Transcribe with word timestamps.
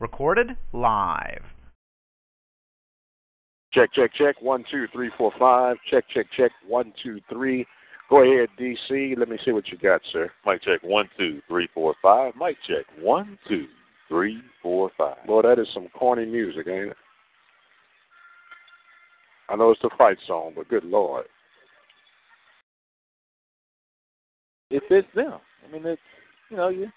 Recorded 0.00 0.56
live. 0.72 1.42
Check, 3.72 3.90
check, 3.94 4.10
check. 4.14 4.40
One, 4.40 4.64
two, 4.70 4.86
three, 4.92 5.10
four, 5.16 5.30
five. 5.38 5.76
Check, 5.90 6.04
check, 6.12 6.26
check. 6.36 6.50
One, 6.66 6.92
two, 7.02 7.20
three. 7.28 7.66
Go 8.08 8.22
ahead, 8.22 8.48
DC. 8.58 9.16
Let 9.16 9.28
me 9.28 9.38
see 9.44 9.52
what 9.52 9.68
you 9.68 9.78
got, 9.78 10.00
sir. 10.12 10.30
Mic 10.44 10.62
check 10.62 10.82
one, 10.82 11.08
two, 11.16 11.40
three, 11.46 11.68
four, 11.72 11.94
five. 12.02 12.32
Mic 12.34 12.56
check 12.66 12.84
one, 13.00 13.38
two, 13.46 13.66
three, 14.08 14.40
four, 14.62 14.90
five. 14.98 15.24
Boy, 15.26 15.42
that 15.42 15.60
is 15.60 15.68
some 15.72 15.86
corny 15.96 16.26
music, 16.26 16.66
ain't 16.66 16.90
it? 16.90 16.96
I 19.48 19.56
know 19.56 19.70
it's 19.70 19.82
the 19.82 19.90
fight 19.96 20.16
song, 20.26 20.54
but 20.56 20.68
good 20.68 20.84
lord. 20.84 21.26
It 24.70 24.82
fits 24.88 25.08
them. 25.14 25.38
I 25.68 25.72
mean, 25.72 25.84
it's 25.84 26.00
you 26.50 26.56
know 26.56 26.68
you. 26.68 26.88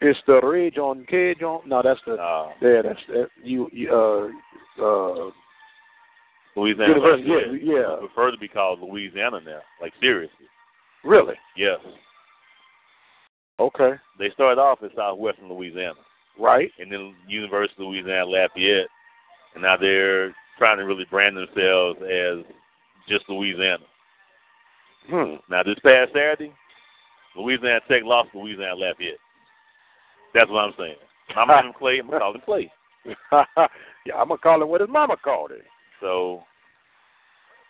It's 0.00 0.18
the 0.26 0.40
Ragin' 0.42 1.06
Cajun. 1.08 1.60
No, 1.66 1.82
that's 1.82 2.00
the. 2.06 2.14
Uh, 2.14 2.50
yeah, 2.62 2.82
that's 2.82 3.00
that. 3.08 3.28
You, 3.42 3.68
you 3.72 3.92
uh 3.92 4.82
uh. 4.82 5.30
Louisiana. 6.56 6.94
University, 6.94 7.64
yeah, 7.64 7.74
yeah. 7.74 7.94
I 7.94 7.98
prefer 7.98 8.30
to 8.30 8.38
be 8.38 8.48
called 8.48 8.80
Louisiana 8.80 9.40
now. 9.44 9.60
Like 9.80 9.92
seriously. 10.00 10.46
Really? 11.04 11.34
Yes. 11.56 11.78
Okay. 13.60 13.92
They 14.18 14.30
started 14.34 14.60
off 14.60 14.82
in 14.82 14.90
southwestern 14.96 15.48
Louisiana. 15.48 16.00
Right. 16.38 16.70
And 16.78 16.90
then 16.90 17.14
University 17.28 17.82
of 17.82 17.88
Louisiana 17.88 18.26
Lafayette, 18.26 18.88
and 19.54 19.62
now 19.62 19.76
they're 19.76 20.34
trying 20.58 20.78
to 20.78 20.84
really 20.84 21.06
brand 21.10 21.36
themselves 21.36 21.98
as 22.02 22.44
just 23.08 23.28
Louisiana. 23.28 23.84
Hmm. 25.08 25.36
Now 25.50 25.62
this 25.62 25.78
past 25.84 26.12
Saturday, 26.12 26.52
Louisiana 27.36 27.80
Tech 27.88 28.02
lost 28.04 28.28
Louisiana 28.34 28.74
Lafayette. 28.74 29.18
That's 30.34 30.50
what 30.50 30.60
I'm 30.60 30.74
saying. 30.78 30.96
I'm 31.36 31.48
gonna 31.48 31.72
play. 31.78 31.98
I'm 31.98 32.06
gonna 32.06 32.18
call 32.18 32.34
him 32.34 32.40
play. 32.40 32.72
yeah, 33.32 34.14
I'm 34.16 34.28
gonna 34.28 34.38
call 34.38 34.62
it 34.62 34.68
what 34.68 34.80
his 34.80 34.90
mama 34.90 35.16
called 35.22 35.50
it. 35.50 35.62
So, 36.00 36.42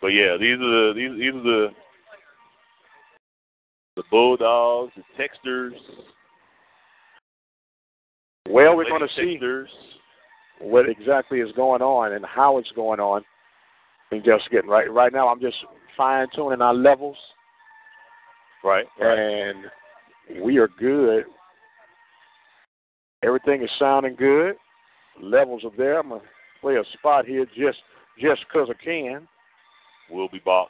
but 0.01 0.07
yeah, 0.07 0.37
these 0.39 0.55
are 0.55 0.57
the 0.57 0.93
these 0.95 1.19
these 1.19 1.33
are 1.33 1.43
the 1.43 1.69
the 3.95 4.03
Bulldogs, 4.09 4.93
the 4.95 5.03
Techsters. 5.21 5.71
Well, 8.49 8.75
we're 8.75 8.89
going 8.89 9.01
to 9.01 9.15
see 9.15 9.39
what 10.59 10.89
exactly 10.89 11.39
is 11.41 11.51
going 11.55 11.81
on 11.81 12.13
and 12.13 12.25
how 12.25 12.57
it's 12.57 12.71
going 12.71 12.99
on. 12.99 13.23
And 14.11 14.23
just 14.23 14.49
getting 14.49 14.69
right 14.69 14.91
right 14.91 15.13
now, 15.13 15.27
I'm 15.27 15.39
just 15.39 15.57
fine 15.95 16.27
tuning 16.33 16.61
our 16.61 16.73
levels, 16.73 17.17
Right. 18.63 18.85
Right. 18.99 19.19
and 19.19 19.65
we 20.43 20.57
are 20.57 20.69
good. 20.79 21.25
Everything 23.23 23.61
is 23.61 23.69
sounding 23.77 24.15
good. 24.15 24.55
Levels 25.21 25.63
are 25.65 25.75
there. 25.77 25.99
I'm 25.99 26.09
gonna 26.09 26.21
play 26.61 26.77
a 26.77 26.83
spot 26.97 27.25
here 27.25 27.45
just 27.45 27.81
just 28.17 28.47
'cause 28.49 28.69
I 28.69 28.73
can. 28.73 29.27
We'll 30.09 30.29
be 30.29 30.39
back. 30.39 30.69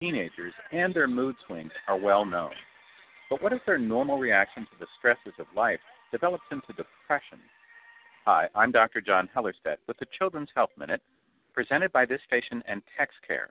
Teenagers 0.00 0.52
and 0.72 0.92
their 0.92 1.08
mood 1.08 1.36
swings 1.46 1.72
are 1.88 1.96
well 1.96 2.24
known. 2.26 2.54
But 3.30 3.40
what 3.40 3.52
if 3.52 3.64
their 3.64 3.78
normal 3.78 4.18
reaction 4.18 4.66
to 4.66 4.78
the 4.78 4.86
stresses 4.98 5.32
of 5.38 5.46
life 5.54 5.80
develops 6.12 6.44
into 6.50 6.72
depression? 6.74 7.40
Hi, 8.26 8.48
I'm 8.54 8.70
Dr. 8.70 9.00
John 9.00 9.28
Hellerstedt 9.34 9.78
with 9.86 9.96
the 9.96 10.06
Children's 10.06 10.50
Health 10.54 10.70
Minute, 10.76 11.02
presented 11.54 11.92
by 11.92 12.04
this 12.04 12.22
station 12.22 12.62
and 12.66 12.82
TexCare, 12.96 13.48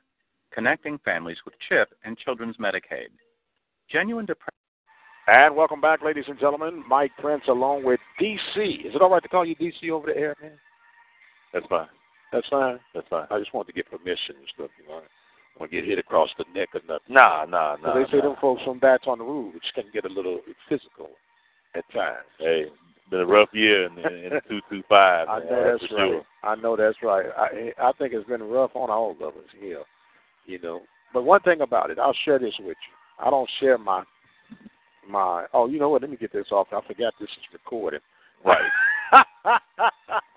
connecting 0.54 1.00
families 1.06 1.38
with 1.46 1.54
CHIP 1.70 1.90
and 2.04 2.18
Children's 2.18 2.58
Medicaid. 2.58 3.10
Genuine 3.92 4.26
depression. 4.26 4.52
And 5.28 5.56
welcome 5.56 5.82
back, 5.82 6.02
ladies 6.04 6.26
and 6.28 6.40
gentlemen. 6.40 6.84
Mike 6.88 7.12
Prince 7.20 7.44
along 7.48 7.84
with 7.84 8.00
DC. 8.22 8.86
Is 8.86 8.94
it 8.94 9.02
all 9.02 9.10
right 9.10 9.24
to 9.24 9.30
call 9.30 9.46
you 9.46 9.56
DC 9.56 9.90
over 9.90 10.08
the 10.08 10.18
air, 10.18 10.36
man? 10.42 10.52
That's 11.54 11.66
fine. 11.68 11.88
That's 12.32 12.48
fine. 12.50 12.80
That's 12.94 13.08
fine. 13.08 13.28
I 13.32 13.40
just 13.40 13.54
wanted 13.54 13.68
to 13.68 13.74
get 13.74 13.90
permission 13.90 14.36
and 14.38 14.48
stuff, 14.54 14.70
you 14.80 14.88
know. 14.88 15.00
I 15.00 15.60
want 15.60 15.72
to 15.72 15.82
get 15.82 15.88
hit 15.88 16.00
across 16.00 16.30
the 16.38 16.46
neck 16.54 16.70
or 16.74 16.82
nothing. 16.88 17.16
Nah, 17.16 17.46
nah, 17.46 17.78
So 17.78 17.88
nah. 17.88 17.94
they 17.96 18.04
say 18.12 18.18
nah. 18.18 18.30
them 18.30 18.36
folks 18.42 18.62
from 18.64 18.80
Bats 18.80 19.06
on 19.08 19.20
the 19.20 19.24
Roof, 19.24 19.54
which 19.54 19.64
can 19.74 19.86
get 19.94 20.06
a 20.06 20.14
little 20.14 20.42
physical 20.68 21.10
at 21.76 21.84
times. 21.94 22.28
Hey, 22.40 22.66
been 23.10 23.22
a 23.22 23.26
rough 23.26 23.50
year 23.54 23.86
in, 23.86 23.98
in, 24.00 24.26
in 24.26 24.30
the 24.32 24.42
two 24.50 24.60
two 24.70 24.84
five. 24.90 25.28
I 25.30 25.40
man, 25.40 25.48
know 25.50 25.72
that's 25.72 25.86
for 25.88 25.96
right. 25.96 26.12
Sure. 26.12 26.22
I 26.44 26.56
know 26.56 26.76
that's 26.76 26.98
right. 27.04 27.26
I 27.38 27.72
I 27.82 27.92
think 27.98 28.14
it's 28.14 28.28
been 28.28 28.44
rough 28.44 28.72
on 28.76 28.90
all 28.90 29.12
of 29.12 29.22
us 29.22 29.34
here, 29.60 29.84
you 30.46 30.60
know. 30.60 30.82
But 31.14 31.24
one 31.24 31.42
thing 31.42 31.62
about 31.62 31.90
it, 31.90 32.00
I'll 32.00 32.16
share 32.26 32.40
this 32.40 32.54
with 32.60 32.78
you. 32.78 33.26
I 33.26 33.30
don't 33.30 33.50
share 33.60 33.78
my 33.78 34.04
my. 35.08 35.46
Oh, 35.54 35.68
you 35.68 35.80
know 35.80 35.90
what? 35.90 36.02
Let 36.02 36.12
me 36.12 36.18
get 36.18 36.34
this 36.34 36.48
off. 36.52 36.68
I 36.72 36.82
forgot 36.88 37.14
this 37.20 37.30
is 37.30 37.54
recorded. 37.54 38.02
Right. 38.44 38.70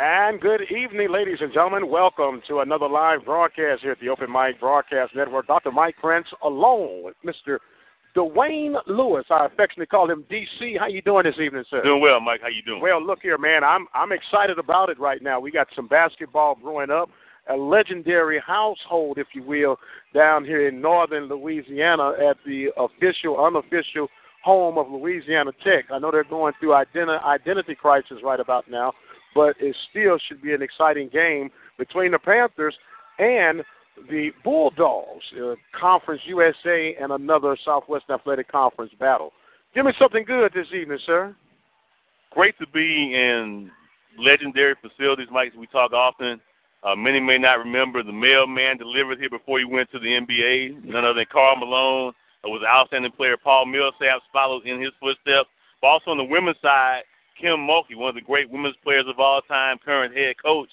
And 0.00 0.40
good 0.40 0.60
evening, 0.70 1.10
ladies 1.10 1.38
and 1.40 1.52
gentlemen. 1.52 1.90
Welcome 1.90 2.40
to 2.46 2.60
another 2.60 2.88
live 2.88 3.24
broadcast 3.24 3.82
here 3.82 3.90
at 3.90 3.98
the 3.98 4.10
Open 4.10 4.30
Mic 4.30 4.60
Broadcast 4.60 5.12
Network. 5.12 5.48
Dr. 5.48 5.72
Mike 5.72 5.96
Prince, 6.00 6.28
along 6.44 7.02
with 7.02 7.16
Mr. 7.26 7.58
Dwayne 8.16 8.76
Lewis. 8.86 9.24
I 9.28 9.46
affectionately 9.46 9.86
call 9.86 10.08
him 10.08 10.24
DC. 10.30 10.78
How 10.78 10.86
you 10.86 11.02
doing 11.02 11.24
this 11.24 11.34
evening, 11.40 11.64
sir? 11.68 11.82
Doing 11.82 12.00
well, 12.00 12.20
Mike. 12.20 12.42
How 12.42 12.46
you 12.46 12.62
doing? 12.62 12.80
Well, 12.80 13.04
look 13.04 13.18
here, 13.22 13.38
man. 13.38 13.64
I'm 13.64 13.88
I'm 13.92 14.12
excited 14.12 14.56
about 14.56 14.88
it 14.88 15.00
right 15.00 15.20
now. 15.20 15.40
We 15.40 15.50
got 15.50 15.66
some 15.74 15.88
basketball 15.88 16.54
growing 16.54 16.92
up, 16.92 17.10
a 17.50 17.56
legendary 17.56 18.38
household, 18.38 19.18
if 19.18 19.26
you 19.34 19.42
will, 19.42 19.78
down 20.14 20.44
here 20.44 20.68
in 20.68 20.80
northern 20.80 21.24
Louisiana 21.24 22.12
at 22.12 22.36
the 22.46 22.66
official, 22.76 23.44
unofficial 23.44 24.06
home 24.44 24.78
of 24.78 24.88
Louisiana 24.92 25.50
Tech. 25.64 25.86
I 25.92 25.98
know 25.98 26.12
they're 26.12 26.22
going 26.22 26.52
through 26.60 26.70
identi- 26.70 27.24
identity 27.24 27.74
crisis 27.74 28.18
right 28.22 28.38
about 28.38 28.70
now 28.70 28.92
but 29.38 29.54
it 29.60 29.76
still 29.88 30.18
should 30.26 30.42
be 30.42 30.52
an 30.52 30.62
exciting 30.62 31.08
game 31.12 31.48
between 31.78 32.10
the 32.10 32.18
Panthers 32.18 32.74
and 33.20 33.62
the 34.10 34.30
Bulldogs, 34.42 35.22
uh, 35.40 35.54
Conference 35.78 36.20
USA, 36.26 36.96
and 37.00 37.12
another 37.12 37.56
Southwest 37.64 38.06
Athletic 38.10 38.50
Conference 38.50 38.90
battle. 38.98 39.32
Give 39.76 39.86
me 39.86 39.92
something 39.96 40.24
good 40.24 40.50
this 40.52 40.66
evening, 40.74 40.98
sir. 41.06 41.36
Great 42.32 42.58
to 42.58 42.66
be 42.74 43.14
in 43.14 43.70
legendary 44.18 44.74
facilities, 44.82 45.28
Mike. 45.30 45.52
We 45.56 45.68
talk 45.68 45.92
often. 45.92 46.40
Uh, 46.82 46.96
many 46.96 47.20
may 47.20 47.38
not 47.38 47.60
remember 47.60 48.02
the 48.02 48.10
mailman 48.10 48.76
delivered 48.76 49.20
here 49.20 49.30
before 49.30 49.60
he 49.60 49.64
went 49.64 49.88
to 49.92 50.00
the 50.00 50.18
NBA. 50.18 50.84
None 50.84 51.04
other 51.04 51.14
than 51.14 51.26
Karl 51.30 51.54
Malone. 51.54 52.12
It 52.42 52.48
was 52.48 52.62
outstanding 52.66 53.12
player 53.12 53.36
Paul 53.36 53.66
Millsaps 53.66 54.26
followed 54.32 54.66
in 54.66 54.82
his 54.82 54.90
footsteps. 54.98 55.48
But 55.80 55.86
also 55.86 56.10
on 56.10 56.18
the 56.18 56.24
women's 56.24 56.56
side, 56.60 57.02
Kim 57.40 57.58
Mulkey, 57.58 57.96
one 57.96 58.10
of 58.10 58.14
the 58.14 58.20
great 58.20 58.50
women's 58.50 58.76
players 58.82 59.06
of 59.08 59.18
all 59.18 59.40
time, 59.42 59.78
current 59.84 60.16
head 60.16 60.36
coach 60.42 60.68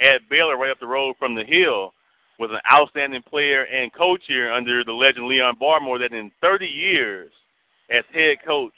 at 0.00 0.28
Baylor, 0.30 0.56
right 0.56 0.70
up 0.70 0.80
the 0.80 0.86
road 0.86 1.14
from 1.18 1.34
the 1.34 1.44
Hill, 1.44 1.92
was 2.38 2.50
an 2.50 2.60
outstanding 2.72 3.22
player 3.22 3.64
and 3.64 3.92
coach 3.92 4.22
here 4.26 4.50
under 4.52 4.82
the 4.84 4.92
legend 4.92 5.26
Leon 5.26 5.56
Barmore. 5.60 5.98
That 5.98 6.16
in 6.16 6.30
30 6.40 6.66
years 6.66 7.30
as 7.90 8.04
head 8.12 8.38
coach, 8.46 8.72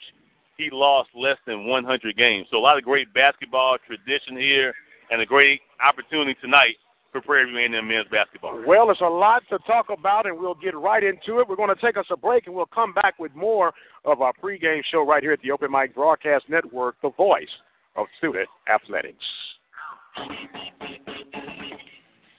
he 0.57 0.69
lost 0.71 1.09
less 1.15 1.37
than 1.47 1.65
100 1.65 2.17
games. 2.17 2.47
So 2.51 2.57
a 2.57 2.59
lot 2.59 2.77
of 2.77 2.83
great 2.83 3.13
basketball 3.13 3.77
tradition 3.85 4.37
here, 4.37 4.73
and 5.11 5.21
a 5.21 5.25
great 5.25 5.61
opportunity 5.85 6.35
tonight 6.41 6.75
for 7.11 7.21
Prairie 7.21 7.45
View 7.45 7.59
A&M 7.59 7.87
men's 7.87 8.07
basketball. 8.11 8.61
Well, 8.65 8.87
there's 8.87 8.97
a 9.01 9.05
lot 9.05 9.43
to 9.49 9.59
talk 9.59 9.87
about, 9.89 10.25
and 10.25 10.37
we'll 10.37 10.55
get 10.55 10.75
right 10.75 11.03
into 11.03 11.39
it. 11.39 11.47
We're 11.47 11.55
going 11.55 11.73
to 11.73 11.81
take 11.81 11.95
us 11.95 12.07
a 12.09 12.17
break, 12.17 12.47
and 12.47 12.55
we'll 12.55 12.65
come 12.65 12.93
back 12.93 13.19
with 13.19 13.33
more 13.35 13.71
of 14.05 14.21
our 14.21 14.33
pregame 14.33 14.81
show 14.91 15.05
right 15.05 15.23
here 15.23 15.31
at 15.31 15.41
the 15.41 15.51
Open 15.51 15.71
Mic 15.71 15.95
Broadcast 15.95 16.45
Network, 16.49 16.95
the 17.01 17.11
voice 17.11 17.47
of 17.95 18.07
student 18.17 18.47
athletics. 18.73 19.23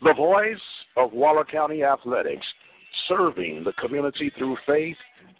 The 0.02 0.14
voice 0.14 0.56
of 0.96 1.12
Waller 1.12 1.44
County 1.44 1.82
Athletics, 1.82 2.46
serving 3.08 3.64
the 3.64 3.72
community 3.72 4.30
through 4.36 4.56
faith 4.66 4.96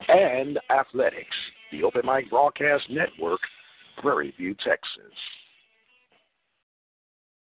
and 0.08 0.58
athletics. 0.70 1.36
The 1.70 1.82
Open 1.82 2.02
Mic 2.04 2.30
Broadcast 2.30 2.84
Network, 2.88 3.40
Prairie 4.00 4.34
View, 4.38 4.54
Texas. 4.54 5.12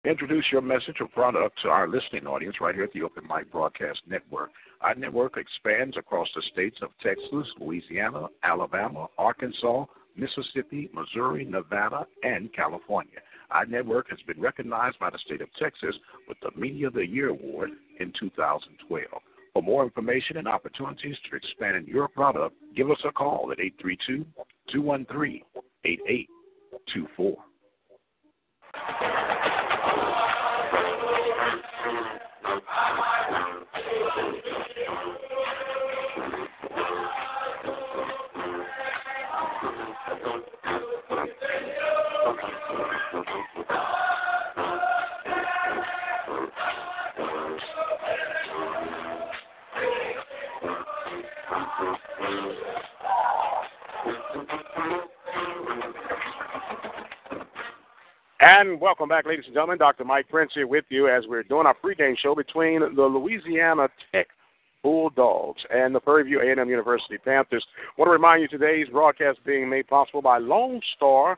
Introduce 0.04 0.44
your 0.52 0.60
message 0.60 0.96
or 1.00 1.08
product 1.08 1.58
to 1.62 1.68
our 1.70 1.88
listening 1.88 2.26
audience 2.26 2.56
right 2.60 2.74
here 2.74 2.84
at 2.84 2.92
the 2.92 3.02
Open 3.02 3.24
Mic 3.26 3.50
Broadcast 3.50 4.02
Network. 4.06 4.50
Our 4.82 4.94
network 4.94 5.38
expands 5.38 5.96
across 5.96 6.28
the 6.36 6.42
states 6.52 6.76
of 6.82 6.90
Texas, 7.02 7.48
Louisiana, 7.58 8.26
Alabama, 8.42 9.06
Arkansas, 9.16 9.86
Mississippi, 10.14 10.90
Missouri, 10.92 11.46
Nevada, 11.46 12.06
and 12.22 12.52
California. 12.52 13.18
Our 13.50 13.64
network 13.64 14.10
has 14.10 14.18
been 14.26 14.38
recognized 14.38 14.98
by 14.98 15.08
the 15.08 15.18
state 15.24 15.40
of 15.40 15.48
Texas 15.58 15.96
with 16.28 16.36
the 16.42 16.50
Media 16.60 16.88
of 16.88 16.92
the 16.94 17.06
Year 17.06 17.30
Award 17.30 17.70
in 17.98 18.12
2012. 18.20 19.06
For 19.54 19.62
more 19.62 19.84
information 19.84 20.36
and 20.36 20.46
opportunities 20.46 21.16
to 21.30 21.36
expand 21.36 21.88
your 21.88 22.08
product, 22.08 22.54
give 22.76 22.90
us 22.90 23.00
a 23.06 23.10
call 23.10 23.50
at 23.52 23.58
832 23.58 24.26
213 24.70 25.40
8824. 25.86 27.36
And 58.46 58.80
welcome 58.80 59.08
back, 59.08 59.26
ladies 59.26 59.46
and 59.46 59.54
gentlemen. 59.54 59.78
Dr. 59.78 60.04
Mike 60.04 60.28
Prince 60.28 60.52
here 60.54 60.66
with 60.66 60.84
you 60.88 61.08
as 61.08 61.24
we're 61.26 61.42
doing 61.42 61.66
our 61.66 61.74
pregame 61.74 62.16
show 62.16 62.34
between 62.34 62.80
the 62.80 63.02
Louisiana 63.02 63.88
Tech 64.12 64.28
Bulldogs 64.82 65.62
and 65.70 65.94
the 65.94 66.00
Prairie 66.00 66.24
View 66.24 66.40
A&M 66.40 66.68
University 66.68 67.18
Panthers. 67.18 67.64
I 67.76 68.00
want 68.00 68.08
to 68.08 68.12
remind 68.12 68.42
you 68.42 68.48
today's 68.48 68.86
broadcast 68.88 69.38
being 69.44 69.68
made 69.68 69.88
possible 69.88 70.22
by 70.22 70.38
Lone 70.38 70.80
Star 70.96 71.36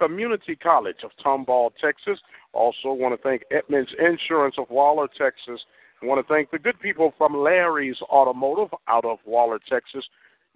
Community 0.00 0.56
College 0.56 0.96
of 1.04 1.10
Tomball, 1.24 1.70
Texas. 1.80 2.18
Also 2.52 2.92
want 2.92 3.14
to 3.14 3.22
thank 3.22 3.42
Edmonds 3.50 3.90
Insurance 3.98 4.54
of 4.58 4.70
Waller, 4.70 5.06
Texas. 5.18 5.60
I 6.02 6.06
want 6.06 6.26
to 6.26 6.32
thank 6.32 6.50
the 6.50 6.58
good 6.58 6.80
people 6.80 7.12
from 7.18 7.36
Larry's 7.36 8.00
Automotive 8.10 8.70
out 8.88 9.04
of 9.04 9.18
Waller, 9.26 9.60
Texas. 9.68 10.04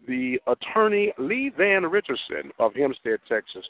The 0.08 0.40
attorney 0.46 1.12
Lee 1.18 1.52
Van 1.56 1.84
Richardson 1.84 2.50
of 2.58 2.74
Hempstead, 2.74 3.18
Texas. 3.28 3.64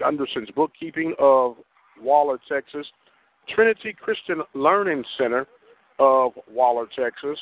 Gunderson's 0.00 0.50
Bookkeeping 0.50 1.14
of 1.20 1.56
Waller, 2.00 2.38
Texas. 2.48 2.86
Trinity 3.54 3.94
Christian 3.98 4.42
Learning 4.54 5.04
Center 5.16 5.46
of 6.00 6.32
Waller, 6.50 6.86
Texas. 6.98 7.38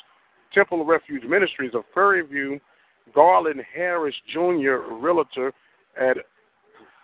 Temple 0.53 0.85
Refuge 0.85 1.25
Ministries 1.25 1.75
of 1.75 1.91
Prairie 1.93 2.27
View. 2.27 2.61
Garland 3.15 3.63
Harris 3.75 4.15
Jr., 4.33 4.93
Realtor 4.93 5.53
at 6.01 6.17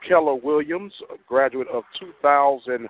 Keller 0.07 0.35
Williams, 0.35 0.93
a 1.12 1.17
graduate 1.27 1.69
of 1.69 1.85
2009 1.99 2.88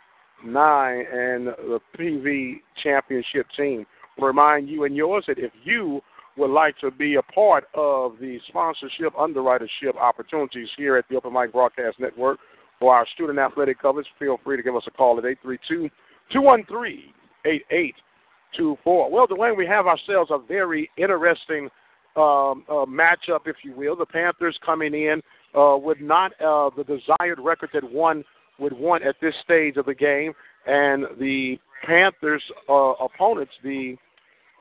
and 1.12 1.46
the 1.46 1.80
PV 1.98 2.60
Championship 2.82 3.46
team. 3.56 3.86
Remind 4.18 4.68
you 4.68 4.84
and 4.84 4.94
yours 4.94 5.24
that 5.28 5.38
if 5.38 5.52
you 5.64 6.00
would 6.36 6.50
like 6.50 6.78
to 6.78 6.90
be 6.90 7.16
a 7.16 7.22
part 7.22 7.64
of 7.74 8.18
the 8.20 8.38
sponsorship, 8.48 9.14
underwritership 9.14 9.96
opportunities 10.00 10.68
here 10.76 10.96
at 10.96 11.04
the 11.08 11.16
Open 11.16 11.32
Mic 11.32 11.52
Broadcast 11.52 11.98
Network 12.00 12.38
for 12.78 12.94
our 12.94 13.06
student 13.14 13.38
athletic 13.38 13.80
coverage, 13.80 14.06
feel 14.18 14.38
free 14.42 14.56
to 14.56 14.62
give 14.62 14.74
us 14.74 14.84
a 14.86 14.90
call 14.90 15.18
at 15.18 15.24
832 15.24 15.90
213 16.32 17.12
8824. 17.44 19.10
Well, 19.10 19.26
Dwayne, 19.26 19.56
we 19.56 19.66
have 19.66 19.86
ourselves 19.86 20.30
a 20.30 20.38
very 20.38 20.90
interesting 20.96 21.68
um, 22.16 22.64
uh, 22.68 22.84
matchup, 22.86 23.46
if 23.46 23.56
you 23.64 23.74
will. 23.74 23.96
The 23.96 24.06
Panthers 24.06 24.58
coming 24.64 24.94
in 24.94 25.22
uh, 25.58 25.76
with 25.76 26.00
not 26.00 26.32
uh, 26.40 26.70
the 26.76 26.84
desired 26.84 27.38
record 27.38 27.70
that 27.74 27.90
one 27.90 28.24
would 28.58 28.72
want 28.72 29.04
at 29.04 29.16
this 29.20 29.34
stage 29.42 29.76
of 29.76 29.86
the 29.86 29.94
game, 29.94 30.32
and 30.66 31.04
the 31.18 31.58
Panthers' 31.84 32.42
uh, 32.68 32.92
opponents, 33.00 33.52
the 33.64 33.96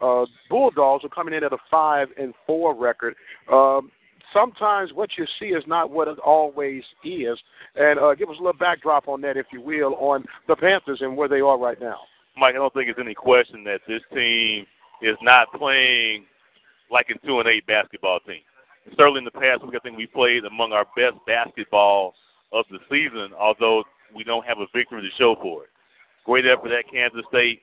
uh, 0.02 0.26
Bulldogs, 0.50 1.06
are 1.06 1.10
coming 1.10 1.34
in 1.34 1.44
at 1.44 1.54
a 1.54 1.58
five 1.70 2.08
and 2.18 2.34
four 2.48 2.76
record. 2.76 3.16
Um, 3.52 3.92
sometimes 4.34 4.92
what 4.94 5.10
you 5.18 5.26
see 5.40 5.48
is 5.48 5.64
not 5.68 5.92
what 5.92 6.08
it 6.08 6.20
always 6.20 6.84
is, 7.04 7.38
and 7.76 8.00
uh, 8.00 8.16
give 8.16 8.30
us 8.30 8.36
a 8.40 8.44
little 8.44 8.58
backdrop 8.58 9.08
on 9.08 9.22
that, 9.22 9.38
if 9.38 9.48
you 9.52 9.62
will, 9.62 9.96
on 9.96 10.26
the 10.48 10.56
Panthers 10.56 11.00
and 11.02 11.16
where 11.16 11.28
they 11.28 11.42
are 11.42 11.58
right 11.58 11.80
now. 11.80 11.98
Mike, 12.38 12.56
I 12.56 12.58
don't 12.58 12.74
think 12.74 12.88
there's 12.88 13.06
any 13.06 13.14
question 13.14 13.64
that 13.66 13.82
this 13.88 14.02
team 14.14 14.66
is 15.02 15.18
not 15.22 15.52
playing 15.54 16.26
like 16.92 17.08
a 17.10 17.26
two 17.26 17.40
and 17.40 17.48
eight 17.48 17.66
basketball 17.66 18.20
team. 18.22 18.42
Certainly 18.98 19.20
in 19.20 19.26
the 19.26 19.32
past 19.32 19.64
week, 19.64 19.76
I 19.76 19.80
think 19.80 19.98
we 19.98 20.08
played 20.08 20.44
among 20.46 20.74
our 20.74 20.86
best 20.96 21.16
basketball 21.26 22.14
of 22.52 22.66
the 22.70 22.80
season, 22.90 23.32
although 23.40 23.84
we 24.16 24.24
don't 24.24 24.46
have 24.46 24.58
a 24.60 24.66
victory 24.76 25.02
to 25.02 25.18
show 25.18 25.36
for 25.42 25.64
it. 25.64 25.70
Great 26.26 26.46
effort 26.46 26.72
at 26.72 26.92
Kansas 26.92 27.22
State, 27.30 27.62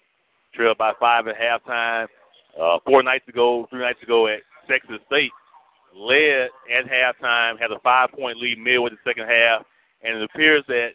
trailed 0.55 0.79
by 0.79 0.93
five 0.99 1.27
at 1.29 1.37
halftime. 1.37 2.07
Uh, 2.61 2.79
four 2.85 3.03
nights 3.03 3.29
ago, 3.29 3.67
three 3.71 3.81
nights 3.81 4.03
ago 4.03 4.27
at 4.27 4.41
Texas 4.69 4.99
State, 5.07 5.31
led 5.95 6.49
at 6.73 6.87
halftime, 6.87 7.59
had 7.61 7.71
a 7.71 7.79
five-point 7.81 8.39
lead 8.39 8.59
midway 8.59 8.91
the 8.91 8.97
second 9.05 9.29
half, 9.29 9.63
and 10.03 10.17
it 10.17 10.23
appears 10.23 10.65
that 10.69 10.91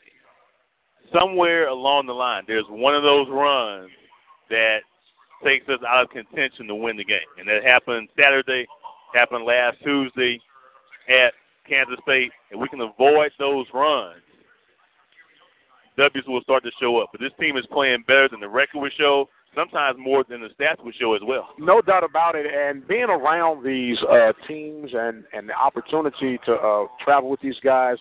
somewhere 1.14 1.68
along 1.68 2.08
the 2.08 2.14
line, 2.14 2.44
there's 2.48 2.66
one 2.70 2.96
of 2.96 3.04
those 3.04 3.28
runs 3.30 3.90
that 4.50 4.80
takes 5.44 5.68
us 5.70 5.80
out 5.88 6.04
of 6.04 6.10
contention 6.10 6.68
to 6.68 6.76
win 6.76 6.98
the 6.98 7.04
game, 7.04 7.20
and 7.38 7.48
that 7.48 7.64
happened 7.64 8.10
Saturday, 8.20 8.66
happened 9.14 9.46
last 9.46 9.78
Tuesday 9.84 10.40
at 11.10 11.34
Kansas 11.68 11.98
State, 12.04 12.32
and 12.52 12.60
we 12.60 12.68
can 12.68 12.82
avoid 12.82 13.32
those 13.40 13.66
runs. 13.74 14.22
W's 15.98 16.26
will 16.28 16.42
start 16.42 16.64
to 16.64 16.72
show 16.82 16.98
up. 16.98 17.10
But 17.12 17.22
this 17.22 17.32
team 17.40 17.58
is 17.58 17.66
playing 17.72 18.04
better 18.08 18.28
than 18.28 18.40
the 18.40 18.50
record 18.50 18.80
would 18.80 18.94
show. 18.98 19.30
Sometimes 19.56 19.98
more 20.00 20.24
than 20.28 20.42
the 20.42 20.50
stats 20.60 20.84
would 20.84 20.96
show 21.00 21.14
as 21.14 21.22
well. 21.24 21.50
No 21.60 21.80
doubt 21.82 22.04
about 22.04 22.36
it. 22.36 22.48
And 22.48 22.88
being 22.88 23.04
around 23.04 23.64
these 23.64 23.98
uh, 24.10 24.34
teams 24.48 24.90
and 24.94 25.24
and 25.32 25.48
the 25.48 25.54
opportunity 25.54 26.40
to 26.46 26.54
uh, 26.54 26.88
travel 27.04 27.30
with 27.30 27.40
these 27.42 27.60
guys, 27.64 27.98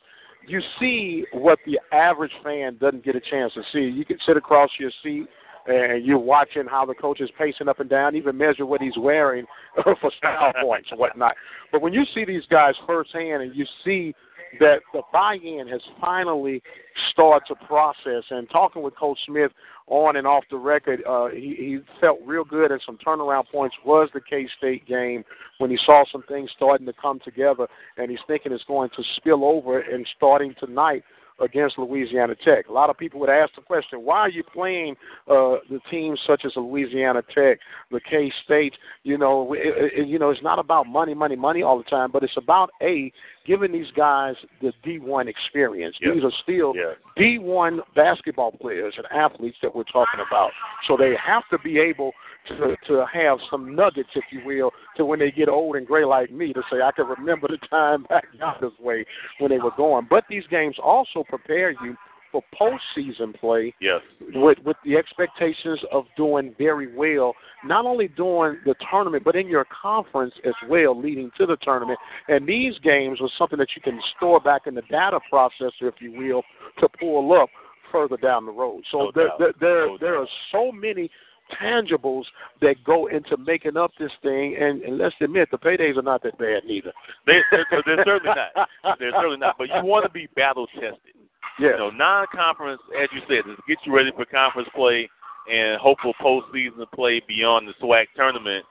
you 0.47 0.63
see 0.81 1.27
what 1.33 1.59
the 1.67 1.79
average 1.95 2.33
fan 2.43 2.79
doesn't 2.81 3.05
get 3.05 3.17
a 3.17 3.21
chance 3.21 3.53
to 3.53 3.63
see. 3.73 3.81
You 3.81 4.07
can 4.07 4.17
sit 4.27 4.39
across 4.39 4.71
your 4.81 4.91
seat 5.03 5.27
and 5.67 6.05
you're 6.05 6.19
watching 6.19 6.65
how 6.69 6.85
the 6.85 6.95
coach 6.95 7.21
is 7.21 7.31
pacing 7.39 7.69
up 7.69 7.81
and 7.81 7.89
down, 7.89 8.17
even 8.17 8.37
measure 8.37 8.67
what 8.67 8.81
he's 8.81 8.97
wearing 8.99 9.47
for 9.85 10.11
style 10.19 10.53
points 10.63 10.89
and 10.91 10.99
whatnot. 10.99 11.35
But 11.71 11.83
when 11.83 11.93
you 11.93 12.05
see 12.15 12.25
these 12.25 12.45
guys 12.51 12.75
firsthand 12.87 13.43
and 13.43 13.55
you 13.55 13.67
see 13.85 14.15
that 14.61 14.81
the 14.93 15.01
buy-in 15.13 15.67
has 15.69 15.81
finally 16.01 16.63
started 17.11 17.47
to 17.49 17.55
process, 17.67 18.25
and 18.31 18.49
talking 18.51 18.83
with 18.83 18.95
Coach 18.97 19.19
Smith 19.27 19.51
on 19.87 20.17
and 20.17 20.27
off 20.27 20.45
the 20.51 20.57
record, 20.57 21.03
uh, 21.09 21.29
he, 21.29 21.55
he 21.59 21.79
felt 22.01 22.19
real 22.25 22.45
good 22.45 22.71
and 22.71 22.81
some 22.85 22.99
turnaround 22.99 23.45
points 23.51 23.75
was 23.85 24.11
the 24.13 24.21
K-State 24.21 24.87
game 24.87 25.25
when 25.59 25.71
he 25.71 25.79
saw 25.87 26.05
some 26.11 26.23
things 26.29 26.51
starting 26.55 26.87
to 26.87 26.93
come 26.93 27.19
together, 27.25 27.67
and 27.97 28.11
he's 28.11 28.21
thinking 28.27 28.53
it's 28.53 28.65
going 28.65 28.91
to 28.97 29.03
spill 29.17 29.45
over 29.45 29.81
and 29.81 30.07
starting 30.17 30.55
tonight 30.61 31.03
against 31.43 31.79
Louisiana 31.79 32.35
Tech. 32.45 32.69
A 32.69 32.73
lot 32.73 32.91
of 32.91 32.97
people 32.97 33.21
would 33.21 33.31
ask 33.31 33.55
the 33.55 33.63
question, 33.63 34.01
why 34.05 34.19
are 34.19 34.31
you 34.31 34.43
playing 34.43 34.97
uh, 35.29 35.57
the 35.71 35.81
teams 35.91 36.19
such 36.27 36.43
as 36.45 36.53
Louisiana 36.57 37.23
Tech, 37.35 37.59
the 37.91 38.01
K 38.01 38.33
State? 38.45 38.75
You 39.03 39.19
know, 39.19 39.53
it, 39.55 39.93
it, 39.99 40.09
you 40.09 40.19
know, 40.19 40.31
it's 40.31 40.43
not 40.43 40.59
about 40.59 40.87
money, 40.87 41.15
money, 41.15 41.37
money 41.37 41.63
all 41.63 41.79
the 41.79 41.85
time, 41.85 42.11
but 42.13 42.23
it's 42.23 42.37
about 42.37 42.71
a 42.83 43.13
giving 43.47 43.73
these 43.73 43.91
guys 43.97 44.35
the 44.61 44.73
D1 44.87 45.27
experience. 45.29 45.97
Yes. 46.01 46.15
These 46.15 46.25
are 46.25 46.33
still 46.43 46.73
Yes. 46.75 46.97
D1 47.19 47.81
basketball 47.95 48.53
players 48.53 48.95
and 48.97 49.07
athletes 49.13 49.57
that 49.63 49.75
we're 49.75 49.83
talking 49.85 50.21
about. 50.27 50.51
So 50.87 50.97
they 50.97 51.15
have 51.23 51.43
to 51.51 51.59
be 51.59 51.79
able 51.79 52.13
to 52.49 52.77
to 52.89 53.05
have 53.13 53.39
some 53.51 53.75
nuggets, 53.75 54.11
if 54.15 54.25
you 54.31 54.41
will, 54.45 54.73
to 54.97 55.05
when 55.05 55.19
they 55.19 55.31
get 55.31 55.49
old 55.49 55.77
and 55.77 55.87
gray 55.87 56.05
like 56.05 56.31
me, 56.33 56.53
to 56.53 56.63
say 56.71 56.81
I 56.83 56.91
can 56.93 57.07
remember 57.07 57.49
the 57.49 57.59
time 57.69 58.03
back 58.09 58.27
down 58.39 58.57
this 58.61 58.73
way 58.81 59.05
when 59.39 59.51
they 59.51 59.59
were 59.59 59.71
going. 59.77 60.07
But 60.09 60.25
these 60.29 60.45
games 60.51 60.77
also 60.83 61.25
prepare 61.33 61.71
you 61.71 61.97
for 62.31 62.43
postseason 62.59 63.39
play 63.39 63.75
Yes. 63.81 64.01
with 64.35 64.59
with 64.65 64.77
the 64.85 64.97
expectations 64.97 65.81
of 65.91 66.07
doing 66.17 66.55
very 66.59 66.95
well, 66.95 67.35
not 67.65 67.85
only 67.85 68.09
during 68.09 68.59
the 68.65 68.75
tournament 68.91 69.23
but 69.23 69.37
in 69.37 69.47
your 69.49 69.67
conference 69.67 70.35
as 70.45 70.55
well, 70.69 70.99
leading 70.99 71.31
to 71.39 71.47
the 71.47 71.57
tournament. 71.57 71.99
And 72.29 72.47
these 72.47 72.79
games 72.79 73.21
was 73.21 73.31
something 73.39 73.59
that 73.59 73.69
you 73.77 73.83
can 73.83 74.01
store 74.17 74.41
back 74.41 74.63
in 74.67 74.75
the 74.75 74.83
data 74.91 75.21
processor, 75.31 75.83
if 75.83 75.97
you 76.01 76.13
will, 76.13 76.43
to 76.81 76.89
pull 76.99 77.33
up 77.35 77.51
further 77.91 78.17
down 78.17 78.47
the 78.47 78.53
road. 78.53 78.83
So 78.91 78.99
No 78.99 79.13
there 79.15 79.31
there 79.39 79.53
there, 79.61 79.87
No 79.89 79.99
there 79.99 80.17
are 80.17 80.29
so 80.51 80.73
many 80.73 81.11
tangibles 81.61 82.25
that 82.61 82.77
go 82.85 83.07
into 83.09 83.37
making 83.37 83.77
up 83.77 83.91
this 83.99 84.13
thing 84.23 84.57
and, 84.61 84.83
and 84.83 84.99
let's 84.99 85.15
admit 85.21 85.49
the 85.51 85.59
paydays 85.59 85.97
are 85.97 86.03
not 86.03 86.23
that 86.23 86.39
bad 86.39 86.65
neither. 86.67 86.93
They, 87.27 87.41
they're, 87.51 87.67
they're 87.85 88.05
certainly 88.05 88.35
not. 88.35 88.69
They're 88.99 89.13
certainly 89.13 89.39
not. 89.39 89.57
But 89.59 89.69
you 89.69 89.85
want 89.85 90.05
to 90.05 90.11
be 90.11 90.29
battle 90.35 90.67
tested. 90.75 91.15
Yeah. 91.59 91.71
You 91.71 91.79
know, 91.79 91.91
non-conference, 91.91 92.81
as 93.01 93.09
you 93.13 93.21
said, 93.29 93.51
is 93.51 93.59
get 93.69 93.79
you 93.85 93.95
ready 93.95 94.11
for 94.15 94.25
conference 94.25 94.69
play 94.75 95.09
and 95.53 95.81
hopeful 95.81 96.15
postseason 96.21 96.91
play 96.95 97.23
beyond 97.27 97.69
the 97.69 97.75
SWAC 97.85 98.07
tournament. 98.17 98.65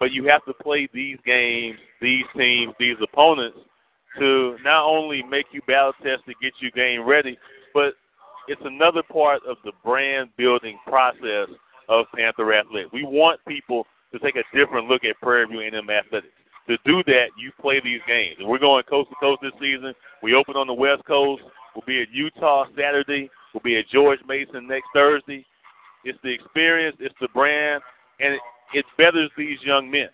But 0.00 0.12
you 0.12 0.26
have 0.28 0.44
to 0.46 0.54
play 0.54 0.88
these 0.92 1.18
games, 1.24 1.78
these 2.00 2.24
teams, 2.36 2.72
these 2.78 2.96
opponents 3.02 3.58
to 4.18 4.56
not 4.64 4.84
only 4.84 5.22
make 5.22 5.46
you 5.52 5.62
battle 5.66 5.92
tested, 6.02 6.34
get 6.40 6.52
you 6.60 6.70
game 6.72 7.06
ready, 7.06 7.38
but 7.72 7.94
it's 8.48 8.60
another 8.64 9.02
part 9.02 9.40
of 9.48 9.56
the 9.64 9.72
brand 9.84 10.30
building 10.36 10.78
process 10.86 11.48
of 11.88 12.06
Panther 12.14 12.52
Athletics. 12.52 12.90
We 12.92 13.04
want 13.04 13.40
people 13.46 13.86
to 14.12 14.18
take 14.18 14.36
a 14.36 14.44
different 14.56 14.88
look 14.88 15.04
at 15.04 15.18
Prairie 15.20 15.46
View 15.46 15.60
A&M 15.60 15.88
athletics. 15.90 16.34
To 16.68 16.76
do 16.84 17.02
that, 17.06 17.26
you 17.36 17.50
play 17.60 17.80
these 17.82 18.00
games. 18.06 18.36
And 18.38 18.48
we're 18.48 18.58
going 18.58 18.84
coast 18.84 19.10
to 19.10 19.16
coast 19.16 19.42
this 19.42 19.52
season. 19.60 19.94
We 20.22 20.34
open 20.34 20.56
on 20.56 20.66
the 20.66 20.74
West 20.74 21.04
Coast. 21.06 21.42
We'll 21.74 21.84
be 21.86 22.02
at 22.02 22.10
Utah 22.12 22.66
Saturday. 22.76 23.30
We'll 23.52 23.62
be 23.62 23.78
at 23.78 23.88
George 23.92 24.20
Mason 24.28 24.68
next 24.68 24.86
Thursday. 24.94 25.44
It's 26.04 26.18
the 26.22 26.30
experience, 26.30 26.96
it's 27.00 27.14
the 27.20 27.28
brand, 27.28 27.82
and 28.18 28.34
it, 28.34 28.40
it 28.74 28.84
betters 28.98 29.30
these 29.36 29.58
young 29.62 29.90
men 29.90 30.08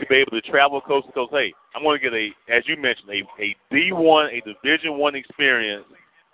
to 0.00 0.06
be 0.06 0.16
able 0.16 0.32
to 0.32 0.40
travel 0.42 0.80
coast 0.80 1.06
to 1.06 1.12
coast. 1.12 1.32
Hey, 1.32 1.52
I'm 1.74 1.82
going 1.82 2.00
to 2.00 2.02
get 2.02 2.12
a, 2.12 2.28
as 2.52 2.64
you 2.66 2.76
mentioned, 2.76 3.10
a, 3.10 3.42
a 3.42 3.56
D1, 3.72 4.28
a 4.32 4.42
Division 4.42 4.98
One 4.98 5.14
experience 5.14 5.84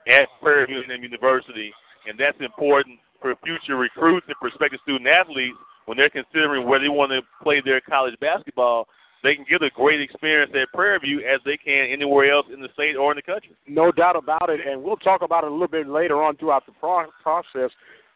at 0.08 0.28
Prairie 0.40 0.66
View 0.66 0.82
University, 1.00 1.72
and 2.08 2.18
that's 2.18 2.38
important 2.40 2.98
for 3.22 3.34
future 3.44 3.76
recruits 3.76 4.26
and 4.28 4.36
prospective 4.36 4.80
student 4.82 5.08
athletes 5.08 5.56
when 5.86 5.96
they're 5.96 6.10
considering 6.10 6.66
where 6.66 6.80
they 6.80 6.88
want 6.88 7.12
to 7.12 7.22
play 7.42 7.62
their 7.64 7.80
college 7.80 8.14
basketball. 8.20 8.86
They 9.22 9.36
can 9.36 9.46
get 9.48 9.62
a 9.62 9.70
great 9.70 10.00
experience 10.00 10.50
at 10.60 10.72
Prairie 10.74 10.98
View 10.98 11.20
as 11.20 11.40
they 11.44 11.56
can 11.56 11.86
anywhere 11.90 12.32
else 12.32 12.46
in 12.52 12.60
the 12.60 12.68
state 12.74 12.96
or 12.96 13.12
in 13.12 13.16
the 13.16 13.22
country. 13.22 13.52
No 13.68 13.92
doubt 13.92 14.16
about 14.16 14.50
it, 14.50 14.60
and 14.66 14.82
we'll 14.82 14.96
talk 14.96 15.22
about 15.22 15.44
it 15.44 15.50
a 15.50 15.52
little 15.52 15.68
bit 15.68 15.86
later 15.86 16.20
on 16.20 16.36
throughout 16.36 16.66
the 16.66 16.72
pro- 16.72 17.06
process. 17.22 17.70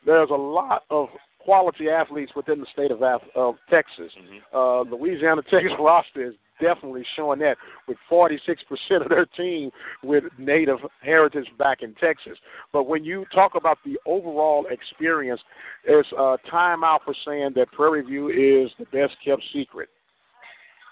There's 0.05 0.31
a 0.31 0.35
lot 0.35 0.83
of 0.91 1.09
quality 1.39 1.89
athletes 1.89 2.33
within 2.35 2.59
the 2.59 2.67
state 2.73 2.91
of, 2.91 3.03
of 3.03 3.55
Texas. 3.71 4.11
Uh, 4.53 4.81
Louisiana 4.81 5.43
Tech's 5.51 5.71
roster 5.79 6.27
is 6.27 6.35
definitely 6.61 7.05
showing 7.17 7.39
that 7.41 7.57
with 7.89 7.99
46% 8.11 8.57
of 9.03 9.09
their 9.09 9.27
team 9.27 9.71
with 10.03 10.25
native 10.39 10.79
heritage 11.03 11.47
back 11.59 11.83
in 11.83 11.95
Texas. 11.95 12.39
But 12.73 12.85
when 12.85 13.05
you 13.05 13.25
talk 13.35 13.55
about 13.55 13.79
the 13.85 13.99
overall 14.07 14.67
experience, 14.71 15.41
it's 15.85 16.09
uh, 16.19 16.37
time 16.51 16.85
out 16.85 17.03
for 17.05 17.15
saying 17.27 17.53
that 17.57 17.73
Prairie 17.73 18.03
View 18.03 18.29
is 18.29 18.71
the 18.79 18.87
best 18.87 19.17
kept 19.25 19.43
secret. 19.53 19.89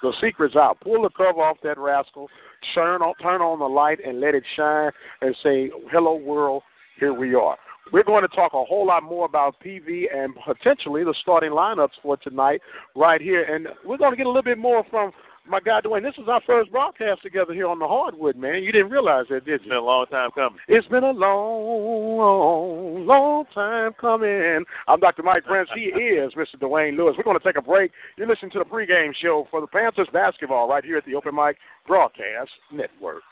The 0.02 0.12
secret's 0.20 0.54
out. 0.54 0.78
Pull 0.82 1.02
the 1.02 1.10
cover 1.16 1.40
off 1.40 1.56
that 1.62 1.78
rascal, 1.78 2.28
turn 2.74 3.00
on, 3.00 3.14
turn 3.22 3.40
on 3.40 3.58
the 3.58 3.64
light, 3.64 4.00
and 4.06 4.20
let 4.20 4.34
it 4.34 4.44
shine, 4.54 4.90
and 5.22 5.34
say, 5.42 5.70
"Hello, 5.90 6.14
world. 6.14 6.62
Here 7.00 7.14
we 7.14 7.34
are." 7.34 7.56
We're 7.92 8.02
going 8.02 8.22
to 8.22 8.28
talk 8.28 8.52
a 8.54 8.64
whole 8.64 8.86
lot 8.86 9.02
more 9.02 9.24
about 9.26 9.56
PV 9.64 10.14
and 10.14 10.34
potentially 10.44 11.04
the 11.04 11.14
starting 11.22 11.52
lineups 11.52 12.00
for 12.02 12.16
tonight 12.16 12.60
right 12.94 13.20
here, 13.20 13.44
and 13.44 13.68
we're 13.84 13.98
going 13.98 14.12
to 14.12 14.16
get 14.16 14.26
a 14.26 14.28
little 14.28 14.42
bit 14.42 14.58
more 14.58 14.84
from 14.90 15.12
my 15.46 15.60
guy 15.60 15.80
Dwayne. 15.80 16.02
This 16.02 16.14
is 16.16 16.28
our 16.28 16.40
first 16.46 16.70
broadcast 16.72 17.22
together 17.22 17.52
here 17.52 17.66
on 17.68 17.78
the 17.78 17.86
hardwood, 17.86 18.36
man. 18.36 18.62
You 18.62 18.72
didn't 18.72 18.90
realize 18.90 19.26
that, 19.30 19.44
did 19.44 19.54
It's 19.54 19.64
you? 19.64 19.70
been 19.70 19.78
a 19.78 19.82
long 19.82 20.06
time 20.06 20.30
coming. 20.34 20.58
It's 20.68 20.86
been 20.88 21.04
a 21.04 21.10
long, 21.10 22.16
long, 22.16 23.06
long 23.06 23.44
time 23.54 23.92
coming. 24.00 24.64
I'm 24.88 25.00
Dr. 25.00 25.22
Mike 25.22 25.44
Prince. 25.44 25.68
He 25.74 25.82
is 25.82 26.32
Mr. 26.36 26.56
Dwayne 26.58 26.96
Lewis. 26.96 27.14
We're 27.16 27.24
going 27.24 27.38
to 27.38 27.44
take 27.44 27.58
a 27.58 27.62
break. 27.62 27.92
You're 28.16 28.26
listening 28.28 28.52
to 28.52 28.58
the 28.60 28.64
pregame 28.64 29.12
show 29.20 29.46
for 29.50 29.60
the 29.60 29.66
Panthers 29.66 30.08
basketball 30.12 30.68
right 30.68 30.84
here 30.84 30.96
at 30.96 31.04
the 31.04 31.14
Open 31.14 31.34
Mic 31.34 31.56
Broadcast 31.86 32.50
Network. 32.72 33.22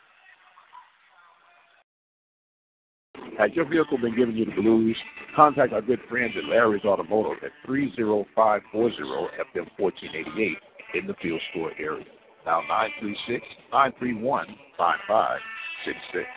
Has 3.38 3.50
your 3.54 3.64
vehicle 3.64 3.98
been 3.98 4.14
giving 4.16 4.36
you 4.36 4.44
the 4.44 4.52
blues? 4.52 4.96
Contact 5.34 5.72
our 5.72 5.80
good 5.80 6.00
friends 6.08 6.34
at 6.36 6.44
Larry's 6.44 6.84
Automotive 6.84 7.42
at 7.42 7.50
30540 7.66 8.96
FM 8.98 9.68
1488 9.78 10.58
in 10.94 11.06
the 11.06 11.14
Field 11.22 11.40
Store 11.50 11.72
area. 11.78 12.04
Now 12.44 12.60
936 12.60 13.44
931 13.72 14.46
5566. 14.76 16.28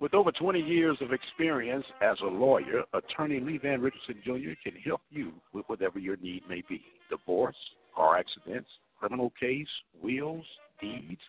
With 0.00 0.14
over 0.14 0.32
20 0.32 0.60
years 0.60 0.96
of 1.02 1.12
experience 1.12 1.84
as 2.00 2.16
a 2.22 2.26
lawyer, 2.26 2.84
attorney 2.94 3.38
Lee 3.38 3.58
Van 3.58 3.82
Richardson 3.82 4.16
Jr. 4.24 4.56
can 4.64 4.80
help 4.82 5.02
you 5.10 5.32
with 5.52 5.66
whatever 5.66 5.98
your 5.98 6.16
need 6.16 6.42
may 6.48 6.62
be. 6.68 6.80
Divorce, 7.10 7.56
car 7.94 8.16
accidents, 8.16 8.70
criminal 8.98 9.30
case, 9.38 9.68
wills, 10.02 10.44
deeds, 10.80 11.20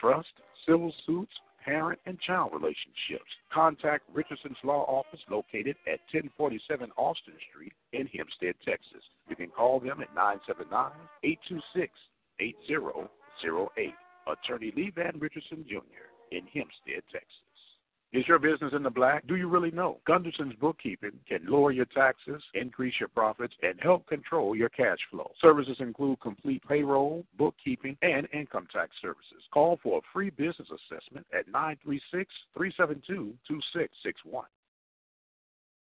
trust, 0.00 0.28
civil 0.64 0.94
suits, 1.04 1.32
parent 1.64 1.98
and 2.06 2.18
child 2.20 2.52
relationships. 2.52 3.30
Contact 3.52 4.04
Richardson's 4.12 4.56
Law 4.64 4.84
Office 4.84 5.20
located 5.30 5.76
at 5.86 6.00
1047 6.12 6.90
Austin 6.96 7.34
Street 7.50 7.72
in 7.92 8.06
Hempstead, 8.06 8.54
Texas. 8.64 9.02
You 9.28 9.36
can 9.36 9.48
call 9.48 9.80
them 9.80 10.00
at 10.00 10.14
979 10.14 10.92
826 11.24 11.92
8008. 12.40 13.94
Attorney 14.26 14.72
Lee 14.76 14.92
Van 14.94 15.18
Richardson 15.18 15.64
Jr. 15.68 16.06
in 16.30 16.46
Hempstead, 16.52 17.02
Texas. 17.12 17.49
Is 18.12 18.26
your 18.26 18.40
business 18.40 18.72
in 18.74 18.82
the 18.82 18.90
black? 18.90 19.24
Do 19.28 19.36
you 19.36 19.46
really 19.46 19.70
know? 19.70 19.98
Gunderson's 20.04 20.56
Bookkeeping 20.60 21.12
can 21.28 21.46
lower 21.46 21.70
your 21.70 21.84
taxes, 21.84 22.42
increase 22.54 22.94
your 22.98 23.08
profits, 23.08 23.54
and 23.62 23.78
help 23.80 24.08
control 24.08 24.56
your 24.56 24.68
cash 24.68 24.98
flow. 25.12 25.30
Services 25.40 25.76
include 25.78 26.18
complete 26.18 26.60
payroll, 26.66 27.24
bookkeeping, 27.38 27.96
and 28.02 28.26
income 28.32 28.66
tax 28.72 28.90
services. 29.00 29.44
Call 29.54 29.78
for 29.80 29.98
a 29.98 30.02
free 30.12 30.30
business 30.30 30.66
assessment 30.68 31.24
at 31.32 31.46
936 31.46 32.28
372 32.56 33.32
2661. 33.46 34.44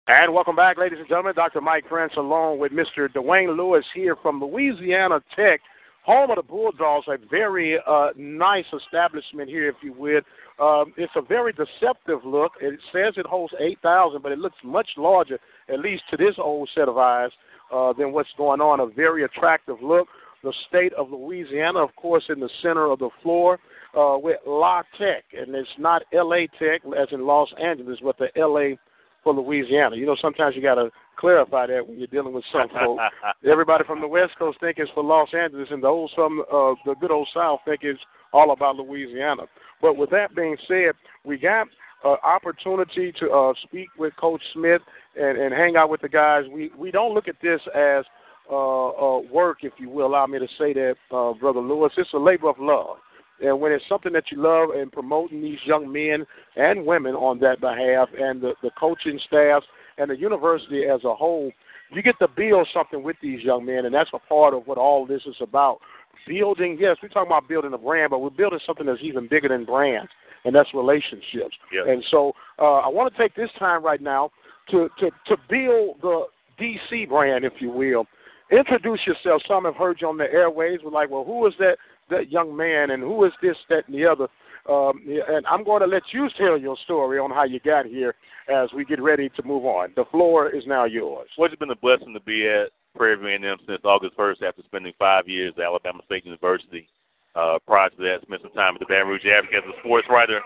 And 0.09 0.33
welcome 0.33 0.55
back, 0.57 0.77
ladies 0.77 0.99
and 0.99 1.07
gentlemen. 1.07 1.33
Dr. 1.33 1.61
Mike 1.61 1.85
Prince 1.87 2.13
along 2.17 2.59
with 2.59 2.73
Mr. 2.73 3.07
Dwayne 3.07 3.55
Lewis 3.55 3.85
here 3.95 4.17
from 4.21 4.41
Louisiana 4.41 5.21
Tech 5.33 5.61
home 6.07 6.31
of 6.31 6.37
the 6.37 6.41
Bulldogs, 6.41 7.05
a 7.09 7.17
very 7.29 7.77
uh, 7.85 8.09
nice 8.15 8.65
establishment 8.73 9.49
here, 9.49 9.67
if 9.67 9.75
you 9.83 9.91
would. 9.93 10.23
Um, 10.57 10.93
it's 10.95 11.11
a 11.17 11.21
very 11.21 11.51
deceptive 11.51 12.19
look. 12.23 12.53
It 12.61 12.79
says 12.93 13.13
it 13.17 13.25
holds 13.25 13.53
8,000, 13.59 14.23
but 14.23 14.31
it 14.31 14.39
looks 14.39 14.55
much 14.63 14.87
larger, 14.95 15.37
at 15.71 15.79
least 15.79 16.03
to 16.09 16.17
this 16.17 16.35
old 16.37 16.69
set 16.73 16.87
of 16.87 16.97
eyes, 16.97 17.29
uh, 17.73 17.91
than 17.91 18.13
what's 18.13 18.29
going 18.37 18.61
on. 18.61 18.79
A 18.79 18.87
very 18.87 19.25
attractive 19.25 19.77
look. 19.81 20.07
The 20.43 20.53
state 20.69 20.93
of 20.93 21.11
Louisiana, 21.11 21.79
of 21.79 21.93
course, 21.97 22.23
in 22.29 22.39
the 22.39 22.49
center 22.61 22.89
of 22.89 22.99
the 22.99 23.09
floor 23.21 23.59
uh, 23.97 24.17
with 24.17 24.37
La 24.47 24.83
Tech, 24.97 25.25
and 25.37 25.53
it's 25.55 25.67
not 25.77 26.03
L.A. 26.13 26.47
Tech 26.57 26.81
as 26.97 27.09
in 27.11 27.25
Los 27.25 27.49
Angeles, 27.61 27.99
but 28.01 28.17
the 28.17 28.29
L.A. 28.37 28.77
for 29.23 29.33
Louisiana. 29.33 29.97
You 29.97 30.05
know, 30.05 30.15
sometimes 30.21 30.55
you 30.55 30.61
got 30.61 30.75
to 30.75 30.89
clarify 31.17 31.67
that 31.67 31.87
when 31.87 31.97
you're 31.97 32.07
dealing 32.07 32.33
with 32.33 32.45
some 32.51 32.69
folks. 32.69 33.03
Everybody 33.49 33.83
from 33.85 34.01
the 34.01 34.07
West 34.07 34.33
Coast 34.37 34.59
think 34.59 34.77
it's 34.77 34.91
for 34.93 35.03
Los 35.03 35.29
Angeles, 35.33 35.67
and 35.71 35.83
those 35.83 36.09
from 36.15 36.41
uh, 36.41 36.73
the 36.85 36.95
good 36.99 37.11
old 37.11 37.27
South 37.33 37.59
think 37.65 37.81
it's 37.83 37.99
all 38.33 38.51
about 38.51 38.75
Louisiana. 38.75 39.43
But 39.81 39.97
with 39.97 40.09
that 40.11 40.35
being 40.35 40.57
said, 40.67 40.93
we 41.23 41.37
got 41.37 41.67
uh, 42.05 42.15
opportunity 42.23 43.11
to 43.19 43.29
uh, 43.31 43.53
speak 43.63 43.89
with 43.97 44.15
Coach 44.17 44.41
Smith 44.53 44.81
and, 45.19 45.37
and 45.37 45.53
hang 45.53 45.75
out 45.75 45.89
with 45.89 46.01
the 46.01 46.09
guys. 46.09 46.43
We 46.51 46.71
we 46.77 46.91
don't 46.91 47.13
look 47.13 47.27
at 47.27 47.35
this 47.41 47.61
as 47.75 48.05
uh, 48.49 48.87
uh, 48.87 49.19
work, 49.31 49.59
if 49.63 49.73
you 49.77 49.89
will 49.89 50.07
allow 50.07 50.25
me 50.25 50.39
to 50.39 50.47
say 50.57 50.73
that, 50.73 50.95
uh, 51.11 51.33
Brother 51.33 51.59
Lewis. 51.59 51.91
It's 51.97 52.13
a 52.13 52.17
labor 52.17 52.49
of 52.49 52.55
love. 52.59 52.97
And 53.41 53.59
when 53.59 53.71
it's 53.71 53.83
something 53.87 54.13
that 54.13 54.31
you 54.31 54.41
love 54.41 54.69
and 54.75 54.91
promoting 54.91 55.41
these 55.41 55.59
young 55.65 55.91
men 55.91 56.25
and 56.55 56.85
women 56.85 57.13
on 57.13 57.39
that 57.39 57.59
behalf 57.59 58.09
and 58.17 58.41
the, 58.41 58.53
the 58.63 58.71
coaching 58.79 59.19
staffs 59.27 59.65
and 59.97 60.09
the 60.09 60.17
university 60.17 60.83
as 60.85 61.03
a 61.03 61.13
whole, 61.13 61.51
you 61.91 62.01
get 62.01 62.19
to 62.19 62.27
build 62.27 62.67
something 62.73 63.03
with 63.03 63.15
these 63.21 63.41
young 63.41 63.65
men, 63.65 63.85
and 63.85 63.93
that's 63.93 64.09
a 64.13 64.19
part 64.19 64.53
of 64.53 64.67
what 64.67 64.77
all 64.77 65.05
this 65.05 65.21
is 65.25 65.35
about. 65.41 65.79
Building, 66.27 66.77
yes, 66.79 66.97
we're 67.01 67.09
talking 67.09 67.29
about 67.29 67.47
building 67.47 67.73
a 67.73 67.77
brand, 67.77 68.09
but 68.09 68.19
we're 68.19 68.29
building 68.29 68.59
something 68.65 68.85
that's 68.85 68.99
even 69.01 69.27
bigger 69.29 69.47
than 69.47 69.63
brands, 69.63 70.09
and 70.43 70.53
that's 70.53 70.73
relationships. 70.73 71.55
Yes. 71.71 71.85
And 71.87 72.03
so 72.11 72.33
uh, 72.59 72.79
I 72.79 72.89
want 72.89 73.13
to 73.13 73.17
take 73.21 73.35
this 73.35 73.49
time 73.57 73.83
right 73.83 74.01
now 74.01 74.31
to, 74.71 74.89
to, 74.99 75.09
to 75.27 75.37
build 75.49 76.01
the 76.01 76.25
DC 76.59 77.07
brand, 77.07 77.45
if 77.45 77.53
you 77.59 77.71
will. 77.71 78.05
Introduce 78.51 78.99
yourself. 79.05 79.41
Some 79.47 79.65
have 79.65 79.75
heard 79.75 79.99
you 80.01 80.07
on 80.07 80.17
the 80.17 80.31
airways. 80.31 80.79
We're 80.83 80.91
like, 80.91 81.09
well, 81.09 81.23
who 81.23 81.45
is 81.47 81.53
that 81.59 81.77
that 82.09 82.31
young 82.31 82.55
man, 82.55 82.91
and 82.91 83.03
who 83.03 83.25
is 83.25 83.33
this, 83.41 83.57
that, 83.69 83.83
and 83.87 83.95
the 83.95 84.05
other? 84.05 84.27
Um, 84.69 85.01
and 85.07 85.45
I'm 85.47 85.63
going 85.63 85.81
to 85.81 85.87
let 85.87 86.03
you 86.11 86.27
tell 86.37 86.57
your 86.57 86.77
story 86.83 87.19
on 87.19 87.31
how 87.31 87.45
you 87.45 87.59
got 87.59 87.85
here 87.85 88.15
as 88.49 88.69
we 88.75 88.83
get 88.83 89.01
ready 89.01 89.29
to 89.29 89.43
move 89.43 89.65
on. 89.65 89.93
The 89.95 90.05
floor 90.11 90.49
is 90.49 90.63
now 90.67 90.85
yours. 90.85 91.29
Well, 91.37 91.49
it's 91.49 91.59
been 91.59 91.71
a 91.71 91.75
blessing 91.75 92.13
to 92.13 92.19
be 92.19 92.47
at 92.47 92.71
Prairie 92.95 93.17
View 93.17 93.47
A&M 93.47 93.57
since 93.65 93.81
August 93.85 94.17
1st 94.17 94.43
after 94.43 94.63
spending 94.65 94.93
five 94.99 95.27
years 95.27 95.53
at 95.57 95.63
Alabama 95.63 96.01
State 96.05 96.25
University. 96.25 96.87
Uh, 97.35 97.59
prior 97.65 97.89
to 97.89 97.97
that, 97.97 98.19
spent 98.23 98.41
some 98.41 98.51
time 98.51 98.73
at 98.73 98.79
the 98.79 98.85
Baton 98.89 99.07
Rouge 99.07 99.25
Advocate 99.25 99.63
as 99.63 99.73
a 99.75 99.79
sports 99.79 100.07
writer, 100.09 100.41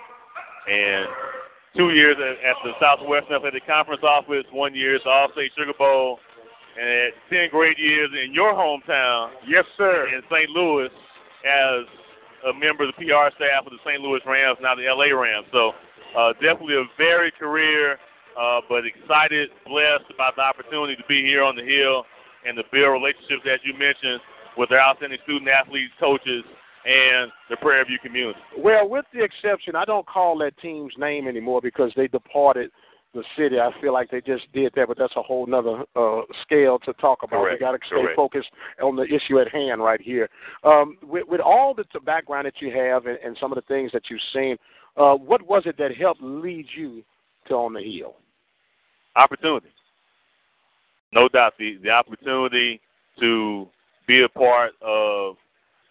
and 0.70 1.08
two 1.76 1.92
years 1.92 2.18
at, 2.20 2.44
at 2.44 2.58
the 2.64 2.74
Southwestern 2.82 3.38
Athletic 3.38 3.66
Conference 3.66 4.04
office, 4.04 4.44
one 4.52 4.76
year 4.76 4.96
at 4.96 5.02
the 5.04 5.10
Allstate 5.10 5.56
Sugar 5.58 5.74
Bowl, 5.78 6.20
and 6.80 7.14
10 7.30 7.50
great 7.50 7.80
years 7.80 8.10
in 8.24 8.34
your 8.34 8.54
hometown. 8.54 9.32
Yes, 9.48 9.64
sir. 9.78 10.08
In 10.14 10.22
St. 10.30 10.50
Louis 10.50 10.90
as 11.48 11.88
a 12.48 12.54
member 12.54 12.88
of 12.88 12.94
the 12.96 13.00
PR 13.00 13.30
staff 13.36 13.66
of 13.66 13.72
the 13.72 13.82
St. 13.86 14.02
Louis 14.02 14.22
Rams, 14.26 14.58
now 14.62 14.76
the 14.76 14.90
LA 14.90 15.14
Rams. 15.14 15.48
So 15.52 15.74
uh, 16.18 16.34
definitely 16.42 16.76
a 16.76 16.86
varied 16.98 17.36
career, 17.36 17.98
uh, 18.40 18.62
but 18.68 18.86
excited, 18.86 19.50
blessed 19.66 20.10
about 20.14 20.36
the 20.36 20.42
opportunity 20.42 20.96
to 20.96 21.08
be 21.08 21.22
here 21.22 21.44
on 21.44 21.56
the 21.56 21.64
Hill 21.64 22.06
and 22.46 22.58
to 22.58 22.64
build 22.72 22.94
relationships, 22.94 23.46
as 23.46 23.60
you 23.64 23.74
mentioned, 23.78 24.20
with 24.58 24.72
our 24.72 24.80
outstanding 24.80 25.20
student 25.24 25.50
athletes, 25.50 25.94
coaches, 26.00 26.44
and 26.86 27.32
the 27.50 27.58
Prairie 27.58 27.86
View 27.86 28.00
community. 28.02 28.40
Well, 28.58 28.90
with 28.90 29.06
the 29.14 29.24
exception, 29.24 29.76
I 29.76 29.86
don't 29.86 30.06
call 30.08 30.38
that 30.40 30.58
team's 30.58 30.94
name 30.98 31.28
anymore 31.28 31.62
because 31.62 31.92
they 31.96 32.08
departed 32.08 32.72
the 33.14 33.24
city. 33.38 33.60
I 33.60 33.72
feel 33.82 33.94
like 33.94 34.10
they 34.10 34.22
just 34.22 34.52
did 34.54 34.72
that, 34.76 34.88
but 34.88 34.98
that's 34.98 35.16
a 35.16 35.22
whole 35.22 35.46
nother 35.46 35.84
uh, 35.96 36.22
scale 36.44 36.80
to 36.80 36.94
talk 36.94 37.24
about. 37.24 37.42
Correct. 37.42 37.60
We 37.60 37.66
got 37.66 37.72
to 37.72 37.78
stay 37.86 38.02
Correct. 38.02 38.16
focused 38.16 38.50
on 38.82 38.96
the 38.96 39.04
issue 39.04 39.40
at 39.40 39.50
hand 39.50 39.82
right 39.82 40.02
here. 40.02 40.30
Um, 40.64 40.98
with, 41.04 41.28
with 41.28 41.42
all 41.42 41.74
the 41.74 41.84
t- 41.86 42.00
background 42.06 42.46
that 42.46 42.62
you 42.62 42.72
have 42.72 43.06
and, 43.06 43.18
and 43.24 43.38
some 43.40 43.52
of 43.52 43.56
the 43.56 43.64
things 43.64 43.92
that 43.92 44.04
you've 44.10 44.22
seen, 44.34 44.58
uh, 44.98 45.16
what 45.16 45.42
was 45.42 45.64
it 45.66 45.78
that 45.78 45.96
helped 45.96 46.22
lead 46.22 46.66
you 46.76 47.04
to 47.48 47.54
on 47.56 47.74
the 47.74 47.82
hill? 47.82 48.16
opportunity. 49.16 49.68
No 51.14 51.28
doubt, 51.28 51.54
the 51.60 51.78
the 51.84 51.90
opportunity 51.90 52.80
to 53.20 53.68
be 54.08 54.24
a 54.24 54.30
part 54.30 54.72
of 54.82 55.36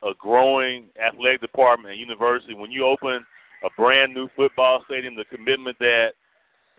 a 0.02 0.12
growing 0.18 0.87
athletic 1.04 1.40
department 1.42 1.92
and 1.92 2.00
university. 2.00 2.54
When 2.54 2.70
you 2.70 2.87
open 2.87 3.24
a 3.62 3.68
brand 3.76 4.14
new 4.14 4.28
football 4.35 4.83
stadium, 4.87 5.14
the 5.14 5.24
commitment 5.24 5.78
that 5.78 6.12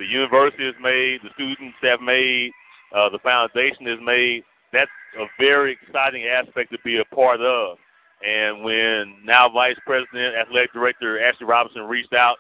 the 0.02 0.08
university 0.08 0.66
has 0.66 0.74
made, 0.82 1.22
the 1.22 1.30
students 1.36 1.78
have 1.84 2.02
made, 2.02 2.50
uh, 2.96 3.08
the 3.10 3.20
foundation 3.20 3.86
has 3.86 4.00
made. 4.02 4.42
That's 4.74 4.90
a 5.20 5.26
very 5.40 5.78
exciting 5.78 6.26
aspect 6.26 6.72
to 6.72 6.80
be 6.84 6.98
a 6.98 7.16
part 7.16 7.40
of. 7.40 7.78
And 8.26 8.64
when 8.64 9.22
now 9.24 9.48
Vice 9.50 9.78
President, 9.86 10.36
Athletic 10.36 10.74
Director 10.74 11.24
Ashley 11.24 11.46
Robinson 11.46 11.84
reached 11.84 12.14
out 12.14 12.38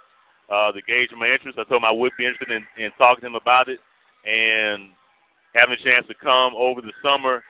uh, 0.51 0.71
to 0.71 0.81
gauge 0.81 1.09
my 1.15 1.27
interest, 1.27 1.59
I 1.59 1.63
told 1.65 1.83
him 1.83 1.85
I 1.85 1.91
would 1.91 2.11
be 2.17 2.25
interested 2.25 2.49
in, 2.49 2.83
in 2.83 2.91
talking 2.97 3.21
to 3.21 3.27
him 3.27 3.35
about 3.35 3.69
it 3.69 3.79
and 4.25 4.89
having 5.53 5.77
a 5.77 5.83
chance 5.83 6.07
to 6.07 6.15
come 6.15 6.53
over 6.57 6.81
the 6.81 6.93
summer 7.03 7.43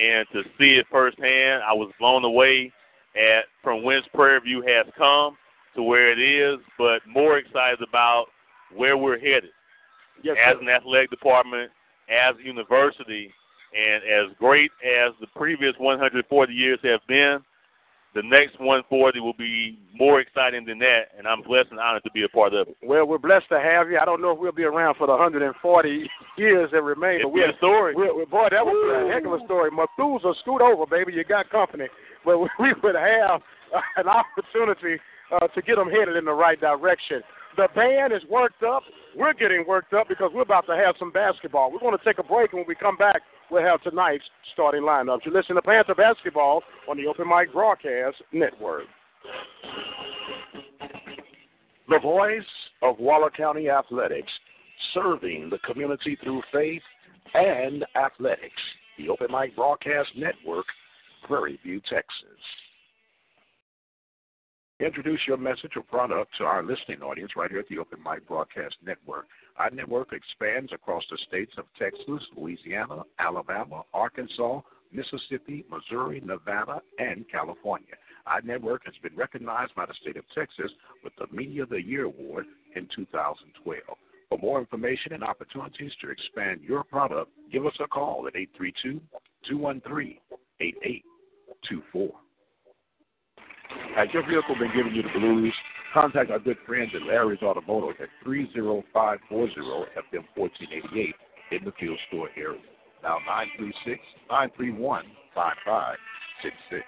and 0.00 0.26
to 0.32 0.44
see 0.58 0.80
it 0.80 0.86
firsthand, 0.90 1.62
I 1.62 1.74
was 1.74 1.92
blown 2.00 2.24
away 2.24 2.72
at 3.16 3.44
from 3.62 3.82
whence 3.84 4.06
Prairie 4.14 4.40
View 4.40 4.62
has 4.62 4.86
come 4.96 5.36
to 5.76 5.82
where 5.82 6.10
it 6.10 6.18
is, 6.18 6.58
but 6.78 7.00
more 7.06 7.36
excited 7.36 7.80
about 7.86 8.26
where 8.74 8.96
we're 8.96 9.18
headed 9.18 9.50
Yes, 10.22 10.36
as 10.44 10.56
sir. 10.56 10.62
an 10.62 10.68
athletic 10.68 11.10
department, 11.10 11.70
as 12.08 12.34
a 12.38 12.44
university, 12.44 13.32
and 13.76 14.02
as 14.02 14.36
great 14.38 14.70
as 14.84 15.12
the 15.20 15.26
previous 15.36 15.74
140 15.78 16.52
years 16.52 16.78
have 16.82 17.00
been, 17.06 17.38
the 18.14 18.22
next 18.22 18.58
140 18.58 19.20
will 19.20 19.34
be 19.34 19.78
more 19.94 20.20
exciting 20.20 20.64
than 20.64 20.78
that, 20.78 21.12
and 21.16 21.26
I'm 21.26 21.42
blessed 21.42 21.70
and 21.70 21.78
honored 21.78 22.02
to 22.04 22.10
be 22.10 22.24
a 22.24 22.28
part 22.28 22.54
of 22.54 22.68
it. 22.68 22.76
Well, 22.82 23.06
we're 23.06 23.18
blessed 23.18 23.48
to 23.50 23.60
have 23.60 23.90
you. 23.90 23.98
I 24.00 24.04
don't 24.04 24.22
know 24.22 24.32
if 24.32 24.38
we'll 24.38 24.52
be 24.52 24.64
around 24.64 24.96
for 24.96 25.06
the 25.06 25.12
140 25.12 26.10
years 26.38 26.70
that 26.72 26.82
remain, 26.82 27.20
but 27.22 27.32
we're 27.32 27.50
a 27.50 27.56
story. 27.58 27.94
We, 27.94 28.10
we, 28.10 28.24
boy, 28.24 28.48
that 28.50 28.64
was 28.64 28.74
a 28.74 29.12
heck 29.12 29.26
of 29.26 29.38
a 29.38 29.44
story. 29.44 29.70
Methuselah, 29.70 30.34
scoot 30.40 30.62
over, 30.62 30.86
baby. 30.86 31.12
You 31.12 31.24
got 31.24 31.50
company. 31.50 31.86
But 32.24 32.38
we 32.58 32.72
would 32.82 32.96
have 32.96 33.42
an 33.96 34.08
opportunity 34.08 35.00
uh, 35.30 35.46
to 35.48 35.62
get 35.62 35.76
them 35.76 35.90
headed 35.90 36.16
in 36.16 36.24
the 36.24 36.32
right 36.32 36.60
direction. 36.60 37.22
The 37.56 37.68
band 37.74 38.12
is 38.12 38.22
worked 38.30 38.62
up. 38.62 38.82
We're 39.16 39.32
getting 39.32 39.64
worked 39.66 39.92
up 39.92 40.08
because 40.08 40.30
we're 40.32 40.42
about 40.42 40.66
to 40.66 40.76
have 40.76 40.94
some 40.98 41.10
basketball. 41.10 41.72
We're 41.72 41.80
going 41.80 41.96
to 41.96 42.04
take 42.04 42.18
a 42.18 42.22
break, 42.22 42.52
and 42.52 42.60
when 42.60 42.68
we 42.68 42.74
come 42.74 42.96
back, 42.96 43.22
we'll 43.50 43.64
have 43.64 43.82
tonight's 43.82 44.24
starting 44.52 44.82
lineups. 44.82 45.20
You 45.24 45.32
listen 45.32 45.56
to 45.56 45.62
Panther 45.62 45.94
Basketball 45.94 46.62
on 46.88 46.96
the 46.96 47.06
Open 47.06 47.26
Mic 47.28 47.52
Broadcast 47.52 48.16
Network. 48.32 48.84
The 51.88 51.98
voice 51.98 52.42
of 52.82 52.98
Waller 52.98 53.30
County 53.30 53.70
Athletics, 53.70 54.30
serving 54.92 55.50
the 55.50 55.58
community 55.58 56.18
through 56.22 56.42
faith 56.52 56.82
and 57.34 57.84
athletics. 57.96 58.60
The 58.98 59.08
Open 59.08 59.28
Mic 59.30 59.56
Broadcast 59.56 60.10
Network, 60.16 60.66
Prairie 61.26 61.58
View, 61.64 61.80
Texas. 61.80 62.38
Introduce 64.80 65.18
your 65.26 65.38
message 65.38 65.72
or 65.74 65.82
product 65.82 66.30
to 66.38 66.44
our 66.44 66.62
listening 66.62 67.02
audience 67.02 67.32
right 67.34 67.50
here 67.50 67.58
at 67.58 67.68
the 67.68 67.78
Open 67.78 67.98
Mic 68.00 68.28
Broadcast 68.28 68.76
Network. 68.86 69.26
Our 69.56 69.70
network 69.70 70.12
expands 70.12 70.72
across 70.72 71.02
the 71.10 71.18
states 71.26 71.50
of 71.58 71.64
Texas, 71.76 72.22
Louisiana, 72.36 73.02
Alabama, 73.18 73.82
Arkansas, 73.92 74.60
Mississippi, 74.92 75.64
Missouri, 75.68 76.22
Nevada, 76.24 76.80
and 77.00 77.24
California. 77.28 77.96
Our 78.28 78.40
network 78.42 78.84
has 78.84 78.94
been 79.02 79.16
recognized 79.16 79.74
by 79.74 79.84
the 79.84 79.94
state 80.00 80.16
of 80.16 80.22
Texas 80.32 80.70
with 81.02 81.12
the 81.18 81.26
Media 81.36 81.64
of 81.64 81.70
the 81.70 81.82
Year 81.82 82.04
Award 82.04 82.46
in 82.76 82.86
2012. 82.94 83.82
For 84.28 84.38
more 84.38 84.60
information 84.60 85.12
and 85.12 85.24
opportunities 85.24 85.90
to 86.02 86.10
expand 86.10 86.60
your 86.62 86.84
product, 86.84 87.32
give 87.50 87.66
us 87.66 87.74
a 87.80 87.88
call 87.88 88.28
at 88.28 88.36
832 88.36 89.00
213 89.48 90.18
8824. 90.60 92.10
Has 93.98 94.06
your 94.14 94.22
vehicle 94.22 94.54
been 94.54 94.70
giving 94.76 94.94
you 94.94 95.02
the 95.02 95.18
blues? 95.18 95.52
Contact 95.92 96.30
our 96.30 96.38
good 96.38 96.56
friends 96.64 96.92
at 96.94 97.02
Larry's 97.02 97.42
Automotive 97.42 98.00
at 98.00 98.08
30540 98.22 99.52
FM 99.58 100.22
1488 100.36 101.14
in 101.50 101.64
the 101.64 101.72
Field 101.80 101.98
Store 102.06 102.28
area. 102.36 102.60
Now 103.02 103.18
936 103.26 103.98
931 104.30 105.02
5566. 105.34 106.86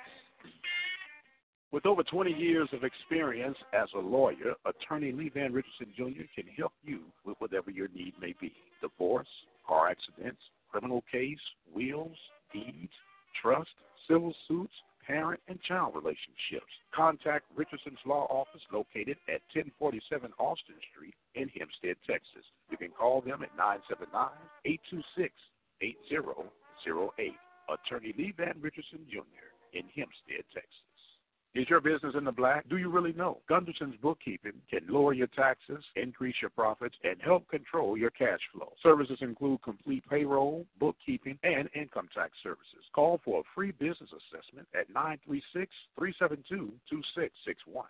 With 1.73 1.85
over 1.85 2.05
20 2.05 2.31
years 2.31 2.68
of 2.73 2.85
experience 2.85 3.59
as 3.75 3.88
a 3.96 3.99
lawyer, 3.99 4.55
attorney 4.64 5.11
Lee 5.11 5.33
Van 5.35 5.53
Richardson 5.53 5.90
Jr. 5.96 6.31
can 6.33 6.46
help 6.57 6.75
you 6.85 7.01
with 7.27 7.35
whatever 7.40 7.73
your 7.73 7.88
need 7.92 8.14
may 8.20 8.37
be 8.40 8.53
divorce, 8.81 9.27
car 9.66 9.88
accidents, 9.88 10.42
criminal 10.70 11.03
case, 11.11 11.42
wills, 11.75 12.16
deeds, 12.53 12.92
trust, 13.42 13.70
civil 14.07 14.33
suits, 14.46 14.75
parent 15.11 15.40
and 15.49 15.59
child 15.66 15.94
relationships. 15.94 16.70
Contact 16.94 17.44
Richardson's 17.57 17.99
Law 18.07 18.31
Office 18.31 18.62
located 18.70 19.18
at 19.27 19.42
1047 19.51 20.31
Austin 20.38 20.79
Street 20.94 21.14
in 21.35 21.51
Hempstead, 21.51 21.99
Texas. 22.07 22.46
You 22.70 22.79
can 22.79 22.94
call 22.94 23.20
them 23.20 23.42
at 23.42 23.51
979 23.59 24.07
826 24.64 25.35
8008. 25.83 27.35
Attorney 27.66 28.14
Lee 28.18 28.35
Van 28.38 28.55
Richardson 28.62 29.03
Jr. 29.11 29.51
in 29.75 29.87
Hempstead, 29.94 30.46
Texas. 30.55 30.87
Is 31.53 31.69
your 31.69 31.81
business 31.81 32.15
in 32.17 32.23
the 32.23 32.31
black? 32.31 32.69
Do 32.69 32.77
you 32.77 32.89
really 32.89 33.13
know? 33.13 33.39
Gunderson's 33.51 33.97
Bookkeeping 34.01 34.53
can 34.71 34.87
lower 34.89 35.13
your 35.13 35.27
taxes, 35.27 35.85
increase 35.97 36.37
your 36.41 36.51
profits, 36.51 36.95
and 37.03 37.17
help 37.21 37.49
control 37.49 37.97
your 37.97 38.11
cash 38.11 38.39
flow. 38.53 38.73
Services 38.85 39.19
include 39.21 39.61
complete 39.63 40.05
payroll, 40.09 40.65
bookkeeping, 40.79 41.41
and 41.43 41.69
income 41.75 42.09
tax 42.15 42.35
services. 42.41 42.85
Call 42.95 43.21
for 43.25 43.41
a 43.41 43.43
free 43.53 43.73
business 43.73 44.11
assessment 44.11 44.69
at 44.79 44.89
936 44.91 45.73
372 45.99 46.73
2661. 46.89 47.87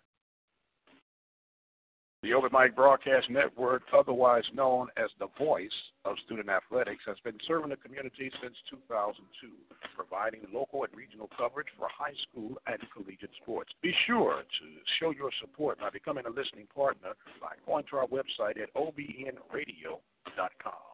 The 2.23 2.33
Open 2.35 2.51
Mic 2.53 2.75
Broadcast 2.75 3.31
Network, 3.31 3.81
otherwise 3.97 4.43
known 4.53 4.89
as 4.95 5.09
the 5.17 5.25
voice 5.39 5.73
of 6.05 6.17
student 6.23 6.49
athletics, 6.49 7.01
has 7.07 7.17
been 7.23 7.39
serving 7.47 7.71
the 7.71 7.77
community 7.77 8.29
since 8.43 8.53
2002, 8.69 9.49
providing 9.97 10.41
local 10.53 10.83
and 10.83 10.93
regional 10.93 11.27
coverage 11.35 11.73
for 11.79 11.89
high 11.89 12.13
school 12.29 12.61
and 12.67 12.77
collegiate 12.93 13.33
sports. 13.41 13.73
Be 13.81 13.91
sure 14.05 14.43
to 14.45 14.65
show 14.99 15.09
your 15.09 15.31
support 15.41 15.79
by 15.79 15.89
becoming 15.89 16.27
a 16.27 16.29
listening 16.29 16.67
partner 16.69 17.17
by 17.41 17.57
going 17.65 17.85
to 17.89 17.97
our 17.97 18.05
website 18.05 18.61
at 18.61 18.69
obnradio.com. 18.77 19.97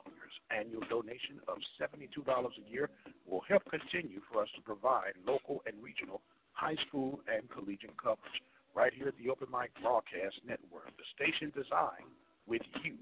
Your 0.08 0.32
annual 0.58 0.84
donation 0.88 1.44
of 1.50 1.58
$72 1.76 2.24
a 2.24 2.72
year 2.72 2.90
will 3.28 3.44
help 3.50 3.63
continue 3.70 4.22
for 4.32 4.42
us 4.42 4.50
to 4.56 4.62
provide 4.62 5.12
local 5.28 5.62
and 5.68 5.76
regional 5.84 6.22
high 6.54 6.78
school 6.88 7.20
and 7.28 7.50
collegiate 7.50 7.98
coverage 8.02 8.40
right 8.78 8.94
here 8.94 9.08
at 9.08 9.18
the 9.18 9.28
Open 9.34 9.48
Mic 9.50 9.74
Broadcast 9.82 10.38
Network, 10.46 10.94
the 11.02 11.08
station 11.18 11.50
designed 11.50 12.13
with 12.46 12.62
you 12.86 12.94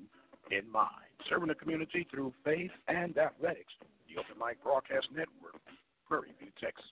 in 0.48 0.64
mind. 0.72 1.12
Serving 1.28 1.50
the 1.52 1.60
community 1.60 2.08
through 2.10 2.32
faith 2.46 2.72
and 2.88 3.12
athletics, 3.20 3.76
the 4.08 4.16
Open 4.16 4.40
Mic 4.40 4.64
Broadcast 4.64 5.12
Network, 5.12 5.60
Prairie 6.08 6.32
View, 6.40 6.48
Texas. 6.64 6.88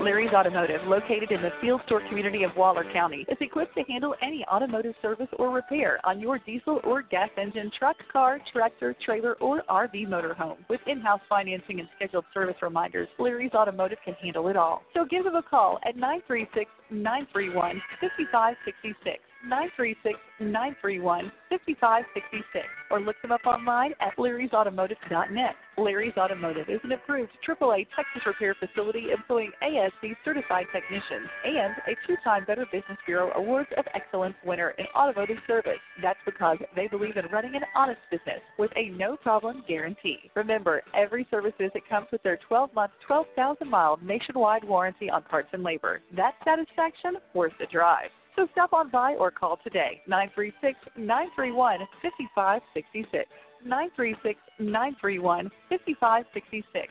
Larry's 0.00 0.32
Automotive, 0.32 0.80
located 0.86 1.30
in 1.30 1.42
the 1.42 1.50
Field 1.60 1.80
Store 1.86 2.00
community 2.08 2.42
of 2.42 2.50
Waller 2.56 2.84
County, 2.92 3.26
is 3.28 3.36
equipped 3.40 3.74
to 3.76 3.82
handle 3.84 4.14
any 4.22 4.44
automotive 4.52 4.94
service 5.02 5.28
or 5.38 5.50
repair 5.50 6.00
on 6.04 6.20
your 6.20 6.38
diesel 6.38 6.80
or 6.84 7.02
gas 7.02 7.30
engine, 7.36 7.70
truck, 7.78 7.96
car, 8.12 8.38
tractor, 8.52 8.94
trailer, 9.04 9.34
or 9.34 9.62
RV 9.68 10.08
motorhome. 10.08 10.56
With 10.68 10.80
in-house 10.86 11.20
financing 11.28 11.80
and 11.80 11.88
scheduled 11.96 12.24
service 12.34 12.56
reminders, 12.62 13.08
Larry's 13.18 13.52
Automotive 13.52 13.98
can 14.04 14.14
handle 14.14 14.48
it 14.48 14.56
all. 14.56 14.82
So 14.94 15.04
give 15.04 15.24
them 15.24 15.36
a 15.36 15.42
call 15.42 15.78
at 15.86 15.96
936 15.96 16.70
931 16.90 17.80
5566. 18.00 19.20
936 19.42 20.18
931 20.40 21.32
5566 21.48 22.66
or 22.90 23.00
look 23.00 23.16
them 23.22 23.32
up 23.32 23.44
online 23.46 23.92
at 24.00 24.16
larrysautomotive.net. 24.16 25.54
Larry's 25.78 26.16
Automotive 26.16 26.68
is 26.68 26.80
an 26.84 26.92
approved 26.92 27.32
AAA 27.46 27.86
Texas 27.96 28.22
repair 28.26 28.54
facility 28.54 29.08
employing 29.12 29.50
ASE 29.62 30.16
certified 30.24 30.66
technicians 30.72 31.28
and 31.44 31.74
a 31.88 31.96
two 32.06 32.16
time 32.22 32.44
Better 32.46 32.66
Business 32.70 32.98
Bureau 33.06 33.32
Awards 33.34 33.70
of 33.76 33.84
Excellence 33.94 34.34
winner 34.44 34.74
in 34.78 34.84
automotive 34.94 35.38
service. 35.46 35.80
That's 36.02 36.18
because 36.26 36.58
they 36.76 36.88
believe 36.88 37.16
in 37.16 37.26
running 37.32 37.54
an 37.54 37.62
honest 37.74 38.00
business 38.10 38.40
with 38.58 38.70
a 38.76 38.90
no 38.90 39.16
problem 39.16 39.62
guarantee. 39.66 40.18
Remember, 40.34 40.82
every 40.94 41.26
service 41.30 41.54
visit 41.58 41.82
comes 41.88 42.08
with 42.12 42.22
their 42.22 42.38
12 42.48 42.74
month, 42.74 42.92
12,000 43.06 43.68
mile 43.68 43.98
nationwide 44.02 44.64
warranty 44.64 45.08
on 45.08 45.22
parts 45.22 45.48
and 45.52 45.62
labor. 45.62 46.02
That 46.16 46.34
satisfaction 46.44 47.16
worth 47.34 47.52
the 47.58 47.66
drive. 47.66 48.10
So 48.36 48.46
stop 48.52 48.72
on 48.72 48.90
by 48.90 49.14
or 49.14 49.30
call 49.30 49.58
today, 49.62 50.02
936 50.06 50.78
931 50.96 51.80
5566. 52.02 53.28
936 53.64 54.40
931 54.58 55.50
5566. 55.68 56.88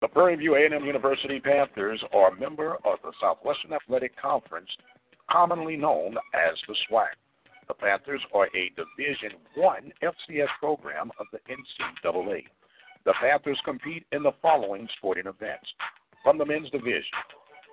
The 0.00 0.08
Prairie 0.08 0.36
View 0.36 0.54
A&M 0.54 0.84
University 0.84 1.40
Panthers 1.40 2.02
are 2.14 2.32
a 2.32 2.40
member 2.40 2.76
of 2.86 2.98
the 3.02 3.12
Southwestern 3.20 3.72
Athletic 3.72 4.16
Conference, 4.20 4.70
commonly 5.30 5.76
known 5.76 6.16
as 6.34 6.56
the 6.66 6.74
SWAC. 6.88 7.08
The 7.68 7.74
Panthers 7.74 8.22
are 8.32 8.46
a 8.46 8.70
Division 8.70 9.38
One 9.56 9.92
FCS 10.02 10.48
program 10.58 11.10
of 11.20 11.26
the 11.32 11.38
NCAA. 11.52 12.44
The 13.04 13.14
Panthers 13.20 13.60
compete 13.64 14.06
in 14.12 14.22
the 14.22 14.32
following 14.40 14.88
sporting 14.96 15.26
events: 15.26 15.68
from 16.22 16.38
the 16.38 16.46
men's 16.46 16.70
division, 16.70 17.04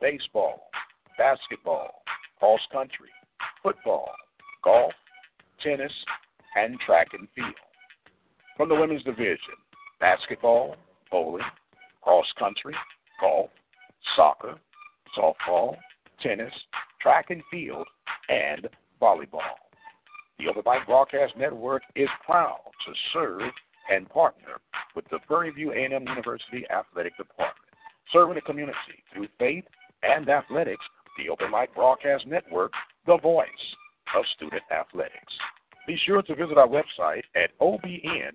baseball, 0.01 0.69
basketball, 1.17 2.03
cross 2.39 2.61
country, 2.71 3.09
football, 3.63 4.11
golf, 4.63 4.93
tennis, 5.61 5.91
and 6.55 6.79
track 6.79 7.07
and 7.13 7.27
field. 7.35 7.53
From 8.55 8.69
the 8.69 8.75
women's 8.75 9.03
division, 9.03 9.37
basketball, 9.99 10.75
bowling, 11.11 11.43
cross 12.01 12.25
country, 12.37 12.75
golf, 13.19 13.49
soccer, 14.15 14.55
softball, 15.17 15.75
tennis, 16.21 16.53
track 17.01 17.27
and 17.29 17.41
field, 17.51 17.87
and 18.29 18.67
volleyball. 19.01 19.57
The 20.39 20.53
Mic 20.55 20.85
Broadcast 20.85 21.35
Network 21.37 21.81
is 21.95 22.09
proud 22.25 22.59
to 22.85 22.93
serve 23.13 23.41
and 23.89 24.09
partner 24.09 24.59
with 24.95 25.05
the 25.09 25.19
Prairie 25.27 25.51
View 25.51 25.71
A&M 25.71 26.07
University 26.07 26.65
Athletic 26.69 27.15
Department, 27.17 27.57
serving 28.11 28.35
the 28.35 28.41
community 28.41 29.03
through 29.13 29.27
faith 29.39 29.63
and 30.03 30.29
athletics 30.29 30.85
the 31.17 31.29
Open 31.29 31.51
Mic 31.51 31.73
Broadcast 31.73 32.25
Network, 32.27 32.71
the 33.05 33.17
voice 33.17 33.47
of 34.15 34.23
student 34.35 34.63
athletics. 34.71 35.33
Be 35.87 35.97
sure 36.05 36.21
to 36.21 36.35
visit 36.35 36.57
our 36.57 36.67
website 36.67 37.23
at 37.35 37.57
obnradio.com. 37.61 38.27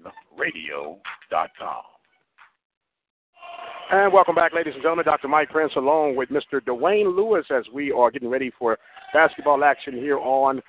And 3.91 4.13
welcome 4.13 4.35
back, 4.35 4.53
ladies 4.55 4.73
and 4.73 4.83
gentlemen. 4.83 5.05
Dr. 5.05 5.29
Mike 5.29 5.51
Prince 5.51 5.73
along 5.77 6.17
with 6.17 6.31
Mr. 6.31 6.61
Dwayne 6.61 7.15
Lewis 7.15 7.45
as 7.51 7.65
we 7.75 7.93
are 7.93 8.11
getting 8.11 8.31
ready 8.31 8.51
for 8.59 8.79
basketball 9.13 9.65
action 9.65 9.93
here 9.93 10.19
on 10.19 10.63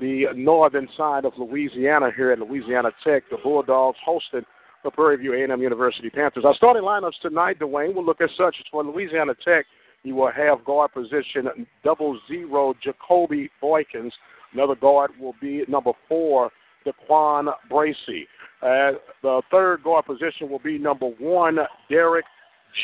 the 0.00 0.26
northern 0.34 0.88
side 0.96 1.26
of 1.26 1.32
Louisiana 1.36 2.10
here 2.16 2.32
at 2.32 2.38
Louisiana 2.38 2.90
Tech. 3.04 3.24
The 3.30 3.36
Bulldogs 3.42 3.98
hosting 4.02 4.46
the 4.82 4.90
Prairie 4.90 5.18
View 5.18 5.34
A&M 5.34 5.60
University 5.60 6.08
Panthers. 6.08 6.44
Our 6.46 6.54
starting 6.54 6.82
lineups 6.82 7.20
tonight, 7.20 7.58
Dwayne, 7.58 7.94
will 7.94 8.06
look 8.06 8.22
as 8.22 8.30
such. 8.38 8.56
It's 8.58 8.68
for 8.70 8.82
Louisiana 8.82 9.34
Tech. 9.44 9.66
You 10.02 10.14
will 10.14 10.32
have 10.32 10.64
guard 10.64 10.92
position 10.92 11.48
double 11.84 12.18
zero 12.26 12.74
Jacobi 12.84 13.48
Boykins. 13.62 14.12
Another 14.52 14.74
guard 14.74 15.10
will 15.20 15.34
be 15.40 15.64
number 15.68 15.92
four, 16.08 16.50
Daquan 16.86 17.52
Bracey. 17.70 18.26
Uh, 18.62 18.98
the 19.22 19.42
third 19.50 19.82
guard 19.82 20.06
position 20.06 20.48
will 20.48 20.58
be 20.58 20.78
number 20.78 21.06
one, 21.06 21.58
Derric 21.90 22.22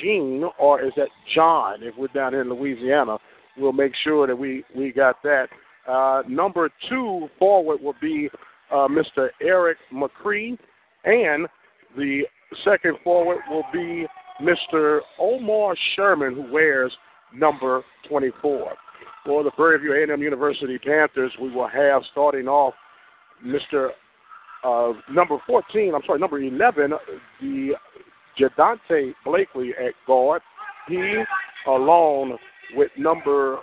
Jean, 0.00 0.44
or 0.58 0.82
is 0.82 0.92
that 0.96 1.08
John? 1.34 1.82
If 1.82 1.94
we're 1.96 2.08
down 2.08 2.34
in 2.34 2.48
Louisiana, 2.50 3.18
we'll 3.56 3.72
make 3.72 3.92
sure 4.04 4.26
that 4.26 4.36
we, 4.36 4.64
we 4.74 4.92
got 4.92 5.22
that. 5.22 5.48
Uh, 5.88 6.22
number 6.28 6.70
two 6.88 7.28
forward 7.38 7.80
will 7.80 7.94
be 8.00 8.28
uh, 8.72 8.88
Mr. 8.88 9.28
Erik 9.40 9.78
McCree, 9.92 10.58
and 11.04 11.46
the 11.96 12.22
second 12.64 12.96
forward 13.04 13.38
will 13.50 13.64
be 13.72 14.06
Mr. 14.40 15.00
Omar 15.18 15.76
Sherman, 15.94 16.34
who 16.34 16.52
wears 16.52 16.92
number 17.34 17.84
24. 18.08 18.72
For 19.24 19.42
the 19.42 19.50
Prairie 19.50 19.78
View 19.78 19.94
A&M 19.94 20.22
University 20.22 20.78
Panthers, 20.78 21.32
we 21.40 21.50
will 21.50 21.68
have 21.68 22.02
starting 22.12 22.46
off 22.46 22.74
Mr. 23.44 23.90
Uh, 24.64 24.92
number 25.12 25.38
14, 25.46 25.94
I'm 25.94 26.02
sorry, 26.06 26.18
number 26.18 26.38
11, 26.38 26.92
the 27.40 27.72
Jadante 28.38 29.12
Blakely 29.24 29.70
at 29.70 29.94
guard. 30.06 30.42
He, 30.88 31.22
along 31.66 32.38
with 32.74 32.90
number 32.96 33.58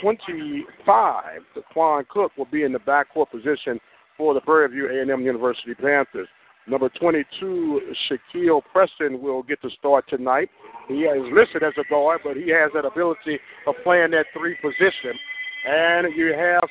25, 0.00 1.24
Daquan 1.56 2.08
Cook, 2.08 2.32
will 2.36 2.46
be 2.46 2.62
in 2.62 2.72
the 2.72 2.78
backcourt 2.78 3.30
position 3.30 3.80
for 4.16 4.34
the 4.34 4.40
Prairie 4.40 4.68
View 4.68 4.88
A&M 4.88 5.22
University 5.22 5.74
Panthers. 5.74 6.28
Number 6.66 6.88
22, 6.88 7.94
Shaquille 8.08 8.62
Preston, 8.72 9.20
will 9.20 9.42
get 9.42 9.60
to 9.62 9.70
start 9.78 10.06
tonight. 10.08 10.48
He 10.88 11.00
is 11.00 11.32
listed 11.32 11.62
as 11.62 11.74
a 11.78 11.88
guard, 11.90 12.20
but 12.24 12.36
he 12.36 12.50
has 12.50 12.70
that 12.74 12.86
ability 12.86 13.38
of 13.66 13.74
playing 13.82 14.12
that 14.12 14.26
three 14.36 14.56
position. 14.62 15.12
And 15.66 16.14
you 16.16 16.34
have, 16.34 16.68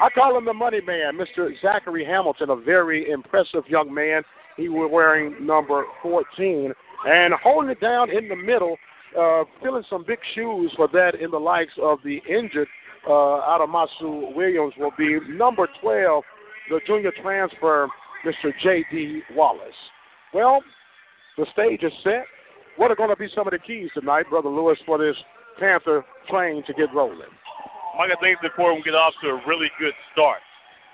I 0.00 0.08
call 0.10 0.38
him 0.38 0.44
the 0.44 0.54
money 0.54 0.80
man, 0.80 1.18
Mr. 1.18 1.50
Zachary 1.60 2.04
Hamilton, 2.04 2.50
a 2.50 2.56
very 2.56 3.10
impressive 3.10 3.64
young 3.68 3.92
man. 3.92 4.22
He 4.56 4.68
was 4.68 4.88
wearing 4.92 5.44
number 5.44 5.84
14 6.02 6.72
and 7.06 7.34
holding 7.42 7.70
it 7.70 7.80
down 7.80 8.10
in 8.10 8.28
the 8.28 8.36
middle, 8.36 8.76
uh, 9.18 9.44
filling 9.62 9.84
some 9.88 10.04
big 10.06 10.18
shoes 10.34 10.72
for 10.76 10.88
that 10.92 11.14
in 11.20 11.30
the 11.30 11.38
likes 11.38 11.72
of 11.82 11.98
the 12.04 12.20
injured 12.28 12.68
uh, 13.06 13.10
Adamasu 13.10 14.34
Williams 14.34 14.74
will 14.78 14.92
be 14.98 15.18
number 15.28 15.68
12, 15.80 16.24
the 16.68 16.80
junior 16.86 17.12
transfer, 17.22 17.88
Mr. 18.24 18.52
J.D. 18.62 19.22
Wallace. 19.34 19.74
Well, 20.34 20.62
the 21.36 21.46
stage 21.52 21.82
is 21.82 21.92
set. 22.04 22.24
What 22.76 22.90
are 22.90 22.96
going 22.96 23.10
to 23.10 23.16
be 23.16 23.28
some 23.34 23.46
of 23.46 23.52
the 23.52 23.58
keys 23.58 23.90
tonight, 23.94 24.26
Brother 24.30 24.48
Lewis, 24.48 24.78
for 24.86 24.98
this 24.98 25.16
Panther 25.58 26.04
train 26.28 26.62
to 26.66 26.72
get 26.74 26.94
rolling? 26.94 27.32
Mike, 27.98 28.10
I 28.16 28.20
think 28.20 28.38
it's 28.38 28.52
important 28.52 28.80
we 28.80 28.90
get 28.90 28.96
off 28.96 29.14
to 29.22 29.28
a 29.30 29.40
really 29.46 29.68
good 29.78 29.92
start. 30.12 30.40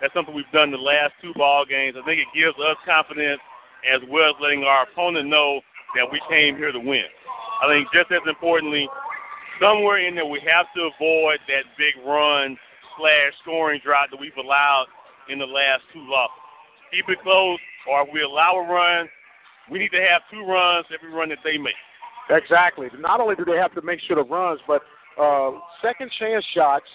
That's 0.00 0.12
something 0.12 0.34
we've 0.34 0.50
done 0.52 0.70
the 0.70 0.78
last 0.80 1.12
two 1.22 1.32
ball 1.36 1.64
games. 1.64 1.96
I 1.96 2.04
think 2.04 2.20
it 2.20 2.30
gives 2.34 2.56
us 2.58 2.76
confidence 2.84 3.40
as 3.84 4.00
well 4.08 4.30
as 4.30 4.36
letting 4.40 4.64
our 4.64 4.84
opponent 4.84 5.28
know 5.28 5.60
that 5.94 6.06
we 6.10 6.20
came 6.28 6.56
here 6.56 6.72
to 6.72 6.80
win. 6.80 7.06
I 7.62 7.70
think 7.72 7.88
just 7.92 8.12
as 8.12 8.24
importantly, 8.26 8.88
somewhere 9.60 10.04
in 10.04 10.14
there 10.14 10.26
we 10.26 10.40
have 10.44 10.66
to 10.76 10.90
avoid 10.92 11.40
that 11.48 11.64
big 11.78 11.96
run 12.04 12.56
slash 12.98 13.32
scoring 13.42 13.80
drought 13.84 14.08
that 14.10 14.20
we've 14.20 14.36
allowed 14.36 14.86
in 15.28 15.38
the 15.38 15.48
last 15.48 15.82
two 15.92 16.04
losses. 16.04 16.45
Keep 16.92 17.08
it 17.08 17.18
close, 17.22 17.58
or 17.88 18.02
if 18.02 18.08
we 18.12 18.22
allow 18.22 18.56
a 18.56 18.66
run, 18.66 19.08
we 19.70 19.78
need 19.78 19.90
to 19.90 20.00
have 20.00 20.22
two 20.30 20.44
runs 20.46 20.86
every 20.94 21.12
run 21.12 21.28
that 21.30 21.38
they 21.44 21.58
make. 21.58 21.74
Exactly. 22.30 22.88
Not 22.98 23.20
only 23.20 23.34
do 23.34 23.44
they 23.44 23.56
have 23.56 23.74
to 23.74 23.82
make 23.82 24.00
sure 24.06 24.16
the 24.16 24.24
runs, 24.24 24.60
but 24.66 24.82
uh, 25.20 25.52
second 25.82 26.10
chance 26.18 26.44
shots 26.54 26.86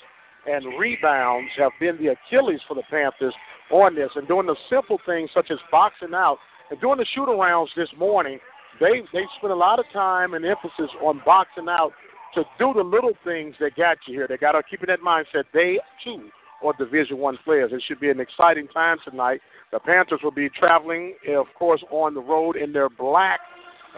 and 0.45 0.79
rebounds 0.79 1.49
have 1.57 1.71
been 1.79 1.97
the 1.97 2.15
Achilles 2.15 2.59
for 2.67 2.75
the 2.75 2.83
Panthers 2.89 3.33
on 3.69 3.95
this. 3.95 4.09
And 4.15 4.27
doing 4.27 4.47
the 4.47 4.55
simple 4.69 4.99
things 5.05 5.29
such 5.33 5.51
as 5.51 5.57
boxing 5.71 6.13
out 6.13 6.37
and 6.69 6.79
doing 6.81 6.97
the 6.97 7.05
shoot 7.13 7.27
arounds 7.27 7.67
this 7.75 7.89
morning, 7.97 8.39
they 8.79 9.01
they 9.13 9.23
spent 9.37 9.53
a 9.53 9.55
lot 9.55 9.79
of 9.79 9.85
time 9.93 10.33
and 10.33 10.45
emphasis 10.45 10.89
on 11.01 11.21
boxing 11.25 11.67
out 11.69 11.91
to 12.33 12.43
do 12.57 12.73
the 12.73 12.83
little 12.83 13.13
things 13.23 13.55
that 13.59 13.75
got 13.75 13.97
you 14.07 14.15
here. 14.15 14.27
They 14.27 14.37
got 14.37 14.53
to 14.53 14.63
keep 14.69 14.81
in 14.81 14.87
that 14.87 15.01
mindset. 15.01 15.43
They 15.53 15.79
too 16.03 16.29
are 16.63 16.73
Division 16.77 17.17
One 17.17 17.37
players. 17.43 17.71
It 17.73 17.83
should 17.87 17.99
be 17.99 18.09
an 18.09 18.19
exciting 18.19 18.67
time 18.67 18.97
tonight. 19.07 19.41
The 19.71 19.79
Panthers 19.79 20.19
will 20.23 20.31
be 20.31 20.49
traveling, 20.49 21.15
of 21.29 21.47
course, 21.57 21.83
on 21.91 22.13
the 22.13 22.21
road 22.21 22.55
in 22.55 22.73
their 22.73 22.89
black 22.89 23.39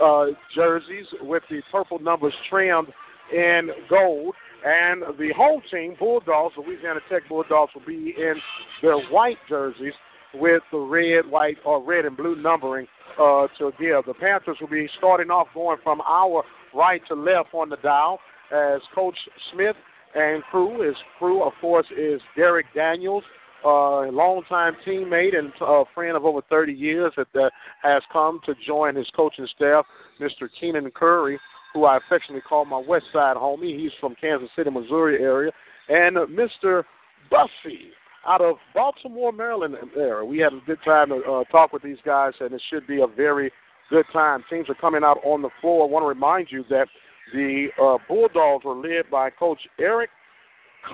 uh, 0.02 0.28
jerseys 0.56 1.06
with 1.22 1.44
the 1.50 1.62
purple 1.72 2.00
numbers 2.00 2.34
trimmed 2.50 2.88
in 3.34 3.70
gold. 3.90 4.36
And 4.66 5.02
the 5.20 5.34
home 5.36 5.62
team, 5.70 5.96
Bulldogs, 6.00 6.56
the 6.56 6.62
Louisiana 6.62 7.02
Tech 7.10 7.24
Bulldogs, 7.28 7.74
will 7.76 7.86
be 7.86 8.14
in 8.18 8.36
their 8.82 8.98
white 9.10 9.38
jerseys 9.50 9.94
with 10.34 10.64
the 10.72 10.80
red, 10.80 11.30
white, 11.30 11.58
or 11.66 11.84
red 11.84 12.06
and 12.06 12.16
blue 12.16 12.36
numbering 12.36 12.88
uh, 13.20 13.48
to 13.60 13.72
give. 13.80 14.06
The 14.06 14.14
Panthers 14.20 14.58
will 14.62 14.70
be 14.70 14.88
starting 14.98 15.30
off 15.30 15.48
going 15.54 15.78
from 15.84 16.02
our 16.02 16.44
right 16.74 17.02
to 17.10 17.14
left 17.14 17.54
on 17.54 17.70
the 17.70 17.78
dial 17.78 18.20
as 18.52 18.82
Coach 18.96 19.18
Smith 19.52 19.76
and 20.16 20.44
crew. 20.44 20.86
His 20.86 20.96
crew, 21.18 21.44
of 21.44 21.54
course, 21.62 21.88
is 21.98 22.22
Derek 22.36 22.66
Daniels, 22.76 23.24
a 23.66 24.10
longtime 24.12 24.76
teammate 24.86 25.38
and 25.38 25.52
friend 25.94 26.18
of 26.18 26.26
over 26.26 26.42
30 26.50 26.74
years 26.74 27.14
that 27.16 27.52
has 27.82 28.04
come 28.12 28.40
to 28.46 28.54
join 28.66 28.96
his 28.96 29.08
coaching 29.16 29.48
staff, 29.56 29.86
Mr. 30.20 30.50
Keenan 30.60 30.92
Curry, 30.92 31.40
who 31.74 31.86
I 31.86 31.98
affectionately 31.98 32.42
call 32.42 32.66
my 32.66 32.82
West 32.86 33.06
Side 33.14 33.38
homie. 33.38 33.80
He's 33.80 33.92
from 34.00 34.16
Kansas 34.20 34.50
City, 34.56 34.70
Missouri 34.70 35.22
area, 35.22 35.52
and 35.90 36.18
Mr. 36.18 36.84
Bussy 37.30 37.92
out 38.28 38.42
of 38.42 38.56
Baltimore, 38.74 39.32
Maryland 39.32 39.76
area. 39.98 40.26
We 40.26 40.40
had 40.40 40.54
a 40.54 40.62
good 40.66 40.80
time 40.86 41.10
to 41.10 41.16
uh, 41.16 41.44
talk 41.46 41.74
with 41.74 41.84
these 41.84 41.98
guys, 42.06 42.34
and 42.40 42.54
it 42.54 42.62
should 42.70 42.88
be 42.88 43.02
a 43.02 43.08
very 43.08 43.52
good 43.90 44.06
time. 44.14 44.44
Teams 44.50 44.70
are 44.70 44.76
coming 44.76 45.04
out 45.04 45.20
on 45.24 45.42
the 45.42 45.50
floor. 45.62 45.86
I 45.86 45.92
want 45.92 46.04
to 46.04 46.08
remind 46.08 46.48
you 46.50 46.64
that 46.70 46.88
the 47.34 47.68
uh, 47.82 47.98
Bulldogs 48.08 48.64
were 48.64 48.76
led 48.76 49.10
by 49.12 49.30
Coach 49.32 49.60
Eric 49.80 50.10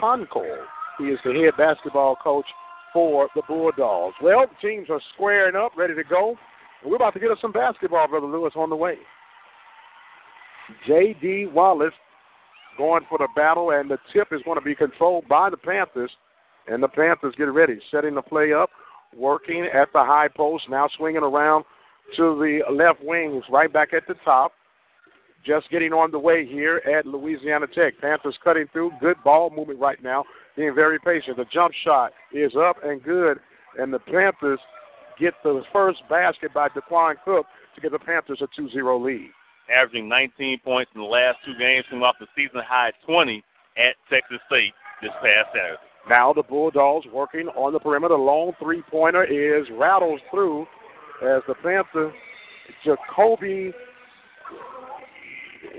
Konkol. 0.01 0.63
He 0.97 1.05
is 1.05 1.19
the 1.23 1.33
head 1.33 1.57
basketball 1.57 2.15
coach 2.15 2.45
for 2.93 3.27
the 3.35 3.41
Bulldogs. 3.47 4.15
Well, 4.21 4.45
the 4.47 4.67
teams 4.67 4.89
are 4.89 5.01
squaring 5.13 5.55
up, 5.55 5.73
ready 5.77 5.95
to 5.95 6.03
go. 6.03 6.35
we're 6.83 6.95
about 6.95 7.13
to 7.13 7.19
get 7.19 7.31
us 7.31 7.37
some 7.41 7.51
basketball, 7.51 8.07
Brother 8.07 8.27
Lewis, 8.27 8.53
on 8.55 8.69
the 8.69 8.75
way. 8.75 8.95
J.D. 10.87 11.47
Wallace 11.53 11.93
going 12.77 13.03
for 13.09 13.17
the 13.17 13.27
battle, 13.35 13.71
and 13.71 13.89
the 13.89 13.97
tip 14.13 14.29
is 14.31 14.41
going 14.45 14.57
to 14.57 14.63
be 14.63 14.75
controlled 14.75 15.27
by 15.27 15.49
the 15.49 15.57
Panthers. 15.57 16.11
And 16.67 16.81
the 16.81 16.87
Panthers 16.87 17.33
get 17.37 17.45
ready, 17.45 17.79
setting 17.91 18.15
the 18.15 18.21
play 18.21 18.53
up, 18.53 18.69
working 19.15 19.67
at 19.73 19.91
the 19.91 20.03
high 20.03 20.27
post, 20.27 20.65
now 20.69 20.87
swinging 20.97 21.23
around 21.23 21.65
to 22.15 22.35
the 22.35 22.61
left 22.71 23.03
wings, 23.03 23.43
right 23.51 23.71
back 23.71 23.93
at 23.93 24.07
the 24.07 24.15
top. 24.23 24.53
Just 25.45 25.69
getting 25.69 25.93
on 25.93 26.11
the 26.11 26.19
way 26.19 26.45
here 26.45 26.81
at 26.85 27.05
Louisiana 27.05 27.67
Tech. 27.67 27.93
Panthers 28.01 28.37
cutting 28.43 28.65
through. 28.71 28.91
Good 28.99 29.17
ball 29.23 29.49
movement 29.49 29.79
right 29.79 30.01
now. 30.03 30.25
Being 30.57 30.75
very 30.75 30.99
patient. 30.99 31.37
The 31.37 31.45
jump 31.51 31.73
shot 31.83 32.11
is 32.33 32.51
up 32.55 32.77
and 32.83 33.01
good. 33.01 33.39
And 33.77 33.93
the 33.93 33.99
Panthers 33.99 34.59
get 35.19 35.33
the 35.43 35.61
first 35.71 36.01
basket 36.09 36.53
by 36.53 36.69
Daquan 36.69 37.15
Cook 37.23 37.45
to 37.75 37.81
give 37.81 37.91
the 37.91 37.99
Panthers 37.99 38.41
a 38.41 38.47
2 38.55 38.69
0 38.71 39.03
lead. 39.03 39.29
Averaging 39.73 40.09
19 40.09 40.59
points 40.63 40.91
in 40.95 41.01
the 41.01 41.07
last 41.07 41.37
two 41.45 41.53
games, 41.59 41.85
coming 41.89 42.03
off 42.03 42.15
the 42.19 42.27
season 42.35 42.61
high 42.67 42.91
20 43.05 43.43
at 43.77 43.95
Texas 44.09 44.39
State 44.47 44.73
this 45.01 45.11
past 45.21 45.49
Saturday. 45.53 45.77
Now 46.09 46.33
the 46.33 46.43
Bulldogs 46.43 47.05
working 47.13 47.47
on 47.49 47.73
the 47.73 47.79
perimeter. 47.79 48.17
Long 48.17 48.53
three 48.59 48.81
pointer 48.89 49.23
is 49.23 49.67
rattles 49.77 50.21
through 50.31 50.65
as 51.21 51.41
the 51.47 51.55
Panthers, 51.61 52.13
Jacobi. 52.85 53.71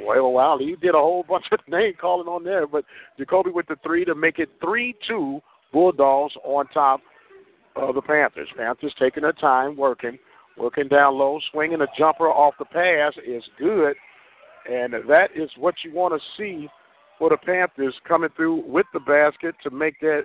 Well, 0.05 0.33
wow, 0.33 0.57
he 0.59 0.76
did 0.76 0.95
a 0.95 0.99
whole 0.99 1.22
bunch 1.28 1.47
of 1.53 1.61
name 1.68 1.95
calling 2.01 2.28
on 2.28 2.45
there, 2.45 2.66
but 2.66 2.85
Jacobi 3.18 3.53
with 3.53 3.66
the 3.68 3.76
three 3.83 4.05
to 4.05 4.14
make 4.14 4.39
it 4.39 4.49
3 4.61 4.95
2 5.09 5.41
Bulldogs 5.72 6.35
on 6.45 6.66
top 6.68 7.01
of 7.76 7.95
the 7.95 8.03
Panthers. 8.03 8.49
Panthers 8.57 8.95
taking 8.99 9.22
their 9.22 9.33
time 9.33 9.76
working, 9.76 10.18
working 10.59 10.89
down 10.89 11.16
low, 11.16 11.39
swinging 11.53 11.81
a 11.81 11.87
jumper 11.97 12.28
off 12.28 12.55
the 12.59 12.64
pass 12.64 13.12
is 13.26 13.43
good, 13.59 13.95
and 14.68 14.93
that 15.09 15.28
is 15.35 15.51
what 15.57 15.74
you 15.85 15.95
want 15.95 16.12
to 16.14 16.20
see 16.37 16.68
for 17.18 17.31
the 17.31 17.37
Panthers 17.37 17.95
coming 18.07 18.31
through 18.35 18.66
with 18.66 18.87
the 18.93 19.01
basket 19.01 19.55
to 19.62 19.70
make 19.70 20.01
that 20.01 20.22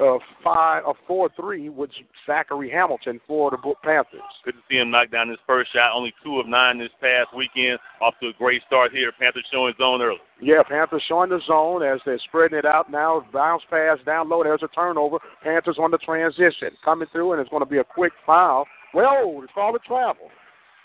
uh, 0.00 0.18
five 0.42 0.82
a 0.86 0.92
four 1.06 1.28
three 1.36 1.68
with 1.68 1.90
Zachary 2.26 2.70
Hamilton 2.70 3.20
for 3.26 3.50
the 3.50 3.58
Panthers. 3.82 4.20
Good 4.44 4.54
to 4.54 4.60
see 4.70 4.76
him 4.76 4.90
knock 4.90 5.10
down 5.10 5.28
his 5.28 5.38
first 5.46 5.72
shot. 5.72 5.92
Only 5.94 6.12
two 6.24 6.38
of 6.38 6.46
nine 6.46 6.78
this 6.78 6.90
past 7.00 7.34
weekend. 7.36 7.78
Off 8.00 8.14
to 8.20 8.28
a 8.28 8.32
great 8.38 8.62
start 8.66 8.92
here. 8.92 9.12
Panthers 9.18 9.46
showing 9.50 9.74
zone 9.78 10.00
early. 10.02 10.18
Yeah, 10.40 10.62
Panthers 10.68 11.02
showing 11.08 11.30
the 11.30 11.40
zone 11.46 11.82
as 11.82 12.00
they're 12.06 12.20
spreading 12.28 12.58
it 12.58 12.64
out 12.64 12.90
now. 12.90 13.24
Bounce 13.32 13.62
pass 13.70 13.98
down 14.06 14.28
low. 14.28 14.42
There's 14.44 14.62
a 14.62 14.68
turnover. 14.68 15.18
Panthers 15.42 15.78
on 15.78 15.90
the 15.90 15.98
transition 15.98 16.70
coming 16.84 17.08
through, 17.12 17.32
and 17.32 17.40
it's 17.40 17.50
going 17.50 17.64
to 17.64 17.70
be 17.70 17.78
a 17.78 17.84
quick 17.84 18.12
foul. 18.24 18.66
Well, 18.94 19.40
it's 19.42 19.52
called 19.52 19.76
a 19.76 19.80
travel. 19.80 20.30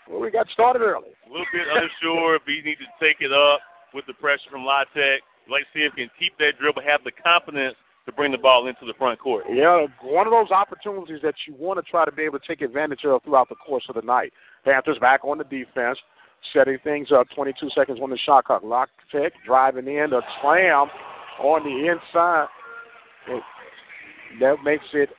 Well, 0.09 0.19
we 0.19 0.31
got 0.31 0.47
started 0.49 0.81
early. 0.81 1.15
A 1.27 1.29
little 1.29 1.45
bit 1.53 1.67
unsure 1.69 2.35
if 2.35 2.41
he 2.45 2.61
needs 2.65 2.81
to 2.81 3.05
take 3.05 3.17
it 3.21 3.31
up 3.31 3.61
with 3.93 4.05
the 4.07 4.13
pressure 4.13 4.49
from 4.51 4.65
La 4.65 4.83
Tech. 4.93 5.21
Like 5.49 5.63
to 5.63 5.69
see 5.73 5.83
if 5.83 5.93
he 5.95 6.03
can 6.03 6.11
keep 6.19 6.37
that 6.39 6.59
dribble, 6.59 6.81
have 6.83 7.03
the 7.03 7.11
confidence 7.11 7.75
to 8.05 8.11
bring 8.11 8.31
the 8.31 8.37
ball 8.37 8.67
into 8.67 8.85
the 8.85 8.93
front 8.97 9.19
court. 9.19 9.45
Yeah, 9.49 9.85
one 10.01 10.27
of 10.27 10.31
those 10.31 10.51
opportunities 10.51 11.21
that 11.23 11.35
you 11.47 11.55
want 11.57 11.83
to 11.83 11.89
try 11.89 12.03
to 12.05 12.11
be 12.11 12.23
able 12.23 12.39
to 12.39 12.47
take 12.47 12.61
advantage 12.61 13.05
of 13.05 13.23
throughout 13.23 13.49
the 13.49 13.55
course 13.55 13.85
of 13.89 13.95
the 13.95 14.01
night. 14.01 14.33
Panthers 14.65 14.97
back 14.99 15.23
on 15.23 15.37
the 15.37 15.45
defense, 15.45 15.97
setting 16.51 16.77
things 16.83 17.11
up. 17.11 17.27
22 17.33 17.69
seconds 17.73 17.99
on 18.01 18.09
the 18.09 18.17
shot 18.17 18.43
clock. 18.45 18.61
La 18.63 18.85
Tech 19.11 19.31
driving 19.45 19.87
in 19.87 20.11
a 20.11 20.21
slam 20.41 20.87
on 21.39 21.63
the 21.63 21.91
inside. 21.91 22.47
That 24.39 24.57
makes 24.63 24.85
it 24.93 25.09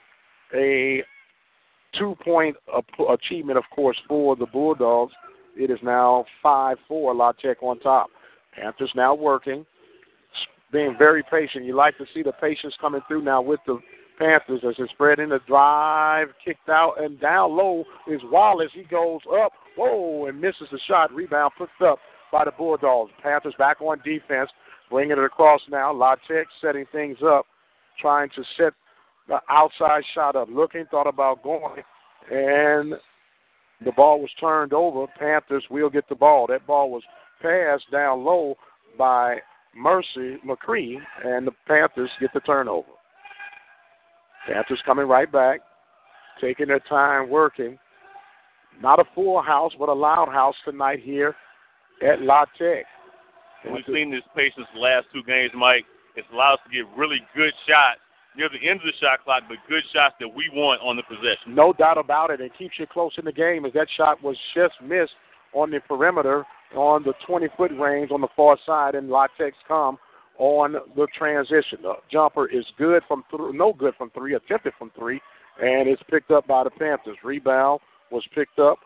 a 0.55 1.03
two-point 1.99 2.57
achievement, 3.09 3.57
of 3.57 3.65
course, 3.75 3.97
for 4.07 4.37
the 4.37 4.47
Bulldogs. 4.47 5.13
It 5.57 5.71
is 5.71 5.79
now 5.83 6.27
5-4, 6.45 6.77
La 7.17 7.33
Tech 7.33 7.63
on 7.63 7.79
top. 7.81 8.11
Panthers 8.53 8.93
now 8.95 9.15
working 9.15 9.65
being 10.75 10.97
very 10.99 11.23
patient. 11.31 11.65
You 11.65 11.77
like 11.77 11.97
to 11.99 12.05
see 12.13 12.23
the 12.23 12.33
patience 12.33 12.75
coming 12.81 13.01
through 13.07 13.23
now 13.23 13.41
with 13.41 13.61
the 13.65 13.79
Panthers 14.19 14.61
as 14.69 14.75
they 14.77 14.87
spread 14.93 15.21
in 15.21 15.29
the 15.29 15.39
drive, 15.47 16.29
kicked 16.45 16.69
out, 16.69 16.95
and 17.01 17.19
down 17.21 17.57
low 17.57 17.85
is 18.09 18.21
Wallace. 18.25 18.71
He 18.75 18.83
goes 18.83 19.21
up, 19.33 19.53
whoa, 19.79 20.27
and 20.27 20.41
misses 20.41 20.69
the 20.71 20.81
shot. 20.87 21.13
Rebound 21.13 21.53
picked 21.57 21.81
up 21.81 22.01
by 22.33 22.45
the 22.45 22.51
Bulldogs. 22.51 23.13
Panthers 23.23 23.55
back 23.57 23.81
on 23.81 23.99
defense, 24.05 24.51
bringing 24.91 25.13
it 25.13 25.25
across 25.25 25.61
now. 25.71 25.93
La 25.93 26.17
Tech 26.29 26.47
setting 26.61 26.87
things 26.91 27.19
up, 27.25 27.47
trying 28.01 28.29
to 28.35 28.43
set 28.57 28.73
the 29.29 29.39
outside 29.49 30.03
shot 30.13 30.35
up. 30.35 30.49
Looking, 30.51 30.87
thought 30.91 31.07
about 31.07 31.43
going, 31.45 31.83
and 32.31 32.95
the 33.85 33.93
ball 33.97 34.21
was 34.21 34.31
turned 34.41 34.73
over. 34.73 35.07
Panthers 35.19 35.65
will 35.71 35.91
get 35.91 36.09
the 36.09 36.17
ball. 36.17 36.47
That 36.49 36.67
ball 36.67 36.91
was 36.91 37.03
passed 37.41 37.91
down 37.93 38.25
low 38.25 38.57
by 38.99 39.39
Mercy 39.77 40.39
McCree, 40.47 40.97
and 41.25 41.47
the 41.47 41.53
Panthers 41.67 42.11
get 42.21 42.33
the 42.33 42.41
turnover. 42.41 42.89
Panthers 44.47 44.83
coming 44.85 45.07
right 45.07 45.31
back, 45.31 45.61
taking 46.41 46.69
their 46.69 46.81
time 46.81 47.31
working. 47.31 47.79
Not 48.83 49.01
a 49.01 49.05
full 49.15 49.41
house, 49.43 49.73
but 49.79 49.89
a 49.89 49.93
loud 49.93 50.29
house 50.29 50.57
tonight 50.65 51.01
here 51.03 51.35
at 52.03 52.21
La 52.21 52.45
Tech. 52.59 52.85
We've 53.65 53.85
seen 53.87 54.11
this 54.11 54.23
patience 54.37 54.67
the 54.75 54.81
last 54.81 55.07
two 55.13 55.23
games, 55.23 55.53
Mike. 55.57 55.85
It's 56.17 56.27
allowed 56.33 56.55
us 56.55 56.61
to 56.67 56.71
get 56.71 56.87
really 56.97 57.21
good 57.35 57.53
shots 57.67 58.01
near 58.37 58.49
the 58.49 58.69
end 58.69 58.81
of 58.81 58.87
the 58.87 58.93
shot 59.01 59.25
clock, 59.25 59.45
but 59.49 59.59
good 59.69 59.83
shots 59.93 60.15
that 60.21 60.29
we 60.29 60.51
want 60.53 60.83
on 60.83 60.97
the 60.97 61.03
possession. 61.03 61.55
No 61.55 61.73
doubt 61.73 61.99
about 61.99 62.31
it. 62.31 62.41
It 62.41 62.53
keeps 62.59 62.75
you 62.79 62.87
close 62.87 63.13
in 63.17 63.25
the 63.25 63.33
game 63.33 63.65
as 63.65 63.73
that 63.73 63.89
shot 63.97 64.23
was 64.23 64.37
just 64.55 64.75
missed 64.83 65.15
on 65.55 65.71
the 65.71 65.81
perimeter 65.81 66.45
on 66.77 67.03
the 67.03 67.15
20 67.27 67.47
foot 67.57 67.73
range 67.79 68.11
on 68.11 68.21
the 68.21 68.29
far 68.37 68.59
side, 68.67 68.95
and 68.95 69.09
La 69.09 69.27
Tech's 69.39 69.57
come 69.67 69.99
on 70.39 70.75
the 70.97 71.07
transition. 71.17 71.79
The 71.83 71.95
jumper 72.11 72.47
is 72.47 72.65
good 72.77 73.03
from 73.07 73.25
th- 73.31 73.55
no 73.55 73.73
good 73.73 73.95
from 73.97 74.11
three, 74.11 74.35
attempted 74.35 74.73
from 74.79 74.91
three, 74.99 75.21
and 75.61 75.89
it's 75.89 76.03
picked 76.11 76.31
up 76.31 76.47
by 76.47 76.65
the 76.65 76.71
Panthers. 76.71 77.17
Rebound 77.23 77.81
was 78.11 78.25
picked 78.35 78.59
up 78.59 78.79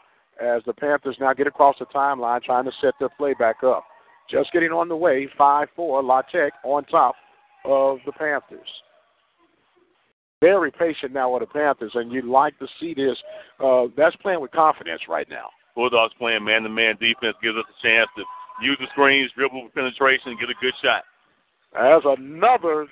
as 0.42 0.62
the 0.66 0.72
Panthers 0.72 1.16
now 1.20 1.32
get 1.32 1.46
across 1.46 1.76
the 1.78 1.86
timeline 1.86 2.42
trying 2.42 2.64
to 2.64 2.72
set 2.80 2.94
their 2.98 3.08
play 3.10 3.34
back 3.38 3.62
up. 3.64 3.84
Just 4.30 4.52
getting 4.52 4.70
on 4.70 4.88
the 4.88 4.96
way, 4.96 5.28
5 5.38 5.68
4, 5.74 6.02
La 6.02 6.22
Tech 6.22 6.52
on 6.64 6.84
top 6.84 7.14
of 7.64 7.98
the 8.04 8.12
Panthers. 8.12 8.68
Very 10.40 10.70
patient 10.70 11.12
now 11.12 11.32
with 11.32 11.42
the 11.42 11.46
Panthers, 11.46 11.92
and 11.94 12.12
you'd 12.12 12.24
like 12.24 12.56
to 12.58 12.66
see 12.78 12.94
this. 12.94 13.16
Uh, 13.58 13.86
that's 13.96 14.14
playing 14.16 14.40
with 14.40 14.52
confidence 14.52 15.00
right 15.08 15.28
now. 15.28 15.48
Bulldogs 15.78 16.12
playing 16.18 16.42
man 16.42 16.64
to 16.64 16.68
man 16.68 16.98
defense 16.98 17.38
gives 17.40 17.56
us 17.56 17.62
a 17.62 17.86
chance 17.86 18.10
to 18.18 18.24
use 18.60 18.76
the 18.80 18.90
screens, 18.90 19.30
dribble 19.36 19.68
penetration, 19.72 20.34
and 20.34 20.40
get 20.40 20.50
a 20.50 20.58
good 20.60 20.74
shot. 20.82 21.06
As 21.78 22.02
another 22.02 22.88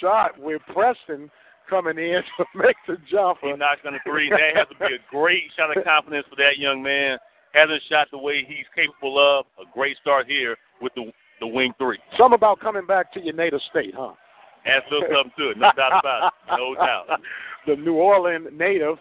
shot 0.00 0.32
with 0.40 0.62
Preston 0.72 1.30
coming 1.68 1.98
in 1.98 2.22
to 2.38 2.44
make 2.54 2.76
the 2.88 2.96
jumper. 3.12 3.48
He 3.48 3.52
knocks 3.52 3.82
on 3.84 3.92
the 3.92 3.98
three. 4.08 4.30
That 4.30 4.56
has 4.56 4.68
to 4.72 4.88
be 4.88 4.94
a 4.96 5.04
great 5.10 5.52
shot 5.54 5.76
of 5.76 5.84
confidence 5.84 6.24
for 6.30 6.36
that 6.36 6.56
young 6.56 6.82
man. 6.82 7.18
Hasn't 7.52 7.82
shot 7.90 8.08
the 8.10 8.16
way 8.16 8.42
he's 8.48 8.64
capable 8.74 9.20
of. 9.20 9.44
A 9.60 9.70
great 9.74 9.98
start 10.00 10.26
here 10.26 10.56
with 10.80 10.94
the 10.94 11.12
the 11.40 11.46
wing 11.46 11.74
three. 11.76 11.98
Something 12.16 12.36
about 12.36 12.58
coming 12.58 12.86
back 12.86 13.12
to 13.12 13.20
your 13.20 13.34
native 13.34 13.60
state, 13.68 13.92
huh? 13.94 14.14
A 14.64 14.80
little 14.90 15.08
something 15.12 15.32
to 15.36 15.50
it, 15.50 15.58
no 15.58 15.70
doubt 15.76 16.00
about 16.00 16.32
it. 16.32 16.56
No 16.56 16.74
doubt. 16.86 17.20
The 17.66 17.76
New 17.76 17.96
Orleans 17.96 18.48
native 18.50 18.96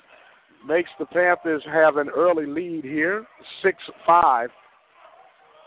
makes 0.68 0.90
the 1.00 1.06
Panthers 1.06 1.64
have 1.72 1.98
an 1.98 2.10
early 2.10 2.46
lead 2.46 2.84
here, 2.84 3.26
six 3.62 3.78
five 4.06 4.50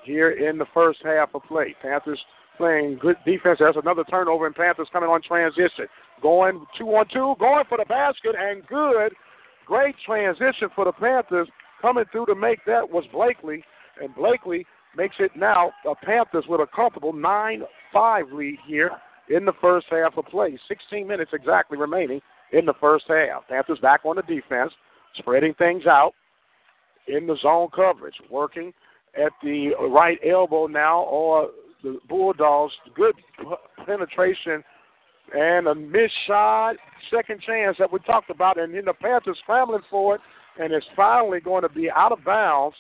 here 0.05 0.31
in 0.31 0.59
the 0.59 0.67
first 0.73 1.01
half 1.05 1.35
of 1.35 1.43
play. 1.45 1.75
Panthers 1.83 2.21
playing 2.57 2.99
good 3.01 3.17
defense. 3.25 3.59
That's 3.61 3.77
another 3.77 4.05
turnover, 4.05 4.47
and 4.47 4.55
Panthers 4.55 4.89
coming 4.93 5.11
on 5.11 5.21
transition. 5.23 5.87
Going 6.23 6.65
two 6.79 6.87
on 6.89 7.07
two, 7.13 7.35
going 7.39 7.65
for 7.69 7.79
the 7.79 7.85
basket, 7.85 8.35
and 8.39 8.67
good. 8.67 9.13
Great 9.67 9.95
transition 10.05 10.69
for 10.75 10.85
the 10.85 10.93
Panthers. 10.93 11.49
Coming 11.83 12.05
through 12.11 12.27
to 12.27 12.35
make 12.35 12.65
that 12.67 12.89
was 12.89 13.05
Blakely, 13.13 13.63
and 14.01 14.15
Blakely 14.15 14.67
makes 14.97 15.17
it 15.19 15.33
now 15.37 15.73
the 15.85 15.95
Panthers 16.03 16.45
with 16.49 16.61
a 16.61 16.67
comfortable 16.75 17.13
9 17.13 17.63
5 17.93 18.33
lead 18.33 18.59
here 18.67 18.91
in 19.29 19.45
the 19.45 19.53
first 19.61 19.87
half 19.91 20.17
of 20.17 20.25
play. 20.27 20.59
16 20.69 21.07
minutes 21.07 21.33
exactly 21.35 21.77
remaining 21.77 22.21
in 22.53 22.65
the 22.67 22.75
first 22.81 23.05
half. 23.09 23.47
Panthers 23.49 23.79
back 23.81 24.01
on 24.05 24.17
the 24.17 24.23
defense, 24.23 24.73
spreading 25.17 25.55
things 25.55 25.87
out 25.87 26.13
in 27.09 27.27
the 27.27 27.37
zone 27.43 27.69
coverage, 27.75 28.15
working 28.31 28.73
at 29.17 29.33
the 29.43 29.71
right 29.91 30.19
elbow 30.29 30.67
now, 30.67 31.03
or 31.03 31.51
the 31.83 31.99
Bulldogs. 32.09 32.73
Good 32.95 33.15
penetration 33.85 34.63
and 35.35 35.67
a 35.67 35.75
missed 35.75 36.15
shot, 36.27 36.77
second 37.11 37.41
chance 37.43 37.77
that 37.79 37.93
we 37.93 37.99
talked 38.01 38.31
about, 38.31 38.59
and 38.59 38.75
then 38.75 38.85
the 38.85 38.95
Panthers 38.95 39.39
scrambling 39.43 39.83
for 39.91 40.17
it, 40.17 40.21
and 40.61 40.73
it's 40.73 40.87
finally 40.95 41.41
going 41.41 41.63
to 41.63 41.69
be 41.69 41.91
out 41.91 42.13
of 42.13 42.25
bounds. 42.25 42.77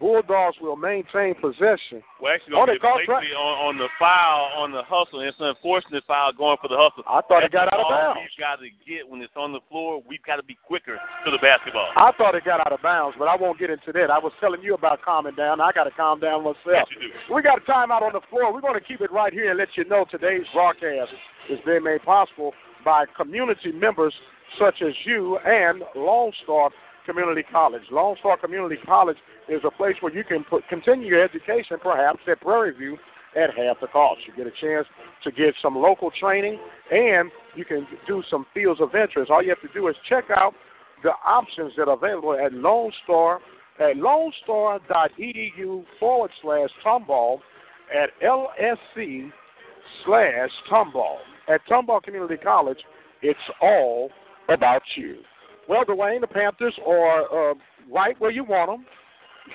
Bulldogs 0.00 0.56
will 0.60 0.76
maintain 0.76 1.34
possession. 1.38 2.02
Well, 2.18 2.34
actually, 2.34 2.58
going 2.58 2.66
to 2.66 2.74
be 2.74 2.82
Blakely 2.82 3.30
on, 3.30 3.54
on 3.70 3.74
the 3.78 3.88
foul 3.98 4.50
on 4.58 4.72
the 4.74 4.82
hustle. 4.82 5.22
It's 5.22 5.38
an 5.38 5.54
unfortunate 5.54 6.02
foul 6.06 6.32
going 6.34 6.58
for 6.60 6.66
the 6.66 6.76
hustle. 6.76 7.06
I 7.06 7.22
thought 7.22 7.46
That's 7.46 7.54
it 7.54 7.56
got 7.56 7.70
out 7.70 7.78
of 7.78 7.86
bounds. 7.88 8.18
We've 8.18 8.42
got 8.42 8.58
to 8.58 8.68
get 8.82 9.06
when 9.06 9.22
it's 9.22 9.34
on 9.38 9.54
the 9.54 9.62
floor. 9.70 10.02
We've 10.02 10.22
got 10.26 10.36
to 10.36 10.42
be 10.42 10.58
quicker 10.66 10.98
to 10.98 11.30
the 11.30 11.38
basketball. 11.38 11.86
I 11.94 12.10
thought 12.18 12.34
it 12.34 12.44
got 12.44 12.58
out 12.58 12.74
of 12.74 12.82
bounds, 12.82 13.14
but 13.18 13.30
I 13.30 13.36
won't 13.38 13.58
get 13.58 13.70
into 13.70 13.94
that. 13.94 14.10
I 14.10 14.18
was 14.18 14.32
telling 14.42 14.62
you 14.62 14.74
about 14.74 15.00
calming 15.02 15.38
down. 15.38 15.60
I 15.60 15.70
got 15.70 15.84
to 15.84 15.94
calm 15.94 16.18
down 16.18 16.42
myself. 16.42 16.90
Do. 16.90 17.34
We 17.34 17.42
got 17.42 17.62
a 17.62 17.64
timeout 17.64 18.02
on 18.02 18.12
the 18.12 18.24
floor. 18.30 18.52
We're 18.52 18.66
going 18.66 18.78
to 18.78 18.84
keep 18.84 19.00
it 19.00 19.12
right 19.12 19.32
here 19.32 19.50
and 19.50 19.58
let 19.58 19.68
you 19.78 19.86
know 19.86 20.04
today's 20.10 20.46
broadcast 20.52 21.14
is 21.48 21.58
being 21.64 21.84
made 21.84 22.02
possible 22.02 22.52
by 22.84 23.06
community 23.16 23.72
members 23.72 24.14
such 24.58 24.82
as 24.82 24.92
you 25.04 25.38
and 25.38 25.82
Lone 25.96 26.32
Star 26.42 26.70
Community 27.04 27.42
College. 27.50 27.82
Lone 27.90 28.16
Star 28.20 28.36
Community 28.36 28.76
College 28.84 29.16
is 29.48 29.60
a 29.64 29.70
place 29.70 29.96
where 30.00 30.12
you 30.12 30.24
can 30.24 30.44
put, 30.44 30.66
continue 30.68 31.08
your 31.08 31.22
education, 31.22 31.76
perhaps 31.82 32.20
at 32.30 32.40
Prairie 32.40 32.74
View, 32.74 32.96
at 33.36 33.50
half 33.56 33.80
the 33.80 33.88
cost. 33.88 34.20
You 34.26 34.34
get 34.36 34.46
a 34.46 34.56
chance 34.60 34.86
to 35.24 35.32
get 35.32 35.54
some 35.60 35.76
local 35.76 36.10
training, 36.18 36.58
and 36.90 37.30
you 37.56 37.64
can 37.64 37.86
do 38.06 38.22
some 38.30 38.46
fields 38.54 38.80
of 38.80 38.94
interest. 38.94 39.30
All 39.30 39.42
you 39.42 39.50
have 39.50 39.60
to 39.62 39.78
do 39.78 39.88
is 39.88 39.96
check 40.08 40.24
out 40.36 40.54
the 41.02 41.10
options 41.26 41.72
that 41.76 41.88
are 41.88 41.94
available 41.94 42.34
at 42.34 42.52
Lone 42.52 42.92
Star 43.04 43.40
at 43.78 43.96
lonestar.edu 43.96 45.84
forward 45.98 46.30
slash 46.42 46.70
tomball 46.84 47.40
at 47.92 48.10
LSC 48.22 49.30
slash 50.04 50.50
tomball. 50.70 51.16
At 51.48 51.60
Tomball 51.68 52.02
Community 52.02 52.36
College, 52.36 52.78
it's 53.20 53.38
all 53.60 54.10
about 54.48 54.82
you. 54.96 55.18
Well, 55.68 55.84
Dwayne, 55.84 56.20
the 56.20 56.28
Panthers 56.28 56.74
are 56.86 57.52
uh, 57.52 57.54
right 57.92 58.18
where 58.20 58.30
you 58.30 58.44
want 58.44 58.70
them, 58.70 58.86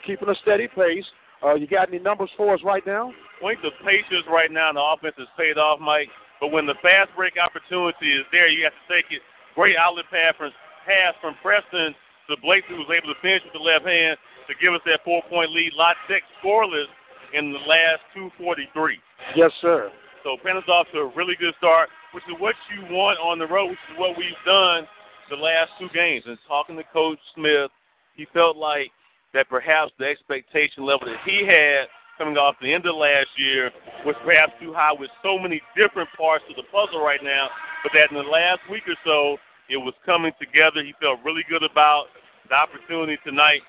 keeping 0.06 0.30
a 0.30 0.36
steady 0.42 0.68
pace. 0.68 1.06
Uh, 1.44 1.56
you 1.56 1.68
got 1.68 1.88
any 1.88 2.00
numbers 2.00 2.30
for 2.36 2.54
us 2.54 2.60
right 2.66 2.86
now? 2.86 3.14
I 3.40 3.56
think 3.56 3.62
the 3.62 3.72
patience 3.86 4.28
right 4.28 4.52
now, 4.52 4.70
and 4.70 4.78
the 4.78 4.84
offense 4.84 5.16
has 5.18 5.32
paid 5.38 5.58
off, 5.58 5.80
Mike. 5.80 6.10
But 6.42 6.52
when 6.52 6.66
the 6.66 6.76
fast 6.82 7.14
break 7.16 7.40
opportunity 7.40 8.12
is 8.12 8.26
there, 8.32 8.50
you 8.50 8.64
have 8.66 8.76
to 8.76 8.86
take 8.90 9.08
it. 9.12 9.22
Great 9.56 9.78
outlet 9.78 10.06
pass 10.12 10.36
from, 10.36 10.52
pass 10.84 11.16
from 11.22 11.36
Preston 11.40 11.96
to 12.28 12.36
Blakely, 12.42 12.76
who 12.76 12.84
was 12.84 12.92
able 12.92 13.14
to 13.14 13.20
finish 13.22 13.44
with 13.46 13.56
the 13.56 13.64
left 13.64 13.86
hand 13.86 14.18
to 14.48 14.54
give 14.60 14.74
us 14.74 14.84
that 14.86 15.06
four 15.06 15.22
point 15.30 15.52
lead. 15.52 15.72
La 15.76 15.94
Tech 16.10 16.24
scoreless 16.42 16.90
in 17.32 17.54
the 17.54 17.64
last 17.70 18.04
243. 18.16 18.98
Yes, 19.36 19.52
sir. 19.62 19.92
So 20.24 20.36
Panthers 20.44 20.68
off 20.68 20.88
to 20.92 21.08
a 21.08 21.12
really 21.16 21.36
good 21.40 21.56
start, 21.58 21.88
which 22.12 22.24
is 22.28 22.36
what 22.40 22.56
you 22.76 22.84
want 22.92 23.20
on 23.24 23.40
the 23.40 23.48
road, 23.48 23.72
which 23.72 23.86
is 23.92 23.96
what 23.96 24.18
we've 24.18 24.44
done 24.44 24.84
the 25.30 25.36
last 25.36 25.72
two 25.80 25.90
games. 25.94 26.24
And 26.28 26.38
talking 26.48 26.76
to 26.78 26.84
Coach 26.92 27.20
Smith, 27.36 27.72
he 28.16 28.26
felt 28.34 28.58
like 28.58 28.92
that 29.34 29.50
perhaps 29.50 29.92
the 30.00 30.06
expectation 30.06 30.86
level 30.86 31.08
that 31.08 31.22
he 31.26 31.46
had 31.46 31.88
coming 32.18 32.36
off 32.36 32.56
the 32.62 32.74
end 32.74 32.86
of 32.86 32.96
last 32.96 33.32
year 33.38 33.72
was 34.06 34.16
perhaps 34.26 34.52
too 34.60 34.74
high 34.76 34.92
with 34.92 35.10
so 35.24 35.40
many 35.40 35.62
different 35.78 36.10
parts 36.18 36.44
of 36.50 36.56
the 36.58 36.68
puzzle 36.68 37.00
right 37.00 37.24
now. 37.24 37.48
But 37.82 37.94
that 37.96 38.12
in 38.12 38.18
the 38.18 38.28
last 38.28 38.60
week 38.70 38.84
or 38.86 39.00
so, 39.08 39.40
it 39.70 39.78
was 39.78 39.94
coming 40.06 40.34
together. 40.36 40.84
He 40.84 40.94
felt 41.00 41.24
really 41.24 41.48
good 41.48 41.64
about 41.64 42.12
the 42.50 42.56
opportunity 42.56 43.18
tonight. 43.24 43.62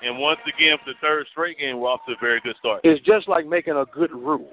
And 0.00 0.18
once 0.18 0.40
again, 0.46 0.78
for 0.82 0.94
the 0.94 0.98
third 1.02 1.26
straight 1.30 1.58
game, 1.58 1.80
we're 1.80 1.90
off 1.90 2.00
to 2.06 2.12
a 2.12 2.20
very 2.20 2.40
good 2.40 2.56
start. 2.58 2.80
It's 2.84 3.04
just 3.04 3.28
like 3.28 3.46
making 3.46 3.74
a 3.74 3.84
good 3.92 4.10
roux. 4.12 4.46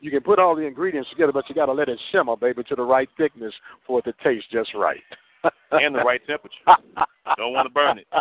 You 0.00 0.10
can 0.10 0.20
put 0.20 0.38
all 0.38 0.54
the 0.54 0.62
ingredients 0.62 1.08
together, 1.10 1.32
but 1.32 1.48
you 1.48 1.54
got 1.54 1.66
to 1.66 1.72
let 1.72 1.88
it 1.88 1.98
simmer, 2.12 2.36
baby, 2.36 2.62
to 2.64 2.74
the 2.74 2.82
right 2.82 3.08
thickness 3.16 3.54
for 3.86 4.00
it 4.00 4.02
to 4.02 4.12
taste 4.22 4.46
just 4.52 4.74
right. 4.74 5.00
And 5.72 5.94
the 5.94 6.00
right 6.00 6.20
temperature. 6.26 6.56
Don't 7.36 7.52
want 7.52 7.66
to 7.66 7.72
burn 7.72 7.98
it. 7.98 8.06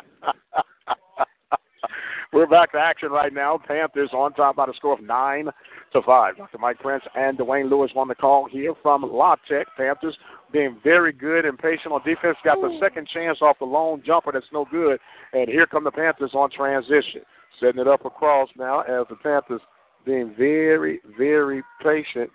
We're 2.33 2.47
back 2.47 2.71
to 2.71 2.77
action 2.77 3.09
right 3.09 3.33
now. 3.33 3.59
Panthers 3.67 4.11
on 4.13 4.31
top 4.33 4.55
by 4.55 4.65
the 4.65 4.73
score 4.77 4.93
of 4.93 5.03
nine 5.03 5.49
to 5.91 6.01
five. 6.01 6.37
Dr. 6.37 6.59
Mike 6.59 6.79
Prince 6.79 7.03
and 7.13 7.37
Dwayne 7.37 7.69
Lewis 7.69 7.91
on 7.93 8.07
the 8.07 8.15
call 8.15 8.47
here 8.49 8.73
from 8.81 9.01
La 9.03 9.35
Tech. 9.49 9.67
Panthers 9.75 10.17
being 10.53 10.77
very 10.81 11.11
good 11.11 11.43
and 11.43 11.57
patient 11.57 11.91
on 11.91 12.01
defense. 12.05 12.37
Got 12.45 12.61
the 12.61 12.77
second 12.81 13.09
chance 13.13 13.39
off 13.41 13.59
the 13.59 13.65
lone 13.65 14.01
jumper 14.05 14.31
that's 14.31 14.45
no 14.53 14.65
good. 14.71 14.97
And 15.33 15.49
here 15.49 15.67
come 15.67 15.83
the 15.83 15.91
Panthers 15.91 16.31
on 16.33 16.49
transition. 16.51 17.21
Setting 17.59 17.81
it 17.81 17.87
up 17.87 18.05
across 18.05 18.47
now 18.57 18.79
as 18.81 19.05
the 19.09 19.17
Panthers 19.21 19.61
being 20.05 20.33
very, 20.37 21.01
very 21.17 21.61
patient. 21.83 22.29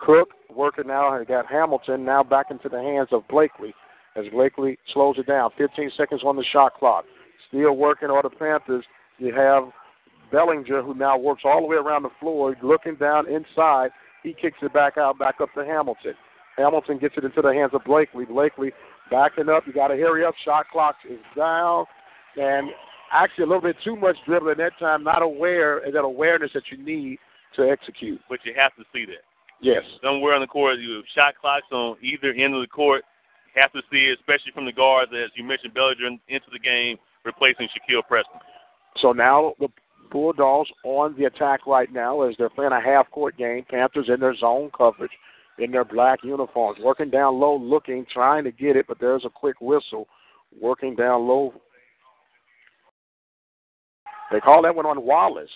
Cook 0.00 0.28
working 0.54 0.86
now 0.88 1.14
and 1.14 1.26
got 1.26 1.46
Hamilton 1.46 2.04
now 2.04 2.22
back 2.22 2.46
into 2.50 2.68
the 2.68 2.78
hands 2.78 3.08
of 3.10 3.26
Blakely 3.28 3.74
as 4.16 4.24
Blakely 4.32 4.78
slows 4.92 5.16
it 5.18 5.26
down. 5.26 5.50
15 5.56 5.90
seconds 5.96 6.22
on 6.24 6.36
the 6.36 6.44
shot 6.52 6.74
clock. 6.74 7.04
Still 7.48 7.76
working 7.76 8.08
on 8.08 8.20
the 8.22 8.30
Panthers. 8.30 8.84
You 9.18 9.34
have 9.34 9.64
Bellinger, 10.32 10.82
who 10.82 10.94
now 10.94 11.18
works 11.18 11.42
all 11.44 11.60
the 11.60 11.66
way 11.66 11.76
around 11.76 12.02
the 12.02 12.10
floor, 12.20 12.56
looking 12.62 12.96
down 12.96 13.28
inside. 13.28 13.90
He 14.22 14.34
kicks 14.34 14.58
it 14.62 14.72
back 14.72 14.96
out, 14.96 15.18
back 15.18 15.36
up 15.40 15.48
to 15.54 15.64
Hamilton. 15.64 16.14
Hamilton 16.56 16.98
gets 16.98 17.14
it 17.16 17.24
into 17.24 17.42
the 17.42 17.52
hands 17.52 17.72
of 17.74 17.84
Blakely. 17.84 18.24
Blakely 18.24 18.72
backing 19.10 19.48
up. 19.48 19.66
You 19.66 19.72
got 19.72 19.88
to 19.88 19.96
hurry 19.96 20.24
up. 20.24 20.34
Shot 20.44 20.66
clock 20.70 20.96
is 21.08 21.18
down. 21.36 21.86
And 22.36 22.70
actually, 23.12 23.44
a 23.44 23.46
little 23.46 23.62
bit 23.62 23.76
too 23.84 23.96
much 23.96 24.16
dribbling 24.26 24.58
that 24.58 24.78
time, 24.78 25.02
not 25.02 25.22
aware 25.22 25.78
of 25.78 25.92
that 25.92 26.00
awareness 26.00 26.50
that 26.54 26.64
you 26.70 26.82
need 26.82 27.18
to 27.56 27.68
execute. 27.68 28.20
But 28.28 28.40
you 28.44 28.52
have 28.56 28.74
to 28.76 28.84
see 28.92 29.06
that. 29.06 29.24
Yes. 29.62 29.82
Somewhere 30.02 30.34
on 30.34 30.40
the 30.40 30.46
court, 30.46 30.78
you 30.78 30.94
have 30.96 31.04
shot 31.14 31.34
clocks 31.40 31.66
on 31.72 31.96
either 32.02 32.30
end 32.30 32.54
of 32.54 32.60
the 32.60 32.66
court. 32.66 33.04
Have 33.54 33.72
to 33.72 33.82
see 33.90 34.14
especially 34.18 34.52
from 34.52 34.64
the 34.64 34.72
guards, 34.72 35.12
as 35.12 35.30
you 35.34 35.44
mentioned, 35.44 35.74
Bellinger 35.74 36.06
into 36.28 36.46
the 36.52 36.58
game, 36.58 36.96
replacing 37.24 37.68
Shaquille 37.68 38.06
Preston. 38.06 38.40
So 38.98 39.12
now 39.12 39.54
the 39.58 39.68
Bulldogs 40.10 40.70
on 40.84 41.16
the 41.16 41.24
attack 41.24 41.66
right 41.66 41.92
now 41.92 42.22
as 42.22 42.34
they're 42.38 42.50
playing 42.50 42.72
a 42.72 42.80
half 42.80 43.10
court 43.10 43.36
game. 43.36 43.64
Panthers 43.68 44.08
in 44.08 44.20
their 44.20 44.36
zone 44.36 44.70
coverage 44.76 45.12
in 45.58 45.70
their 45.70 45.84
black 45.84 46.20
uniforms, 46.24 46.78
working 46.82 47.10
down 47.10 47.38
low, 47.38 47.56
looking, 47.56 48.06
trying 48.12 48.44
to 48.44 48.50
get 48.50 48.76
it, 48.76 48.86
but 48.88 48.98
there's 48.98 49.24
a 49.24 49.30
quick 49.30 49.60
whistle. 49.60 50.08
Working 50.60 50.96
down 50.96 51.28
low. 51.28 51.54
They 54.32 54.40
call 54.40 54.62
that 54.62 54.74
one 54.74 54.86
on 54.86 55.04
Wallace. 55.04 55.50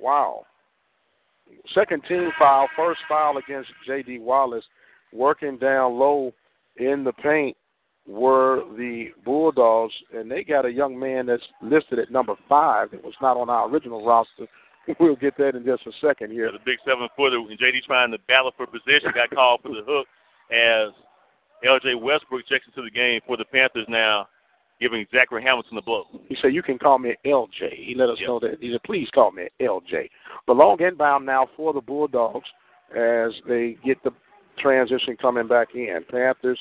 Wow. 0.00 0.44
Second 1.74 2.02
team 2.08 2.30
foul, 2.38 2.68
first 2.76 3.00
foul 3.08 3.38
against 3.38 3.70
J.D. 3.86 4.20
Wallace, 4.20 4.64
working 5.12 5.58
down 5.58 5.98
low 5.98 6.32
in 6.78 7.04
the 7.04 7.12
paint 7.12 7.56
were 8.06 8.62
the 8.76 9.08
Bulldogs, 9.24 9.94
and 10.14 10.30
they 10.30 10.44
got 10.44 10.64
a 10.64 10.70
young 10.70 10.98
man 10.98 11.26
that's 11.26 11.42
listed 11.60 11.98
at 11.98 12.10
number 12.10 12.34
five 12.48 12.90
that 12.92 13.04
was 13.04 13.14
not 13.20 13.36
on 13.36 13.50
our 13.50 13.68
original 13.68 14.04
roster. 14.04 14.46
We'll 15.00 15.16
get 15.16 15.36
that 15.38 15.56
in 15.56 15.64
just 15.64 15.84
a 15.88 15.90
second 16.00 16.30
here. 16.30 16.52
The 16.52 16.60
big 16.64 16.78
seven 16.86 17.08
footer, 17.16 17.38
and 17.38 17.58
JD 17.58 17.82
trying 17.88 18.12
to 18.12 18.18
battle 18.28 18.52
for 18.56 18.68
position, 18.68 19.10
got 19.12 19.30
called 19.30 19.58
for 19.62 19.70
the 19.70 19.82
hook 19.84 20.06
as 20.52 20.92
LJ 21.66 22.00
Westbrook 22.00 22.46
checks 22.46 22.66
into 22.68 22.82
the 22.82 22.90
game 22.90 23.20
for 23.26 23.36
the 23.36 23.44
Panthers 23.46 23.86
now, 23.88 24.28
giving 24.80 25.04
Zachary 25.12 25.42
Hamilton 25.42 25.74
the 25.74 25.82
blow. 25.82 26.04
He 26.28 26.36
said, 26.40 26.54
You 26.54 26.62
can 26.62 26.78
call 26.78 27.00
me 27.00 27.16
LJ. 27.26 27.74
He 27.84 27.96
let 27.96 28.10
us 28.10 28.18
Yep. 28.20 28.28
know 28.28 28.38
that. 28.38 28.58
He 28.60 28.70
said, 28.70 28.82
Please 28.84 29.08
call 29.12 29.32
me 29.32 29.48
LJ. 29.60 30.08
The 30.46 30.52
long 30.52 30.80
inbound 30.80 31.26
now 31.26 31.48
for 31.56 31.72
the 31.72 31.80
Bulldogs 31.80 32.48
as 32.96 33.32
they 33.48 33.76
get 33.84 34.00
the 34.04 34.12
transition 34.58 35.16
coming 35.20 35.48
back 35.48 35.68
in. 35.74 36.04
Panthers 36.10 36.58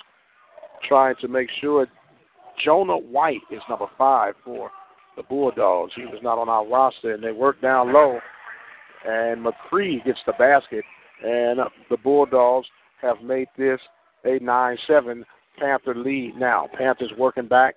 trying 0.88 1.16
to 1.22 1.28
make 1.28 1.50
sure 1.62 1.88
Jonah 2.64 2.98
White 2.98 3.42
is 3.52 3.62
number 3.70 3.88
five 3.98 4.34
for 4.44 4.72
the 5.18 5.24
Bulldogs. 5.24 5.94
He 5.96 6.06
was 6.06 6.20
not 6.22 6.38
on 6.38 6.50
our 6.50 6.66
roster, 6.66 7.14
and 7.14 7.24
they 7.24 7.32
work 7.32 7.62
down 7.62 7.94
low. 7.94 8.20
And 9.08 9.46
McCree 9.46 10.04
gets 10.04 10.20
the 10.26 10.34
basket, 10.34 10.84
and 11.24 11.60
the 11.90 11.98
Bulldogs 11.98 12.68
have 13.02 13.22
made 13.22 13.48
this 13.58 13.80
a 14.26 14.40
9 14.40 14.78
7 14.88 15.26
Panther 15.60 15.96
lead 15.96 16.34
now. 16.38 16.68
Panthers 16.78 17.14
working 17.18 17.48
back, 17.48 17.76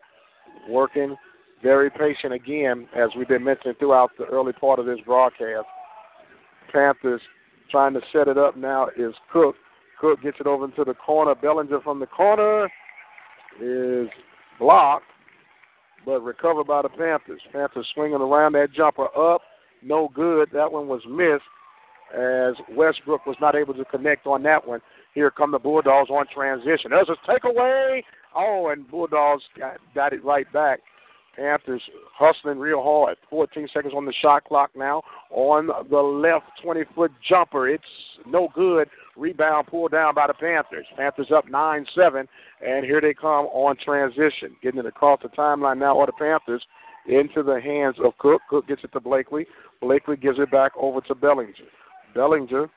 working 0.68 1.16
very 1.62 1.90
patient 1.90 2.32
again, 2.32 2.88
as 2.96 3.10
we've 3.16 3.28
been 3.28 3.44
mentioning 3.44 3.76
throughout 3.78 4.10
the 4.18 4.24
early 4.24 4.52
part 4.52 4.78
of 4.78 4.86
this 4.86 4.98
broadcast. 5.04 5.66
Panthers 6.72 7.20
trying 7.70 7.94
to 7.94 8.00
set 8.12 8.28
it 8.28 8.38
up 8.38 8.56
now 8.56 8.88
is 8.96 9.14
Cook. 9.32 9.54
Cook 10.00 10.22
gets 10.22 10.38
it 10.40 10.46
over 10.46 10.64
into 10.64 10.84
the 10.84 10.94
corner. 10.94 11.34
Bellinger 11.34 11.80
from 11.80 12.00
the 12.00 12.06
corner 12.06 12.68
is 13.60 14.08
blocked, 14.58 15.06
but 16.06 16.20
recovered 16.20 16.66
by 16.66 16.82
the 16.82 16.88
Panthers. 16.88 17.40
Panthers 17.52 17.86
swinging 17.94 18.20
around 18.20 18.52
that 18.52 18.72
jumper 18.74 19.06
up, 19.16 19.42
no 19.82 20.08
good. 20.14 20.48
That 20.52 20.70
one 20.70 20.88
was 20.88 21.02
missed 21.08 21.44
as 22.14 22.54
Westbrook 22.74 23.26
was 23.26 23.36
not 23.40 23.54
able 23.54 23.74
to 23.74 23.84
connect 23.84 24.26
on 24.26 24.42
that 24.44 24.66
one. 24.66 24.80
Here 25.14 25.30
come 25.30 25.50
the 25.50 25.58
Bulldogs 25.58 26.10
on 26.10 26.26
transition. 26.32 26.90
There's 26.90 27.08
a 27.08 27.30
takeaway. 27.30 28.02
Oh, 28.36 28.68
and 28.72 28.88
Bulldogs 28.88 29.42
got, 29.58 29.78
got 29.94 30.12
it 30.12 30.24
right 30.24 30.50
back. 30.52 30.80
Panthers 31.36 31.82
hustling 32.14 32.58
real 32.58 32.82
hard. 32.82 33.16
14 33.30 33.68
seconds 33.72 33.94
on 33.96 34.04
the 34.04 34.12
shot 34.20 34.44
clock 34.44 34.70
now. 34.76 35.02
On 35.30 35.68
the 35.88 35.98
left 35.98 36.46
20 36.62 36.82
foot 36.94 37.12
jumper. 37.28 37.68
It's 37.68 37.84
no 38.26 38.48
good. 38.54 38.88
Rebound 39.18 39.66
pulled 39.66 39.92
down 39.92 40.14
by 40.14 40.28
the 40.28 40.34
Panthers. 40.34 40.86
Panthers 40.96 41.30
up 41.34 41.48
9 41.48 41.86
7. 41.94 42.28
And 42.66 42.84
here 42.84 43.00
they 43.00 43.14
come 43.14 43.46
on 43.46 43.76
transition. 43.84 44.56
Getting 44.62 44.80
it 44.80 44.86
across 44.86 45.20
the 45.22 45.28
timeline 45.28 45.78
now 45.78 45.98
are 45.98 46.06
the 46.06 46.12
Panthers 46.12 46.64
into 47.08 47.42
the 47.42 47.60
hands 47.60 47.96
of 48.04 48.16
Cook. 48.18 48.42
Cook 48.48 48.68
gets 48.68 48.84
it 48.84 48.92
to 48.92 49.00
Blakely. 49.00 49.46
Blakely 49.80 50.16
gives 50.16 50.38
it 50.38 50.50
back 50.50 50.72
over 50.78 51.00
to 51.02 51.14
Bellinger. 51.14 51.52
Bellinger 52.14 52.70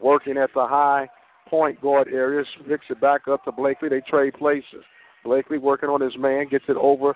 working 0.00 0.36
at 0.36 0.50
the 0.54 0.66
high 0.66 1.08
point 1.48 1.80
guard 1.80 2.08
area, 2.08 2.44
picks 2.68 2.86
it 2.88 3.00
back 3.00 3.28
up 3.28 3.44
to 3.44 3.52
Blakely. 3.52 3.88
They 3.88 4.00
trade 4.08 4.34
places. 4.34 4.84
Blakely 5.24 5.58
working 5.58 5.88
on 5.88 6.00
his 6.00 6.16
man, 6.18 6.48
gets 6.48 6.64
it 6.68 6.76
over 6.76 7.14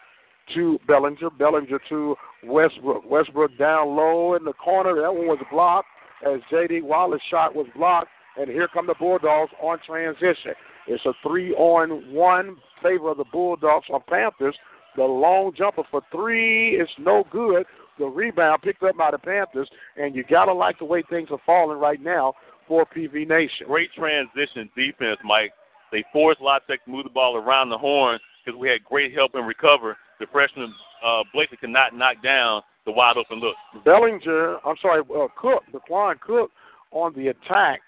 to 0.55 0.79
Bellinger. 0.87 1.31
Bellinger 1.31 1.81
to 1.89 2.17
Westbrook. 2.45 3.09
Westbrook 3.09 3.57
down 3.59 3.97
low 3.97 4.35
in 4.35 4.45
the 4.45 4.53
corner. 4.53 5.01
That 5.01 5.15
one 5.15 5.27
was 5.27 5.45
blocked 5.51 5.89
as 6.25 6.41
J.D. 6.51 6.83
Wallace 6.83 7.23
shot 7.31 7.55
was 7.55 7.67
blocked. 7.75 8.09
And 8.39 8.51
here 8.51 8.69
come 8.73 8.87
the 8.87 8.95
Bulldogs 8.99 9.53
on 9.63 9.79
transition. 9.87 10.53
It's 10.87 11.05
a 11.07 11.13
three 11.27 11.53
on 11.55 12.13
one 12.13 12.57
favor 12.83 13.11
of 13.11 13.17
the 13.17 13.25
Bulldogs 13.33 13.87
on 13.93 14.01
Panthers. 14.09 14.57
The 14.97 15.03
long 15.03 15.53
jumper 15.57 15.83
for 15.91 16.03
three 16.13 16.77
is 16.77 16.89
no 16.99 17.25
good. 17.31 17.67
The 17.99 18.07
rebound 18.07 18.63
picked 18.63 18.83
up 18.83 18.97
by 18.97 19.11
the 19.11 19.19
Panthers, 19.19 19.69
and 19.97 20.15
you 20.15 20.25
gotta 20.29 20.53
like 20.53 20.79
the 20.79 20.85
way 20.85 21.03
things 21.09 21.29
are 21.31 21.41
falling 21.47 21.79
right 21.79 22.01
now 22.01 22.35
for 22.69 22.85
PV 22.87 23.27
Nation. 23.27 23.67
Great 23.67 23.91
transition 23.95 24.69
defense, 24.77 25.19
Mike. 25.25 25.53
They 25.93 26.05
forced 26.13 26.41
La 26.41 26.59
Tech 26.61 26.85
to 26.85 26.91
move 26.91 27.05
the 27.05 27.11
ball 27.11 27.37
around 27.37 27.71
the 27.71 27.79
horn 27.79 28.19
because 28.45 28.59
we 28.59 28.69
had 28.69 28.85
great 28.85 29.15
help 29.15 29.35
and 29.35 29.47
recover. 29.47 29.97
The 30.21 30.27
freshman 30.31 30.73
uh, 31.05 31.23
Blakely 31.33 31.57
could 31.57 31.71
not 31.71 31.95
knock 31.95 32.23
down 32.23 32.63
the 32.85 32.93
wide 32.93 33.17
open 33.17 33.41
look. 33.41 33.57
Bellinger, 33.85 34.59
I'm 34.65 34.77
sorry, 34.81 35.01
uh, 35.01 35.27
Cook, 35.37 35.63
Daquan 35.73 36.21
Cook 36.21 36.51
on 36.91 37.13
the 37.15 37.29
attack 37.29 37.81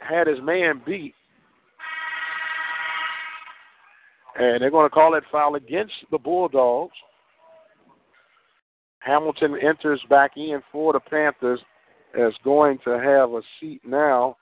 had 0.00 0.26
his 0.26 0.40
man 0.42 0.82
beat. 0.84 1.14
And 4.38 4.62
they're 4.62 4.70
going 4.70 4.88
to 4.88 4.94
call 4.94 5.12
that 5.12 5.24
foul 5.30 5.56
against 5.56 5.92
the 6.10 6.18
Bulldogs. 6.18 6.94
Hamilton 9.00 9.56
enters 9.62 10.00
back 10.08 10.32
in 10.36 10.60
for 10.70 10.92
the 10.92 11.00
Panthers 11.00 11.60
as 12.18 12.32
going 12.44 12.78
to 12.84 12.98
have 12.98 13.30
a 13.30 13.40
seat 13.60 13.80
now. 13.84 14.36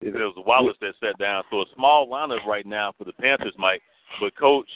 It 0.00 0.14
was 0.14 0.34
Wallace 0.46 0.76
that 0.80 0.94
sat 1.00 1.18
down. 1.18 1.42
So 1.50 1.60
a 1.60 1.64
small 1.74 2.08
lineup 2.08 2.46
right 2.46 2.66
now 2.66 2.92
for 2.96 3.04
the 3.04 3.12
Panthers, 3.12 3.54
Mike. 3.58 3.82
But 4.20 4.36
Coach 4.36 4.68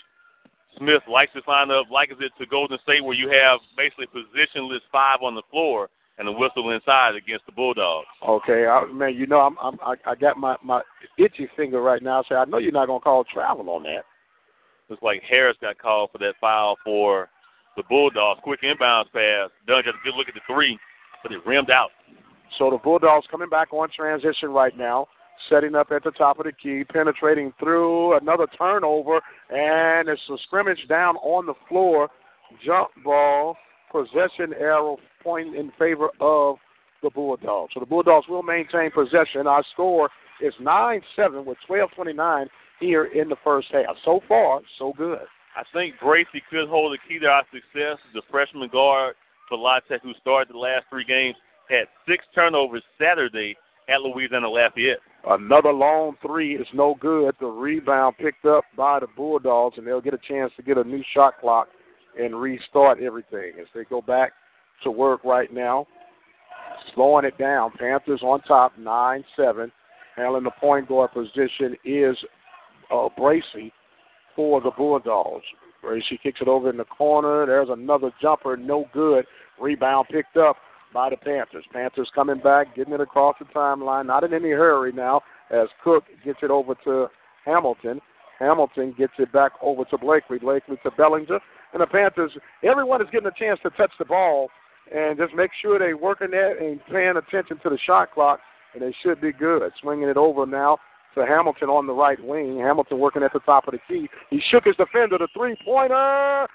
Smith 0.79 1.03
likes 1.09 1.33
this 1.35 1.45
lineup, 1.47 1.91
likes 1.91 2.15
it 2.19 2.33
to 2.39 2.47
Golden 2.47 2.79
State 2.83 3.05
where 3.05 3.15
you 3.15 3.29
have 3.29 3.61
basically 3.77 4.07
positionless 4.07 4.81
five 4.91 5.23
on 5.23 5.35
the 5.35 5.43
floor 5.51 5.89
and 6.23 6.29
a 6.29 6.39
whistle 6.39 6.71
inside 6.71 7.17
against 7.17 7.45
the 7.47 7.53
Bulldogs. 7.53 8.07
Okay, 8.27 8.67
I, 8.67 8.85
man, 8.93 9.15
you 9.15 9.27
know 9.27 9.41
I'm, 9.41 9.57
I'm 9.61 9.79
I, 9.83 10.11
I 10.11 10.15
got 10.15 10.39
my 10.39 10.57
my 10.63 10.81
itchy 11.19 11.49
finger 11.57 11.83
right 11.83 12.03
now. 12.03 12.23
So 12.29 12.37
I 12.37 12.45
know 12.45 12.59
you're 12.59 12.71
not 12.71 12.87
going 12.87 13.01
to 13.01 13.05
call 13.05 13.25
travel 13.25 13.69
on 13.71 13.83
that. 13.83 14.05
Looks 14.89 15.03
like 15.03 15.23
Harris 15.29 15.57
got 15.61 15.79
called 15.79 16.11
for 16.13 16.19
that 16.19 16.35
foul 16.41 16.77
for 16.85 17.29
the 17.77 17.83
Bulldogs. 17.89 18.41
Quick 18.45 18.61
inbounds 18.63 19.11
pass. 19.13 19.51
Dunn 19.67 19.83
got 19.85 19.95
a 19.95 20.05
good 20.05 20.15
look 20.17 20.29
at 20.29 20.35
the 20.35 20.41
three, 20.47 20.79
but 21.23 21.33
it 21.33 21.45
rimmed 21.45 21.71
out. 21.71 21.91
So 22.59 22.71
the 22.71 22.79
Bulldogs 22.79 23.27
coming 23.31 23.49
back 23.49 23.73
on 23.73 23.89
transition 23.91 24.51
right 24.51 24.77
now, 24.77 25.09
setting 25.51 25.75
up 25.75 25.91
at 25.91 26.05
the 26.05 26.11
top 26.13 26.39
of 26.39 26.45
the 26.45 26.53
key, 26.53 26.85
penetrating 26.85 27.53
through 27.59 28.17
another 28.19 28.47
turnover, 28.57 29.21
and 29.51 30.09
it's 30.09 30.23
a 30.31 30.37
scrimmage 30.47 30.87
down 30.89 31.17
on 31.17 31.47
the 31.47 31.55
floor. 31.69 32.09
Jump 32.65 32.91
ball, 33.03 33.57
possession 33.91 34.53
arrow 34.61 34.99
pointing 35.23 35.55
in 35.55 35.73
favor 35.79 36.09
of 36.21 36.57
the 37.03 37.11
Bulldogs. 37.11 37.73
So 37.75 37.81
the 37.81 37.87
Bulldogs 37.87 38.27
will 38.29 38.43
maintain 38.43 38.91
possession. 38.91 39.47
Our 39.47 39.65
score 39.73 40.09
is 40.41 40.55
9 40.61 41.01
7 41.17 41.45
with 41.45 41.59
12.29 41.69 42.47
here 42.81 43.05
in 43.05 43.29
the 43.29 43.37
first 43.45 43.69
half. 43.73 43.97
So 44.05 44.21
far, 44.29 44.61
so 44.79 44.93
good. 44.97 45.21
I 45.55 45.63
think 45.73 45.97
Gracie 45.99 46.43
could 46.51 46.69
hold 46.69 46.93
the 46.93 46.99
key 47.09 47.19
to 47.21 47.27
our 47.27 47.45
success. 47.53 47.99
The 48.15 48.23
freshman 48.31 48.69
guard 48.69 49.15
for 49.49 49.59
La 49.59 49.81
Tech, 49.81 50.03
who 50.03 50.13
started 50.21 50.55
the 50.55 50.59
last 50.59 50.87
three 50.89 51.05
games, 51.05 51.37
had 51.69 51.85
six 52.09 52.25
turnovers 52.35 52.83
Saturday 52.99 53.57
at 53.89 54.01
Louisiana 54.01 54.49
Lafayette. 54.49 54.99
Another 55.29 55.73
long 55.73 56.17
three 56.25 56.57
is 56.57 56.67
no 56.73 56.97
good. 57.01 57.35
The 57.39 57.47
rebound 57.47 58.17
picked 58.19 58.45
up 58.45 58.65
by 58.77 59.01
the 59.01 59.07
Bulldogs, 59.17 59.79
and 59.79 59.87
they'll 59.87 60.01
get 60.01 60.15
a 60.15 60.19
chance 60.29 60.53
to 60.57 60.63
get 60.63 60.79
a 60.79 60.85
new 60.85 61.03
shot 61.15 61.35
clock 61.41 61.69
and 62.19 62.41
restart 62.41 63.01
everything 63.01 63.53
as 63.61 63.67
they 63.75 63.85
go 63.85 64.01
back 64.01 64.33
to 64.85 64.91
work 64.91 65.25
right 65.25 65.53
now. 65.53 65.87
Slowing 66.95 67.25
it 67.25 67.39
down. 67.39 67.73
Panthers 67.79 68.23
on 68.23 68.41
top, 68.43 68.77
9 68.79 69.25
7. 69.37 69.73
Handling 70.17 70.45
the 70.45 70.51
point 70.61 70.89
guard 70.89 71.11
position 71.13 71.77
is 71.85 72.17
uh, 72.91 73.09
Bracey 73.19 73.73
for 74.37 74.61
the 74.61 74.71
Bulldogs. 74.77 75.45
Bracey 75.83 76.21
kicks 76.23 76.41
it 76.41 76.49
over 76.49 76.71
in 76.71 76.77
the 76.77 76.85
corner. 76.85 77.47
There's 77.47 77.69
another 77.71 78.11
jumper, 78.21 78.57
no 78.57 78.87
good. 78.93 79.25
Rebound 79.61 80.07
picked 80.11 80.37
up 80.37 80.57
by 80.93 81.11
the 81.11 81.17
Panthers. 81.17 81.65
Panthers 81.73 82.11
coming 82.15 82.41
back, 82.41 82.77
getting 82.77 82.95
it 82.95 83.01
across 83.01 83.37
the 83.39 83.47
timeline, 83.47 84.07
not 84.07 84.25
in 84.25 84.35
any 84.35 84.51
hurry 84.51 84.93
now, 84.93 85.23
as 85.51 85.69
Cook 85.83 86.05
gets 86.25 86.39
it 86.43 86.51
over 86.51 86.75
to 86.85 87.09
Hamilton. 87.45 88.01
Hamilton 88.39 88.95
gets 88.99 89.13
it 89.19 89.33
back 89.33 89.53
over 89.61 89.85
to 89.87 89.99
Blakely. 89.99 90.39
Blakely 90.39 90.77
to 90.83 90.91
Bellinger. 90.91 91.39
And 91.73 91.81
the 91.81 91.87
Panthers, 91.87 92.33
everyone 92.63 93.01
is 93.01 93.09
getting 93.11 93.29
a 93.29 93.39
chance 93.39 93.59
to 93.63 93.71
touch 93.71 93.93
the 93.99 94.05
ball 94.05 94.49
and 94.95 95.19
just 95.19 95.35
make 95.35 95.51
sure 95.61 95.79
they're 95.79 95.97
working 95.97 96.31
that 96.31 96.57
and 96.61 96.81
paying 96.91 97.17
attention 97.17 97.59
to 97.63 97.71
the 97.71 97.79
shot 97.87 98.13
clock, 98.13 98.41
and 98.75 98.83
they 98.83 98.95
should 99.03 99.21
be 99.21 99.33
good. 99.33 99.63
Swinging 99.81 100.09
it 100.09 100.17
over 100.17 100.47
now 100.47 100.79
to 101.15 101.27
Hamilton 101.27 101.69
on 101.69 101.87
the 101.87 101.93
right 101.93 102.23
wing. 102.23 102.59
Hamilton 102.59 102.99
working 102.99 103.23
at 103.23 103.33
the 103.33 103.41
top 103.41 103.69
of 103.69 103.73
the 103.73 103.81
key. 103.89 104.09
He 104.31 104.41
shook 104.51 104.65
his 104.65 104.77
defender. 104.77 105.19
The 105.19 105.29
three 105.37 105.57
pointer. 105.65 106.47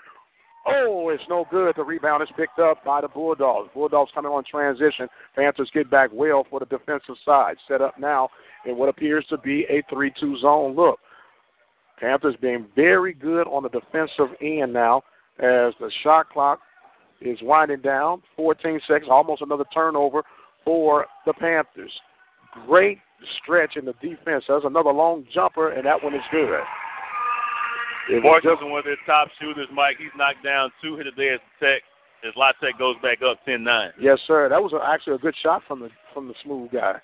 Oh, 0.70 1.10
it's 1.10 1.24
no 1.30 1.46
good. 1.50 1.76
The 1.78 1.84
rebound 1.84 2.22
is 2.24 2.30
picked 2.36 2.60
up 2.60 2.84
by 2.84 3.00
the 3.00 3.08
Bulldogs. 3.08 3.70
Bulldogs 3.74 4.12
coming 4.14 4.32
on 4.32 4.44
transition. 4.44 5.08
Panthers 5.34 5.72
get 5.74 5.90
back 5.90 6.10
well 6.12 6.46
for 6.50 6.60
the 6.60 6.66
defensive 6.66 7.16
side. 7.24 7.56
Set 7.68 7.82
up 7.82 7.98
now 7.98 8.30
in 8.66 8.78
what 8.78 8.90
appears 8.90 9.26
to 9.30 9.38
be 9.38 9.66
a 9.70 9.82
3 9.90 10.12
2 10.20 10.40
zone 10.40 10.76
look. 10.76 11.00
Panthers 12.00 12.36
being 12.42 12.68
very 12.76 13.14
good 13.14 13.48
on 13.48 13.64
the 13.64 13.70
defensive 13.70 14.36
end 14.42 14.74
now 14.74 15.04
as 15.40 15.74
the 15.80 15.90
shot 16.04 16.30
clock 16.30 16.60
is 17.22 17.38
winding 17.42 17.82
down. 17.82 18.22
14 18.36 18.80
seconds, 18.88 19.10
almost 19.10 19.42
another 19.42 19.66
turnover 19.74 20.24
for 20.64 21.06
the 21.26 21.34
Panthers. 21.34 21.92
Great 22.66 23.00
stretch 23.42 23.78
in 23.78 23.86
the 23.86 23.94
defense. 23.94 24.44
There's 24.48 24.64
another 24.66 24.92
long 24.92 25.26
jumper, 25.34 25.70
and 25.70 25.86
that 25.86 26.02
one 26.04 26.14
is 26.14 26.22
good. 26.32 26.60
It 28.10 28.24
Boyce 28.24 28.44
is 28.44 28.58
one 28.62 28.80
of 28.80 28.86
their 28.86 28.98
top 29.06 29.28
shooters, 29.40 29.68
Mike. 29.74 29.98
He's 30.00 30.16
knocked 30.18 30.44
down 30.44 30.72
two 30.82 30.96
hit 30.96 31.08
a 31.08 31.12
day 31.12 31.30
as 31.34 31.40
Tech. 31.60 31.82
As 32.28 32.34
La 32.36 32.52
Tech 32.54 32.80
goes 32.80 32.96
back 33.04 33.20
up 33.22 33.38
10-9. 33.48 33.92
Yes, 34.02 34.18
sir. 34.26 34.50
That 34.50 34.62
was 34.62 34.74
actually 34.84 35.16
a 35.16 35.20
good 35.20 35.36
shot 35.44 35.62
from 35.68 35.82
the 35.82 35.90
from 36.14 36.28
the 36.28 36.34
smooth 36.44 36.72
guy. 36.72 36.96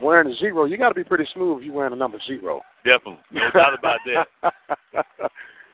Wearing 0.00 0.30
a 0.30 0.36
zero, 0.36 0.66
you 0.66 0.76
got 0.76 0.90
to 0.90 0.94
be 0.94 1.04
pretty 1.04 1.26
smooth 1.32 1.58
if 1.58 1.64
you're 1.64 1.74
wearing 1.74 1.94
a 1.94 1.96
number 1.96 2.18
zero. 2.26 2.60
Definitely, 2.84 3.18
no 3.32 3.50
doubt 3.52 3.78
about 3.78 3.98
that. 4.06 4.52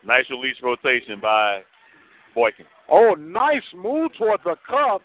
nice 0.07 0.24
release 0.30 0.57
rotation 0.62 1.18
by 1.20 1.62
Boykin. 2.37 2.66
Oh, 2.91 3.14
nice 3.18 3.62
move 3.74 4.12
toward 4.16 4.41
the 4.45 4.57
cup. 4.68 5.03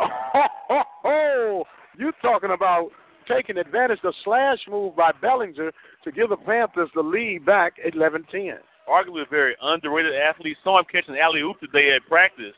Oh, 0.00 0.06
oh, 0.70 0.82
oh. 1.04 1.64
you 1.98 2.12
talking 2.22 2.50
about 2.50 2.88
taking 3.28 3.58
advantage 3.58 3.98
of 4.02 4.12
the 4.12 4.18
slash 4.24 4.58
move 4.68 4.96
by 4.96 5.12
Bellinger 5.20 5.70
to 6.04 6.12
give 6.12 6.30
the 6.30 6.36
Panthers 6.36 6.88
the 6.94 7.02
lead 7.02 7.44
back 7.44 7.74
at 7.86 7.94
11-10. 7.94 8.54
Arguably 8.88 9.22
a 9.22 9.30
very 9.30 9.54
underrated 9.62 10.14
athlete. 10.14 10.56
Saw 10.64 10.78
him 10.78 10.86
catching 10.90 11.16
alley 11.16 11.40
oop 11.40 11.60
today 11.60 11.94
at 11.94 12.08
practice. 12.08 12.54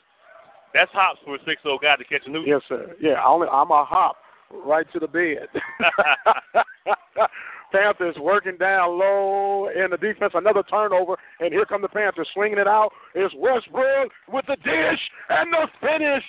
That's 0.73 0.91
hops 0.93 1.21
for 1.25 1.35
a 1.35 1.39
6'0 1.41 1.81
guy 1.83 1.97
to 1.97 2.05
catch 2.05 2.23
a 2.27 2.31
new. 2.31 2.45
Yes, 2.47 2.63
sir. 2.69 2.95
Yeah, 3.01 3.15
I 3.15 3.29
only, 3.29 3.49
I'm 3.49 3.71
a 3.71 3.85
hop 3.85 4.17
right 4.65 4.87
to 4.93 4.99
the 4.99 5.09
bed. 5.09 5.49
Panthers 7.73 8.17
working 8.21 8.57
down 8.57 8.99
low 8.99 9.69
in 9.69 9.91
the 9.91 9.97
defense. 9.97 10.33
Another 10.35 10.63
turnover, 10.63 11.17
and 11.41 11.53
here 11.53 11.65
come 11.65 11.83
the 11.83 11.89
Panthers 11.89 12.29
swinging 12.33 12.59
it 12.59 12.69
out. 12.69 12.91
It's 13.15 13.35
Westbrook 13.37 14.11
with 14.33 14.45
the 14.47 14.57
dish 14.57 15.01
and 15.29 15.53
the 15.53 15.67
finish 15.81 16.25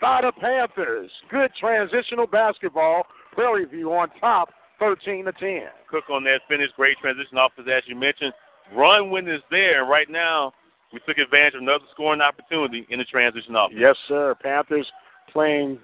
by 0.00 0.22
the 0.22 0.32
Panthers. 0.40 1.10
Good 1.30 1.50
transitional 1.58 2.26
basketball. 2.26 3.06
Prairie 3.32 3.66
View 3.66 3.92
on 3.92 4.08
top, 4.18 4.48
13 4.78 5.26
to 5.26 5.32
10. 5.32 5.62
Cook 5.90 6.08
on 6.10 6.24
that 6.24 6.40
finish. 6.48 6.70
Great 6.76 6.96
transition 6.98 7.36
offense, 7.36 7.68
as 7.70 7.82
you 7.86 7.96
mentioned. 7.96 8.32
Run 8.74 9.10
when 9.10 9.28
it's 9.28 9.44
there. 9.50 9.84
Right 9.84 10.08
now, 10.08 10.52
we 10.92 11.00
took 11.06 11.18
advantage 11.18 11.54
of 11.54 11.62
another 11.62 11.84
scoring 11.92 12.20
opportunity 12.20 12.86
in 12.90 12.98
the 12.98 13.04
transition 13.04 13.54
offense. 13.54 13.78
Yes, 13.78 13.96
sir. 14.08 14.34
Panthers 14.42 14.86
playing 15.32 15.78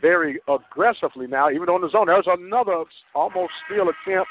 very 0.00 0.40
aggressively 0.48 1.26
now, 1.26 1.50
even 1.50 1.68
on 1.68 1.80
the 1.80 1.90
zone. 1.90 2.06
There's 2.06 2.26
another 2.26 2.84
almost 3.14 3.52
steal 3.66 3.88
attempt 3.88 4.28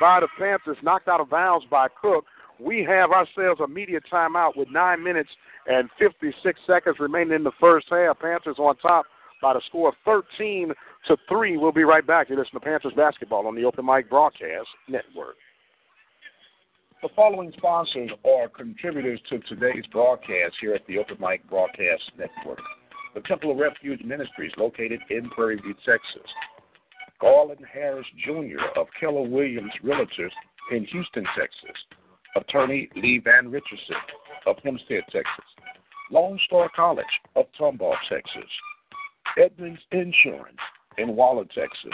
by 0.00 0.20
the 0.20 0.28
Panthers, 0.38 0.76
knocked 0.82 1.08
out 1.08 1.20
of 1.20 1.30
bounds 1.30 1.64
by 1.70 1.88
Cook. 2.00 2.24
We 2.60 2.84
have 2.84 3.10
ourselves 3.10 3.60
a 3.60 3.68
media 3.68 4.00
timeout 4.12 4.56
with 4.56 4.68
nine 4.70 5.02
minutes 5.02 5.30
and 5.66 5.88
56 5.98 6.60
seconds 6.66 6.96
remaining 7.00 7.34
in 7.34 7.44
the 7.44 7.52
first 7.60 7.86
half. 7.90 8.18
Panthers 8.20 8.56
on 8.58 8.76
top 8.76 9.06
by 9.42 9.54
the 9.54 9.60
score 9.66 9.88
of 9.88 9.94
13 10.04 10.72
to 11.08 11.16
3. 11.28 11.56
We'll 11.56 11.72
be 11.72 11.84
right 11.84 12.06
back. 12.06 12.30
You 12.30 12.36
listen 12.36 12.54
to 12.54 12.60
Panthers 12.60 12.92
basketball 12.96 13.46
on 13.46 13.54
the 13.54 13.64
Open 13.64 13.84
Mic 13.84 14.08
Broadcast 14.08 14.68
Network. 14.88 15.36
The 17.02 17.08
following 17.14 17.52
sponsors 17.56 18.10
are 18.24 18.48
contributors 18.48 19.20
to 19.28 19.38
today's 19.40 19.84
broadcast 19.92 20.54
here 20.60 20.74
at 20.74 20.86
the 20.86 20.98
Open 20.98 21.16
Mic 21.20 21.46
Broadcast 21.50 22.02
Network. 22.16 22.60
The 23.14 23.20
Temple 23.20 23.52
of 23.52 23.58
Refuge 23.58 24.02
Ministries, 24.04 24.52
located 24.56 25.00
in 25.10 25.30
Prairie 25.30 25.60
View, 25.60 25.74
Texas. 25.86 26.28
Garland 27.20 27.64
Harris 27.72 28.06
Jr. 28.24 28.60
of 28.76 28.88
Keller 28.98 29.22
Williams 29.22 29.72
Realtors 29.84 30.32
in 30.72 30.84
Houston, 30.86 31.24
Texas. 31.38 31.76
Attorney 32.36 32.88
Lee 32.96 33.20
Van 33.24 33.50
Richardson 33.50 33.96
of 34.46 34.56
Hempstead, 34.64 35.04
Texas. 35.12 35.44
Lone 36.10 36.38
Star 36.46 36.68
College 36.74 37.06
of 37.36 37.46
Tomball, 37.58 37.94
Texas. 38.08 38.50
Edmonds 39.38 39.80
Insurance 39.92 40.58
in 40.98 41.14
Waller, 41.14 41.44
Texas. 41.54 41.92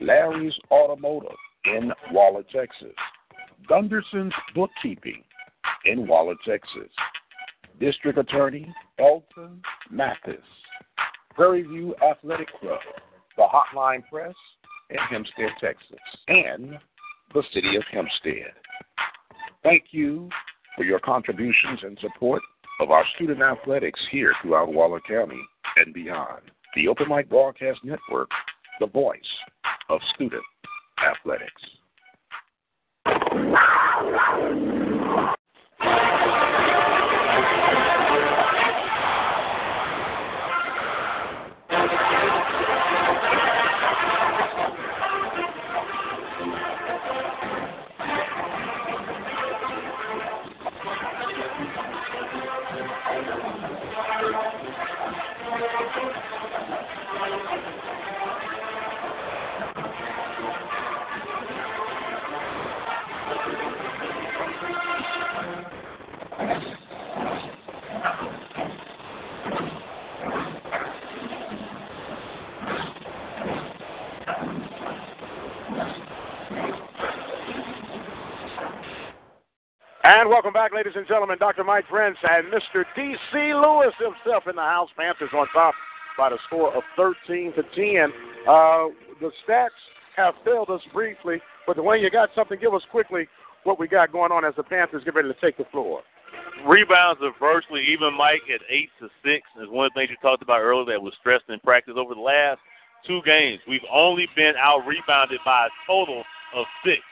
Larry's 0.00 0.54
Automotive 0.70 1.36
in 1.64 1.92
Waller, 2.12 2.42
Texas. 2.54 2.94
Gunderson's 3.68 4.32
Bookkeeping 4.54 5.22
in 5.84 6.06
Waller, 6.06 6.34
Texas. 6.46 6.90
District 7.80 8.18
Attorney 8.18 8.72
Elton 8.98 9.62
Mathis. 9.90 10.36
Prairie 11.34 11.62
View 11.62 11.94
Athletic 12.06 12.48
Club, 12.60 12.78
the 13.36 13.44
Hotline 13.44 14.02
Press 14.10 14.34
in 14.90 14.98
Hempstead, 15.10 15.50
Texas, 15.60 15.98
and 16.28 16.78
the 17.32 17.42
City 17.54 17.76
of 17.76 17.82
Hempstead. 17.90 18.52
Thank 19.62 19.84
you 19.92 20.28
for 20.76 20.84
your 20.84 20.98
contributions 20.98 21.80
and 21.82 21.98
support 22.00 22.42
of 22.80 22.90
our 22.90 23.04
student 23.14 23.40
athletics 23.40 24.00
here 24.10 24.34
throughout 24.42 24.72
Waller 24.72 25.00
County 25.08 25.40
and 25.76 25.94
beyond. 25.94 26.42
The 26.74 26.88
Open 26.88 27.08
Mic 27.08 27.28
Broadcast 27.28 27.78
Network, 27.84 28.30
the 28.80 28.86
voice 28.86 29.20
of 29.88 30.00
student 30.14 30.42
athletics. 31.02 31.62
Welcome 80.40 80.56
back, 80.56 80.72
ladies 80.72 80.96
and 80.96 81.06
gentlemen. 81.06 81.36
Dr. 81.36 81.64
Mike 81.64 81.84
Prince 81.86 82.16
and 82.24 82.48
Mr. 82.48 82.88
D.C. 82.96 83.52
Lewis 83.52 83.92
himself 84.00 84.44
in 84.48 84.56
the 84.56 84.64
house. 84.64 84.88
Panthers 84.96 85.28
on 85.36 85.46
top 85.52 85.74
by 86.16 86.30
the 86.30 86.38
score 86.46 86.74
of 86.74 86.82
13 86.96 87.52
to 87.52 87.62
10. 87.76 88.08
Uh, 88.48 88.88
the 89.20 89.28
stats 89.44 89.76
have 90.16 90.32
failed 90.42 90.70
us 90.70 90.80
briefly, 90.94 91.42
but 91.66 91.76
the 91.76 91.82
way 91.82 91.98
you 92.00 92.08
got 92.08 92.30
something, 92.34 92.58
give 92.58 92.72
us 92.72 92.80
quickly 92.90 93.28
what 93.64 93.78
we 93.78 93.86
got 93.86 94.12
going 94.12 94.32
on 94.32 94.46
as 94.46 94.54
the 94.56 94.62
Panthers 94.62 95.04
get 95.04 95.14
ready 95.14 95.28
to 95.28 95.36
take 95.44 95.58
the 95.58 95.68
floor. 95.70 96.00
Rebounds 96.66 97.20
are 97.20 97.36
virtually 97.38 97.84
even, 97.92 98.16
Mike, 98.16 98.48
at 98.48 98.62
8 98.66 98.88
to 99.00 99.08
6. 99.22 99.44
Is 99.60 99.68
one 99.68 99.84
of 99.84 99.92
the 99.92 100.00
things 100.00 100.08
you 100.08 100.16
talked 100.22 100.42
about 100.42 100.62
earlier 100.62 100.96
that 100.96 101.02
was 101.02 101.12
stressed 101.20 101.50
in 101.50 101.60
practice 101.60 101.96
over 101.98 102.14
the 102.14 102.20
last 102.24 102.60
two 103.06 103.20
games. 103.26 103.60
We've 103.68 103.84
only 103.92 104.26
been 104.34 104.54
out 104.56 104.88
rebounded 104.88 105.40
by 105.44 105.66
a 105.66 105.70
total 105.86 106.24
of 106.56 106.64
six. 106.82 107.04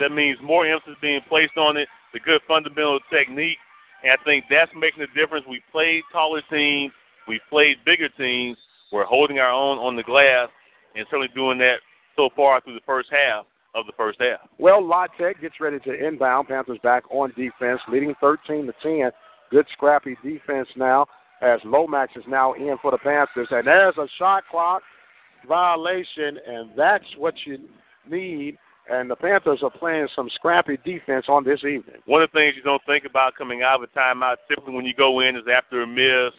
That 0.00 0.10
means 0.10 0.36
more 0.42 0.66
emphasis 0.66 0.98
being 1.00 1.20
placed 1.28 1.56
on 1.56 1.76
it 1.76 1.86
the 2.12 2.20
good 2.20 2.40
fundamental 2.46 3.00
technique. 3.10 3.58
And 4.02 4.12
I 4.12 4.22
think 4.24 4.44
that's 4.50 4.70
making 4.74 5.02
a 5.02 5.10
difference. 5.18 5.46
We 5.48 5.62
played 5.70 6.02
taller 6.12 6.42
teams, 6.50 6.92
we 7.28 7.40
played 7.48 7.76
bigger 7.84 8.08
teams. 8.08 8.56
We're 8.92 9.04
holding 9.04 9.38
our 9.38 9.50
own 9.50 9.78
on 9.78 9.96
the 9.96 10.02
glass, 10.02 10.48
and 10.94 11.06
certainly 11.08 11.30
doing 11.34 11.58
that 11.58 11.76
so 12.14 12.28
far 12.36 12.60
through 12.60 12.74
the 12.74 12.84
first 12.84 13.08
half 13.10 13.46
of 13.74 13.86
the 13.86 13.92
first 13.96 14.20
half. 14.20 14.40
Well, 14.58 14.86
La 14.86 15.06
Tech 15.18 15.40
gets 15.40 15.60
ready 15.60 15.78
to 15.80 16.06
inbound. 16.06 16.48
Panthers 16.48 16.78
back 16.82 17.04
on 17.10 17.30
defense, 17.30 17.80
leading 17.88 18.14
13 18.20 18.66
to 18.66 18.74
10. 18.82 19.10
Good 19.50 19.66
scrappy 19.72 20.16
defense 20.22 20.68
now 20.76 21.06
as 21.40 21.60
Lomax 21.64 22.12
is 22.16 22.24
now 22.28 22.52
in 22.52 22.76
for 22.82 22.90
the 22.90 22.98
Panthers. 22.98 23.48
And 23.50 23.66
there's 23.66 23.96
a 23.96 24.06
shot 24.18 24.44
clock 24.50 24.82
violation, 25.48 26.38
and 26.46 26.70
that's 26.76 27.04
what 27.16 27.34
you 27.46 27.58
need 28.08 28.58
and 28.92 29.10
the 29.10 29.16
Panthers 29.16 29.60
are 29.62 29.70
playing 29.70 30.06
some 30.14 30.28
scrappy 30.34 30.76
defense 30.84 31.24
on 31.28 31.44
this 31.44 31.60
evening. 31.60 31.96
One 32.04 32.22
of 32.22 32.30
the 32.30 32.38
things 32.38 32.54
you 32.56 32.62
don't 32.62 32.82
think 32.86 33.04
about 33.06 33.34
coming 33.36 33.62
out 33.62 33.82
of 33.82 33.88
a 33.88 33.98
timeout, 33.98 34.36
typically 34.48 34.74
when 34.74 34.84
you 34.84 34.92
go 34.94 35.20
in, 35.20 35.34
is 35.34 35.44
after 35.52 35.82
a 35.82 35.86
miss 35.86 36.34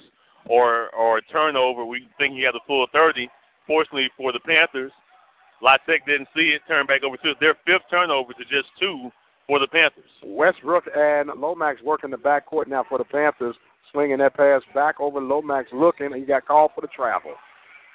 or 0.45 0.89
or 0.95 1.18
a 1.18 1.22
turnover. 1.24 1.84
We 1.84 2.08
think 2.20 2.36
you 2.36 2.45
have 2.45 2.54
the 2.54 2.62
full 2.68 2.86
30. 2.93 3.28
Fortunately 3.66 4.10
for 4.16 4.32
the 4.32 4.39
Panthers, 4.39 4.91
La 5.62 5.78
Tech 5.88 6.06
didn't 6.06 6.28
see 6.36 6.54
it. 6.54 6.62
Turn 6.68 6.86
back 6.86 7.04
over 7.04 7.18
to 7.18 7.34
their 7.39 7.56
fifth 7.66 7.89
turnover 7.89 8.34
to 8.34 8.43
just 8.43 8.70
two 8.80 9.10
for 9.47 9.60
the 9.60 9.68
Panthers. 9.68 10.12
Westbrook 10.24 10.86
and 10.95 11.30
Lomax 11.36 11.82
working 11.82 12.12
the 12.12 12.18
backcourt 12.18 12.68
now 12.68 12.86
for 12.88 12.99
the 12.99 13.04
Panthers, 13.04 13.56
swinging 13.91 14.20
that 14.20 14.38
pass 14.38 14.62
back 14.76 14.99
over 14.99 15.20
Lomax, 15.20 15.70
looking, 15.74 16.08
and 16.08 16.16
he 16.16 16.22
got 16.22 16.45
called 16.45 16.72
for 16.76 16.82
the 16.82 16.88
travel. 16.88 17.34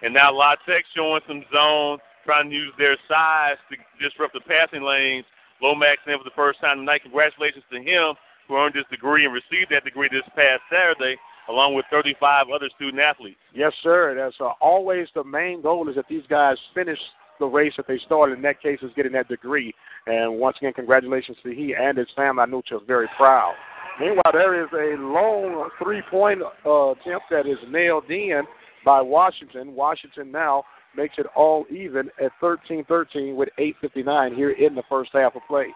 And 0.03 0.15
now 0.15 0.35
La 0.35 0.57
Tech 0.67 0.85
showing 0.97 1.21
some 1.29 1.45
zone 1.53 1.99
trying 2.29 2.51
to 2.51 2.55
use 2.55 2.75
their 2.77 3.01
size 3.09 3.57
to 3.73 3.77
disrupt 3.97 4.35
the 4.37 4.45
passing 4.45 4.85
lanes. 4.85 5.25
Lomax 5.63 5.97
in 6.07 6.19
for 6.19 6.29
the 6.29 6.37
first 6.37 6.61
time 6.61 6.77
tonight. 6.77 7.01
Congratulations 7.01 7.65
to 7.73 7.81
him 7.81 8.13
who 8.47 8.57
earned 8.61 8.77
his 8.77 8.85
degree 8.91 9.25
and 9.25 9.33
received 9.33 9.73
that 9.73 9.83
degree 9.83 10.11
this 10.13 10.29
past 10.37 10.61
Saturday, 10.69 11.17
along 11.49 11.75
with 11.75 11.87
35 11.91 12.53
other 12.55 12.69
student 12.77 13.01
athletes. 13.01 13.41
Yes, 13.55 13.73
sir. 13.83 14.15
That's 14.15 14.37
uh, 14.41 14.53
always 14.61 15.09
the 15.15 15.25
main 15.25 15.63
goal 15.63 15.89
is 15.89 15.97
that 15.97 16.05
these 16.09 16.23
guys 16.29 16.57
finish 16.75 16.99
the 17.41 17.47
race 17.47 17.73
that 17.79 17.89
they 17.89 17.99
started. 18.05 18.37
In 18.37 18.43
that 18.43 18.61
case, 18.61 18.79
is 18.83 18.93
getting 18.95 19.13
that 19.13 19.29
degree. 19.29 19.75
And 20.07 20.39
once 20.39 20.59
again, 20.61 20.75
congratulations 20.75 21.39
to 21.45 21.55
he 21.55 21.75
and 21.75 21.97
his 21.97 22.09
family. 22.15 22.43
I 22.43 22.47
know 22.47 22.61
just 22.69 22.85
very 22.87 23.09
proud. 23.17 23.55
Meanwhile, 23.99 24.33
there 24.33 24.63
is 24.63 24.69
a 24.75 25.01
long 25.01 25.71
three-point 25.83 26.43
uh, 26.43 26.91
attempt 26.93 27.27
that 27.31 27.47
is 27.47 27.59
nailed 27.71 28.05
in 28.11 28.43
by 28.85 29.01
Washington. 29.01 29.75
Washington 29.75 30.31
now 30.31 30.65
makes 30.97 31.15
it 31.19 31.27
all 31.35 31.65
even 31.71 32.11
at 32.23 32.33
13-13 32.43 33.37
with 33.37 33.49
8:59 33.59 34.35
here 34.35 34.51
in 34.51 34.75
the 34.75 34.83
first 34.89 35.11
half 35.13 35.37
of 35.37 35.43
play. 35.47 35.67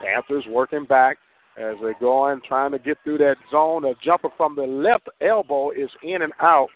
Panthers 0.00 0.44
working 0.48 0.84
back 0.84 1.18
as 1.56 1.76
they 1.82 1.92
go 2.00 2.28
in, 2.28 2.40
trying 2.46 2.72
to 2.72 2.78
get 2.78 2.98
through 3.04 3.18
that 3.18 3.36
zone. 3.50 3.84
A 3.84 3.94
jumper 4.02 4.30
from 4.36 4.56
the 4.56 4.62
left 4.62 5.08
elbow 5.20 5.70
is 5.70 5.90
in 6.02 6.22
and 6.22 6.32
out. 6.40 6.68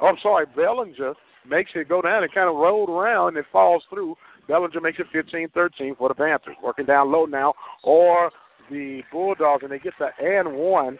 Oh, 0.00 0.06
I'm 0.06 0.16
sorry, 0.22 0.46
Bellinger 0.56 1.14
makes 1.48 1.70
it 1.74 1.88
go 1.88 2.00
down 2.00 2.22
and 2.22 2.32
kind 2.32 2.48
of 2.48 2.56
rolled 2.56 2.88
around 2.88 3.28
and 3.28 3.38
it 3.38 3.46
falls 3.52 3.82
through. 3.90 4.16
Bellinger 4.48 4.80
makes 4.80 4.98
it 4.98 5.06
15-13 5.14 5.96
for 5.96 6.08
the 6.08 6.14
Panthers. 6.14 6.56
Working 6.62 6.86
down 6.86 7.12
low 7.12 7.26
now, 7.26 7.54
or 7.84 8.30
the 8.70 9.02
Bulldogs, 9.12 9.62
and 9.62 9.72
they 9.72 9.78
get 9.78 9.94
the 9.98 10.08
and 10.18 10.56
one. 10.56 10.98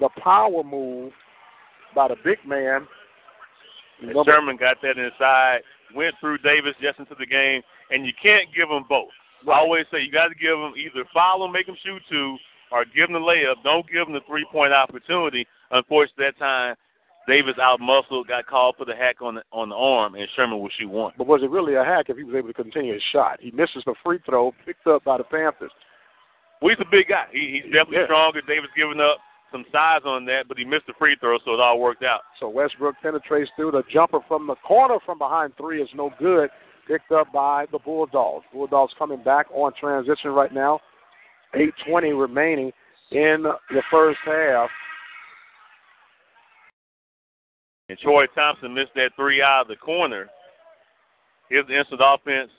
The 0.00 0.08
power 0.22 0.62
move 0.62 1.12
by 1.94 2.08
the 2.08 2.16
big 2.24 2.38
man. 2.46 2.86
Sherman 4.24 4.56
got 4.56 4.80
that 4.82 4.98
inside, 4.98 5.60
went 5.94 6.14
through 6.20 6.38
Davis 6.38 6.74
just 6.80 6.98
into 6.98 7.14
the 7.18 7.26
game, 7.26 7.62
and 7.90 8.04
you 8.04 8.12
can't 8.22 8.48
give 8.54 8.68
them 8.68 8.84
both. 8.88 9.10
I 9.48 9.58
always 9.58 9.86
say 9.92 10.00
you 10.00 10.10
got 10.10 10.28
to 10.28 10.34
give 10.34 10.58
them 10.58 10.74
either 10.76 11.04
foul 11.14 11.40
them, 11.40 11.52
make 11.52 11.66
them 11.66 11.76
shoot 11.84 12.02
two, 12.10 12.36
or 12.72 12.84
give 12.84 13.08
them 13.08 13.14
the 13.14 13.26
layup. 13.26 13.62
Don't 13.62 13.86
give 13.88 14.06
them 14.06 14.14
the 14.14 14.20
three 14.26 14.46
point 14.50 14.72
opportunity. 14.72 15.46
Unfortunately, 15.70 16.24
that 16.26 16.38
time 16.38 16.74
Davis 17.28 17.54
out 17.60 17.80
muscled, 17.80 18.28
got 18.28 18.46
called 18.46 18.76
for 18.76 18.84
the 18.84 18.94
hack 18.96 19.22
on 19.22 19.36
the 19.36 19.42
on 19.52 19.68
the 19.68 19.74
arm, 19.76 20.14
and 20.14 20.28
Sherman 20.34 20.58
will 20.60 20.70
shoot 20.78 20.88
one. 20.88 21.12
But 21.16 21.26
was 21.26 21.42
it 21.42 21.50
really 21.50 21.74
a 21.74 21.84
hack 21.84 22.06
if 22.08 22.16
he 22.16 22.24
was 22.24 22.34
able 22.34 22.48
to 22.48 22.54
continue 22.54 22.94
his 22.94 23.02
shot? 23.12 23.38
He 23.40 23.50
misses 23.52 23.82
the 23.86 23.94
free 24.02 24.18
throw, 24.26 24.52
picked 24.64 24.86
up 24.86 25.04
by 25.04 25.18
the 25.18 25.24
Panthers. 25.24 25.72
Well, 26.60 26.74
he's 26.74 26.84
a 26.84 26.90
big 26.90 27.08
guy. 27.08 27.26
He, 27.32 27.60
he's 27.62 27.72
definitely 27.72 27.98
Yeah. 27.98 28.04
stronger. 28.06 28.40
Davis 28.42 28.70
giving 28.76 29.00
up 29.00 29.18
some 29.52 29.64
size 29.72 30.00
on 30.04 30.24
that, 30.26 30.44
but 30.48 30.58
he 30.58 30.64
missed 30.64 30.86
the 30.86 30.92
free 30.98 31.16
throw, 31.20 31.38
so 31.44 31.54
it 31.54 31.60
all 31.60 31.78
worked 31.78 32.02
out. 32.02 32.20
So 32.40 32.48
Westbrook 32.48 32.96
penetrates 33.02 33.50
through 33.56 33.72
the 33.72 33.82
jumper 33.92 34.20
from 34.26 34.46
the 34.46 34.56
corner 34.66 34.98
from 35.04 35.18
behind 35.18 35.52
three 35.56 35.80
is 35.82 35.88
no 35.94 36.10
good. 36.18 36.50
Picked 36.86 37.10
up 37.12 37.32
by 37.32 37.66
the 37.72 37.78
Bulldogs. 37.78 38.44
Bulldogs 38.52 38.92
coming 38.98 39.22
back 39.22 39.46
on 39.52 39.72
transition 39.78 40.30
right 40.30 40.52
now. 40.52 40.80
8:20 41.54 42.12
remaining 42.12 42.72
in 43.10 43.42
the 43.42 43.82
first 43.90 44.18
half. 44.24 44.70
And 47.88 47.98
Troy 47.98 48.26
Thompson 48.26 48.74
missed 48.74 48.94
that 48.94 49.14
three 49.16 49.42
out 49.42 49.62
of 49.62 49.68
the 49.68 49.76
corner. 49.76 50.28
Here's 51.48 51.66
the 51.66 51.78
instant 51.78 52.00
offense. 52.04 52.50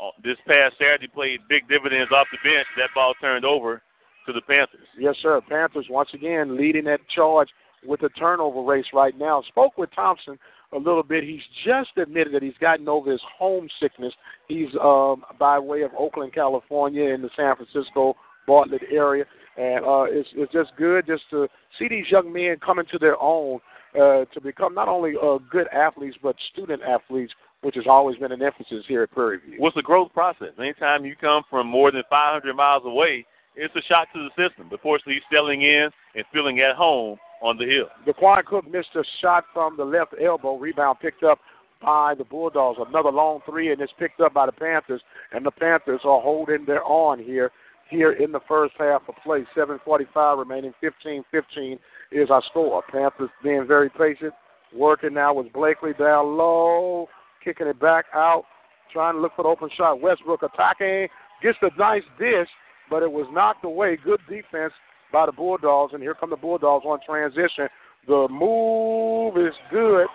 Uh, 0.00 0.10
This 0.22 0.38
past 0.46 0.76
Saturday 0.78 1.08
played 1.08 1.40
big 1.48 1.68
dividends 1.68 2.12
off 2.12 2.26
the 2.30 2.38
bench. 2.42 2.66
That 2.76 2.90
ball 2.94 3.14
turned 3.20 3.44
over 3.44 3.82
to 4.28 4.32
the 4.32 4.42
Panthers. 4.42 4.86
Yes, 4.98 5.16
sir. 5.22 5.40
Panthers 5.48 5.86
once 5.90 6.10
again 6.12 6.56
leading 6.56 6.84
that 6.84 7.00
charge 7.08 7.48
with 7.84 8.00
the 8.00 8.10
turnover 8.10 8.62
race 8.62 8.84
right 8.92 9.16
now. 9.18 9.42
Spoke 9.48 9.78
with 9.78 9.90
Thompson 9.94 10.38
a 10.72 10.78
little 10.78 11.02
bit. 11.02 11.24
He's 11.24 11.40
just 11.64 11.90
admitted 11.96 12.34
that 12.34 12.42
he's 12.42 12.58
gotten 12.60 12.88
over 12.88 13.10
his 13.10 13.22
homesickness. 13.38 14.12
He's 14.46 14.68
um, 14.82 15.24
by 15.38 15.58
way 15.58 15.82
of 15.82 15.92
Oakland, 15.98 16.34
California, 16.34 17.08
in 17.10 17.22
the 17.22 17.30
San 17.36 17.56
Francisco 17.56 18.16
Bartlett 18.46 18.82
area, 18.92 19.24
and 19.56 19.84
uh, 19.84 20.04
it's 20.08 20.28
it's 20.34 20.52
just 20.52 20.70
good 20.76 21.06
just 21.06 21.22
to 21.30 21.48
see 21.78 21.88
these 21.88 22.06
young 22.10 22.32
men 22.32 22.56
come 22.64 22.78
into 22.78 22.98
their 22.98 23.20
own 23.20 23.60
uh, 23.94 24.24
to 24.26 24.40
become 24.42 24.74
not 24.74 24.88
only 24.88 25.14
uh, 25.22 25.38
good 25.50 25.68
athletes 25.68 26.16
but 26.22 26.36
student 26.52 26.82
athletes, 26.82 27.32
which 27.62 27.76
has 27.76 27.84
always 27.88 28.18
been 28.18 28.32
an 28.32 28.42
emphasis 28.42 28.84
here 28.86 29.02
at 29.02 29.10
Prairie 29.10 29.38
View. 29.38 29.56
What's 29.58 29.76
the 29.76 29.82
growth 29.82 30.12
process? 30.12 30.52
Anytime 30.58 31.04
you 31.04 31.16
come 31.16 31.42
from 31.48 31.66
more 31.66 31.90
than 31.90 32.02
500 32.10 32.54
miles 32.54 32.82
away, 32.84 33.24
it's 33.58 33.74
a 33.74 33.82
shock 33.88 34.08
to 34.12 34.28
the 34.28 34.48
system. 34.48 34.68
But 34.70 34.80
fortunately, 34.80 35.14
he's 35.14 35.36
settling 35.36 35.62
in 35.62 35.90
and 36.14 36.24
feeling 36.32 36.60
at 36.60 36.76
home 36.76 37.18
on 37.42 37.56
the 37.58 37.64
hill. 37.64 37.88
Daquan 38.06 38.44
Cook 38.44 38.70
missed 38.70 38.94
a 38.94 39.04
shot 39.20 39.44
from 39.52 39.76
the 39.76 39.84
left 39.84 40.14
elbow. 40.22 40.56
Rebound 40.56 40.98
picked 41.00 41.22
up 41.22 41.38
by 41.82 42.14
the 42.16 42.24
Bulldogs. 42.24 42.78
Another 42.88 43.10
long 43.10 43.40
three, 43.46 43.72
and 43.72 43.80
it's 43.80 43.92
picked 43.98 44.20
up 44.20 44.34
by 44.34 44.46
the 44.46 44.52
Panthers. 44.52 45.02
And 45.32 45.44
the 45.44 45.50
Panthers 45.50 46.00
are 46.04 46.20
holding 46.20 46.64
their 46.64 46.84
on 46.84 47.18
here 47.18 47.50
here 47.90 48.12
in 48.12 48.32
the 48.32 48.40
first 48.46 48.74
half 48.78 49.02
of 49.08 49.14
play. 49.24 49.46
7:45 49.54 50.38
remaining. 50.38 50.74
15-15 50.82 51.78
is 52.12 52.30
our 52.30 52.42
score. 52.50 52.82
Panthers 52.90 53.30
being 53.42 53.66
very 53.66 53.90
patient, 53.90 54.34
working 54.74 55.14
now 55.14 55.34
with 55.34 55.52
Blakely 55.52 55.92
down 55.94 56.36
low, 56.36 57.08
kicking 57.42 57.66
it 57.66 57.80
back 57.80 58.06
out, 58.14 58.44
trying 58.92 59.14
to 59.14 59.20
look 59.20 59.32
for 59.36 59.42
the 59.42 59.48
open 59.48 59.70
shot. 59.76 60.00
Westbrook 60.00 60.42
attacking, 60.42 61.08
gets 61.42 61.58
the 61.60 61.70
nice 61.78 62.02
dish, 62.18 62.48
but 62.90 63.02
it 63.02 63.10
was 63.10 63.26
knocked 63.32 63.64
away. 63.64 63.98
Good 64.02 64.20
defense 64.28 64.72
by 65.12 65.26
the 65.26 65.32
Bulldogs, 65.32 65.94
and 65.94 66.02
here 66.02 66.14
come 66.14 66.30
the 66.30 66.36
Bulldogs 66.36 66.84
on 66.84 66.98
transition. 67.04 67.68
The 68.06 68.26
move 68.30 69.36
is 69.36 69.54
good, 69.70 70.06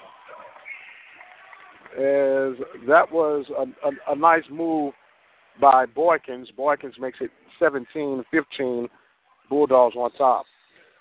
as 1.93 2.57
that 2.87 3.11
was 3.11 3.45
a, 3.57 3.87
a, 3.87 4.13
a 4.13 4.15
nice 4.15 4.43
move 4.51 4.93
by 5.61 5.85
Boykins. 5.85 6.47
Boykins 6.57 6.99
makes 6.99 7.19
it 7.21 7.31
17-15. 7.61 8.87
Bulldogs 9.49 9.95
on 9.95 10.11
top. 10.13 10.45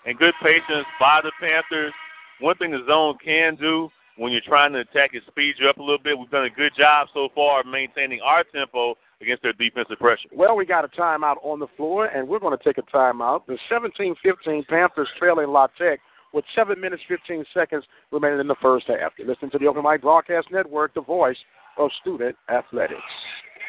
And 0.05 0.17
good 0.17 0.33
patience 0.43 0.85
by 0.99 1.21
the 1.23 1.31
Panthers. 1.39 1.93
One 2.39 2.57
thing 2.57 2.71
the 2.71 2.83
zone 2.87 3.17
can 3.23 3.55
do 3.55 3.89
when 4.17 4.31
you're 4.31 4.41
trying 4.41 4.73
to 4.73 4.79
attack 4.79 5.11
is 5.13 5.21
speed 5.27 5.55
you 5.59 5.69
up 5.69 5.77
a 5.77 5.81
little 5.81 5.97
bit. 5.97 6.17
We've 6.17 6.29
done 6.29 6.45
a 6.45 6.49
good 6.49 6.73
job 6.77 7.07
so 7.13 7.29
far 7.33 7.61
of 7.61 7.67
maintaining 7.67 8.19
our 8.21 8.43
tempo 8.43 8.95
against 9.23 9.43
their 9.43 9.53
defensive 9.53 9.97
pressure. 9.99 10.29
Well, 10.31 10.55
we 10.55 10.65
got 10.65 10.85
a 10.85 10.89
timeout 10.89 11.37
on 11.43 11.59
the 11.59 11.67
floor, 11.75 12.05
and 12.05 12.27
we're 12.27 12.39
going 12.39 12.57
to 12.57 12.63
take 12.63 12.77
a 12.77 12.95
timeout. 12.95 13.45
The 13.47 13.57
17-15 13.71 14.67
Panthers 14.67 15.09
trailing 15.17 15.47
La 15.47 15.67
Tech 15.77 15.99
with 16.33 16.45
7 16.55 16.79
minutes 16.79 17.01
15 17.07 17.45
seconds 17.53 17.85
remaining 18.11 18.39
in 18.39 18.47
the 18.47 18.55
first 18.61 18.87
half. 18.87 19.13
You're 19.17 19.27
listening 19.27 19.51
to 19.51 19.59
the 19.59 19.67
Open 19.67 19.83
Mic 19.83 20.01
Broadcast 20.01 20.47
Network, 20.51 20.93
the 20.93 21.01
voice 21.01 21.37
of 21.77 21.89
student 22.01 22.35
athletics. 22.49 23.01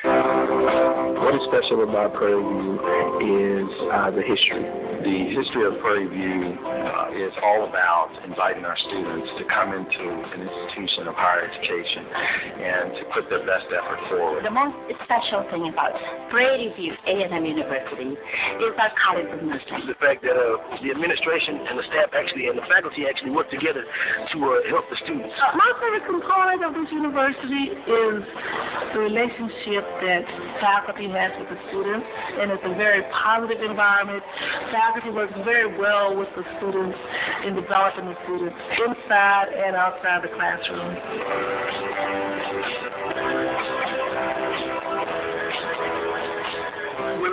What 0.05 1.33
is 1.33 1.41
special 1.49 1.81
about 1.89 2.13
Prairie 2.13 2.37
View 2.37 2.77
is 2.77 3.73
uh, 3.89 4.13
the 4.13 4.21
history. 4.21 4.69
The 5.01 5.33
history 5.33 5.65
of 5.65 5.81
Prairie 5.81 6.09
View 6.13 6.61
uh, 6.61 7.09
is 7.17 7.33
all 7.41 7.65
about 7.65 8.13
inviting 8.25 8.69
our 8.69 8.77
students 8.85 9.33
to 9.41 9.45
come 9.49 9.73
into 9.73 10.05
an 10.05 10.45
institution 10.45 11.09
of 11.09 11.17
higher 11.17 11.49
education 11.49 12.05
and 12.05 12.87
to 13.01 13.03
put 13.17 13.29
their 13.33 13.45
best 13.49 13.65
effort 13.73 14.01
forward. 14.13 14.45
The 14.45 14.53
most 14.53 14.77
special 15.09 15.49
thing 15.49 15.73
about 15.73 15.97
Prairie 16.29 16.69
View 16.77 16.93
A&M 17.09 17.45
University 17.45 18.13
is 18.13 18.73
our 18.77 18.93
college 19.01 19.29
of 19.33 19.41
nursing. 19.41 19.89
the 19.89 19.97
fact 20.01 20.21
that 20.29 20.37
uh, 20.37 20.61
the 20.85 20.93
administration 20.93 21.65
and 21.65 21.81
the 21.81 21.87
staff 21.89 22.13
actually 22.13 22.53
and 22.53 22.61
the 22.61 22.67
faculty 22.69 23.09
actually 23.09 23.33
work 23.33 23.49
together 23.49 23.85
to 23.89 24.37
uh, 24.37 24.69
help 24.69 24.85
the 24.93 25.01
students. 25.05 25.33
Uh, 25.41 25.57
My 25.57 25.73
favorite 25.81 26.05
component 26.05 26.61
of 26.61 26.77
this 26.77 26.93
university 26.93 27.73
is 27.73 28.21
the 28.93 29.01
relationship 29.01 29.85
that 30.01 30.23
faculty 30.61 31.09
has 31.09 31.31
with 31.39 31.49
the 31.49 31.59
students, 31.69 32.07
and 32.41 32.51
it's 32.51 32.65
a 32.65 32.75
very 32.75 33.03
positive 33.13 33.63
environment. 33.63 34.23
Faculty 34.73 35.11
works 35.11 35.35
very 35.45 35.71
well 35.79 36.17
with 36.17 36.29
the 36.37 36.45
students 36.59 36.99
in 37.47 37.55
developing 37.55 38.07
the 38.07 38.17
students 38.25 38.57
inside 38.83 39.53
and 39.55 39.77
outside 39.77 40.23
the 40.23 40.33
classroom. 40.35 40.95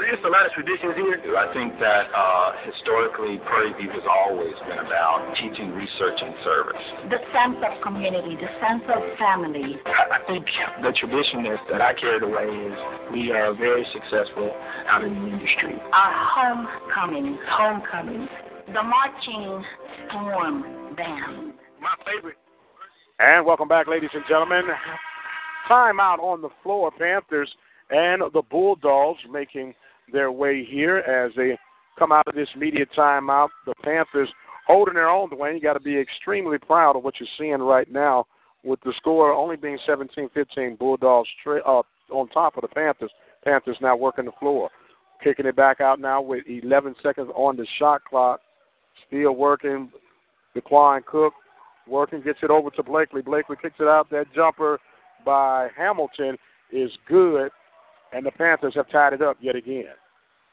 There's 0.02 0.24
a 0.26 0.34
lot 0.34 0.46
of 0.46 0.52
traditions 0.58 0.98
here. 0.98 1.22
I 1.38 1.54
think 1.54 1.78
that 1.78 2.10
uh, 2.10 2.58
historically 2.66 3.38
Prairie 3.46 3.74
View 3.78 3.94
has 3.94 4.06
always 4.10 4.58
been 4.66 4.82
about 4.82 5.34
teaching 5.38 5.72
research 5.78 6.18
and 6.18 6.34
service. 6.44 6.86
The 7.14 7.22
sense 7.30 7.62
of 7.62 7.82
community, 7.86 8.34
the 8.34 8.50
sense 8.58 8.86
of 8.90 9.02
family. 9.22 9.78
I 9.86 10.18
I 10.18 10.20
think 10.26 10.46
the 10.82 10.92
tradition 10.98 11.46
is, 11.46 11.60
that 11.72 11.82
I 11.82 11.94
carried 11.94 12.24
away 12.24 12.50
is 12.50 12.76
we 13.14 13.32
are 13.32 13.54
very 13.54 13.86
successful 13.94 14.50
out 14.90 15.04
in 15.04 15.14
the 15.14 15.28
industry. 15.38 15.78
Our 15.94 16.14
homecoming, 16.34 17.38
homecoming, 17.46 18.28
the 18.74 18.84
marching 18.84 19.64
storm 20.10 20.96
band. 20.98 21.54
My 21.80 21.94
favorite. 22.06 22.38
And 23.20 23.46
welcome 23.46 23.68
back, 23.68 23.88
ladies 23.88 24.10
and 24.14 24.24
gentlemen. 24.28 24.64
Timeout 25.70 26.20
on 26.20 26.42
the 26.42 26.50
floor. 26.64 26.92
Panthers 26.92 27.50
and 27.92 28.24
the 28.34 28.42
Bulldogs 28.50 29.20
making 29.32 29.74
their 30.12 30.32
way 30.32 30.66
here 30.66 30.98
as 30.98 31.32
they 31.36 31.58
come 31.98 32.12
out 32.12 32.28
of 32.28 32.36
this 32.36 32.50
media 32.56 32.86
timeout. 32.98 33.50
The 33.66 33.74
Panthers 33.84 34.30
holding 34.68 34.94
their 34.96 35.10
own, 35.10 35.30
Dwayne. 35.30 35.56
You 35.56 35.62
got 35.62 35.74
to 35.74 35.80
be 35.80 35.98
extremely 35.98 36.58
proud 36.58 36.96
of 36.96 37.04
what 37.04 37.16
you're 37.20 37.30
seeing 37.38 37.62
right 37.62 37.92
now 37.92 38.26
with 38.64 38.80
the 38.82 38.94
score 38.98 39.34
only 39.34 39.56
being 39.56 39.80
17-15. 39.88 40.78
Bulldogs 40.78 41.30
tra- 41.44 41.62
uh, 41.62 41.82
on 42.12 42.28
top 42.30 42.58
of 42.58 42.62
the 42.62 42.68
Panthers. 42.68 43.12
Panthers 43.44 43.78
now 43.82 43.96
working 43.96 44.26
the 44.26 44.32
floor. 44.40 44.70
Kicking 45.24 45.46
it 45.46 45.56
back 45.56 45.82
out 45.82 46.00
now 46.00 46.22
with 46.22 46.44
11 46.48 46.96
seconds 47.02 47.30
on 47.36 47.56
the 47.58 47.66
shot 47.80 48.04
clock. 48.06 48.40
Still 49.08 49.34
working. 49.34 49.90
DeQuan 50.56 51.06
Cook 51.06 51.34
working, 51.88 52.22
gets 52.22 52.40
it 52.44 52.50
over 52.50 52.70
to 52.72 52.84
Blakely. 52.84 53.22
Blakely 53.22 53.56
kicks 53.62 53.76
it 53.80 53.88
out. 53.88 54.10
That 54.10 54.26
jumper 54.36 54.80
by 55.26 55.70
Hamilton 55.78 56.38
is 56.72 56.92
good, 57.08 57.52
and 58.14 58.26
the 58.26 58.32
Panthers 58.32 58.76
have 58.76 58.90
tied 58.90 59.14
it 59.14 59.22
up 59.22 59.38
yet 59.42 59.56
again. 59.56 59.86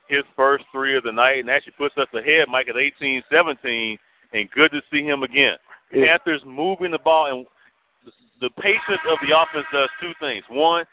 His 0.09 0.25
first 0.37 0.65
three 0.73 0.97
of 0.97 1.05
the 1.05 1.13
night, 1.13 1.39
and 1.39 1.51
actually 1.51 1.75
puts 1.77 1.97
us 1.99 2.09
ahead, 2.15 2.49
Mike, 2.49 2.69
at 2.69 2.77
18-17, 2.77 3.99
and 4.33 4.51
good 4.51 4.71
to 4.73 4.81
see 4.91 5.03
him 5.03 5.23
again. 5.23 5.57
Yeah. 5.93 6.07
Panthers 6.07 6.43
moving 6.47 6.91
the 6.91 6.99
ball, 6.99 7.27
and 7.31 7.47
the 8.41 8.51
patience 8.61 9.01
of 9.11 9.19
the 9.27 9.37
offense 9.37 9.67
does 9.73 9.89
two 10.01 10.13
things. 10.21 10.45
One, 10.49 10.85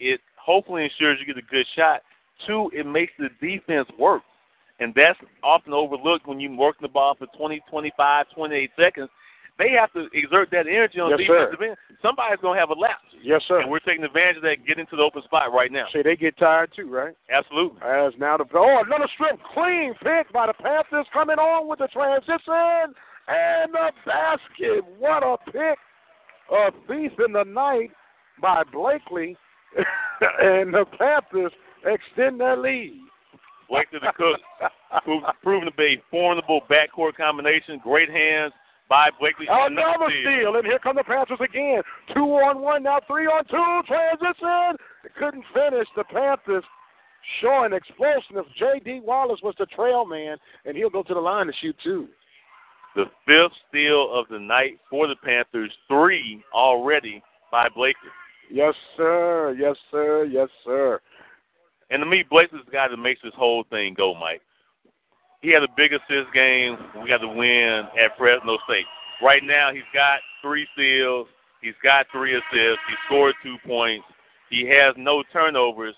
it 0.00 0.20
hopefully 0.36 0.84
ensures 0.84 1.18
you 1.20 1.26
get 1.26 1.42
a 1.42 1.46
good 1.46 1.66
shot. 1.76 2.02
Two, 2.46 2.70
it 2.74 2.86
makes 2.86 3.12
the 3.18 3.28
defense 3.40 3.88
work. 3.98 4.22
And 4.80 4.94
that's 4.94 5.18
often 5.42 5.72
overlooked 5.72 6.26
when 6.26 6.38
you're 6.38 6.54
working 6.54 6.82
the 6.82 6.88
ball 6.88 7.14
for 7.18 7.26
20, 7.36 7.60
25, 7.68 8.26
28 8.34 8.70
seconds. 8.78 9.08
They 9.58 9.70
have 9.78 9.92
to 9.94 10.06
exert 10.14 10.50
that 10.52 10.66
energy 10.66 11.00
on 11.00 11.10
Yes, 11.10 11.18
defensive 11.26 11.58
sir. 11.58 11.66
end. 11.66 11.76
Somebody's 12.00 12.38
going 12.40 12.54
to 12.54 12.60
have 12.60 12.70
a 12.70 12.78
lapse. 12.78 13.02
Yes, 13.20 13.42
sir. 13.48 13.60
And 13.60 13.70
we're 13.70 13.80
taking 13.80 14.04
advantage 14.04 14.36
of 14.36 14.42
that, 14.42 14.64
getting 14.64 14.86
to 14.86 14.96
the 14.96 15.02
open 15.02 15.22
spot 15.24 15.52
right 15.52 15.72
now. 15.72 15.86
See, 15.92 16.02
they 16.02 16.14
get 16.14 16.38
tired 16.38 16.70
too, 16.74 16.88
right? 16.88 17.14
Absolutely. 17.28 17.82
As 17.82 18.12
now 18.18 18.36
the 18.36 18.46
oh 18.54 18.82
another 18.86 19.08
strip 19.14 19.38
clean 19.52 19.94
pick 20.02 20.32
by 20.32 20.46
the 20.46 20.54
Panthers 20.54 21.06
coming 21.12 21.38
on 21.38 21.66
with 21.68 21.80
the 21.80 21.88
transition 21.88 22.94
and 23.26 23.74
the 23.74 23.90
basket. 24.06 24.84
What 24.98 25.24
a 25.24 25.36
pick! 25.50 25.78
A 26.50 26.70
thief 26.86 27.12
in 27.26 27.32
the 27.32 27.42
night 27.44 27.90
by 28.40 28.62
Blakely, 28.72 29.36
and 30.40 30.72
the 30.72 30.84
Panthers 30.96 31.52
extend 31.84 32.40
their 32.40 32.56
lead. 32.56 33.00
Blake 33.68 33.90
to 33.90 33.98
the 33.98 34.12
Cook, 34.16 34.40
pro- 35.04 35.20
proven 35.42 35.66
to 35.66 35.76
be 35.76 35.96
a 35.98 36.02
formidable 36.10 36.60
backcourt 36.70 37.16
combination. 37.16 37.80
Great 37.82 38.08
hands 38.08 38.52
by 38.88 39.10
Blakely. 39.20 39.46
Another 39.48 40.10
steal, 40.22 40.56
and 40.56 40.66
here 40.66 40.78
come 40.78 40.96
the 40.96 41.04
Panthers 41.04 41.38
again. 41.40 41.82
Two 42.14 42.20
on 42.20 42.60
one, 42.60 42.82
now 42.82 43.00
three 43.06 43.26
on 43.26 43.44
two. 43.44 43.82
Transition. 43.86 44.76
Couldn't 45.18 45.44
finish. 45.52 45.86
The 45.96 46.04
Panthers 46.04 46.64
showing 47.40 47.72
explosiveness. 47.72 48.46
J.D. 48.58 49.00
Wallace 49.04 49.40
was 49.42 49.54
the 49.58 49.66
trail 49.66 50.06
man, 50.06 50.36
and 50.64 50.76
he'll 50.76 50.90
go 50.90 51.02
to 51.02 51.14
the 51.14 51.20
line 51.20 51.46
to 51.46 51.52
shoot 51.60 51.76
two. 51.82 52.08
The 52.96 53.04
fifth 53.26 53.52
steal 53.68 54.12
of 54.12 54.26
the 54.30 54.38
night 54.38 54.78
for 54.90 55.06
the 55.06 55.16
Panthers. 55.22 55.72
Three 55.88 56.42
already 56.54 57.22
by 57.52 57.68
Blakely. 57.68 58.10
Yes, 58.50 58.74
sir. 58.96 59.54
Yes, 59.58 59.76
sir. 59.90 60.24
Yes, 60.24 60.48
sir. 60.64 61.00
And 61.90 62.00
to 62.00 62.06
me, 62.06 62.24
Blakely's 62.28 62.64
the 62.64 62.72
guy 62.72 62.88
that 62.88 62.96
makes 62.96 63.20
this 63.22 63.32
whole 63.36 63.64
thing 63.70 63.94
go, 63.94 64.14
Mike. 64.14 64.42
He 65.40 65.48
had 65.50 65.60
the 65.60 65.68
big 65.76 65.92
assist 65.92 66.32
game. 66.34 66.76
We 67.00 67.08
got 67.08 67.20
the 67.20 67.28
win 67.28 67.86
at 68.02 68.16
Fresno 68.18 68.58
State. 68.64 68.86
Right 69.22 69.42
now, 69.44 69.70
he's 69.72 69.88
got 69.94 70.20
three 70.42 70.66
steals. 70.74 71.28
He's 71.60 71.78
got 71.82 72.06
three 72.12 72.34
assists. 72.34 72.82
He 72.88 72.94
scored 73.06 73.34
two 73.42 73.56
points. 73.66 74.04
He 74.50 74.68
has 74.68 74.94
no 74.96 75.22
turnovers. 75.32 75.94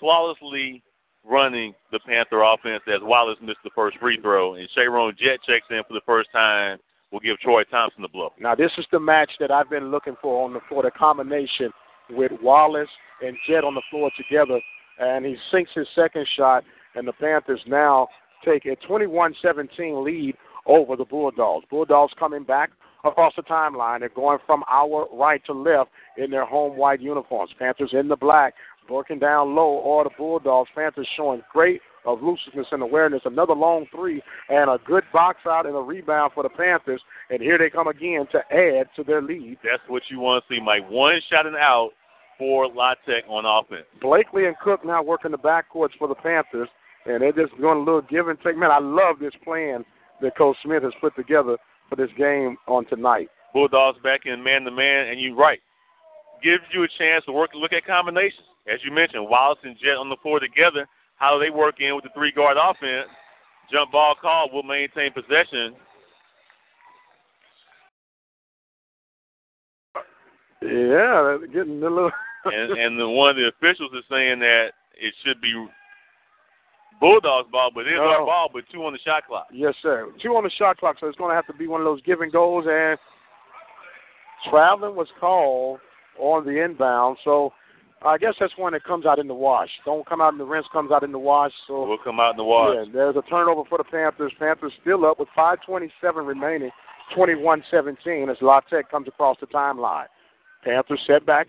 Flawlessly 0.00 0.82
running 1.24 1.72
the 1.90 2.00
Panther 2.00 2.42
offense 2.42 2.82
as 2.86 3.00
Wallace 3.02 3.38
missed 3.40 3.58
the 3.64 3.70
first 3.74 3.98
free 3.98 4.20
throw. 4.20 4.54
And 4.54 4.68
Sharon 4.74 5.14
Jet 5.18 5.38
checks 5.46 5.66
in 5.70 5.82
for 5.86 5.94
the 5.94 6.04
first 6.04 6.30
time. 6.32 6.78
We'll 7.10 7.20
give 7.20 7.38
Troy 7.38 7.62
Thompson 7.64 8.02
the 8.02 8.08
blow. 8.08 8.32
Now, 8.40 8.54
this 8.54 8.72
is 8.76 8.86
the 8.90 8.98
match 8.98 9.30
that 9.38 9.50
I've 9.50 9.70
been 9.70 9.90
looking 9.90 10.16
for 10.20 10.44
on 10.44 10.52
the 10.52 10.60
floor, 10.68 10.82
the 10.82 10.90
combination 10.90 11.70
with 12.10 12.32
Wallace 12.42 12.88
and 13.22 13.36
Jet 13.48 13.62
on 13.62 13.74
the 13.74 13.82
floor 13.90 14.10
together. 14.16 14.60
And 14.98 15.24
he 15.24 15.36
sinks 15.50 15.70
his 15.74 15.86
second 15.94 16.26
shot, 16.36 16.64
and 16.94 17.06
the 17.06 17.12
Panthers 17.12 17.60
now 17.66 18.08
take 18.44 18.66
a 18.66 18.76
21-17 18.86 20.04
lead 20.04 20.34
over 20.66 20.96
the 20.96 21.04
Bulldogs. 21.04 21.66
Bulldogs 21.70 22.12
coming 22.18 22.44
back 22.44 22.70
across 23.04 23.34
the 23.36 23.42
timeline. 23.42 24.00
They're 24.00 24.08
going 24.08 24.38
from 24.46 24.62
our 24.68 25.06
right 25.12 25.44
to 25.46 25.52
left 25.52 25.90
in 26.16 26.30
their 26.30 26.46
home 26.46 26.76
white 26.76 27.00
uniforms. 27.00 27.50
Panthers 27.58 27.90
in 27.92 28.08
the 28.08 28.16
black, 28.16 28.54
working 28.88 29.18
down 29.18 29.54
low, 29.54 29.78
All 29.78 30.04
the 30.04 30.10
Bulldogs. 30.16 30.70
Panthers 30.74 31.08
showing 31.16 31.42
great 31.52 31.80
of 32.06 32.22
elusiveness 32.22 32.66
and 32.70 32.82
awareness. 32.82 33.22
Another 33.24 33.54
long 33.54 33.86
three 33.94 34.22
and 34.48 34.70
a 34.70 34.78
good 34.86 35.04
box 35.12 35.38
out 35.46 35.66
and 35.66 35.74
a 35.74 35.80
rebound 35.80 36.32
for 36.34 36.42
the 36.42 36.48
Panthers. 36.48 37.00
And 37.30 37.40
here 37.40 37.58
they 37.58 37.70
come 37.70 37.88
again 37.88 38.26
to 38.32 38.38
add 38.52 38.88
to 38.96 39.04
their 39.04 39.22
lead. 39.22 39.58
That's 39.62 39.82
what 39.88 40.02
you 40.10 40.20
want 40.20 40.44
to 40.44 40.54
see, 40.54 40.60
Mike. 40.60 40.88
One 40.90 41.14
shot 41.30 41.46
and 41.46 41.56
out 41.56 41.90
for 42.38 42.68
La 42.68 42.94
on 43.28 43.44
offense. 43.46 43.86
Blakely 44.00 44.46
and 44.46 44.56
Cook 44.62 44.84
now 44.84 45.02
working 45.02 45.30
the 45.30 45.38
backcourts 45.38 45.96
for 45.98 46.08
the 46.08 46.14
Panthers, 46.14 46.68
and 47.06 47.22
they're 47.22 47.32
just 47.32 47.56
doing 47.58 47.78
a 47.78 47.84
little 47.84 48.02
give 48.02 48.28
and 48.28 48.38
take. 48.40 48.56
Man, 48.56 48.70
I 48.70 48.78
love 48.78 49.18
this 49.20 49.34
plan 49.42 49.84
that 50.20 50.36
Coach 50.36 50.56
Smith 50.64 50.82
has 50.82 50.92
put 51.00 51.14
together 51.16 51.56
for 51.88 51.96
this 51.96 52.10
game 52.16 52.56
on 52.66 52.86
tonight. 52.86 53.28
Bulldogs 53.52 53.98
back 54.02 54.22
in 54.24 54.42
man 54.42 54.62
to 54.62 54.70
man, 54.70 55.08
and 55.08 55.20
you're 55.20 55.36
right. 55.36 55.60
Gives 56.42 56.64
you 56.72 56.82
a 56.82 56.88
chance 56.98 57.24
to 57.26 57.32
work 57.32 57.50
look 57.54 57.72
at 57.72 57.86
combinations. 57.86 58.46
As 58.66 58.80
you 58.84 58.92
mentioned, 58.92 59.28
Wallace 59.28 59.58
and 59.62 59.76
Jet 59.78 59.96
on 59.96 60.08
the 60.08 60.16
floor 60.22 60.40
together. 60.40 60.86
How 61.16 61.36
do 61.36 61.44
they 61.44 61.50
work 61.50 61.76
in 61.80 61.94
with 61.94 62.04
the 62.04 62.10
three 62.14 62.32
guard 62.32 62.56
offense? 62.60 63.08
Jump 63.70 63.92
ball 63.92 64.14
call 64.20 64.50
will 64.52 64.62
maintain 64.62 65.12
possession. 65.12 65.76
Yeah, 70.62 71.36
they're 71.38 71.46
getting 71.46 71.82
a 71.82 71.88
little. 71.88 72.10
and 72.44 72.72
and 72.72 73.00
the 73.00 73.08
one 73.08 73.30
of 73.30 73.36
the 73.36 73.48
officials 73.48 73.90
is 73.96 74.04
saying 74.10 74.38
that 74.40 74.72
it 75.00 75.14
should 75.24 75.40
be 75.40 75.52
Bulldogs 77.00 77.50
ball, 77.50 77.70
but 77.74 77.86
it 77.86 77.92
is 77.92 78.00
our 78.00 78.24
ball, 78.24 78.48
but 78.52 78.64
two 78.72 78.84
on 78.84 78.92
the 78.92 78.98
shot 79.04 79.26
clock. 79.26 79.48
Yes, 79.52 79.74
sir. 79.82 80.10
Two 80.22 80.36
on 80.36 80.44
the 80.44 80.50
shot 80.50 80.78
clock, 80.78 80.96
so 81.00 81.06
it's 81.06 81.18
going 81.18 81.30
to 81.30 81.34
have 81.34 81.46
to 81.46 81.52
be 81.52 81.66
one 81.66 81.80
of 81.80 81.84
those 81.84 82.00
give 82.02 82.20
and 82.20 82.32
goes. 82.32 82.64
And 82.68 82.98
traveling 84.50 84.96
was 84.96 85.08
called 85.20 85.80
on 86.18 86.44
the 86.44 86.64
inbound, 86.64 87.18
so 87.24 87.52
I 88.04 88.18
guess 88.18 88.34
that's 88.38 88.52
one 88.56 88.72
that 88.74 88.84
comes 88.84 89.06
out 89.06 89.18
in 89.18 89.28
the 89.28 89.34
wash. 89.34 89.70
Don't 89.84 90.06
come 90.06 90.20
out 90.20 90.32
in 90.32 90.38
the 90.38 90.44
rinse, 90.44 90.66
comes 90.72 90.92
out 90.92 91.02
in 91.02 91.12
the 91.12 91.18
wash. 91.18 91.52
So 91.66 91.86
We'll 91.86 91.98
come 91.98 92.20
out 92.20 92.32
in 92.32 92.36
the 92.36 92.44
wash. 92.44 92.76
Yeah, 92.76 92.92
there's 92.92 93.16
a 93.16 93.22
turnover 93.22 93.62
for 93.68 93.78
the 93.78 93.84
Panthers. 93.84 94.32
Panthers 94.38 94.72
still 94.80 95.04
up 95.04 95.18
with 95.18 95.28
5:27 95.36 95.90
remaining, 96.26 96.70
21-17 97.16 98.30
as 98.30 98.36
La 98.40 98.60
Tech 98.60 98.90
comes 98.90 99.08
across 99.08 99.36
the 99.40 99.46
timeline. 99.46 100.06
Panthers 100.64 101.00
set 101.06 101.26
back 101.26 101.48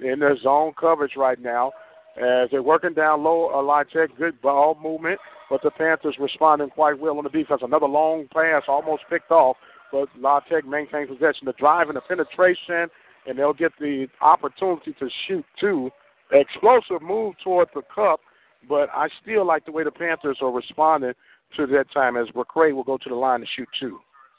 in 0.00 0.18
their 0.18 0.36
zone 0.38 0.72
coverage 0.78 1.16
right 1.16 1.40
now 1.40 1.72
as 2.16 2.48
they're 2.50 2.62
working 2.62 2.94
down 2.94 3.22
low. 3.22 3.48
Uh, 3.48 4.06
good 4.16 4.40
ball 4.40 4.78
movement, 4.82 5.18
but 5.50 5.62
the 5.62 5.70
Panthers 5.70 6.16
responding 6.18 6.70
quite 6.70 6.98
well 6.98 7.18
on 7.18 7.24
the 7.24 7.30
defense. 7.30 7.62
Another 7.64 7.86
long 7.86 8.26
pass 8.32 8.62
almost 8.68 9.02
picked 9.10 9.30
off, 9.30 9.56
but 9.92 10.08
La 10.18 10.40
maintains 10.66 11.08
possession. 11.08 11.46
The 11.46 11.54
drive 11.58 11.88
and 11.88 11.96
the 11.96 12.00
penetration, 12.02 12.88
and 13.26 13.38
they'll 13.38 13.52
get 13.52 13.72
the 13.78 14.06
opportunity 14.20 14.94
to 14.98 15.08
shoot 15.26 15.44
two. 15.58 15.90
Explosive 16.32 17.02
move 17.02 17.34
toward 17.42 17.68
the 17.74 17.82
cup, 17.94 18.20
but 18.68 18.88
I 18.94 19.08
still 19.22 19.46
like 19.46 19.66
the 19.66 19.72
way 19.72 19.84
the 19.84 19.90
Panthers 19.90 20.38
are 20.40 20.50
responding 20.50 21.12
to 21.56 21.66
that 21.66 21.86
time 21.92 22.16
as 22.16 22.26
McCree 22.28 22.74
will 22.74 22.84
go 22.84 22.98
to 22.98 23.08
the 23.08 23.14
line 23.14 23.40
to 23.40 23.46
shoot 23.54 23.68
two. 23.78 23.98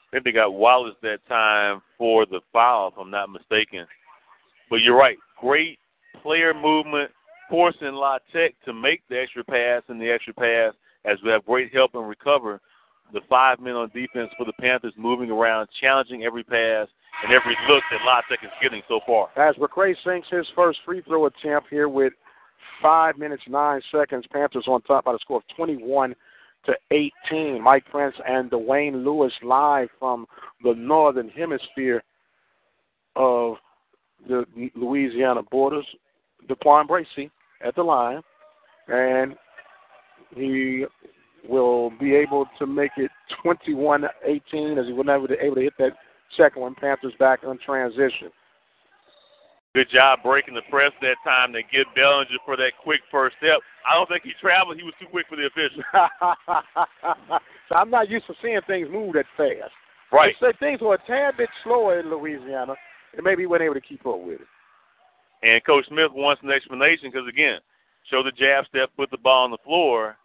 I 0.09 0.17
think 0.17 0.25
they 0.25 0.31
got 0.31 0.53
Wallace 0.53 0.95
that 1.01 1.19
time 1.27 1.81
for 1.97 2.25
the 2.25 2.41
foul, 2.51 2.89
if 2.89 2.93
I'm 2.99 3.11
not 3.11 3.29
mistaken. 3.29 3.85
But 4.69 4.77
you're 4.77 4.97
right. 4.97 5.17
Great 5.39 5.77
player 6.21 6.53
movement, 6.53 7.11
forcing 7.49 7.93
La 7.93 8.17
Tech 8.33 8.53
to 8.65 8.73
make 8.73 9.01
the 9.09 9.19
extra 9.19 9.43
pass 9.43 9.83
and 9.87 10.01
the 10.01 10.09
extra 10.09 10.33
pass 10.33 10.73
as 11.05 11.17
we 11.23 11.31
have 11.31 11.45
great 11.45 11.73
help 11.73 11.95
and 11.95 12.07
recover. 12.07 12.61
The 13.13 13.21
five 13.29 13.59
men 13.59 13.75
on 13.75 13.89
defense 13.93 14.31
for 14.37 14.45
the 14.45 14.53
Panthers 14.59 14.93
moving 14.97 15.29
around, 15.29 15.67
challenging 15.79 16.23
every 16.23 16.43
pass 16.43 16.87
and 17.23 17.35
every 17.35 17.55
look 17.69 17.83
that 17.91 17.99
La 18.05 18.21
Tech 18.29 18.39
is 18.43 18.49
getting 18.61 18.81
so 18.87 18.99
far. 19.05 19.29
As 19.37 19.55
McCree 19.55 19.95
sinks 20.03 20.27
his 20.29 20.47
first 20.55 20.79
free 20.83 21.01
throw 21.01 21.27
attempt 21.27 21.69
here 21.69 21.87
with 21.87 22.13
five 22.81 23.17
minutes 23.17 23.43
nine 23.47 23.81
seconds, 23.91 24.25
Panthers 24.31 24.65
on 24.67 24.81
top 24.81 25.05
by 25.05 25.13
the 25.13 25.19
score 25.19 25.37
of 25.37 25.43
21 25.55 26.15
to 26.65 26.73
18. 26.91 27.61
Mike 27.61 27.85
Prince 27.91 28.15
and 28.27 28.49
Dwayne 28.49 29.03
Lewis 29.03 29.33
live 29.43 29.89
from 29.99 30.25
the 30.63 30.73
northern 30.73 31.29
hemisphere 31.29 32.03
of 33.15 33.55
the 34.27 34.45
Louisiana 34.75 35.41
borders. 35.51 35.85
DeQuan 36.47 36.87
Bracey 36.87 37.29
at 37.65 37.75
the 37.75 37.83
line, 37.83 38.21
and 38.87 39.35
he 40.35 40.85
will 41.47 41.91
be 41.99 42.15
able 42.15 42.45
to 42.59 42.65
make 42.65 42.91
it 42.97 43.11
21-18 43.45 44.05
as 44.79 44.87
he 44.87 44.93
was 44.93 45.05
never 45.05 45.33
able 45.39 45.55
to 45.55 45.61
hit 45.61 45.73
that 45.77 45.91
second 46.35 46.61
one. 46.61 46.75
Panthers 46.75 47.13
back 47.19 47.39
on 47.45 47.59
transition. 47.63 48.31
Good 49.73 49.89
job 49.91 50.19
breaking 50.23 50.55
the 50.55 50.61
press 50.71 50.91
that 51.01 51.17
time. 51.25 51.51
They 51.51 51.65
give 51.69 51.85
Bellinger 51.95 52.39
for 52.45 52.55
that 52.55 52.71
quick 52.81 53.01
first 53.11 53.35
step. 53.37 53.59
I 53.85 53.93
don't 53.93 54.07
think 54.07 54.23
he 54.23 54.31
traveled. 54.39 54.77
He 54.77 54.83
was 54.83 54.93
too 54.99 55.07
quick 55.11 55.25
for 55.27 55.35
the 55.35 55.47
official. 55.47 55.83
so 57.69 57.75
I'm 57.75 57.89
not 57.89 58.09
used 58.09 58.25
to 58.27 58.33
seeing 58.41 58.61
things 58.67 58.87
move 58.89 59.13
that 59.13 59.25
fast. 59.35 59.73
Right. 60.13 60.33
They 60.39 60.47
say 60.47 60.53
things 60.59 60.81
were 60.81 60.95
a 60.95 61.05
tad 61.05 61.35
bit 61.37 61.49
slower 61.63 61.99
in 61.99 62.09
Louisiana, 62.09 62.75
and 63.17 63.23
maybe 63.23 63.43
he 63.43 63.47
wasn't 63.47 63.65
able 63.65 63.73
to 63.73 63.81
keep 63.81 64.05
up 64.07 64.21
with 64.21 64.39
it. 64.39 64.47
And 65.45 65.63
Coach 65.63 65.85
Smith 65.87 66.11
wants 66.11 66.41
an 66.43 66.49
explanation 66.49 67.11
because, 67.11 67.27
again, 67.29 67.59
show 68.09 68.23
the 68.23 68.31
jab 68.31 68.65
step, 68.65 68.89
put 68.97 69.11
the 69.11 69.17
ball 69.17 69.43
on 69.43 69.51
the 69.51 69.57
floor. 69.63 70.17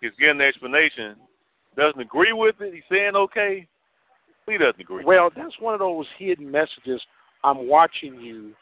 He's 0.00 0.12
getting 0.20 0.38
the 0.38 0.44
explanation. 0.44 1.16
Doesn't 1.76 2.00
agree 2.00 2.32
with 2.32 2.56
it. 2.60 2.74
He's 2.74 2.82
saying 2.90 3.16
okay. 3.16 3.66
He 4.46 4.58
doesn't 4.58 4.80
agree. 4.80 5.04
Well, 5.04 5.30
that's 5.34 5.58
one 5.58 5.72
of 5.74 5.80
those 5.80 6.06
hidden 6.18 6.50
messages. 6.50 7.00
I'm 7.42 7.66
watching 7.66 8.20
you. 8.20 8.52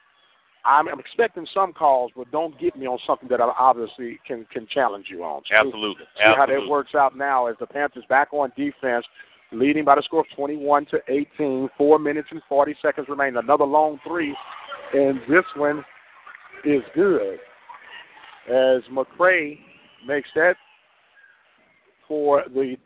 I'm, 0.65 0.89
I'm 0.89 0.99
expecting 0.99 1.47
some 1.53 1.73
calls, 1.73 2.13
but 2.17 2.31
don't 2.31 2.59
get 2.59 2.77
me 2.77 2.87
on 2.87 2.99
something 3.07 3.29
that 3.29 3.41
I 3.41 3.53
obviously 3.59 4.19
can 4.27 4.47
can 4.51 4.67
challenge 4.73 5.07
you 5.11 5.23
on. 5.23 5.43
So 5.51 5.57
Absolutely. 5.57 6.05
See 6.17 6.23
how 6.25 6.47
that 6.47 6.69
works 6.69 6.95
out 6.95 7.17
now 7.17 7.47
as 7.47 7.57
the 7.61 7.67
Panthers 7.67 8.05
back 8.09 8.29
on 8.33 8.51
defense, 8.57 9.05
leading 9.53 9.85
by 9.85 9.97
the 9.97 10.03
score 10.03 10.21
of 10.21 10.27
21 10.35 10.87
to 10.87 11.01
18. 11.09 11.69
Four 11.77 11.99
minutes 11.99 12.29
and 12.31 12.41
40 12.49 12.77
seconds 12.81 13.09
remain. 13.11 13.37
Another 13.37 13.65
long 13.65 13.99
three, 14.07 14.35
and 14.93 15.21
this 15.29 15.45
one 15.57 15.85
is 16.65 16.83
good 16.95 17.39
as 18.49 18.83
McCree 18.91 19.59
makes 20.07 20.29
that 20.35 20.57
for 22.07 22.45
the 22.55 22.77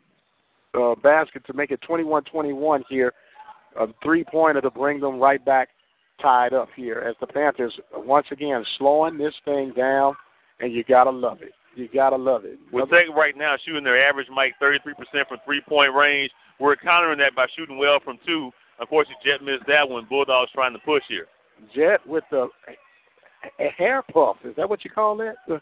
uh, 0.73 0.95
basket 0.95 1.45
to 1.47 1.53
make 1.53 1.71
it 1.71 1.79
21-21 1.87 2.81
here. 2.89 3.13
A 3.79 3.87
three-pointer 4.03 4.61
to 4.61 4.71
bring 4.71 4.99
them 4.99 5.19
right 5.19 5.43
back 5.43 5.69
tied 6.21 6.53
up 6.53 6.69
here 6.75 7.03
as 7.07 7.15
the 7.19 7.27
Panthers 7.27 7.77
once 7.93 8.27
again 8.31 8.63
slowing 8.77 9.17
this 9.17 9.33
thing 9.45 9.73
down, 9.75 10.15
and 10.59 10.73
you 10.73 10.83
gotta 10.83 11.11
love 11.11 11.41
it. 11.41 11.53
You 11.75 11.87
gotta 11.93 12.15
love 12.15 12.45
it. 12.45 12.57
With 12.73 12.89
Tech 12.89 13.15
right 13.15 13.37
now 13.37 13.55
shooting 13.63 13.83
their 13.83 14.07
average, 14.07 14.27
Mike, 14.33 14.53
33% 14.61 14.95
from 15.27 15.37
three-point 15.45 15.93
range. 15.93 16.31
We're 16.59 16.75
countering 16.75 17.19
that 17.19 17.35
by 17.35 17.45
shooting 17.55 17.77
well 17.77 17.99
from 18.03 18.17
two. 18.25 18.51
Unfortunately, 18.79 19.21
Jet 19.23 19.43
missed 19.43 19.67
that 19.67 19.87
one. 19.87 20.07
Bulldogs 20.09 20.51
trying 20.51 20.73
to 20.73 20.79
push 20.79 21.03
here. 21.07 21.27
Jet 21.75 22.05
with 22.07 22.23
the 22.31 22.47
a 23.59 23.69
hair 23.77 24.03
puff. 24.13 24.37
Is 24.43 24.55
that 24.57 24.69
what 24.69 24.83
you 24.83 24.89
call 24.89 25.15
that? 25.17 25.35
The, 25.47 25.61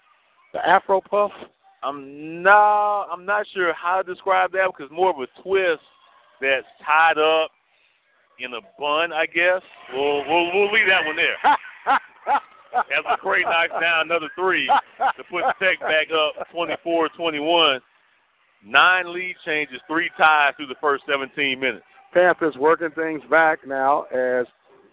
the 0.54 0.68
Afro 0.68 1.02
puff? 1.02 1.32
I'm 1.84 2.42
no, 2.42 3.06
I'm 3.12 3.26
not 3.26 3.46
sure 3.54 3.74
how 3.74 4.02
to 4.02 4.14
describe 4.14 4.52
that 4.54 4.68
because 4.76 4.92
more 4.92 5.12
of 5.12 5.18
a 5.18 5.42
twist 5.44 5.84
that's 6.42 6.66
tied 6.86 7.18
up 7.18 7.52
in 8.40 8.54
a 8.54 8.62
bun, 8.80 9.14
I 9.14 9.26
guess. 9.26 9.62
We'll 9.94 10.26
we'll, 10.28 10.54
we'll 10.54 10.72
leave 10.72 10.88
that 10.88 11.06
one 11.06 11.16
there. 11.16 11.38
As 12.76 13.06
McCree 13.06 13.44
knocks 13.44 13.82
down 13.82 14.06
another 14.06 14.30
three 14.36 14.68
to 14.68 15.24
put 15.32 15.44
Tech 15.60 15.80
back 15.80 16.08
up 16.12 16.48
24-21. 16.54 17.80
Nine 18.66 19.14
lead 19.14 19.36
changes, 19.46 19.80
three 19.88 20.12
ties 20.18 20.54
through 20.58 20.68
the 20.68 20.76
first 20.82 21.04
17 21.10 21.60
minutes. 21.60 21.86
Panthers 22.14 22.56
working 22.58 22.92
things 22.92 23.22
back 23.30 23.60
now 23.66 24.04
as 24.14 24.46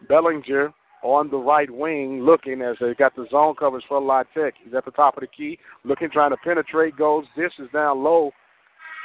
Bellinger 0.09 0.73
on 1.05 1.31
the 1.31 1.37
right 1.37 1.71
wing 1.71 2.23
looking 2.23 2.63
as 2.63 2.77
they 2.81 2.95
got 2.95 3.15
the 3.15 3.27
zone 3.31 3.55
coverage 3.57 3.85
for 3.87 4.01
La 4.01 4.23
Tech. 4.35 4.55
He's 4.65 4.75
at 4.75 4.87
the 4.87 4.91
top 4.91 5.17
of 5.17 5.21
the 5.21 5.27
key, 5.27 5.59
looking, 5.85 6.11
trying 6.11 6.31
to 6.31 6.37
penetrate, 6.39 6.97
goes, 6.97 7.27
This 7.37 7.53
is 7.59 7.69
down 7.73 8.03
low, 8.03 8.33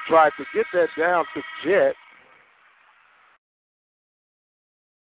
tried 0.07 0.31
to 0.37 0.45
get 0.55 0.65
that 0.73 0.87
down 0.97 1.25
to 1.35 1.41
Jet. 1.63 1.93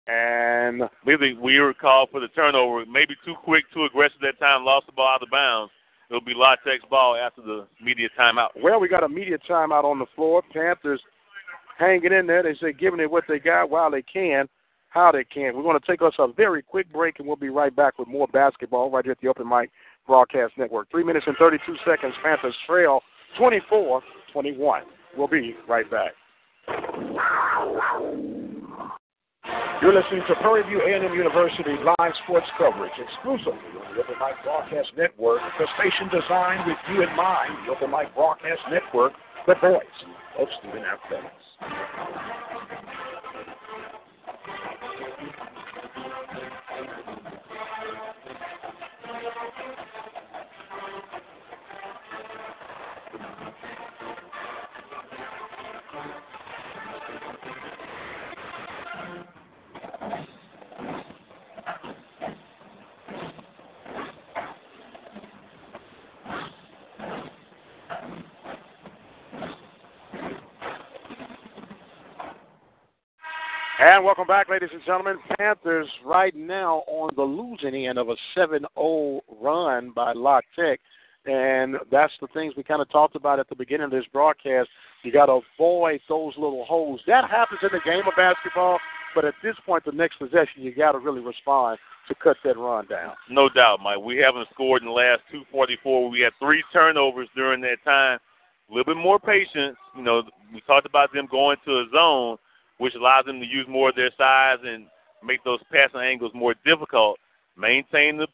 And 0.05 0.83
maybe 1.05 1.33
we 1.33 1.57
were 1.61 1.73
called 1.73 2.09
for 2.11 2.19
the 2.19 2.27
turnover. 2.27 2.85
Maybe 2.85 3.15
too 3.25 3.35
quick, 3.41 3.63
too 3.73 3.85
aggressive 3.85 4.19
that 4.21 4.37
time, 4.37 4.65
lost 4.65 4.85
the 4.85 4.91
ball 4.91 5.15
out 5.15 5.23
of 5.23 5.31
bounds. 5.31 5.71
It'll 6.09 6.21
be 6.21 6.33
La 6.35 6.55
Tech's 6.67 6.83
ball 6.89 7.15
after 7.15 7.41
the 7.41 7.65
media 7.81 8.09
timeout. 8.19 8.49
Well, 8.61 8.81
we 8.81 8.89
got 8.89 9.05
a 9.05 9.09
media 9.09 9.37
timeout 9.49 9.85
on 9.85 9.99
the 9.99 10.05
floor. 10.13 10.43
Panthers 10.51 11.01
hanging 11.79 12.11
in 12.11 12.27
there. 12.27 12.43
They 12.43 12.55
say 12.61 12.73
giving 12.73 12.99
it 12.99 13.09
what 13.09 13.23
they 13.29 13.39
got 13.39 13.69
while 13.69 13.89
they 13.89 14.01
can, 14.01 14.49
how 14.93 15.11
they 15.11 15.23
can. 15.23 15.55
We're 15.55 15.63
going 15.63 15.79
to 15.79 15.85
take 15.85 16.01
us 16.01 16.13
a 16.19 16.31
very 16.31 16.61
quick 16.61 16.91
break, 16.93 17.19
and 17.19 17.27
we'll 17.27 17.35
be 17.35 17.49
right 17.49 17.75
back 17.75 17.97
with 17.97 18.07
more 18.07 18.27
basketball 18.27 18.91
right 18.91 19.03
here 19.03 19.13
at 19.13 19.21
the 19.21 19.27
Open 19.27 19.49
Mic 19.49 19.71
Broadcast 20.05 20.53
Network. 20.57 20.89
Three 20.91 21.03
minutes 21.03 21.25
and 21.27 21.35
32 21.37 21.75
seconds. 21.85 22.13
Panthers 22.23 22.55
trail 22.67 23.01
24-21. 23.39 24.81
We'll 25.17 25.27
be 25.27 25.55
right 25.67 25.89
back. 25.89 26.11
You're 29.81 29.93
listening 29.93 30.21
to 30.29 30.35
Prairie 30.35 30.63
View 30.63 30.79
A&M 30.79 31.13
University 31.13 31.75
live 31.99 32.13
sports 32.23 32.47
coverage 32.57 32.93
exclusively 32.95 33.59
on 33.83 33.95
the 33.95 34.01
Open 34.01 34.15
Mic 34.21 34.41
Broadcast 34.43 34.89
Network, 34.95 35.41
the 35.59 35.67
station 35.75 36.07
designed 36.07 36.65
with 36.67 36.77
you 36.89 37.03
in 37.03 37.13
mind, 37.17 37.51
the 37.65 37.73
Open 37.73 37.91
Mic 37.91 38.13
Broadcast 38.15 38.61
Network, 38.71 39.11
the 39.45 39.55
voice 39.55 39.99
of 40.39 40.47
student 40.61 40.85
athletics. 40.85 42.32
And 73.85 74.05
welcome 74.05 74.27
back, 74.27 74.47
ladies 74.47 74.69
and 74.71 74.81
gentlemen. 74.85 75.17
Panthers 75.37 75.89
right 76.05 76.33
now 76.33 76.85
on 76.87 77.09
the 77.17 77.21
losing 77.21 77.85
end 77.85 77.97
of 77.97 78.07
a 78.07 78.15
7-0 78.33 79.19
run 79.41 79.91
by 79.93 80.13
La 80.13 80.39
Tech. 80.57 80.79
And 81.25 81.75
that's 81.91 82.13
the 82.21 82.27
things 82.33 82.53
we 82.55 82.63
kind 82.63 82.81
of 82.81 82.89
talked 82.89 83.17
about 83.17 83.41
at 83.41 83.49
the 83.49 83.57
beginning 83.57 83.83
of 83.83 83.91
this 83.91 84.05
broadcast. 84.13 84.69
You 85.03 85.11
got 85.11 85.25
to 85.25 85.41
avoid 85.59 85.99
those 86.07 86.31
little 86.37 86.63
holes. 86.63 87.01
That 87.07 87.29
happens 87.29 87.59
in 87.61 87.71
the 87.73 87.81
game 87.83 88.07
of 88.07 88.13
basketball, 88.15 88.79
but 89.13 89.25
at 89.25 89.33
this 89.43 89.55
point, 89.65 89.83
the 89.83 89.91
next 89.91 90.17
possession, 90.17 90.63
you 90.63 90.73
got 90.73 90.93
to 90.93 90.99
really 90.99 91.19
respond 91.19 91.77
to 92.07 92.15
cut 92.15 92.37
that 92.45 92.57
run 92.57 92.87
down. 92.87 93.15
No 93.29 93.49
doubt, 93.49 93.79
Mike. 93.83 93.99
We 93.99 94.15
haven't 94.15 94.47
scored 94.53 94.83
in 94.83 94.87
the 94.87 94.93
last 94.93 95.23
244. 95.29 96.09
We 96.09 96.21
had 96.21 96.31
three 96.39 96.63
turnovers 96.71 97.27
during 97.35 97.59
that 97.63 97.83
time. 97.83 98.19
A 98.69 98.73
little 98.73 98.93
bit 98.93 99.03
more 99.03 99.19
patience. 99.19 99.75
You 99.97 100.03
know, 100.03 100.23
we 100.53 100.61
talked 100.61 100.85
about 100.85 101.11
them 101.11 101.27
going 101.29 101.57
to 101.65 101.71
a 101.71 101.85
zone 101.93 102.37
which 102.77 102.95
allows 102.95 103.25
them 103.25 103.39
to 103.39 103.45
use 103.45 103.65
more 103.69 103.89
of 103.89 103.95
their 103.95 104.11
size 104.17 104.57
and 104.63 104.87
make 105.23 105.43
those 105.43 105.59
passing 105.71 106.01
angles 106.01 106.31
more 106.33 106.55
difficult. 106.65 107.17
Maintain 107.57 108.17
the 108.17 108.27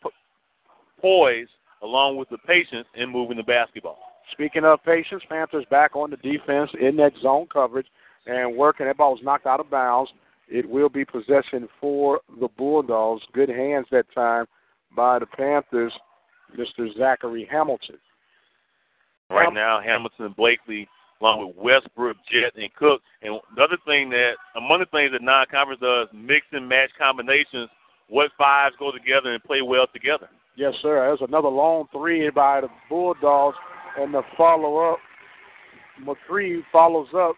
poise 1.02 1.48
along 1.82 2.18
with 2.18 2.30
the 2.30 2.38
patience 2.40 2.88
in 2.96 3.10
moving 3.10 3.38
the 3.38 3.44
basketball. 3.44 4.00
Speaking 4.32 4.66
of 4.66 4.84
patience, 4.84 5.24
Panthers 5.28 5.66
back 5.70 5.96
on 5.96 6.12
the 6.12 6.18
defense 6.18 6.70
in 6.80 6.96
that 6.98 7.14
zone 7.22 7.48
coverage 7.52 7.88
and 8.26 8.56
working. 8.56 8.86
That 8.86 8.98
ball 8.98 9.14
was 9.14 9.24
knocked 9.24 9.48
out 9.48 9.60
of 9.60 9.70
bounds. 9.70 10.12
It 10.48 10.68
will 10.68 10.90
be 10.90 11.06
possession 11.06 11.68
for 11.80 12.22
the 12.40 12.48
Bulldogs. 12.58 13.24
Good 13.34 13.50
hands 13.50 13.86
that 13.92 14.06
time 14.14 14.46
by 14.96 15.20
the 15.20 15.26
Panthers, 15.26 15.94
Mr. 16.58 16.96
Zachary 16.98 17.48
Hamilton. 17.50 17.98
Right 19.30 19.54
now, 19.54 19.80
Hamilton 19.80 20.26
and 20.26 20.36
Blakely 20.36 20.88
along 21.22 21.48
with 21.48 21.56
Westbrook, 21.58 22.18
Jet, 22.32 22.54
and 22.56 22.74
Cook. 22.76 23.02
And 23.22 23.40
the 23.56 23.64
other 23.64 23.78
thing 23.86 24.10
that, 24.12 24.34
among 24.56 24.80
the 24.80 24.86
things 24.86 25.12
that 25.12 25.22
non-conference 25.22 25.82
does, 25.82 26.08
mix 26.14 26.46
and 26.52 26.68
match 26.68 26.90
combinations. 26.98 27.70
What 28.08 28.32
fives 28.40 28.76
go 28.80 28.92
together 28.92 29.34
and 29.34 29.44
play 29.44 29.62
well 29.62 29.86
together. 29.94 30.30
Yes, 30.56 30.74
sir. 30.82 30.96
There's 30.96 31.22
another 31.28 31.48
long 31.48 31.86
three 31.92 32.28
by 32.32 32.62
the 32.62 32.68
Bulldogs, 32.90 33.56
and 34.00 34.12
the 34.14 34.24
follow-up, 34.36 34.98
McCree 36.04 36.62
follows 36.72 37.08
up 37.16 37.36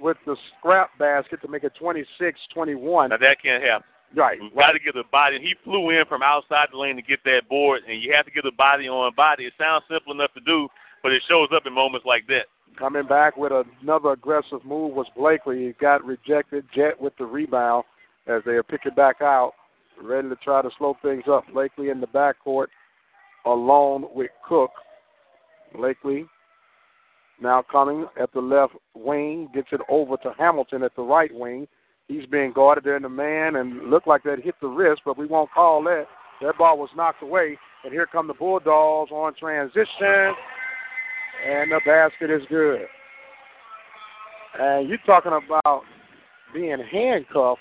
with 0.00 0.16
the 0.26 0.36
scrap 0.58 0.90
basket 0.98 1.40
to 1.42 1.48
make 1.48 1.62
it 1.62 1.72
26-21. 1.80 3.10
Now 3.10 3.16
that 3.16 3.36
can't 3.42 3.62
happen. 3.62 3.86
Right. 4.16 4.40
We've 4.40 4.54
got 4.54 4.72
to 4.72 4.78
get 4.78 4.94
the 4.94 5.04
body. 5.12 5.38
He 5.40 5.54
flew 5.62 5.90
in 5.90 6.04
from 6.08 6.22
outside 6.22 6.68
the 6.72 6.78
lane 6.78 6.96
to 6.96 7.02
get 7.02 7.22
that 7.24 7.42
board, 7.48 7.82
and 7.86 8.02
you 8.02 8.12
have 8.14 8.24
to 8.24 8.32
get 8.32 8.42
the 8.42 8.56
body 8.56 8.88
on 8.88 9.14
body. 9.14 9.44
It 9.44 9.52
sounds 9.58 9.84
simple 9.88 10.12
enough 10.12 10.32
to 10.34 10.40
do, 10.40 10.66
but 11.02 11.12
it 11.12 11.22
shows 11.28 11.48
up 11.54 11.62
in 11.66 11.74
moments 11.74 12.06
like 12.06 12.26
that. 12.28 12.46
Coming 12.78 13.06
back 13.06 13.36
with 13.36 13.52
another 13.82 14.10
aggressive 14.10 14.64
move 14.64 14.94
was 14.94 15.06
Blakely. 15.16 15.66
He 15.66 15.72
got 15.80 16.04
rejected. 16.04 16.64
Jet 16.74 17.00
with 17.00 17.12
the 17.18 17.24
rebound 17.24 17.84
as 18.26 18.42
they 18.46 18.52
are 18.52 18.62
picking 18.62 18.94
back 18.94 19.16
out, 19.20 19.52
ready 20.00 20.28
to 20.28 20.36
try 20.36 20.62
to 20.62 20.70
slow 20.78 20.96
things 21.02 21.24
up. 21.30 21.44
Blakely 21.52 21.88
in 21.88 22.00
the 22.00 22.06
backcourt 22.06 22.66
alone 23.44 24.06
with 24.14 24.30
Cook. 24.46 24.70
Blakely 25.74 26.26
now 27.40 27.64
coming 27.70 28.06
at 28.20 28.32
the 28.32 28.40
left 28.40 28.74
wing, 28.94 29.48
gets 29.54 29.68
it 29.72 29.80
over 29.88 30.16
to 30.18 30.32
Hamilton 30.38 30.82
at 30.82 30.94
the 30.96 31.02
right 31.02 31.32
wing. 31.32 31.68
He's 32.08 32.26
being 32.26 32.52
guarded 32.52 32.84
there 32.84 32.96
in 32.96 33.02
the 33.02 33.08
man 33.08 33.56
and 33.56 33.90
looked 33.90 34.08
like 34.08 34.22
that 34.24 34.42
hit 34.42 34.54
the 34.60 34.68
wrist, 34.68 35.02
but 35.04 35.18
we 35.18 35.26
won't 35.26 35.50
call 35.52 35.82
that. 35.84 36.06
That 36.40 36.58
ball 36.58 36.78
was 36.78 36.90
knocked 36.96 37.22
away. 37.22 37.58
And 37.84 37.92
here 37.92 38.06
come 38.06 38.26
the 38.26 38.34
Bulldogs 38.34 39.10
on 39.12 39.34
transition. 39.34 40.34
And 41.46 41.70
the 41.70 41.80
basket 41.86 42.30
is 42.30 42.42
good. 42.48 42.86
And 44.58 44.88
you're 44.88 44.98
talking 45.06 45.32
about 45.32 45.82
being 46.52 46.82
handcuffed. 46.90 47.60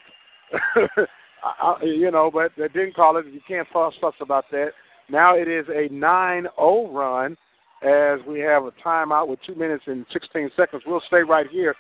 I, 1.44 1.76
you 1.84 2.10
know, 2.12 2.32
but 2.34 2.52
they 2.58 2.68
didn't 2.68 2.96
call 2.96 3.18
it. 3.18 3.26
You 3.28 3.42
can't 3.48 3.68
fuss, 3.72 3.94
fuss 4.02 4.16
about 4.22 4.46
that. 4.52 4.70
Now 5.10 5.36
it 5.36 5.48
is 5.48 5.66
a 5.70 5.90
9-0 5.94 6.94
run 6.94 7.38
as 7.84 8.20
we 8.28 8.40
have 8.40 8.64
a 8.66 8.72
timeout 8.84 9.28
with 9.28 9.40
two 9.46 9.56
minutes 9.56 9.84
and 9.88 10.06
16 10.12 10.50
seconds. 10.58 10.84
We'll 10.86 11.04
stay 11.08 11.22
right 11.22 11.48
here. 11.50 11.76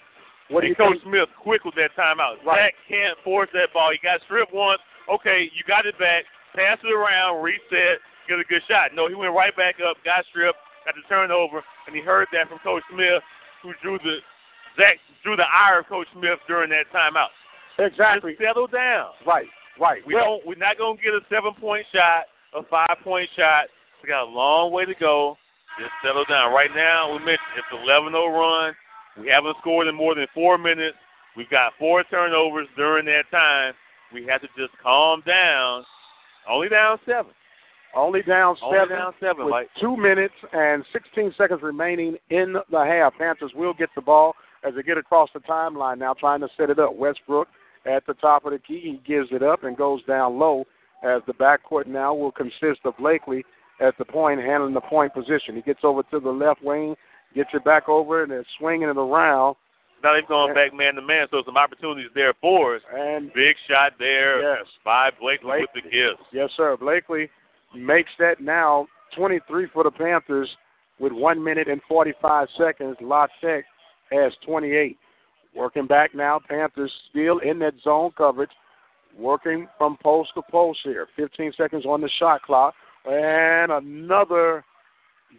What 0.50 0.62
do 0.62 0.68
you 0.68 0.76
Coach 0.76 1.02
think? 1.04 1.04
Smith 1.04 1.30
quick 1.42 1.66
with 1.66 1.76
that 1.76 1.92
timeout. 1.98 2.40
Right. 2.46 2.72
Zach 2.72 2.74
can't 2.88 3.18
force 3.24 3.50
that 3.54 3.74
ball. 3.74 3.92
He 3.92 4.00
got 4.00 4.22
stripped 4.24 4.54
once. 4.54 4.80
Okay, 5.12 5.50
you 5.52 5.64
got 5.68 5.86
it 5.86 5.98
back. 6.00 6.24
Pass 6.56 6.80
it 6.84 6.94
around, 6.94 7.44
reset, 7.44 8.00
get 8.28 8.40
a 8.40 8.48
good 8.48 8.64
shot. 8.68 8.92
No, 8.94 9.08
he 9.08 9.16
went 9.16 9.36
right 9.36 9.56
back 9.56 9.76
up, 9.84 9.98
got 10.04 10.24
stripped, 10.30 10.58
got 10.86 10.96
the 10.96 11.04
turnover, 11.10 11.64
and 11.88 11.96
he 11.96 12.02
heard 12.02 12.28
that 12.34 12.50
from 12.50 12.60
Coach 12.60 12.84
Smith, 12.94 13.24
who 13.64 13.72
drew 13.82 13.98
the 14.00 14.20
Zach 14.78 15.00
drew 15.24 15.36
the 15.36 15.48
ire 15.50 15.80
of 15.80 15.88
Coach 15.88 16.08
Smith 16.14 16.40
during 16.48 16.70
that 16.70 16.86
timeout. 16.94 17.34
Exactly. 17.80 18.34
Just 18.34 18.44
settle 18.44 18.68
down. 18.68 19.12
Right, 19.26 19.48
right. 19.80 20.06
We 20.06 20.14
Well, 20.16 20.38
don't. 20.40 20.48
We're 20.48 20.62
not 20.62 20.78
gonna 20.78 20.98
get 21.02 21.14
a 21.14 21.22
seven 21.30 21.54
point 21.60 21.86
shot, 21.94 22.26
a 22.54 22.64
five 22.70 22.98
point 23.04 23.30
shot. 23.36 23.66
We 24.04 24.10
got 24.10 24.24
a 24.28 24.30
long 24.32 24.72
way 24.72 24.86
to 24.86 24.94
go. 25.00 25.38
Just 25.80 25.92
settle 26.04 26.26
down. 26.26 26.54
Right 26.54 26.70
now, 26.76 27.12
we 27.14 27.20
mentioned 27.20 27.54
it's 27.58 27.68
11-0 27.86 28.14
run. 28.34 28.74
We 29.20 29.30
haven't 29.30 29.58
scored 29.62 29.88
in 29.88 29.94
more 29.96 30.16
than 30.16 30.26
four 30.34 30.58
minutes. 30.58 30.98
We've 31.36 31.50
got 31.50 31.74
four 31.78 32.04
turnovers 32.06 32.68
during 32.76 33.06
that 33.06 33.30
time. 33.30 33.74
We 34.12 34.26
have 34.26 34.42
to 34.42 34.48
just 34.58 34.74
calm 34.82 35.22
down. 35.26 35.86
Only 36.50 36.70
down 36.70 36.98
seven. 37.06 37.32
Only 37.96 38.22
down 38.22 38.56
Only 38.62 38.78
seven. 38.80 38.98
down 38.98 39.14
seven, 39.20 39.46
with 39.46 39.52
Mike. 39.52 39.70
two 39.80 39.98
minutes 39.98 40.34
and 40.54 40.84
16 40.94 41.34
seconds 41.38 41.62
remaining 41.64 42.18
in 42.30 42.56
the 42.72 42.84
half. 42.86 43.14
Panthers 43.18 43.52
will 43.56 43.74
get 43.74 43.90
the 43.96 44.02
ball 44.02 44.36
as 44.64 44.74
they 44.76 44.84
get 44.84 44.98
across 44.98 45.30
the 45.34 45.40
timeline 45.42 45.98
now, 45.98 46.14
trying 46.14 46.42
to 46.42 46.48
set 46.58 46.70
it 46.70 46.80
up. 46.80 46.96
Westbrook 46.96 47.48
at 47.86 48.06
the 48.06 48.14
top 48.16 48.46
of 48.46 48.52
the 48.52 48.60
key. 48.60 48.80
He 48.82 49.02
gives 49.12 49.30
it 49.32 49.42
up 49.42 49.64
and 49.64 49.76
goes 49.78 50.04
down 50.06 50.38
low 50.38 50.66
as 51.04 51.22
the 51.28 51.34
backcourt 51.34 51.88
now 51.88 52.14
will 52.14 52.32
consist 52.32 52.82
of 52.86 52.98
Blakely 52.98 53.44
at 53.80 53.98
the 53.98 54.06
point, 54.06 54.42
handling 54.42 54.74
the 54.74 54.82
point 54.82 55.14
position. 55.14 55.56
He 55.56 55.62
gets 55.62 55.82
over 55.84 56.02
to 56.12 56.20
the 56.20 56.30
left 56.32 56.64
wing, 56.64 56.96
gets 57.36 57.50
it 57.54 57.64
back 57.64 57.88
over, 57.88 58.24
and 58.24 58.32
is 58.34 58.46
swinging 58.60 58.90
it 58.90 58.98
around. 58.98 59.56
Now 60.04 60.14
they've 60.14 60.28
gone 60.28 60.54
back 60.54 60.74
man 60.74 60.96
to 60.96 61.02
man, 61.02 61.28
so 61.32 61.42
some 61.46 61.58
opportunities 61.58 62.10
there 62.14 62.34
for 62.42 62.76
us. 62.76 62.82
And 62.96 63.32
Big 63.34 63.56
shot 63.70 63.94
there 64.00 64.42
Yes. 64.58 64.66
by 64.86 65.10
Blakely 65.20 65.62
with 65.62 65.70
the 65.74 65.82
gifts. 65.82 66.24
Yes, 66.32 66.50
sir. 66.58 66.78
Blakely 66.78 67.30
makes 67.78 68.12
that 68.20 68.42
now 68.42 68.88
23 69.16 69.68
for 69.74 69.84
the 69.84 69.92
Panthers 69.92 70.50
with 71.00 71.12
one 71.12 71.44
minute 71.44 71.68
and 71.68 71.82
45 71.88 72.48
seconds. 72.58 72.98
La 73.02 73.28
Tech 73.42 73.66
has 74.12 74.34
28. 74.46 74.98
Working 75.56 75.88
back 75.88 76.14
now, 76.14 76.40
Panthers 76.48 76.92
still 77.10 77.40
in 77.40 77.60
that 77.60 77.74
zone 77.84 78.12
coverage, 78.16 78.52
working 79.18 79.68
from 79.78 79.98
post 80.04 80.32
to 80.36 80.42
post 80.52 80.80
here. 80.84 81.08
15 81.16 81.54
seconds 81.58 81.86
on 81.86 82.02
the 82.02 82.10
shot 82.20 82.44
clock, 82.44 82.76
and 83.06 83.72
another 83.72 84.64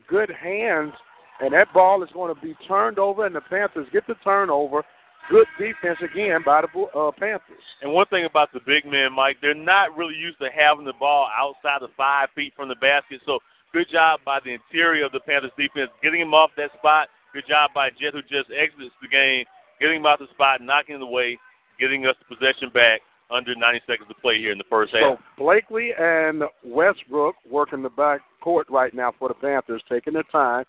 good 0.08 0.30
hands, 0.30 0.92
and 1.40 1.52
that 1.52 1.72
ball 1.72 2.02
is 2.02 2.10
going 2.12 2.34
to 2.34 2.40
be 2.40 2.54
turned 2.66 2.98
over, 2.98 3.26
and 3.26 3.34
the 3.34 3.40
Panthers 3.40 3.86
get 3.92 4.06
the 4.06 4.16
turnover. 4.24 4.82
Good 5.30 5.46
defense 5.58 5.98
again 6.00 6.40
by 6.44 6.62
the 6.62 6.68
uh, 6.72 7.12
Panthers. 7.12 7.66
And 7.82 7.92
one 7.92 8.06
thing 8.06 8.24
about 8.24 8.48
the 8.52 8.60
big 8.64 8.88
men, 8.88 9.12
Mike, 9.12 9.36
they're 9.42 9.54
not 9.54 9.96
really 9.96 10.16
used 10.16 10.38
to 10.40 10.48
having 10.48 10.86
the 10.86 10.96
ball 10.98 11.28
outside 11.28 11.84
of 11.84 11.90
five 11.96 12.28
feet 12.34 12.54
from 12.56 12.68
the 12.68 12.80
basket. 12.80 13.20
So 13.26 13.38
good 13.72 13.86
job 13.92 14.20
by 14.24 14.40
the 14.42 14.56
interior 14.56 15.04
of 15.04 15.12
the 15.12 15.20
Panthers 15.20 15.52
defense, 15.58 15.90
getting 16.02 16.22
him 16.22 16.32
off 16.32 16.50
that 16.56 16.72
spot. 16.78 17.08
Good 17.34 17.44
job 17.46 17.70
by 17.74 17.90
Jet, 17.90 18.16
who 18.16 18.22
just 18.22 18.48
exits 18.48 18.96
the 19.02 19.08
game, 19.08 19.44
getting 19.80 20.00
him 20.00 20.06
out 20.06 20.18
the 20.18 20.32
spot, 20.32 20.62
knocking 20.62 20.96
it 20.96 21.02
away, 21.02 21.36
getting 21.78 22.06
us 22.06 22.16
the 22.24 22.34
possession 22.34 22.72
back 22.72 23.04
under 23.30 23.54
90 23.54 23.80
seconds 23.86 24.08
to 24.08 24.14
play 24.14 24.38
here 24.38 24.52
in 24.52 24.58
the 24.58 24.64
first 24.70 24.92
So 24.92 24.98
half. 24.98 25.18
So 25.18 25.44
Blakely 25.44 25.90
and 25.98 26.44
Westbrook 26.64 27.36
working 27.44 27.82
the 27.82 27.90
back 27.90 28.20
court 28.40 28.66
right 28.70 28.94
now 28.94 29.12
for 29.18 29.28
the 29.28 29.34
Panthers, 29.34 29.82
taking 29.88 30.14
their 30.14 30.24
time. 30.32 30.64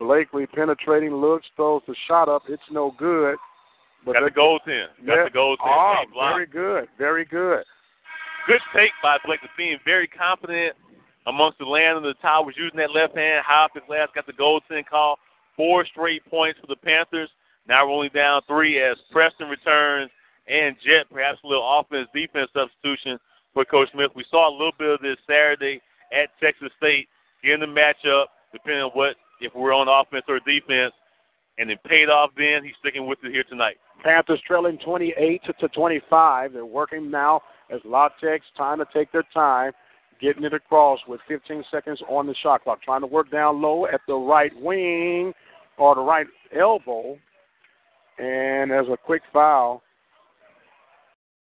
Blakely 0.00 0.46
penetrating 0.46 1.14
looks, 1.14 1.46
throws 1.54 1.82
the 1.86 1.94
shot 2.08 2.28
up. 2.28 2.42
It's 2.48 2.62
no 2.72 2.92
good. 2.98 3.36
But 4.04 4.12
Got 4.14 4.20
the 4.20 4.30
they- 4.30 4.40
goaltend. 4.40 4.88
Got 5.06 5.16
Yeah. 5.16 5.28
the. 5.28 5.56
Oh, 5.60 6.04
very 6.32 6.46
good. 6.46 6.88
Very 6.96 7.24
good. 7.24 7.64
Good 8.46 8.62
take 8.72 8.92
by 9.02 9.18
Blake 9.24 9.40
Blakely, 9.40 9.48
being 9.56 9.78
very 9.84 10.06
confident 10.06 10.74
amongst 11.26 11.58
the 11.58 11.66
land 11.66 11.98
of 11.98 12.02
the 12.02 12.14
towers, 12.14 12.56
using 12.56 12.78
that 12.78 12.90
left 12.90 13.14
hand, 13.14 13.44
high 13.44 13.64
up 13.64 13.74
his 13.74 13.82
glass, 13.86 14.08
got 14.14 14.26
the 14.26 14.32
goaltend 14.32 14.86
call. 14.86 15.18
Four 15.56 15.84
straight 15.84 16.24
points 16.24 16.58
for 16.58 16.66
the 16.66 16.76
Panthers. 16.76 17.28
Now 17.68 17.86
we're 17.86 17.92
only 17.92 18.08
down 18.08 18.40
three 18.48 18.80
as 18.80 18.96
Preston 19.12 19.48
returns 19.48 20.10
and 20.48 20.74
Jet, 20.80 21.06
perhaps 21.12 21.38
a 21.44 21.46
little 21.46 21.78
offense 21.78 22.08
defense 22.14 22.50
substitution 22.54 23.20
for 23.52 23.64
Coach 23.66 23.90
Smith. 23.92 24.10
We 24.14 24.24
saw 24.30 24.48
a 24.48 24.56
little 24.56 24.72
bit 24.78 24.88
of 24.88 25.00
this 25.00 25.18
Saturday 25.26 25.82
at 26.12 26.30
Texas 26.40 26.72
State, 26.78 27.08
in 27.44 27.60
the 27.60 27.66
matchup, 27.66 28.26
depending 28.52 28.82
on 28.82 28.90
what 28.92 29.16
if 29.40 29.54
we're 29.54 29.72
on 29.74 29.88
offense 29.88 30.24
or 30.28 30.40
defense, 30.40 30.92
and 31.60 31.70
it 31.70 31.78
paid 31.84 32.08
off 32.08 32.30
then. 32.36 32.64
He's 32.64 32.74
sticking 32.80 33.06
with 33.06 33.18
it 33.22 33.32
here 33.32 33.44
tonight. 33.44 33.76
Panthers 34.02 34.40
trailing 34.46 34.78
28 34.82 35.42
to 35.60 35.68
25. 35.68 36.54
They're 36.54 36.64
working 36.64 37.10
now 37.10 37.42
as 37.70 37.80
La 37.84 38.08
Tech's 38.22 38.46
trying 38.56 38.78
to 38.78 38.86
take 38.94 39.12
their 39.12 39.26
time, 39.34 39.72
getting 40.20 40.44
it 40.44 40.54
across 40.54 40.98
with 41.06 41.20
15 41.28 41.62
seconds 41.70 42.00
on 42.08 42.26
the 42.26 42.34
shot 42.42 42.64
clock, 42.64 42.82
trying 42.82 43.02
to 43.02 43.06
work 43.06 43.30
down 43.30 43.60
low 43.60 43.84
at 43.86 44.00
the 44.08 44.14
right 44.14 44.52
wing 44.58 45.34
or 45.76 45.94
the 45.94 46.00
right 46.00 46.26
elbow. 46.58 47.18
And 48.18 48.72
as 48.72 48.86
a 48.90 48.96
quick 48.96 49.22
foul. 49.30 49.82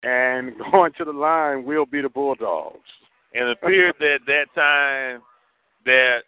And 0.02 0.52
going 0.72 0.92
to 0.98 1.04
the 1.06 1.12
line 1.12 1.64
will 1.64 1.86
be 1.86 2.02
the 2.02 2.10
Bulldogs. 2.10 2.80
And 3.34 3.48
it 3.48 3.56
appeared 3.62 3.94
that 3.98 4.18
that 4.26 4.46
time 4.54 5.22
that 5.86 6.18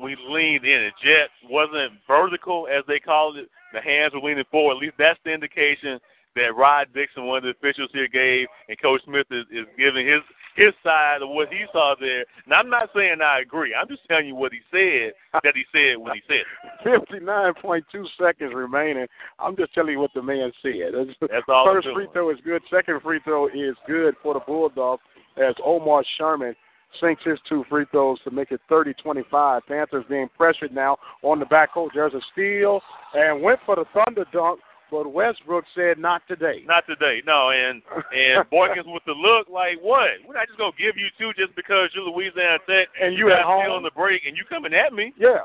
we 0.00 0.16
leaned 0.28 0.64
in, 0.64 0.82
it 0.82 0.94
jet 1.02 1.28
wasn't 1.48 1.92
vertical 2.06 2.68
as 2.68 2.84
they 2.86 2.98
called 2.98 3.36
it. 3.36 3.48
The 3.72 3.80
hands 3.80 4.12
were 4.14 4.20
leaning 4.20 4.44
forward. 4.50 4.76
At 4.76 4.82
least 4.82 4.94
that's 4.98 5.18
the 5.24 5.32
indication 5.32 5.98
that 6.34 6.56
Rod 6.56 6.88
Dixon, 6.94 7.26
one 7.26 7.38
of 7.38 7.44
the 7.44 7.50
officials 7.50 7.90
here, 7.92 8.08
gave, 8.08 8.46
and 8.68 8.80
Coach 8.80 9.02
Smith 9.04 9.26
is, 9.30 9.44
is 9.50 9.66
giving 9.76 10.06
his 10.06 10.22
his 10.56 10.74
side 10.82 11.22
of 11.22 11.30
what 11.30 11.48
he 11.48 11.64
saw 11.72 11.94
there. 11.98 12.24
And 12.44 12.52
I'm 12.52 12.68
not 12.68 12.90
saying 12.94 13.16
I 13.24 13.40
agree. 13.40 13.74
I'm 13.74 13.88
just 13.88 14.06
telling 14.06 14.26
you 14.26 14.34
what 14.34 14.52
he 14.52 14.60
said 14.70 15.12
that 15.32 15.54
he 15.54 15.64
said 15.72 15.96
when 15.96 16.12
he 16.14 16.22
said 16.28 16.44
it. 16.44 17.08
59.2 17.08 17.82
seconds 18.20 18.52
remaining. 18.54 19.06
I'm 19.38 19.56
just 19.56 19.72
telling 19.72 19.92
you 19.92 20.00
what 20.00 20.12
the 20.14 20.22
man 20.22 20.52
said. 20.60 20.92
That's 21.20 21.48
all 21.48 21.68
I'm 21.68 21.76
First 21.76 21.88
free 21.94 22.08
throw 22.12 22.30
is 22.30 22.38
good. 22.44 22.62
Second 22.70 23.00
free 23.00 23.20
throw 23.24 23.46
is 23.48 23.76
good 23.86 24.14
for 24.22 24.34
the 24.34 24.40
Bulldogs 24.46 25.02
as 25.38 25.54
Omar 25.64 26.04
Sherman 26.18 26.54
sinks 27.00 27.22
his 27.24 27.38
two 27.48 27.64
free 27.68 27.84
throws 27.90 28.18
to 28.24 28.30
make 28.30 28.50
it 28.52 28.60
30-25. 28.70 29.60
Panthers 29.66 30.04
being 30.08 30.28
pressured 30.36 30.74
now 30.74 30.96
on 31.22 31.38
the 31.38 31.46
back 31.46 31.72
court. 31.72 31.92
There's 31.94 32.14
a 32.14 32.20
steal 32.32 32.80
and 33.14 33.42
went 33.42 33.60
for 33.66 33.76
the 33.76 33.84
thunder 33.92 34.24
dunk, 34.32 34.60
but 34.90 35.12
Westbrook 35.12 35.64
said 35.74 35.98
not 35.98 36.22
today. 36.28 36.62
Not 36.66 36.84
today, 36.86 37.22
no. 37.26 37.50
And 37.50 37.82
and 38.14 38.48
Boykins 38.52 38.92
with 38.92 39.04
the 39.06 39.12
look 39.12 39.48
like 39.48 39.78
what? 39.80 40.10
We're 40.26 40.34
not 40.34 40.46
just 40.46 40.58
gonna 40.58 40.72
give 40.78 40.96
you 40.96 41.06
two 41.18 41.32
just 41.40 41.54
because 41.56 41.88
you're 41.94 42.04
Louisiana 42.04 42.58
Tech 42.68 42.88
And 43.00 43.16
you 43.16 43.28
got 43.28 43.40
at 43.40 43.44
home? 43.44 43.70
on 43.70 43.82
the 43.82 43.90
break 43.92 44.22
and 44.26 44.36
you 44.36 44.44
coming 44.48 44.74
at 44.74 44.92
me. 44.92 45.12
Yeah. 45.18 45.38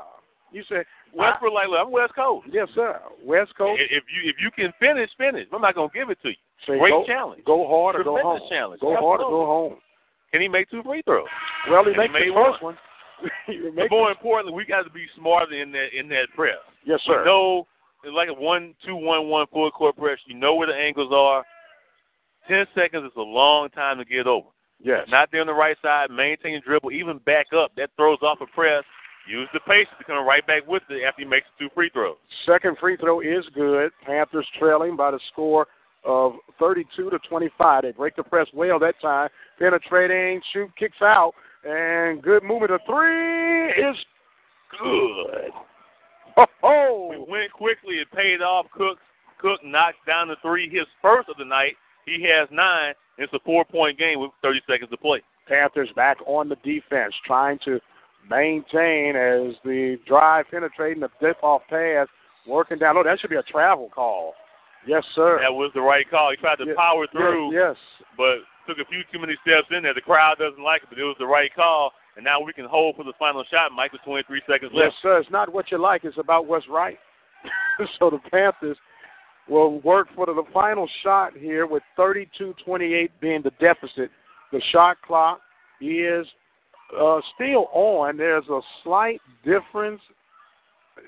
You 0.52 0.62
said 0.68 0.84
Westbrook 1.14 1.52
like, 1.54 1.68
look, 1.68 1.78
I'm 1.80 1.90
West 1.90 2.14
Coast. 2.14 2.46
Yes, 2.52 2.68
sir. 2.74 3.00
West 3.24 3.54
Coast. 3.56 3.80
If 3.90 4.04
you 4.12 4.28
if 4.30 4.36
you 4.40 4.50
can 4.50 4.72
finish, 4.78 5.10
finish. 5.16 5.46
I'm 5.52 5.62
not 5.62 5.74
gonna 5.74 5.88
give 5.94 6.10
it 6.10 6.18
to 6.22 6.28
you. 6.28 6.34
Say, 6.66 6.78
Great 6.78 6.90
go, 6.90 7.04
challenge. 7.06 7.44
Go 7.44 7.66
hard 7.68 7.96
or 7.96 8.04
go 8.04 8.20
home. 8.20 8.40
challenge. 8.50 8.80
Go 8.80 8.96
hard 8.96 9.20
or 9.20 9.30
go 9.30 9.46
home. 9.46 9.76
Can 10.32 10.40
he 10.42 10.48
make 10.48 10.68
two 10.70 10.82
free 10.82 11.02
throws? 11.04 11.26
Well, 11.70 11.84
he 11.84 11.96
makes 11.96 12.12
made 12.12 12.28
the 12.30 12.34
first 12.34 12.62
one. 12.62 12.74
one. 12.74 12.78
But 13.74 13.90
more 13.90 14.10
importantly, 14.10 14.54
we 14.54 14.64
got 14.64 14.82
to 14.82 14.90
be 14.90 15.06
smarter 15.16 15.54
in 15.60 15.72
that 15.72 15.88
in 15.98 16.08
that 16.08 16.28
press. 16.36 16.58
Yes, 16.84 17.00
We 17.08 17.14
sir. 17.14 17.24
know 17.24 17.66
it's 18.04 18.14
like 18.14 18.28
a 18.28 18.32
one 18.40 18.74
two 18.86 18.94
one 18.94 19.28
one 19.28 19.46
full 19.52 19.70
court 19.70 19.96
press. 19.96 20.18
You 20.26 20.34
know 20.36 20.54
where 20.54 20.66
the 20.68 20.74
angles 20.74 21.12
are. 21.12 21.44
Ten 22.46 22.64
seconds 22.74 23.04
is 23.06 23.16
a 23.16 23.20
long 23.20 23.68
time 23.70 23.98
to 23.98 24.04
get 24.04 24.26
over. 24.26 24.48
Yes. 24.82 25.06
Not 25.10 25.30
there 25.32 25.40
on 25.40 25.48
the 25.48 25.52
right 25.54 25.76
side, 25.82 26.10
maintain 26.10 26.52
your 26.52 26.60
dribble, 26.60 26.92
even 26.92 27.18
back 27.26 27.46
up. 27.52 27.72
That 27.76 27.90
throws 27.96 28.18
off 28.22 28.38
a 28.40 28.46
press. 28.46 28.84
Use 29.28 29.48
the 29.52 29.60
patience 29.60 29.94
to 29.98 30.04
come 30.04 30.24
right 30.24 30.46
back 30.46 30.66
with 30.66 30.82
it 30.88 31.02
after 31.06 31.20
he 31.22 31.28
makes 31.28 31.46
two 31.58 31.68
free 31.74 31.90
throws. 31.92 32.16
Second 32.46 32.78
free 32.78 32.96
throw 32.96 33.20
is 33.20 33.44
good. 33.54 33.90
Panthers 34.06 34.46
trailing 34.58 34.96
by 34.96 35.10
the 35.10 35.20
score 35.32 35.66
of 36.04 36.34
32 36.58 37.10
to 37.10 37.18
25. 37.28 37.82
They 37.82 37.92
break 37.92 38.16
the 38.16 38.22
press 38.22 38.46
well 38.54 38.78
that 38.78 39.00
time. 39.00 39.28
Penetrating, 39.58 40.40
shoot, 40.52 40.70
kicks 40.78 41.02
out, 41.02 41.32
and 41.64 42.22
good 42.22 42.42
movement. 42.42 42.72
The 42.72 42.78
three 42.86 43.70
is 43.70 43.96
good. 44.80 45.50
Oh, 46.62 47.08
We 47.10 47.30
went 47.30 47.52
quickly. 47.52 47.96
It 47.96 48.10
paid 48.12 48.42
off. 48.42 48.66
Cook 48.72 48.98
Cook 49.38 49.60
knocks 49.64 49.96
down 50.06 50.28
the 50.28 50.36
three, 50.42 50.68
his 50.68 50.86
first 51.00 51.28
of 51.28 51.36
the 51.36 51.44
night. 51.44 51.76
He 52.04 52.24
has 52.24 52.48
nine. 52.50 52.94
It's 53.18 53.32
a 53.32 53.38
four-point 53.44 53.98
game 53.98 54.20
with 54.20 54.30
30 54.42 54.60
seconds 54.68 54.90
to 54.90 54.96
play. 54.96 55.22
Panthers 55.46 55.90
back 55.94 56.18
on 56.26 56.48
the 56.48 56.56
defense, 56.56 57.14
trying 57.24 57.58
to 57.64 57.80
maintain 58.28 59.16
as 59.16 59.54
the 59.64 59.96
drive 60.06 60.46
penetrating 60.50 61.00
the 61.00 61.08
dip 61.20 61.42
off 61.42 61.62
pass, 61.68 62.06
working 62.46 62.78
down. 62.78 62.96
Oh, 62.96 63.04
that 63.04 63.20
should 63.20 63.30
be 63.30 63.36
a 63.36 63.42
travel 63.42 63.90
call. 63.94 64.34
Yes, 64.88 65.04
sir. 65.14 65.38
That 65.42 65.52
was 65.52 65.70
the 65.74 65.82
right 65.82 66.08
call. 66.08 66.30
He 66.30 66.36
tried 66.36 66.56
to 66.56 66.66
Yes, 66.66 66.76
power 66.76 67.06
through, 67.08 67.52
Yes. 67.52 67.76
but 68.16 68.40
took 68.66 68.78
a 68.78 68.84
few 68.86 69.04
too 69.12 69.18
many 69.18 69.36
steps 69.42 69.70
in 69.70 69.82
there. 69.82 69.94
The 69.94 70.00
crowd 70.00 70.38
doesn't 70.38 70.62
like 70.62 70.82
it, 70.82 70.88
but 70.88 70.98
it 70.98 71.04
was 71.04 71.16
the 71.18 71.26
right 71.26 71.52
call. 71.54 71.92
And 72.16 72.24
now 72.24 72.40
we 72.40 72.52
can 72.52 72.64
hold 72.64 72.96
for 72.96 73.04
the 73.04 73.12
final 73.18 73.44
shot, 73.44 73.70
Mike, 73.72 73.92
with 73.92 74.02
23 74.02 74.42
seconds 74.46 74.72
left. 74.72 74.92
Yes, 74.92 75.02
sir. 75.02 75.18
It's 75.18 75.30
not 75.30 75.52
what 75.52 75.70
you 75.70 75.78
like. 75.78 76.04
It's 76.04 76.18
about 76.18 76.46
what's 76.46 76.66
right. 76.68 76.98
so 77.98 78.10
the 78.10 78.18
Panthers 78.30 78.76
will 79.48 79.80
work 79.80 80.08
for 80.14 80.26
the, 80.26 80.42
final 80.52 80.88
shot 81.02 81.36
here 81.36 81.66
with 81.66 81.82
32-28 81.96 83.10
being 83.20 83.42
the 83.42 83.52
deficit. 83.60 84.10
The 84.52 84.60
shot 84.72 85.00
clock 85.02 85.40
is 85.80 86.26
uh, 86.98 87.20
still 87.34 87.68
on. 87.72 88.16
There's 88.16 88.48
a 88.48 88.60
slight 88.82 89.20
difference, 89.44 90.00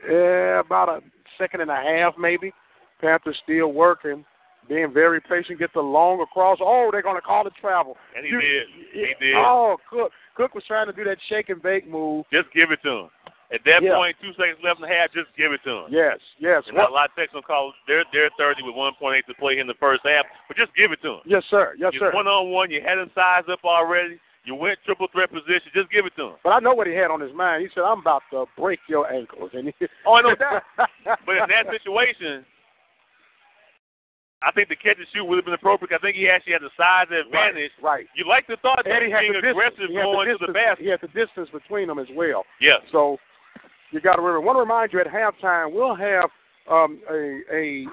uh, 0.09 0.61
about 0.61 0.89
a 0.89 1.01
second 1.39 1.61
and 1.61 1.71
a 1.71 1.77
half 1.77 2.15
maybe. 2.19 2.53
Panthers 3.01 3.37
still 3.43 3.73
working, 3.73 4.25
being 4.69 4.93
very 4.93 5.21
patient. 5.21 5.59
Get 5.59 5.73
the 5.73 5.81
long 5.81 6.21
across. 6.21 6.59
Oh, 6.61 6.89
they're 6.93 7.03
going 7.03 7.17
to 7.17 7.23
call 7.23 7.45
the 7.45 7.51
travel. 7.61 7.97
And 8.17 8.25
he 8.25 8.33
You- 8.33 8.41
did. 8.41 8.67
He 8.93 9.15
did. 9.21 9.35
Oh, 9.37 9.77
Cook. 9.89 10.13
Cook 10.37 10.55
was 10.55 10.65
trying 10.67 10.87
to 10.87 10.93
do 10.93 11.05
that 11.05 11.19
shake 11.29 11.49
and 11.51 11.61
bake 11.63 11.87
move. 11.89 12.25
Just 12.33 12.51
give 12.53 12.71
it 12.71 12.81
to 12.85 12.91
him. 12.91 13.11
At 13.53 13.65
that 13.65 13.83
Yeah. 13.83 13.97
point, 13.97 14.15
two 14.23 14.33
seconds 14.35 14.63
left 14.63 14.79
in 14.79 14.87
the 14.89 14.95
half, 14.95 15.11
just 15.11 15.35
give 15.37 15.53
it 15.53 15.61
to 15.65 15.71
him. 15.85 15.87
Yes, 15.91 16.19
yes. 16.39 16.63
And 16.69 16.77
now 16.77 16.87
a 16.87 16.95
lot 16.95 17.11
of 17.11 17.17
Texans 17.17 17.45
call 17.45 17.75
they're 17.89 18.05
they're 18.13 18.31
30 18.39 18.63
with 18.63 18.77
1.8 18.77 19.27
to 19.27 19.35
play 19.35 19.59
in 19.59 19.67
the 19.67 19.75
first 19.75 20.03
half, 20.07 20.25
but 20.47 20.57
just 20.57 20.73
give 20.77 20.93
it 20.93 21.03
to 21.03 21.15
him. 21.15 21.21
Yes, 21.27 21.43
sir. 21.51 21.75
Yes, 21.77 21.93
You're 21.95 22.13
sir. 22.13 22.15
one 22.15 22.29
on 22.29 22.51
one. 22.51 22.71
You 22.71 22.81
had 22.81 22.99
him 22.99 23.11
sized 23.13 23.51
up 23.51 23.59
already. 23.65 24.21
You 24.45 24.55
went 24.55 24.79
triple 24.87 25.09
threat 25.09 25.33
position. 25.33 25.69
Just 25.75 25.91
give 25.91 26.07
it 26.07 26.15
to 26.17 26.29
him. 26.29 26.35
But 26.45 26.51
I 26.51 26.61
know 26.61 26.75
what 26.75 26.87
he 26.87 26.95
had 26.95 27.11
on 27.11 27.21
his 27.21 27.33
mind. 27.35 27.63
He 27.63 27.69
said, 27.75 27.83
"I'm 27.83 27.99
about 27.99 28.23
to 28.31 28.47
break 28.57 28.79
your 28.87 29.13
ankles." 29.13 29.51
And 29.53 29.75
he, 29.79 29.87
Oh, 30.07 30.15
I 30.15 30.23
know 30.23 30.35
that. 30.39 30.63
But 31.27 31.37
in 31.37 31.49
that 31.49 31.67
situation, 31.73 32.47
I 34.43 34.51
think 34.53 34.69
the 34.69 34.77
catch 34.77 34.97
and 34.97 35.07
shoot 35.13 35.25
would 35.25 35.37
have 35.37 35.45
been 35.45 35.55
appropriate. 35.55 35.93
I 35.93 36.01
think 36.01 36.17
he 36.17 36.29
actually 36.29 36.55
had 36.55 36.63
the 36.63 36.73
size 36.73 37.13
advantage. 37.13 37.73
Right. 37.83 38.07
You 38.17 38.25
like 38.27 38.47
the 38.47 38.57
thought 38.63 38.81
that 38.85 38.91
and 38.91 39.05
he 39.05 39.13
had 39.13 39.21
being 39.21 39.37
aggressive 39.37 39.93
going 39.93 40.29
the 40.29 40.39
to 40.39 40.47
the 40.47 40.53
basket. 40.53 40.85
He 40.85 40.89
had 40.89 41.01
the 41.05 41.13
distance 41.13 41.51
between 41.53 41.89
them 41.89 41.99
as 41.99 42.09
well. 42.17 42.45
Yeah. 42.61 42.81
So 42.91 43.19
you 43.93 44.01
got 44.01 44.17
to 44.17 44.23
remember. 44.23 44.41
I 44.41 44.47
want 44.47 44.57
to 44.57 44.65
remind 44.65 44.93
you 44.93 45.01
at 45.01 45.07
halftime 45.07 45.73
we'll 45.73 45.95
have 45.95 46.31
um, 46.71 47.01
a 47.11 47.41
a 47.53 47.85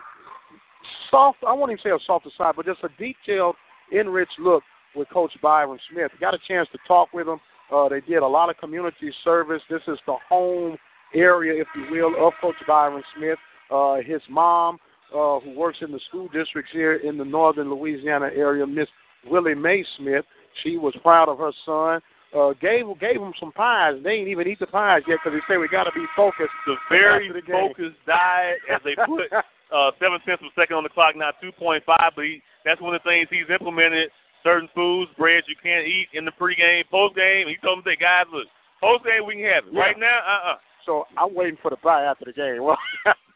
soft. 1.11 1.39
I 1.45 1.51
won't 1.51 1.71
even 1.71 1.83
say 1.83 1.89
a 1.89 1.99
softer 2.05 2.29
side, 2.37 2.53
but 2.55 2.65
just 2.65 2.79
a 2.83 2.89
detailed, 2.97 3.55
enriched 3.91 4.39
look 4.39 4.63
with 4.95 5.09
Coach 5.09 5.31
Byron 5.41 5.79
Smith. 5.91 6.11
Got 6.19 6.33
a 6.33 6.39
chance 6.47 6.67
to 6.71 6.79
talk 6.87 7.11
with 7.13 7.27
him. 7.27 7.39
Uh, 7.73 7.89
they 7.89 8.01
did 8.01 8.19
a 8.19 8.27
lot 8.27 8.49
of 8.49 8.57
community 8.57 9.11
service. 9.23 9.61
This 9.69 9.81
is 9.87 9.99
the 10.07 10.15
home 10.29 10.77
area, 11.13 11.61
if 11.61 11.67
you 11.75 11.87
will, 11.91 12.27
of 12.27 12.33
Coach 12.39 12.55
Byron 12.65 13.03
Smith. 13.17 13.37
Uh, 13.69 13.97
his 13.97 14.21
mom, 14.29 14.77
uh, 15.13 15.39
who 15.39 15.53
works 15.55 15.77
in 15.81 15.91
the 15.91 15.99
school 16.09 16.27
districts 16.29 16.71
here 16.71 16.95
in 16.95 17.17
the 17.17 17.25
northern 17.25 17.69
Louisiana 17.69 18.29
area, 18.35 18.65
Miss 18.65 18.87
Willie 19.25 19.55
Mae 19.55 19.85
Smith. 19.97 20.25
She 20.63 20.77
was 20.77 20.95
proud 21.01 21.29
of 21.29 21.37
her 21.37 21.51
son. 21.65 22.01
Uh, 22.35 22.51
gave 22.59 22.85
gave 22.99 23.21
him 23.21 23.31
some 23.39 23.51
pies. 23.53 23.95
They 24.03 24.19
ain't 24.19 24.27
even 24.27 24.47
eat 24.47 24.59
the 24.59 24.67
pies 24.67 25.03
yet 25.07 25.19
because 25.23 25.39
they 25.39 25.53
say 25.53 25.57
we 25.57 25.69
got 25.69 25.85
to 25.85 25.95
be 25.95 26.05
focused. 26.15 26.51
The 26.65 26.75
very 26.89 27.31
the 27.31 27.41
focused 27.47 27.95
diet 28.05 28.59
as 28.67 28.81
they 28.83 28.95
put 29.07 29.31
uh, 29.71 29.91
seven 29.95 30.19
of 30.19 30.39
a 30.43 30.51
second 30.59 30.75
on 30.75 30.83
the 30.83 30.91
clock, 30.91 31.15
now 31.15 31.31
2.5. 31.43 31.81
But 31.87 32.11
he, 32.25 32.43
that's 32.65 32.81
one 32.81 32.93
of 32.93 33.01
the 33.03 33.09
things 33.09 33.27
he's 33.31 33.47
implemented. 33.47 34.11
Certain 34.43 34.67
foods, 34.75 35.09
breads 35.17 35.47
you 35.47 35.55
can't 35.61 35.87
eat 35.87 36.07
in 36.13 36.25
the 36.25 36.35
pregame, 36.35 36.83
postgame. 36.91 37.47
He 37.47 37.55
told 37.63 37.79
them, 37.79 37.87
"Say, 37.87 37.95
guys, 37.95 38.27
look, 38.31 38.47
postgame 38.83 39.25
we 39.25 39.39
can 39.39 39.47
have 39.47 39.67
it. 39.67 39.73
Yeah. 39.73 39.79
Right 39.79 39.97
now, 39.97 40.19
uh-uh." 40.19 40.55
So 40.87 41.03
I'm 41.17 41.35
waiting 41.35 41.57
for 41.61 41.69
the 41.69 41.77
bye 41.83 42.01
after 42.03 42.25
the 42.25 42.33
game. 42.33 42.61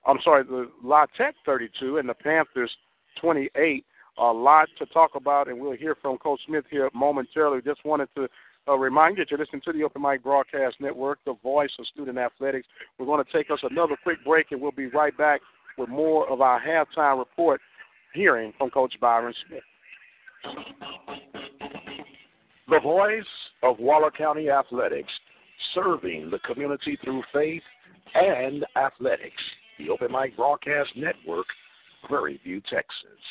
I'm 0.07 0.17
sorry, 0.23 0.45
the 0.45 0.71
La 0.81 1.07
Tech 1.17 1.35
32 1.45 1.97
and 1.97 2.07
the 2.07 2.13
Panthers 2.13 2.71
28. 3.19 3.83
A 4.19 4.23
lot 4.23 4.69
to 4.79 4.85
talk 4.85 5.11
about, 5.15 5.49
and 5.49 5.59
we'll 5.59 5.75
hear 5.75 5.97
from 6.01 6.17
Coach 6.19 6.39
Smith 6.47 6.63
here 6.69 6.89
momentarily. 6.93 7.61
Just 7.61 7.83
wanted 7.83 8.07
to 8.15 8.29
uh, 8.69 8.77
remind 8.77 9.17
you 9.17 9.25
to 9.25 9.31
you're 9.31 9.59
to 9.59 9.73
the 9.73 9.83
Open 9.83 10.01
Mic 10.01 10.23
Broadcast 10.23 10.77
Network, 10.79 11.19
the 11.25 11.35
voice 11.43 11.71
of 11.79 11.87
student 11.87 12.17
athletics. 12.17 12.69
We're 12.97 13.05
going 13.05 13.25
to 13.25 13.29
take 13.29 13.51
us 13.51 13.59
another 13.69 13.97
quick 14.03 14.23
break, 14.23 14.53
and 14.53 14.61
we'll 14.61 14.71
be 14.71 14.87
right 14.87 15.17
back 15.17 15.41
with 15.77 15.89
more 15.89 16.29
of 16.29 16.39
our 16.39 16.61
halftime 16.61 17.19
report 17.19 17.59
hearing 18.13 18.53
from 18.57 18.69
Coach 18.69 18.93
Byron 19.01 19.33
Smith. 19.49 19.63
The 22.73 22.79
voice 22.79 23.23
of 23.61 23.77
Waller 23.77 24.09
County 24.09 24.49
Athletics, 24.49 25.11
serving 25.75 26.31
the 26.31 26.39
community 26.39 26.97
through 27.03 27.21
faith 27.31 27.61
and 28.15 28.65
athletics. 28.75 29.43
The 29.77 29.91
Open 29.91 30.11
Mic 30.11 30.35
Broadcast 30.35 30.89
Network, 30.95 31.45
Prairie 32.07 32.41
View, 32.43 32.61
Texas. 32.61 33.21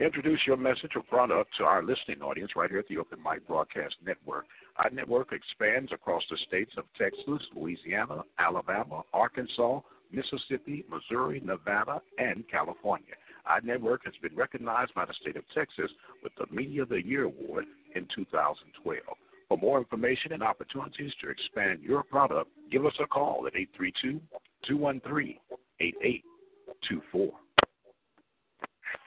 Introduce 0.00 0.40
your 0.46 0.56
message 0.56 0.92
or 0.96 1.02
product 1.02 1.50
to 1.58 1.64
our 1.64 1.82
listening 1.82 2.22
audience 2.22 2.52
right 2.56 2.70
here 2.70 2.78
at 2.78 2.88
the 2.88 2.96
Open 2.96 3.18
Mic 3.22 3.46
Broadcast 3.46 3.96
Network. 4.02 4.46
Our 4.76 4.88
network 4.88 5.34
expands 5.34 5.92
across 5.92 6.22
the 6.30 6.38
states 6.48 6.72
of 6.78 6.84
Texas, 6.96 7.46
Louisiana, 7.54 8.22
Alabama, 8.38 9.02
Arkansas, 9.12 9.80
Mississippi, 10.10 10.86
Missouri, 10.88 11.42
Nevada, 11.44 12.00
and 12.16 12.42
California. 12.50 13.14
Our 13.46 13.60
network 13.60 14.04
has 14.04 14.14
been 14.22 14.36
recognized 14.36 14.94
by 14.94 15.04
the 15.04 15.14
state 15.20 15.36
of 15.36 15.44
Texas 15.54 15.90
with 16.22 16.32
the 16.38 16.46
Media 16.54 16.82
of 16.82 16.88
the 16.90 17.04
Year 17.04 17.24
Award 17.24 17.64
in 17.94 18.06
2012. 18.14 19.00
For 19.48 19.58
more 19.58 19.78
information 19.78 20.32
and 20.32 20.42
opportunities 20.42 21.12
to 21.20 21.28
expand 21.28 21.80
your 21.82 22.02
product, 22.04 22.50
give 22.70 22.86
us 22.86 22.94
a 23.02 23.06
call 23.06 23.46
at 23.46 23.56
832 23.56 24.20
213 24.66 25.36
8824. 25.80 27.32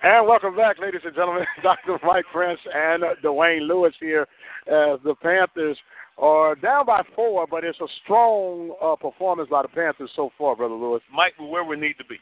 And 0.03 0.27
welcome 0.27 0.55
back, 0.55 0.77
ladies 0.79 1.01
and 1.03 1.15
gentlemen. 1.15 1.45
Dr. 1.63 1.97
Mike 2.03 2.25
Prince 2.31 2.59
and 2.73 3.03
uh, 3.03 3.15
Dwayne 3.23 3.67
Lewis 3.67 3.93
here 3.99 4.27
as 4.67 4.99
the 5.03 5.15
Panthers 5.21 5.77
are 6.17 6.55
down 6.55 6.85
by 6.85 7.01
four, 7.15 7.47
but 7.47 7.63
it's 7.63 7.79
a 7.79 7.87
strong 8.03 8.75
uh, 8.81 8.95
performance 8.95 9.49
by 9.49 9.61
the 9.61 9.67
Panthers 9.67 10.11
so 10.15 10.29
far, 10.37 10.55
Brother 10.55 10.75
Lewis. 10.75 11.01
Mike, 11.11 11.33
we're 11.39 11.47
where 11.47 11.63
we 11.63 11.75
need 11.75 11.97
to 11.97 12.05
be. 12.05 12.17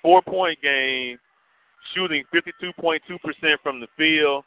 Four 0.00 0.22
point 0.22 0.60
game, 0.62 1.18
shooting 1.94 2.24
52.2% 2.34 3.00
from 3.62 3.80
the 3.80 3.86
field, 3.96 4.44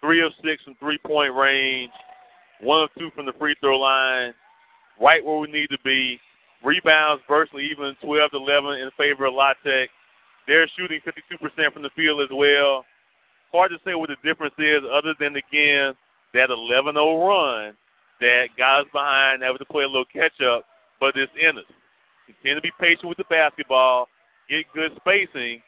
three 0.00 0.24
of 0.24 0.32
six 0.44 0.62
from 0.64 0.74
three 0.76 0.98
point 0.98 1.34
range, 1.34 1.92
one 2.60 2.82
of 2.82 2.90
two 2.98 3.10
from 3.14 3.26
the 3.26 3.32
free 3.38 3.56
throw 3.60 3.78
line, 3.78 4.32
right 5.00 5.24
where 5.24 5.38
we 5.38 5.50
need 5.50 5.68
to 5.70 5.78
be. 5.84 6.18
Rebounds 6.64 7.22
virtually 7.28 7.68
even 7.70 7.94
12 8.02 8.30
to 8.30 8.36
11 8.38 8.80
in 8.80 8.90
favor 8.96 9.26
of 9.26 9.34
La 9.34 9.52
Tech. 9.64 9.88
They're 10.46 10.68
shooting 10.76 11.00
52% 11.06 11.72
from 11.72 11.82
the 11.82 11.90
field 11.94 12.20
as 12.22 12.30
well. 12.32 12.84
Hard 13.52 13.70
to 13.70 13.78
say 13.84 13.94
what 13.94 14.10
the 14.10 14.16
difference 14.24 14.54
is, 14.58 14.82
other 14.90 15.14
than 15.20 15.36
again 15.36 15.94
that 16.34 16.50
11-0 16.50 16.94
run 16.94 17.74
that 18.20 18.46
got 18.56 18.80
us 18.80 18.86
behind, 18.92 19.42
having 19.42 19.58
to 19.58 19.64
play 19.64 19.84
a 19.84 19.86
little 19.86 20.06
catch 20.12 20.40
up, 20.40 20.64
but 21.00 21.14
it's 21.16 21.32
in 21.40 21.58
us. 21.58 21.64
Continue 22.26 22.56
to 22.56 22.60
be 22.60 22.72
patient 22.80 23.08
with 23.08 23.18
the 23.18 23.24
basketball, 23.30 24.08
get 24.48 24.64
good 24.74 24.92
spacing, 24.96 25.62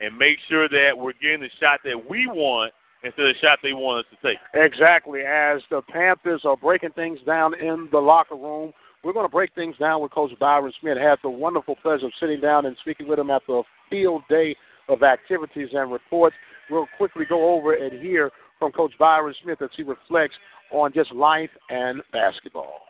and 0.00 0.16
make 0.16 0.38
sure 0.48 0.68
that 0.68 0.92
we're 0.96 1.12
getting 1.20 1.40
the 1.40 1.50
shot 1.60 1.80
that 1.84 2.08
we 2.08 2.26
want 2.26 2.72
instead 3.02 3.26
of 3.26 3.34
the 3.34 3.40
shot 3.40 3.58
they 3.62 3.72
want 3.72 4.04
us 4.04 4.12
to 4.12 4.28
take. 4.28 4.38
Exactly. 4.54 5.20
As 5.20 5.62
the 5.70 5.82
Panthers 5.82 6.42
are 6.44 6.56
breaking 6.56 6.90
things 6.90 7.18
down 7.26 7.54
in 7.58 7.88
the 7.92 7.98
locker 7.98 8.34
room, 8.34 8.72
we're 9.04 9.12
going 9.12 9.26
to 9.26 9.32
break 9.32 9.54
things 9.54 9.76
down 9.78 10.02
with 10.02 10.10
Coach 10.10 10.32
Byron 10.40 10.72
Smith. 10.80 10.98
Had 10.98 11.18
the 11.22 11.30
wonderful 11.30 11.76
pleasure 11.76 12.06
of 12.06 12.12
sitting 12.18 12.40
down 12.40 12.66
and 12.66 12.76
speaking 12.80 13.06
with 13.06 13.18
him 13.18 13.30
at 13.30 13.42
the 13.46 13.62
field 13.88 14.22
day 14.28 14.56
of 14.88 15.02
activities 15.02 15.68
and 15.72 15.92
reports. 15.92 16.34
We'll 16.70 16.88
quickly 16.96 17.24
go 17.28 17.54
over 17.54 17.74
and 17.74 18.00
hear 18.02 18.30
from 18.58 18.72
Coach 18.72 18.92
Byron 18.98 19.34
Smith 19.42 19.62
as 19.62 19.70
he 19.76 19.82
reflects 19.82 20.34
on 20.72 20.92
just 20.92 21.12
life 21.12 21.50
and 21.70 22.02
basketball. 22.12 22.85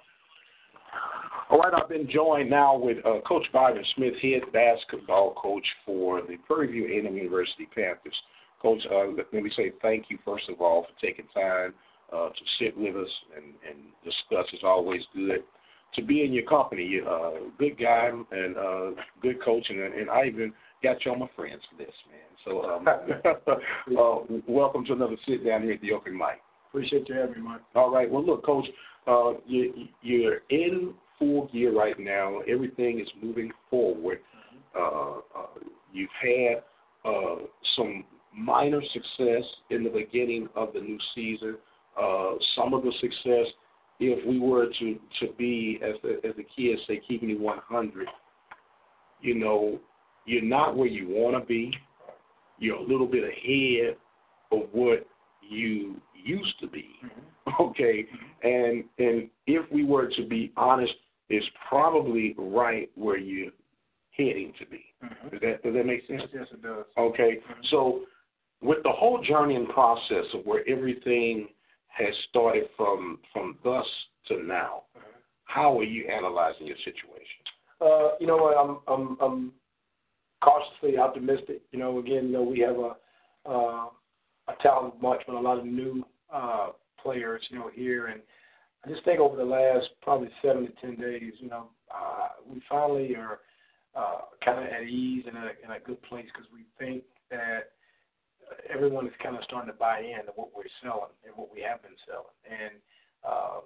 All 1.49 1.59
right, 1.59 1.73
I've 1.75 1.89
been 1.89 2.11
joined 2.11 2.51
now 2.51 2.77
with 2.77 2.99
uh, 3.07 3.21
Coach 3.27 3.47
Byron 3.53 3.85
Smith, 3.95 4.15
head 4.21 4.43
basketball 4.53 5.35
coach 5.35 5.67
for 5.85 6.21
the 6.23 6.37
Prairie 6.47 6.73
View 6.73 6.87
A&M 6.87 7.17
University 7.17 7.69
Panthers. 7.73 8.15
Coach, 8.61 8.81
uh, 8.91 9.13
let 9.17 9.33
me 9.33 9.51
say 9.57 9.71
thank 9.81 10.07
you 10.09 10.19
first 10.25 10.49
of 10.49 10.61
all 10.61 10.85
for 10.85 11.07
taking 11.07 11.27
time 11.33 11.73
uh, 12.13 12.31
to 12.31 12.35
sit 12.59 12.77
with 12.77 12.97
us 12.97 13.09
and, 13.37 13.47
and 13.69 13.79
discuss. 14.05 14.47
It's 14.53 14.65
always 14.65 15.03
good 15.15 15.45
to 15.95 16.03
be 16.03 16.25
in 16.25 16.33
your 16.33 16.45
company. 16.45 16.85
You're 16.85 17.09
a 17.09 17.49
good 17.59 17.79
guy 17.79 18.11
and 18.33 18.57
uh, 18.57 19.03
good 19.23 19.43
coach, 19.45 19.67
and, 19.69 19.81
and 19.81 20.11
I 20.11 20.27
even 20.27 20.53
got 20.83 21.05
you 21.05 21.13
on 21.13 21.21
my 21.21 21.31
friends 21.37 21.63
list, 21.79 21.93
man. 22.11 22.27
So 22.45 22.63
um, 22.65 22.87
uh, 23.99 24.39
welcome 24.49 24.85
to 24.87 24.93
another 24.93 25.17
sit 25.27 25.45
down 25.45 25.63
here 25.63 25.75
at 25.75 25.81
the 25.81 25.93
Open 25.93 26.17
Mic. 26.17 26.41
Appreciate 26.77 27.09
you 27.09 27.15
having 27.15 27.37
me, 27.37 27.49
Mike. 27.49 27.63
All 27.75 27.91
right. 27.91 28.11
Well, 28.11 28.23
look, 28.23 28.45
Coach, 28.45 28.67
uh, 29.07 29.33
you, 29.47 29.89
you're 30.03 30.41
in 30.51 30.93
full 31.19 31.49
gear 31.51 31.75
right 31.75 31.99
now. 31.99 32.41
Everything 32.41 33.01
is 33.01 33.09
moving 33.23 33.51
forward. 33.71 34.19
Uh, 34.79 35.21
uh, 35.35 35.47
you've 35.91 36.11
had 36.21 36.63
uh, 37.03 37.37
some 37.77 38.05
minor 38.37 38.83
success 38.93 39.43
in 39.71 39.85
the 39.85 39.89
beginning 39.89 40.51
of 40.55 40.75
the 40.75 40.81
new 40.81 40.99
season. 41.15 41.57
Uh, 41.99 42.33
some 42.55 42.75
of 42.75 42.83
the 42.83 42.93
success, 43.01 43.47
if 43.99 44.27
we 44.27 44.39
were 44.39 44.67
to 44.79 44.99
to 45.21 45.33
be 45.39 45.81
as 45.83 45.95
the 46.03 46.17
as 46.29 46.37
the 46.37 46.45
kids 46.55 46.83
say, 46.87 47.01
keeping 47.09 47.31
you 47.31 47.41
100, 47.41 48.07
you 49.23 49.35
know, 49.35 49.81
you're 50.27 50.45
not 50.45 50.77
where 50.77 50.89
you 50.89 51.09
want 51.09 51.43
to 51.43 51.49
be. 51.49 51.73
You're 52.59 52.77
a 52.77 52.83
little 52.83 53.07
bit 53.07 53.25
ahead 53.25 53.97
of 54.53 54.69
what 54.73 55.07
you 55.41 55.97
used 56.27 56.59
to 56.61 56.67
be. 56.67 56.89
Okay, 57.61 58.05
and 58.43 58.85
and 58.99 59.31
if 59.47 59.71
we 59.73 59.85
were 59.85 60.09
to 60.09 60.27
be 60.27 60.53
honest, 60.57 60.93
it's 61.29 61.47
probably 61.69 62.35
right 62.37 62.91
where 62.97 63.17
you're 63.17 63.53
heading 64.17 64.53
to 64.59 64.67
be. 64.67 64.85
Mm-hmm. 65.05 65.29
Does 65.29 65.41
that 65.41 65.63
does 65.63 65.75
that 65.75 65.87
make 65.87 66.07
sense? 66.07 66.23
Yes, 66.35 66.47
it 66.53 66.63
does. 66.63 66.85
Okay, 66.99 67.39
so 67.71 68.03
with 68.63 68.83
the 68.83 68.91
whole 68.91 69.23
journey 69.23 69.55
and 69.55 69.69
process 69.69 70.25
of 70.35 70.45
where 70.45 70.69
everything 70.69 71.49
has 71.89 72.13
started 72.29 72.65
from 72.77 73.19
from 73.33 73.59
thus 73.63 73.87
to 74.29 74.43
now, 74.43 74.83
how 75.45 75.79
are 75.79 75.85
you 75.85 76.09
analyzing 76.09 76.67
your 76.67 76.77
situation? 76.85 77.41
Uh, 77.81 78.17
you 78.21 78.27
know 78.27 78.37
what? 78.37 78.57
I'm 78.57 78.79
I'm 78.89 79.17
I'm 79.21 79.53
cautiously 80.43 80.99
optimistic. 80.99 81.63
You 81.73 81.79
know, 81.79 81.99
again, 81.99 82.27
you 82.27 82.33
know, 82.33 82.43
we 82.43 82.59
have 82.61 82.77
a 82.77 82.97
uh, 83.49 83.87
a 84.49 84.63
talent 84.63 85.01
bunch 85.01 85.23
with 85.27 85.37
a 85.37 85.41
lot 85.41 85.59
of 85.59 85.65
new 85.65 86.05
uh, 86.33 86.69
players. 87.03 87.43
You 87.51 87.59
know, 87.59 87.71
here, 87.75 88.07
and 88.07 88.21
I 88.85 88.91
just 88.91 89.05
think 89.05 89.21
over 89.21 89.37
the 89.37 89.45
last 89.45 89.89
probably 90.03 90.31
seven 90.43 90.67
to 90.67 90.73
ten 90.81 90.97
days, 90.97 91.33
you 91.39 91.49
know, 91.49 91.69
uh, 91.95 92.29
we 92.49 92.61
finally 92.69 93.15
are 93.17 93.41
uh, 93.97 94.21
kind 94.45 94.59
of 94.59 94.67
at 94.67 94.83
ease 94.83 95.25
and 95.27 95.37
in 95.37 95.71
a, 95.71 95.81
good 95.81 96.01
place 96.03 96.27
because 96.33 96.49
we 96.53 96.67
think 96.79 97.03
that 97.31 97.73
everyone 98.69 99.07
is 99.07 99.13
kind 99.23 99.37
of 99.37 99.43
starting 99.45 99.73
to 99.73 99.79
buy 99.79 100.01
in 100.01 100.27
to 100.27 100.33
what 100.37 100.51
we're 100.55 100.69
selling 100.83 101.15
and 101.25 101.35
what 101.37 101.49
we 101.53 101.63
have 101.63 101.83
been 101.83 101.97
selling. 102.07 102.37
And 102.45 102.75
um, 103.27 103.63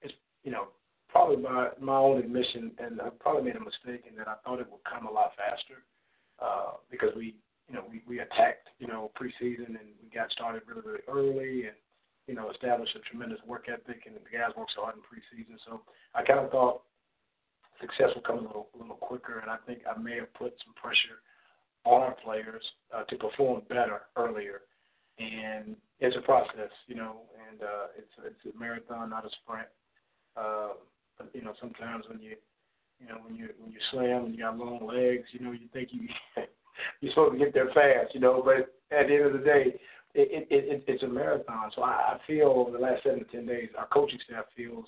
it's 0.00 0.14
you 0.44 0.52
know 0.52 0.68
probably 1.08 1.36
my 1.36 1.68
my 1.80 1.96
own 1.96 2.18
admission, 2.18 2.72
and 2.78 3.00
I 3.00 3.10
probably 3.20 3.44
made 3.44 3.56
a 3.56 3.60
mistake 3.60 4.06
in 4.08 4.16
that 4.16 4.28
I 4.28 4.34
thought 4.44 4.60
it 4.60 4.70
would 4.70 4.84
come 4.84 5.06
a 5.06 5.12
lot 5.12 5.32
faster 5.36 5.82
uh, 6.40 6.78
because 6.90 7.10
we 7.16 7.34
you 7.68 7.74
know 7.74 7.84
we 7.90 8.02
we 8.06 8.20
attacked 8.20 8.68
you 8.78 8.86
know 8.86 9.10
preseason 9.20 9.74
and 9.74 9.92
we 10.02 10.08
got 10.14 10.30
started 10.32 10.62
really 10.66 10.82
really 10.86 11.04
early 11.08 11.66
and 11.66 11.76
you 12.26 12.34
know 12.34 12.50
established 12.50 12.96
a 12.96 13.00
tremendous 13.00 13.40
work 13.46 13.66
ethic 13.68 14.04
and 14.06 14.14
the 14.14 14.30
guys 14.32 14.54
worked 14.56 14.72
so 14.74 14.82
hard 14.82 14.94
in 14.96 15.02
preseason. 15.02 15.58
So 15.66 15.82
I 16.14 16.22
kind 16.22 16.40
of 16.40 16.50
thought 16.50 16.82
success 17.80 18.14
would 18.14 18.24
come 18.24 18.38
a 18.38 18.42
little 18.42 18.68
a 18.74 18.78
little 18.78 18.96
quicker, 18.96 19.38
and 19.40 19.50
I 19.50 19.56
think 19.66 19.80
I 19.88 19.98
may 19.98 20.16
have 20.16 20.32
put 20.34 20.54
some 20.64 20.74
pressure 20.74 21.20
on 21.84 22.00
our 22.02 22.16
players 22.24 22.62
uh, 22.94 23.02
to 23.04 23.16
perform 23.16 23.62
better 23.68 24.02
earlier. 24.16 24.62
And 25.18 25.76
it's 26.00 26.16
a 26.16 26.20
process, 26.20 26.70
you 26.86 26.94
know, 26.94 27.22
and 27.48 27.62
uh, 27.62 27.86
it's 27.98 28.12
it's 28.24 28.54
a 28.54 28.58
marathon, 28.58 29.10
not 29.10 29.26
a 29.26 29.30
sprint. 29.42 29.68
Uh, 30.36 30.74
but 31.18 31.30
you 31.34 31.42
know, 31.42 31.52
sometimes 31.60 32.04
when 32.08 32.20
you 32.20 32.36
you 33.00 33.08
know 33.08 33.18
when 33.24 33.36
you 33.36 33.50
when 33.58 33.70
you 33.72 33.78
slam 33.90 34.26
and 34.26 34.34
you 34.34 34.42
got 34.42 34.56
long 34.56 34.86
legs, 34.86 35.28
you 35.32 35.40
know, 35.44 35.52
you 35.52 35.68
think 35.72 35.90
you 35.92 36.08
you're 37.00 37.12
supposed 37.12 37.32
to 37.32 37.38
get 37.38 37.52
there 37.52 37.70
fast, 37.74 38.14
you 38.14 38.20
know. 38.20 38.42
But 38.44 38.74
at 38.96 39.08
the 39.08 39.14
end 39.14 39.26
of 39.26 39.32
the 39.32 39.38
day, 39.44 39.78
it, 40.14 40.46
it, 40.50 40.64
it 40.64 40.84
it's 40.86 41.02
a 41.02 41.08
marathon. 41.08 41.70
So 41.74 41.82
I, 41.82 42.16
I 42.16 42.18
feel 42.26 42.48
over 42.48 42.70
the 42.70 42.78
last 42.78 43.02
seven 43.02 43.20
to 43.20 43.24
ten 43.26 43.46
days, 43.46 43.68
our 43.78 43.86
coaching 43.88 44.18
staff 44.28 44.44
feels, 44.56 44.86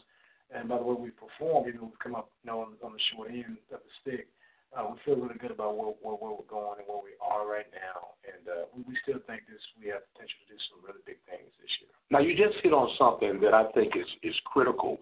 and 0.54 0.68
by 0.68 0.78
the 0.78 0.84
way 0.84 0.96
we 0.98 1.10
perform, 1.10 1.68
even 1.68 1.80
though 1.80 1.86
we've 1.86 1.98
come 1.98 2.14
up, 2.14 2.30
you 2.42 2.50
know, 2.50 2.60
on, 2.60 2.74
on 2.82 2.92
the 2.92 3.00
short 3.12 3.30
end 3.30 3.58
of 3.72 3.80
the 3.80 3.92
stick 4.02 4.28
uh, 4.76 4.84
we 4.90 4.98
feel 5.04 5.16
really 5.16 5.38
good 5.38 5.50
about 5.50 5.76
where, 5.76 5.94
where, 6.02 6.16
where 6.16 6.32
we're 6.32 6.50
going 6.50 6.78
and 6.78 6.88
where 6.88 7.02
we 7.02 7.14
are 7.22 7.46
right 7.46 7.66
now. 7.70 8.18
And 8.26 8.42
uh, 8.48 8.66
we, 8.74 8.82
we 8.88 8.98
still 9.02 9.22
think 9.26 9.46
this 9.46 9.62
we 9.78 9.88
have 9.90 10.02
potential 10.12 10.34
to 10.42 10.54
do 10.54 10.58
some 10.70 10.82
really 10.82 11.02
big 11.06 11.18
things 11.30 11.50
this 11.62 11.70
year. 11.78 11.94
Now, 12.10 12.18
you 12.18 12.34
just 12.34 12.58
hit 12.62 12.74
on 12.74 12.90
something 12.98 13.40
that 13.40 13.54
I 13.54 13.70
think 13.72 13.94
is, 13.96 14.10
is 14.22 14.34
critical. 14.44 14.98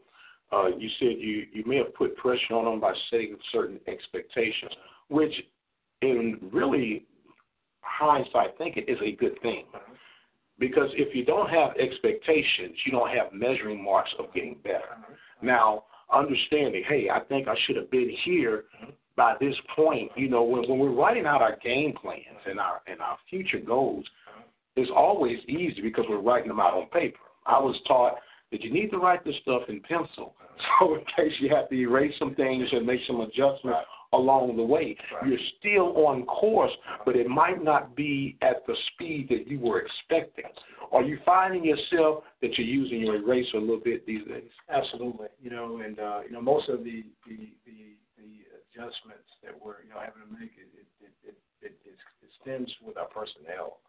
Uh, 0.53 0.77
you 0.77 0.89
said 1.01 1.17
you, 1.17 1.49
you 1.53 1.65
may 1.65 1.79
have 1.81 1.95
put 1.95 2.17
pressure 2.17 2.53
on 2.53 2.67
them 2.67 2.81
by 2.81 2.93
setting 3.09 3.37
certain 3.51 3.81
expectations, 3.89 4.73
which 5.09 5.33
in 6.03 6.37
really 6.53 7.07
hindsight 7.81 8.59
thinking 8.59 8.85
is 8.87 8.99
a 9.03 9.17
good 9.17 9.41
thing. 9.41 9.65
Because 10.63 10.91
if 10.93 11.13
you 11.13 11.25
don't 11.25 11.51
have 11.51 11.71
expectations, 11.77 12.77
you 12.87 12.93
don't 12.93 13.11
have 13.11 13.33
measuring 13.33 13.83
marks 13.83 14.11
of 14.17 14.33
getting 14.33 14.55
better. 14.63 14.95
Mm-hmm. 14.95 15.47
Now, 15.49 15.87
understanding, 16.15 16.85
hey, 16.89 17.09
I 17.13 17.19
think 17.19 17.49
I 17.49 17.57
should 17.67 17.75
have 17.75 17.91
been 17.91 18.09
here 18.25 18.67
mm-hmm. 18.81 18.93
by 19.17 19.35
this 19.41 19.57
point, 19.75 20.13
you 20.15 20.29
know, 20.29 20.45
when, 20.45 20.63
when 20.71 20.79
we're 20.79 20.95
writing 20.95 21.27
out 21.27 21.43
our 21.43 21.59
game 21.65 21.95
plans 22.01 22.39
and 22.47 22.61
our 22.61 22.81
and 22.87 23.01
our 23.01 23.19
future 23.29 23.59
goals, 23.59 24.05
mm-hmm. 24.05 24.81
it's 24.81 24.91
always 24.95 25.41
easy 25.49 25.83
because 25.83 26.05
we're 26.09 26.21
writing 26.21 26.47
them 26.47 26.61
out 26.61 26.75
on 26.75 26.87
paper. 26.91 27.19
I 27.45 27.59
was 27.59 27.75
taught 27.89 28.15
that 28.53 28.63
you 28.63 28.73
need 28.73 28.93
to 28.93 28.99
write 28.99 29.25
this 29.25 29.35
stuff 29.43 29.63
in 29.69 29.81
pencil, 29.81 30.37
so 30.79 30.95
in 30.95 31.01
case 31.17 31.33
you 31.41 31.53
have 31.53 31.71
to 31.71 31.75
erase 31.75 32.15
some 32.21 32.37
things 32.37 32.69
and 32.71 32.87
make 32.87 33.01
some 33.09 33.21
adjustments 33.21 33.81
along 34.13 34.57
the 34.57 34.63
way, 34.63 34.97
you're 35.27 35.39
still 35.59 36.07
on 36.07 36.25
course, 36.27 36.73
but 37.05 37.17
it 37.17 37.29
might 37.29 37.63
not 37.65 37.97
be 37.97 38.37
at 38.43 38.67
the 38.67 38.75
speed 38.93 39.29
that 39.31 39.49
you 39.49 39.59
were 39.59 39.81
expecting. 39.81 40.45
Are 40.93 41.03
you 41.03 41.19
finding 41.25 41.65
yourself 41.65 42.25
that 42.43 42.59
you're 42.59 42.67
using 42.67 43.01
your 43.01 43.17
eraser 43.17 43.57
a 43.57 43.61
little 43.61 43.81
bit 43.81 44.05
these 44.07 44.27
days? 44.29 44.53
Absolutely. 44.69 45.29
You 45.41 45.51
know, 45.51 45.81
and 45.81 45.99
uh, 45.99 46.21
you 46.27 46.33
know, 46.33 46.43
most 46.43 46.69
of 46.69 46.85
the 46.85 47.05
the 47.25 47.49
the, 47.65 47.97
the 48.21 48.31
adjustments 48.61 49.29
that 49.43 49.57
we're 49.57 49.81
you 49.85 49.89
know 49.89 50.01
having 50.05 50.21
to 50.21 50.31
make 50.37 50.53
it 50.61 50.69
it 50.77 50.89
it 51.01 51.15
it, 51.33 51.37
it, 51.65 51.75
it, 51.89 51.97
it 51.97 52.31
stems 52.43 52.69
with 52.85 53.01
our 53.01 53.09
personnel. 53.09 53.81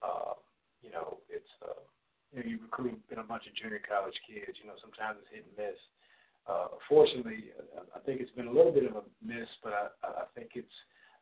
Uh, 0.00 0.40
you 0.80 0.88
know, 0.88 1.18
it's 1.28 1.52
uh, 1.60 1.84
you 2.32 2.40
know 2.40 2.46
you 2.48 2.56
recruit 2.64 2.96
in 3.12 3.18
a 3.18 3.26
bunch 3.26 3.44
of 3.44 3.52
junior 3.52 3.82
college 3.84 4.16
kids. 4.24 4.56
You 4.64 4.72
know, 4.72 4.78
sometimes 4.80 5.20
it's 5.20 5.28
hit 5.28 5.44
and 5.44 5.56
miss. 5.60 5.76
Uh, 6.48 6.68
fortunately, 6.88 7.52
I 7.94 7.98
think 8.00 8.20
it's 8.20 8.30
been 8.32 8.48
a 8.48 8.52
little 8.52 8.72
bit 8.72 8.88
of 8.88 8.96
a 8.96 9.02
miss, 9.22 9.48
but 9.62 9.72
I, 10.02 10.08
I 10.08 10.24
think 10.34 10.52
it's 10.54 10.72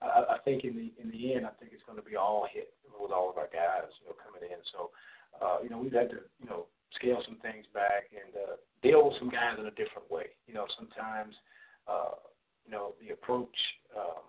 I, 0.01 0.37
I 0.37 0.39
think 0.45 0.65
in 0.65 0.77
the 0.77 0.93
in 1.03 1.11
the 1.11 1.35
end, 1.35 1.47
I 1.47 1.55
think 1.59 1.73
it's 1.75 1.83
going 1.83 1.99
to 1.99 2.05
be 2.05 2.17
all 2.17 2.47
hit 2.51 2.75
with 3.01 3.11
all 3.11 3.31
of 3.31 3.37
our 3.37 3.51
guys, 3.51 3.91
you 4.01 4.07
know, 4.07 4.17
coming 4.23 4.47
in. 4.47 4.61
So, 4.73 4.91
uh, 5.43 5.59
you 5.63 5.71
know, 5.71 5.79
we've 5.79 5.93
had 5.93 6.11
to 6.11 6.23
you 6.39 6.47
know 6.49 6.67
scale 6.95 7.21
some 7.27 7.39
things 7.43 7.67
back 7.75 8.13
and 8.15 8.31
uh, 8.37 8.57
deal 8.83 9.05
with 9.09 9.19
some 9.19 9.31
guys 9.31 9.59
in 9.59 9.67
a 9.67 9.75
different 9.75 10.07
way. 10.11 10.37
You 10.47 10.55
know, 10.55 10.67
sometimes 10.79 11.35
uh, 11.89 12.23
you 12.65 12.71
know 12.71 12.95
the 13.03 13.13
approach 13.13 13.57
um, 13.97 14.23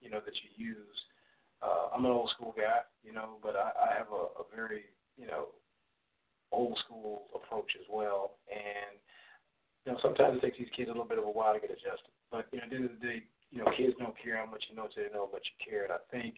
you 0.00 0.10
know 0.10 0.20
that 0.24 0.34
you 0.38 0.70
use. 0.70 0.98
Uh, 1.60 1.90
I'm 1.90 2.04
an 2.04 2.12
old 2.12 2.30
school 2.30 2.54
guy, 2.56 2.86
you 3.02 3.12
know, 3.12 3.42
but 3.42 3.56
I, 3.56 3.90
I 3.90 3.98
have 3.98 4.14
a, 4.14 4.38
a 4.38 4.44
very 4.54 4.86
you 5.18 5.26
know 5.26 5.50
old 6.52 6.78
school 6.84 7.26
approach 7.34 7.72
as 7.74 7.86
well, 7.90 8.38
and 8.46 8.94
you 9.88 9.96
know, 9.96 10.04
sometimes 10.04 10.36
it 10.36 10.44
takes 10.44 10.60
these 10.60 10.76
kids 10.76 10.92
a 10.92 10.92
little 10.92 11.08
bit 11.08 11.16
of 11.16 11.24
a 11.24 11.32
while 11.32 11.56
to 11.56 11.64
get 11.64 11.72
adjusted. 11.72 12.12
But 12.28 12.44
you 12.52 12.60
know, 12.60 12.68
at 12.68 12.70
the 12.70 12.76
end 12.76 12.92
of 12.92 13.00
the 13.00 13.00
day, 13.00 13.24
you 13.48 13.64
know, 13.64 13.72
kids 13.72 13.96
don't 13.96 14.12
care 14.20 14.36
how 14.36 14.44
much 14.44 14.68
you 14.68 14.76
know 14.76 14.84
until 14.84 15.08
they 15.08 15.12
know 15.16 15.24
how 15.24 15.32
much 15.32 15.48
you 15.48 15.56
care. 15.64 15.88
And 15.88 15.96
I 15.96 16.04
think 16.12 16.36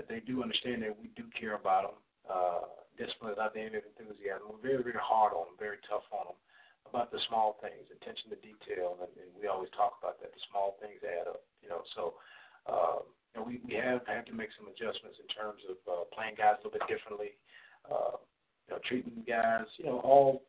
that 0.00 0.08
they 0.08 0.24
do 0.24 0.40
understand 0.40 0.80
that 0.88 0.96
we 0.96 1.12
do 1.12 1.28
care 1.36 1.60
about 1.60 1.92
them. 1.92 2.00
Uh, 2.24 2.64
discipline 2.96 3.36
is 3.36 3.40
not 3.40 3.52
the 3.52 3.60
enemy 3.60 3.84
of 3.84 3.88
enthusiasm. 3.92 4.48
We're 4.48 4.64
very, 4.64 4.80
very 4.80 4.96
hard 5.04 5.36
on 5.36 5.52
them, 5.52 5.60
very 5.60 5.76
tough 5.84 6.08
on 6.16 6.32
them 6.32 6.40
about 6.88 7.12
the 7.12 7.20
small 7.28 7.60
things, 7.60 7.84
attention 7.92 8.32
to 8.32 8.40
detail, 8.40 8.96
and, 9.04 9.12
and 9.20 9.28
we 9.36 9.44
always 9.52 9.68
talk 9.76 10.00
about 10.00 10.16
that. 10.24 10.32
The 10.32 10.40
small 10.48 10.80
things 10.80 11.04
add 11.04 11.28
up, 11.28 11.44
you 11.60 11.68
know. 11.68 11.84
So, 11.92 12.16
uh, 12.64 13.04
you 13.04 13.36
know, 13.36 13.44
we 13.44 13.60
we 13.68 13.76
have 13.76 14.08
had 14.08 14.24
to 14.32 14.34
make 14.34 14.48
some 14.56 14.72
adjustments 14.72 15.20
in 15.20 15.28
terms 15.28 15.60
of 15.68 15.76
uh, 15.84 16.08
playing 16.16 16.40
guys 16.40 16.56
a 16.56 16.64
little 16.64 16.80
bit 16.80 16.88
differently, 16.88 17.36
uh, 17.84 18.16
you 18.64 18.70
know, 18.72 18.80
treating 18.88 19.20
guys, 19.28 19.68
you 19.76 19.84
know, 19.84 20.00
all, 20.00 20.48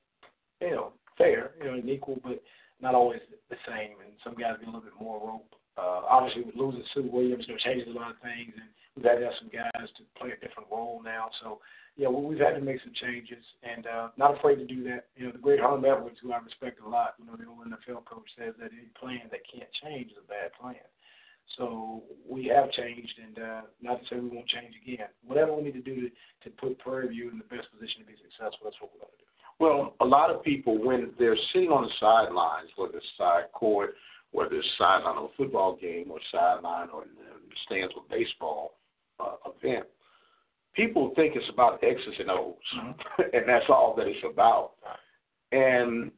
you 0.63 0.71
know, 0.71 0.95
fair, 1.19 1.51
you 1.59 1.65
know, 1.67 1.73
and 1.75 1.87
equal, 1.87 2.17
but 2.23 2.41
not 2.81 2.95
always 2.95 3.19
the 3.51 3.59
same. 3.67 4.01
And 4.01 4.17
some 4.23 4.33
guys 4.33 4.57
get 4.57 4.65
a 4.67 4.71
little 4.71 4.81
bit 4.81 4.97
more 4.99 5.19
rope. 5.19 5.53
Uh, 5.77 6.01
obviously, 6.09 6.41
with 6.41 6.55
losing 6.55 6.83
Sue 6.95 7.07
Williams, 7.11 7.45
you 7.47 7.53
know, 7.53 7.59
changes 7.63 7.87
a 7.87 7.95
lot 7.95 8.11
of 8.11 8.19
things, 8.25 8.51
and 8.55 8.67
we've 8.95 9.05
had 9.05 9.19
to 9.19 9.29
have 9.29 9.37
some 9.39 9.53
guys 9.53 9.87
to 9.95 10.03
play 10.19 10.33
a 10.33 10.39
different 10.41 10.67
role 10.71 10.99
now. 11.05 11.29
So 11.43 11.59
yeah, 11.99 12.07
well, 12.07 12.23
we've 12.23 12.39
had 12.39 12.55
to 12.55 12.63
make 12.63 12.79
some 12.79 12.95
changes, 12.95 13.43
and 13.63 13.87
uh, 13.87 14.07
not 14.15 14.39
afraid 14.39 14.55
to 14.55 14.67
do 14.67 14.83
that. 14.87 15.11
You 15.15 15.27
know, 15.27 15.31
the 15.31 15.43
great 15.43 15.59
Herm 15.59 15.83
Edwards, 15.83 16.19
who 16.23 16.31
I 16.31 16.39
respect 16.39 16.79
a 16.79 16.87
lot, 16.87 17.15
you 17.19 17.27
know, 17.27 17.35
the 17.35 17.47
old 17.47 17.67
NFL 17.67 18.07
coach 18.07 18.27
says 18.39 18.55
that 18.59 18.71
any 18.71 18.91
plan 18.99 19.27
that 19.31 19.43
can't 19.47 19.67
change 19.83 20.11
is 20.11 20.19
a 20.19 20.27
bad 20.27 20.51
plan. 20.59 20.83
So 21.57 22.03
we 22.27 22.45
have 22.53 22.71
changed, 22.71 23.15
and 23.19 23.35
uh, 23.39 23.61
not 23.81 23.99
to 23.99 24.05
say 24.07 24.15
we 24.19 24.29
won't 24.29 24.47
change 24.47 24.75
again. 24.83 25.11
Whatever 25.25 25.55
we 25.55 25.63
need 25.63 25.79
to 25.79 25.81
do 25.81 26.07
to, 26.07 26.09
to 26.43 26.49
put 26.55 26.77
Prairie 26.79 27.09
View 27.09 27.31
in 27.31 27.39
the 27.39 27.49
best 27.51 27.71
position 27.71 28.03
to 28.03 28.07
be 28.07 28.19
successful, 28.19 28.67
that's 28.67 28.79
what 28.79 28.91
we're 28.93 29.03
going 29.03 29.15
to 29.17 29.23
do. 29.23 29.28
Well, 29.59 29.95
a 29.99 30.05
lot 30.05 30.29
of 30.29 30.43
people, 30.43 30.77
when 30.81 31.11
they're 31.19 31.37
sitting 31.53 31.69
on 31.69 31.83
the 31.83 31.91
sidelines, 31.99 32.69
whether 32.77 32.97
it's 32.97 33.05
side 33.17 33.51
court, 33.53 33.95
whether 34.31 34.55
it's 34.55 34.67
sideline 34.77 35.17
of 35.17 35.25
a 35.25 35.35
football 35.35 35.75
game 35.75 36.11
or 36.11 36.19
sideline 36.31 36.89
or 36.93 37.03
in 37.03 37.09
the 37.09 37.55
stands 37.65 37.93
a 37.97 38.13
baseball 38.13 38.75
uh, 39.19 39.35
event, 39.45 39.85
people 40.73 41.11
think 41.15 41.35
it's 41.35 41.49
about 41.51 41.83
X's 41.83 42.13
and 42.19 42.31
O's, 42.31 42.55
mm-hmm. 42.77 43.21
and 43.33 43.47
that's 43.47 43.65
all 43.69 43.95
that 43.97 44.07
it's 44.07 44.23
about. 44.29 44.71
And 45.51 46.11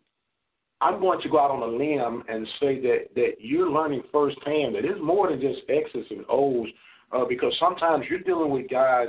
I'm 0.81 0.99
going 0.99 1.22
to 1.22 1.30
go 1.30 1.39
out 1.39 1.51
on 1.51 1.61
a 1.61 1.65
limb 1.65 2.23
and 2.27 2.47
say 2.59 2.80
that 2.81 3.15
that 3.15 3.34
you're 3.39 3.69
learning 3.69 4.03
firsthand 4.11 4.76
that 4.76 4.85
it's 4.85 4.99
more 5.01 5.30
than 5.30 5.39
just 5.39 5.61
X's 5.69 6.05
and 6.09 6.26
O's, 6.30 6.68
uh, 7.11 7.26
because 7.26 7.55
sometimes 7.59 8.05
you're 8.09 8.19
dealing 8.19 8.51
with 8.51 8.69
guys 8.69 9.07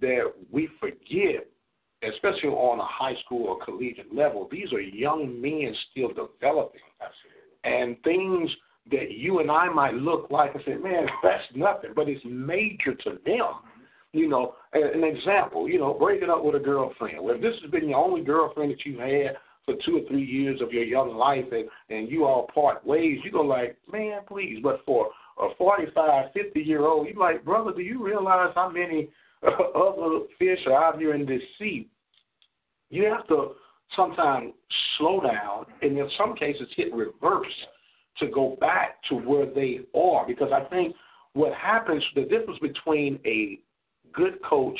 that 0.00 0.32
we 0.50 0.68
forget, 0.80 1.46
especially 2.12 2.50
on 2.50 2.80
a 2.80 2.86
high 2.86 3.14
school 3.24 3.46
or 3.46 3.64
collegiate 3.64 4.14
level. 4.14 4.48
These 4.50 4.72
are 4.72 4.80
young 4.80 5.40
men 5.40 5.74
still 5.90 6.08
developing, 6.08 6.80
and 7.64 7.96
things 8.02 8.50
that 8.90 9.12
you 9.12 9.40
and 9.40 9.50
I 9.50 9.68
might 9.68 9.94
look 9.94 10.28
like 10.30 10.54
and 10.54 10.62
say, 10.66 10.74
man, 10.74 11.06
that's 11.22 11.44
nothing, 11.54 11.90
but 11.96 12.08
it's 12.08 12.22
major 12.24 12.94
to 12.94 13.18
them 13.24 13.54
you 14.14 14.28
know, 14.28 14.54
an 14.72 15.02
example, 15.02 15.68
you 15.68 15.78
know, 15.78 15.92
breaking 15.92 16.30
up 16.30 16.44
with 16.44 16.54
a 16.54 16.60
girlfriend. 16.60 17.18
Well, 17.20 17.34
if 17.34 17.42
this 17.42 17.54
has 17.60 17.70
been 17.70 17.88
your 17.88 17.98
only 17.98 18.22
girlfriend 18.22 18.70
that 18.70 18.86
you've 18.86 19.00
had 19.00 19.36
for 19.64 19.74
two 19.84 19.98
or 19.98 20.08
three 20.08 20.24
years 20.24 20.60
of 20.60 20.72
your 20.72 20.84
young 20.84 21.16
life 21.16 21.46
and, 21.50 21.68
and 21.90 22.08
you 22.08 22.24
all 22.24 22.48
part 22.54 22.86
ways, 22.86 23.18
you 23.24 23.32
go 23.32 23.42
like, 23.42 23.76
man, 23.92 24.20
please. 24.28 24.60
But 24.62 24.82
for 24.86 25.08
a 25.40 25.48
45, 25.58 26.26
50 26.32 26.60
year 26.60 26.82
old, 26.86 27.08
you're 27.08 27.16
like, 27.16 27.44
brother, 27.44 27.72
do 27.74 27.82
you 27.82 28.04
realize 28.04 28.52
how 28.54 28.70
many 28.70 29.08
other 29.42 30.20
fish 30.38 30.60
are 30.66 30.84
out 30.84 30.98
here 30.98 31.14
in 31.14 31.26
this 31.26 31.42
sea? 31.58 31.88
You 32.94 33.06
have 33.06 33.26
to 33.26 33.54
sometimes 33.96 34.52
slow 34.96 35.20
down 35.20 35.66
and 35.82 35.98
in 35.98 36.08
some 36.16 36.36
cases 36.36 36.68
hit 36.76 36.94
reverse 36.94 37.52
to 38.18 38.28
go 38.28 38.56
back 38.60 39.02
to 39.08 39.16
where 39.16 39.46
they 39.46 39.80
are 39.98 40.24
because 40.24 40.52
I 40.54 40.62
think 40.70 40.94
what 41.32 41.52
happens, 41.54 42.04
the 42.14 42.22
difference 42.22 42.60
between 42.60 43.18
a 43.26 43.58
good 44.12 44.40
coach 44.48 44.78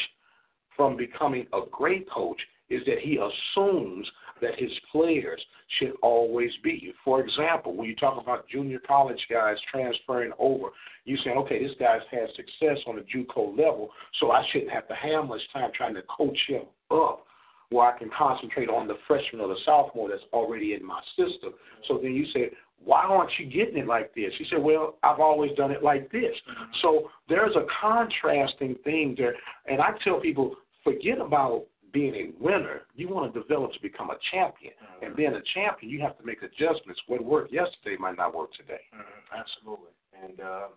from 0.76 0.96
becoming 0.96 1.48
a 1.52 1.62
great 1.72 2.08
coach 2.08 2.40
is 2.70 2.82
that 2.86 3.00
he 3.00 3.18
assumes 3.18 4.08
that 4.40 4.60
his 4.60 4.70
players 4.92 5.40
should 5.80 5.94
always 6.00 6.52
be. 6.62 6.92
For 7.04 7.20
example, 7.20 7.74
when 7.74 7.88
you 7.88 7.96
talk 7.96 8.22
about 8.22 8.48
junior 8.48 8.78
college 8.86 9.26
guys 9.28 9.56
transferring 9.72 10.30
over, 10.38 10.68
you 11.04 11.16
saying, 11.24 11.36
okay, 11.38 11.60
this 11.60 11.76
guy's 11.80 12.00
had 12.12 12.28
success 12.36 12.78
on 12.86 12.94
the 12.94 13.02
JUCO 13.02 13.58
level, 13.58 13.90
so 14.20 14.30
I 14.30 14.44
shouldn't 14.52 14.70
have 14.70 14.86
to 14.86 14.94
have 14.94 15.26
much 15.26 15.42
time 15.52 15.70
trying 15.74 15.94
to 15.94 16.02
coach 16.02 16.38
him 16.46 16.62
up 16.92 17.26
where 17.74 17.92
I 17.92 17.98
can 17.98 18.08
concentrate 18.16 18.68
on 18.68 18.86
the 18.86 18.94
freshman 19.08 19.42
or 19.42 19.48
the 19.48 19.58
sophomore 19.64 20.08
that's 20.08 20.22
already 20.32 20.74
in 20.74 20.86
my 20.86 21.00
system. 21.16 21.52
So 21.88 21.98
then 22.00 22.14
you 22.14 22.24
say, 22.32 22.50
why 22.84 23.02
aren't 23.02 23.32
you 23.38 23.46
getting 23.46 23.78
it 23.78 23.88
like 23.88 24.14
this? 24.14 24.32
He 24.38 24.46
said, 24.48 24.62
well, 24.62 24.96
I've 25.02 25.18
always 25.18 25.50
done 25.56 25.72
it 25.72 25.82
like 25.82 26.12
this. 26.12 26.34
Mm-hmm. 26.48 26.70
So 26.82 27.10
there's 27.28 27.56
a 27.56 27.66
contrasting 27.80 28.76
thing 28.84 29.16
there. 29.18 29.34
And 29.66 29.80
I 29.80 29.90
tell 30.04 30.20
people, 30.20 30.54
forget 30.84 31.18
about 31.20 31.64
being 31.92 32.14
a 32.14 32.44
winner. 32.44 32.82
You 32.94 33.08
want 33.08 33.34
to 33.34 33.40
develop 33.40 33.72
to 33.72 33.82
become 33.82 34.10
a 34.10 34.18
champion. 34.30 34.74
Mm-hmm. 34.74 35.06
And 35.06 35.16
being 35.16 35.34
a 35.34 35.42
champion, 35.52 35.90
you 35.90 36.00
have 36.02 36.16
to 36.18 36.24
make 36.24 36.42
adjustments. 36.42 37.00
What 37.08 37.24
worked 37.24 37.52
yesterday 37.52 37.96
might 37.98 38.16
not 38.16 38.36
work 38.36 38.52
today. 38.52 38.82
Mm-hmm. 38.94 39.40
Absolutely. 39.40 39.94
And 40.22 40.40
um, 40.40 40.70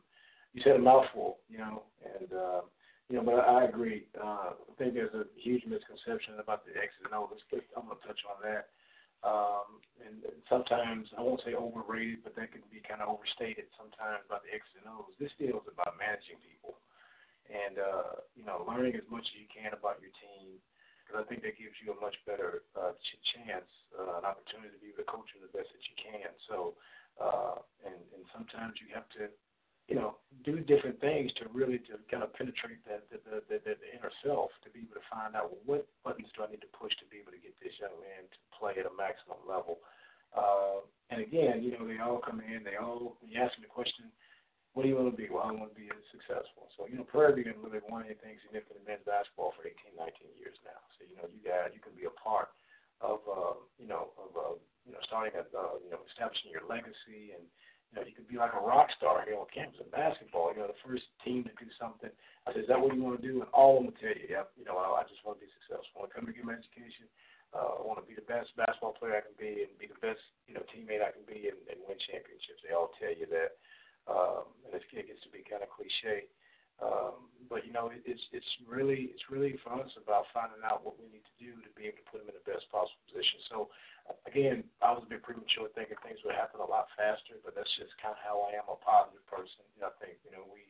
you 0.53 0.63
said 0.63 0.77
a 0.77 0.79
mouthful, 0.79 1.37
you 1.47 1.59
know, 1.59 1.83
and, 2.19 2.33
uh, 2.33 2.61
know, 3.15 3.23
but 3.23 3.39
I 3.47 3.63
agree. 3.63 4.03
Uh, 4.19 4.51
I 4.51 4.73
think 4.77 4.93
there's 4.93 5.13
a 5.15 5.23
huge 5.39 5.63
misconception 5.63 6.43
about 6.43 6.67
the 6.67 6.75
X's 6.75 7.07
and 7.07 7.15
O's. 7.15 7.39
I'm 7.75 7.87
going 7.87 7.95
to 7.95 8.07
touch 8.07 8.19
on 8.27 8.43
that 8.43 8.67
um, 9.25 9.81
and, 10.03 10.21
sometimes 10.47 11.11
I 11.19 11.19
won't 11.19 11.43
say 11.43 11.51
overrated, 11.59 12.23
but 12.23 12.31
that 12.39 12.55
can 12.55 12.63
be 12.71 12.79
kind 12.79 13.03
of 13.03 13.11
overstated 13.11 13.67
sometimes 13.75 14.23
about 14.23 14.47
the 14.47 14.55
X's 14.55 14.79
and 14.79 14.87
O's. 14.87 15.11
This 15.19 15.35
deal 15.35 15.59
is 15.59 15.67
about 15.67 15.99
managing 15.99 16.39
people, 16.39 16.79
and 17.51 17.75
uh, 17.75 18.23
you 18.31 18.47
know, 18.47 18.63
learning 18.63 18.95
as 18.95 19.03
much 19.11 19.27
as 19.27 19.35
you 19.35 19.49
can 19.51 19.75
about 19.75 19.99
your 19.99 20.15
team, 20.23 20.55
because 21.03 21.19
I 21.19 21.27
think 21.27 21.43
that 21.43 21.59
gives 21.59 21.75
you 21.83 21.91
a 21.91 21.99
much 21.99 22.15
better 22.23 22.63
uh, 22.79 22.95
chance, 23.35 23.67
uh, 23.91 24.23
an 24.23 24.25
opportunity 24.29 24.71
to 24.71 24.79
be 24.79 24.95
to 24.95 25.03
coach 25.03 25.27
the 25.35 25.51
best 25.51 25.67
that 25.67 25.83
you 25.83 25.97
can. 25.99 26.31
So, 26.47 26.79
uh, 27.19 27.59
and 27.83 27.99
and 28.15 28.23
sometimes 28.31 28.79
you 28.79 28.87
have 28.95 29.11
to 29.19 29.27
you 29.87 29.95
know, 29.95 30.19
do 30.43 30.59
different 30.59 30.99
things 30.99 31.31
to 31.39 31.47
really 31.55 31.79
to 31.87 31.95
kind 32.11 32.23
of 32.23 32.35
penetrate 32.35 32.83
that 32.83 33.07
the, 33.07 33.19
the, 33.23 33.39
the, 33.47 33.57
the 33.63 33.89
inner 33.95 34.11
self 34.19 34.51
to 34.63 34.69
be 34.71 34.83
able 34.83 34.99
to 34.99 35.07
find 35.07 35.31
out 35.31 35.55
what 35.63 35.87
buttons 36.03 36.27
do 36.35 36.43
I 36.43 36.51
need 36.51 36.63
to 36.63 36.71
push 36.75 36.91
to 36.99 37.07
be 37.07 37.23
able 37.23 37.31
to 37.31 37.39
get 37.39 37.55
this 37.63 37.75
young 37.79 37.95
man 38.03 38.27
to 38.27 38.39
play 38.51 38.75
at 38.75 38.87
a 38.87 38.93
maximum 38.93 39.39
level. 39.47 39.79
Uh, 40.35 40.83
and 41.07 41.23
again, 41.23 41.63
you 41.63 41.71
know, 41.71 41.87
they 41.87 42.03
all 42.03 42.19
come 42.19 42.43
in, 42.43 42.67
they 42.67 42.75
all 42.75 43.15
you 43.23 43.39
ask 43.39 43.55
them 43.55 43.63
the 43.63 43.71
question, 43.71 44.11
what 44.75 44.83
do 44.83 44.91
you 44.91 44.99
want 44.99 45.09
to 45.09 45.17
be? 45.17 45.31
Well, 45.31 45.47
I 45.47 45.55
want 45.55 45.73
to 45.73 45.79
be 45.79 45.89
successful. 46.13 46.69
So, 46.77 46.85
you 46.85 46.99
know, 46.99 47.07
Prairie 47.07 47.41
View 47.41 47.55
really 47.63 47.81
won 47.87 48.05
anything 48.05 48.37
significant 48.45 48.83
in 48.83 48.85
men's 48.85 49.07
basketball 49.07 49.55
for 49.57 49.65
18, 49.65 49.95
19 49.97 50.37
years 50.37 50.53
now. 50.67 50.77
So, 50.99 51.07
you 51.07 51.17
know, 51.17 51.25
you 51.31 51.41
guys, 51.41 51.73
you 51.73 51.81
can 51.81 51.97
be 51.97 52.05
a 52.05 52.13
part 52.13 52.53
of, 53.01 53.25
uh, 53.25 53.57
you 53.81 53.89
know, 53.89 54.13
of, 54.21 54.29
uh, 54.37 54.53
you 54.85 54.93
know, 54.93 55.01
starting 55.09 55.33
at, 55.33 55.49
uh, 55.49 55.81
you 55.81 55.89
know, 55.89 56.05
establishing 56.05 56.53
your 56.53 56.67
legacy 56.69 57.33
and, 57.33 57.47
you 57.91 57.93
know, 57.95 58.03
you 58.03 58.11
could 58.11 58.27
be 58.27 58.35
like 58.35 58.51
a 58.51 58.61
rock 58.61 58.91
star 58.95 59.23
here 59.23 59.39
on 59.39 59.47
campus 59.49 59.79
in 59.79 59.87
basketball. 59.89 60.51
You 60.51 60.63
know, 60.63 60.71
the 60.71 60.83
first 60.83 61.07
team 61.23 61.47
to 61.47 61.53
do 61.55 61.71
something. 61.79 62.11
I 62.43 62.51
said, 62.51 62.67
is 62.67 62.69
that 62.71 62.79
what 62.79 62.95
you 62.95 63.03
want 63.03 63.19
to 63.19 63.25
do? 63.25 63.39
And 63.39 63.49
all 63.55 63.79
of 63.79 63.87
them 63.87 63.95
tell 63.95 64.11
you, 64.11 64.27
yep, 64.27 64.51
you 64.59 64.67
know, 64.67 64.75
I, 64.75 65.01
I 65.01 65.03
just 65.07 65.23
want 65.23 65.39
to 65.39 65.43
be 65.43 65.51
successful. 65.63 65.99
I 65.99 65.99
want 66.03 66.09
to 66.11 66.15
come 66.19 66.27
to 66.27 66.35
get 66.35 66.43
my 66.47 66.59
education. 66.59 67.07
Uh, 67.55 67.79
I 67.79 67.83
want 67.87 67.99
to 68.03 68.07
be 68.07 68.15
the 68.15 68.27
best 68.27 68.51
basketball 68.59 68.91
player 68.99 69.15
I 69.15 69.23
can 69.23 69.35
be 69.39 69.63
and 69.63 69.71
be 69.79 69.87
the 69.87 69.99
best, 70.03 70.19
you 70.51 70.55
know, 70.55 70.67
teammate 70.67 70.99
I 70.99 71.15
can 71.15 71.23
be 71.23 71.47
and, 71.47 71.59
and 71.71 71.79
win 71.87 71.95
championships. 72.11 72.59
They 72.63 72.75
all 72.75 72.91
tell 72.99 73.15
you 73.15 73.27
that. 73.31 73.55
Um, 74.07 74.47
and 74.63 74.71
it 74.71 74.87
gets 74.87 75.19
to 75.27 75.31
be 75.35 75.43
kind 75.43 75.63
of 75.63 75.71
cliche. 75.71 76.31
Um, 76.77 77.29
but 77.49 77.65
you 77.65 77.71
know, 77.73 77.89
it, 77.89 78.03
it's 78.05 78.21
it's 78.35 78.51
really 78.67 79.09
it's 79.15 79.31
really 79.31 79.57
for 79.63 79.73
us 79.79 79.89
about 79.97 80.29
finding 80.35 80.61
out 80.61 80.83
what 80.85 80.99
we 80.99 81.09
need 81.09 81.25
to 81.25 81.37
do 81.41 81.57
to 81.63 81.69
be 81.73 81.89
able 81.89 82.03
to 82.03 82.07
put 82.11 82.19
them 82.21 82.29
in 82.29 82.37
the 82.37 82.45
best 82.45 82.67
possible 82.69 83.01
position. 83.07 83.39
So 83.49 83.57
again, 84.29 84.67
I 84.83 84.93
was 84.93 85.01
a 85.05 85.09
bit 85.09 85.25
premature 85.25 85.71
thinking 85.73 85.97
things 86.03 86.21
would 86.21 86.37
happen 86.37 86.61
a 86.61 86.67
lot 86.67 86.91
faster, 86.93 87.39
but 87.41 87.57
that's 87.57 87.71
just 87.79 87.95
kind 87.97 88.13
of 88.13 88.21
how 88.21 88.45
I 88.45 88.59
am, 88.59 88.67
a 88.69 88.77
positive 88.77 89.23
person. 89.25 89.63
You 89.73 89.87
know, 89.87 89.89
I 89.89 89.97
think 89.97 90.21
you 90.27 90.35
know 90.35 90.45
we 90.47 90.67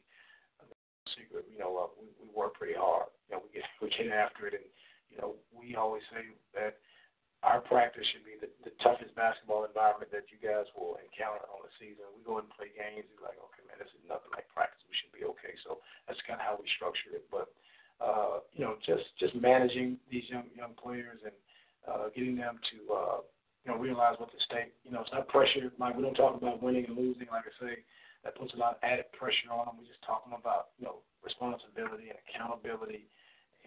secret, 1.16 1.48
you 1.48 1.60
know, 1.60 1.72
uh, 1.78 1.90
we, 1.96 2.12
we 2.20 2.28
work 2.36 2.56
pretty 2.60 2.76
hard. 2.76 3.08
You 3.30 3.38
know, 3.38 3.42
we 3.46 3.50
get 3.56 3.68
we 3.82 3.88
get 3.92 4.12
after 4.12 4.48
it, 4.48 4.56
and 4.60 4.68
you 5.12 5.18
know, 5.20 5.36
we 5.52 5.76
always 5.76 6.04
say 6.12 6.24
that 6.56 6.80
our 7.46 7.62
practice 7.62 8.06
should 8.10 8.26
be 8.26 8.34
the, 8.42 8.50
the 8.66 8.74
toughest 8.82 9.14
basketball 9.14 9.66
environment 9.70 10.10
that 10.10 10.26
you 10.34 10.42
guys 10.42 10.66
will 10.74 10.98
encounter 10.98 11.46
on 11.54 11.62
the 11.62 11.74
season. 11.78 12.10
We 12.18 12.26
go 12.26 12.42
and 12.42 12.50
play 12.50 12.74
games, 12.74 13.06
we're 13.14 13.30
like, 13.30 13.38
okay, 13.38 13.62
man, 13.70 13.78
this 13.78 13.94
is 13.94 14.02
nothing 14.10 14.34
like 14.34 14.50
practice. 14.50 14.82
We 14.90 14.98
should 14.98 15.14
be 15.14 15.28
okay. 15.38 15.54
So 15.62 15.78
that's 16.10 16.20
kind 16.26 16.42
of 16.42 16.46
how 16.46 16.58
we 16.58 16.66
structure 16.78 17.14
it. 17.14 17.30
But 17.30 17.54
uh, 18.02 18.46
you 18.54 18.66
know, 18.66 18.78
just 18.86 19.06
just 19.18 19.34
managing 19.38 19.98
these 20.10 20.26
young 20.30 20.50
young 20.54 20.74
players 20.78 21.22
and 21.26 21.38
uh, 21.86 22.10
getting 22.14 22.38
them 22.38 22.62
to 22.74 22.78
uh, 22.94 23.20
you 23.66 23.68
know 23.74 23.78
realize 23.78 24.18
what 24.18 24.30
the 24.34 24.42
stake. 24.46 24.74
You 24.86 24.94
know, 24.94 25.02
it's 25.02 25.14
not 25.14 25.30
pressure. 25.30 25.70
Like 25.78 25.98
we 25.98 26.06
don't 26.06 26.18
talk 26.18 26.38
about 26.38 26.62
winning 26.62 26.86
and 26.86 26.98
losing. 26.98 27.30
Like 27.30 27.46
I 27.50 27.54
say, 27.58 27.74
that 28.26 28.38
puts 28.38 28.54
a 28.54 28.60
lot 28.62 28.78
of 28.78 28.84
added 28.86 29.10
pressure 29.18 29.50
on 29.50 29.66
them. 29.66 29.82
We're 29.82 29.90
just 29.90 30.02
talking 30.06 30.34
about 30.34 30.74
you 30.78 30.86
know 30.86 31.02
responsibility 31.26 32.14
and 32.14 32.18
accountability 32.30 33.10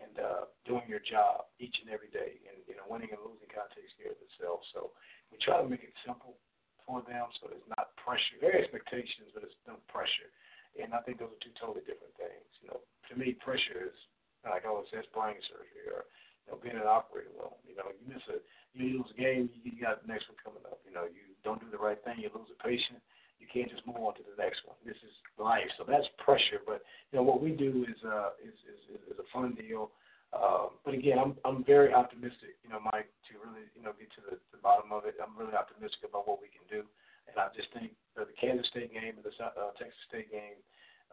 and 0.01 0.15
uh, 0.19 0.43
doing 0.65 0.89
your 0.89 1.05
job 1.05 1.47
each 1.61 1.77
and 1.85 1.93
every 1.93 2.09
day. 2.11 2.41
And 2.49 2.65
you 2.65 2.75
know, 2.75 2.89
winning 2.89 3.13
and 3.13 3.21
losing 3.21 3.49
kind 3.53 3.69
of 3.69 3.73
takes 3.77 3.93
care 4.01 4.13
of 4.13 4.21
itself. 4.21 4.65
So 4.73 4.97
we 5.29 5.39
try 5.39 5.61
to 5.61 5.69
make 5.69 5.85
it 5.85 5.95
simple 6.03 6.41
for 6.89 7.05
them, 7.05 7.29
so 7.39 7.53
it's 7.53 7.71
not 7.77 7.95
pressure. 8.01 8.41
There 8.41 8.57
are 8.57 8.61
expectations, 8.61 9.31
but 9.37 9.45
it's 9.45 9.57
no 9.69 9.79
pressure. 9.87 10.33
And 10.81 10.97
I 10.97 11.05
think 11.05 11.21
those 11.21 11.35
are 11.35 11.43
two 11.45 11.55
totally 11.61 11.85
different 11.85 12.15
things. 12.17 12.49
You 12.65 12.73
know, 12.73 12.81
to 12.81 13.13
me, 13.15 13.37
pressure 13.39 13.93
is 13.93 13.99
like 14.45 14.65
I 14.65 14.73
always 14.73 14.89
say, 14.89 15.05
it's 15.05 15.13
brain 15.13 15.37
surgery 15.53 15.85
or 15.93 16.09
you 16.47 16.49
know 16.49 16.59
being 16.63 16.79
an 16.79 16.89
operating 16.89 17.37
room. 17.37 17.53
You 17.69 17.77
know, 17.77 17.93
you 17.93 18.05
miss 18.09 18.25
a 18.33 18.41
you 18.73 19.03
lose 19.03 19.11
a 19.13 19.19
game, 19.19 19.51
you 19.67 19.77
got 19.83 20.01
the 20.01 20.09
next 20.09 20.31
one 20.31 20.39
coming 20.41 20.65
up. 20.65 20.81
You 20.87 20.95
know, 20.95 21.05
you 21.05 21.35
don't 21.45 21.61
do 21.61 21.69
the 21.69 21.81
right 21.81 21.99
thing, 22.07 22.23
you 22.23 22.31
lose 22.33 22.49
a 22.49 22.59
patient. 22.63 23.03
You 23.41 23.49
can't 23.49 23.71
just 23.73 23.87
move 23.89 23.97
on 23.99 24.15
to 24.15 24.25
the 24.25 24.37
next 24.37 24.62
one. 24.69 24.77
This 24.85 25.01
is 25.03 25.11
life, 25.41 25.67
so 25.81 25.85
that's 25.89 26.07
pressure. 26.23 26.61
But 26.62 26.85
you 27.11 27.19
know 27.19 27.25
what 27.25 27.43
we 27.43 27.51
do 27.51 27.85
is 27.89 27.99
uh 28.05 28.37
is 28.39 28.55
is, 28.69 29.01
is 29.11 29.19
a 29.19 29.27
fun 29.33 29.57
deal. 29.57 29.91
Uh, 30.31 30.71
but 30.85 30.95
again, 30.95 31.19
I'm 31.19 31.35
I'm 31.43 31.65
very 31.65 31.91
optimistic, 31.93 32.55
you 32.62 32.71
know, 32.71 32.79
Mike, 32.93 33.11
to 33.27 33.33
really 33.43 33.67
you 33.75 33.83
know 33.83 33.91
get 33.99 34.12
to 34.15 34.23
the, 34.23 34.37
the 34.55 34.61
bottom 34.62 34.95
of 34.95 35.03
it. 35.05 35.19
I'm 35.19 35.35
really 35.35 35.59
optimistic 35.59 36.07
about 36.07 36.29
what 36.31 36.39
we 36.39 36.47
can 36.55 36.62
do, 36.71 36.87
and 37.27 37.35
I 37.35 37.51
just 37.51 37.73
think 37.75 37.91
that 38.15 38.31
the 38.31 38.37
Kansas 38.39 38.71
State 38.71 38.95
game 38.95 39.19
and 39.19 39.27
the 39.27 39.35
uh, 39.43 39.75
Texas 39.75 39.99
State 40.07 40.31
game, 40.31 40.62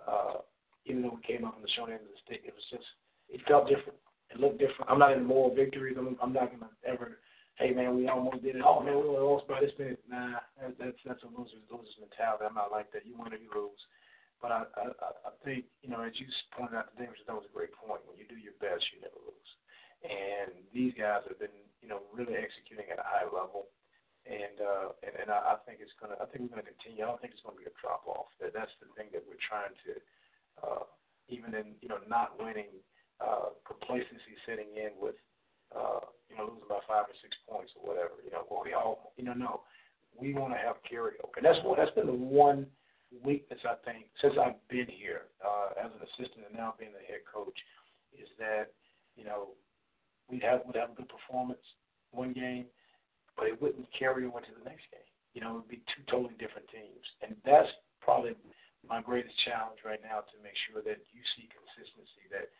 uh, 0.06 0.46
even 0.86 1.02
though 1.02 1.18
we 1.18 1.24
came 1.26 1.50
up 1.50 1.58
on 1.58 1.66
the 1.66 1.74
short 1.74 1.90
end 1.90 2.06
of 2.06 2.14
the 2.14 2.22
stick, 2.30 2.46
it 2.46 2.54
was 2.54 2.68
just 2.70 2.86
it 3.34 3.42
felt 3.50 3.66
different. 3.66 3.98
It 4.30 4.38
looked 4.38 4.62
different. 4.62 4.86
I'm 4.86 5.02
not 5.02 5.18
in 5.18 5.26
moral 5.26 5.50
victories. 5.50 5.98
I'm 5.98 6.14
I'm 6.22 6.34
not 6.34 6.54
gonna 6.54 6.70
ever. 6.86 7.18
Hey 7.58 7.74
man, 7.74 7.98
we 7.98 8.06
almost 8.08 8.46
did 8.46 8.56
it. 8.56 8.62
Oh 8.62 8.86
man, 8.86 8.94
we 9.02 9.10
lost 9.18 9.50
by 9.50 9.58
this 9.62 9.74
minute. 9.82 9.98
Nah, 10.06 10.38
that, 10.62 10.78
that's 10.78 11.02
that's 11.02 11.26
a 11.26 11.30
loser's 11.34 11.66
loser's 11.74 11.98
mentality. 11.98 12.46
I'm 12.46 12.54
not 12.54 12.70
like 12.70 12.94
that. 12.94 13.02
You 13.02 13.18
win 13.18 13.34
or 13.34 13.42
you 13.42 13.50
lose. 13.50 13.82
But 14.38 14.54
I, 14.54 14.62
I, 14.78 14.86
I 15.26 15.32
think, 15.42 15.66
you 15.82 15.90
know, 15.90 16.06
as 16.06 16.14
you 16.22 16.30
pointed 16.54 16.78
out 16.78 16.94
today, 16.94 17.10
which 17.10 17.26
that 17.26 17.34
was 17.34 17.50
a 17.50 17.58
great 17.58 17.74
point, 17.74 18.06
when 18.06 18.22
you 18.22 18.30
do 18.30 18.38
your 18.38 18.54
best, 18.62 18.86
you 18.94 19.02
never 19.02 19.18
lose. 19.18 19.52
And 20.06 20.54
these 20.70 20.94
guys 20.94 21.26
have 21.26 21.42
been, 21.42 21.58
you 21.82 21.90
know, 21.90 22.06
really 22.14 22.38
executing 22.38 22.86
at 22.94 23.02
a 23.02 23.10
high 23.10 23.26
level. 23.26 23.74
And 24.30 24.62
uh, 24.62 24.94
and, 25.02 25.26
and 25.26 25.30
I, 25.34 25.56
I 25.56 25.66
think 25.66 25.80
it's 25.82 25.96
gonna. 25.98 26.20
I 26.20 26.28
think 26.28 26.46
we're 26.46 26.54
gonna 26.60 26.68
continue. 26.68 27.02
I 27.02 27.10
don't 27.10 27.18
think 27.24 27.32
it's 27.32 27.42
gonna 27.42 27.58
be 27.58 27.66
a 27.66 27.74
drop 27.80 28.04
off. 28.06 28.28
That 28.44 28.52
that's 28.52 28.76
the 28.84 28.92
thing 28.94 29.08
that 29.16 29.24
we're 29.24 29.40
trying 29.40 29.72
to, 29.88 29.92
uh, 30.62 30.86
even 31.32 31.56
in 31.56 31.80
you 31.80 31.88
know 31.88 32.04
not 32.12 32.36
winning, 32.36 32.76
uh, 33.24 33.56
complacency 33.64 34.36
setting 34.44 34.76
in 34.76 35.00
with, 35.00 35.16
uh, 35.72 36.12
you 36.38 36.46
know, 36.46 36.54
losing 36.54 36.70
by 36.70 36.78
five 36.86 37.10
or 37.10 37.18
six 37.26 37.34
points 37.50 37.74
or 37.74 37.90
whatever. 37.90 38.22
You 38.22 38.30
know, 38.30 38.46
well 38.46 38.62
we 38.62 38.78
all, 38.78 39.14
you 39.18 39.26
know, 39.26 39.34
no, 39.34 39.66
we 40.14 40.38
want 40.38 40.54
to 40.54 40.62
have 40.62 40.78
carryover. 40.86 41.34
And 41.34 41.46
that's 41.46 41.58
what 41.66 41.82
that's 41.82 41.94
been 41.98 42.06
the 42.06 42.14
one 42.14 42.70
weakness 43.26 43.60
I 43.66 43.74
think 43.82 44.06
since 44.22 44.36
I've 44.38 44.60
been 44.70 44.86
here 44.86 45.32
uh, 45.42 45.74
as 45.80 45.90
an 45.90 46.04
assistant 46.06 46.46
and 46.46 46.56
now 46.56 46.78
being 46.78 46.94
the 46.94 47.06
head 47.10 47.26
coach 47.26 47.58
is 48.14 48.28
that 48.38 48.70
you 49.18 49.26
know 49.26 49.58
we'd 50.30 50.44
have 50.44 50.62
would 50.66 50.76
have 50.78 50.94
a 50.94 50.98
good 50.98 51.10
performance 51.10 51.64
one 52.12 52.34
game, 52.34 52.66
but 53.36 53.48
it 53.48 53.62
wouldn't 53.62 53.88
carry 53.98 54.26
over 54.26 54.40
to 54.40 54.54
the 54.58 54.64
next 54.64 54.88
game. 54.92 55.08
You 55.34 55.42
know, 55.42 55.50
it 55.52 55.66
would 55.66 55.70
be 55.70 55.84
two 55.92 56.04
totally 56.10 56.36
different 56.40 56.68
teams, 56.70 57.04
and 57.22 57.36
that's 57.46 57.68
probably 58.02 58.32
my 58.90 59.04
greatest 59.04 59.36
challenge 59.44 59.84
right 59.84 60.02
now 60.02 60.24
to 60.24 60.36
make 60.42 60.56
sure 60.68 60.82
that 60.82 61.00
you 61.12 61.22
see 61.36 61.48
consistency, 61.52 62.26
that 62.32 62.52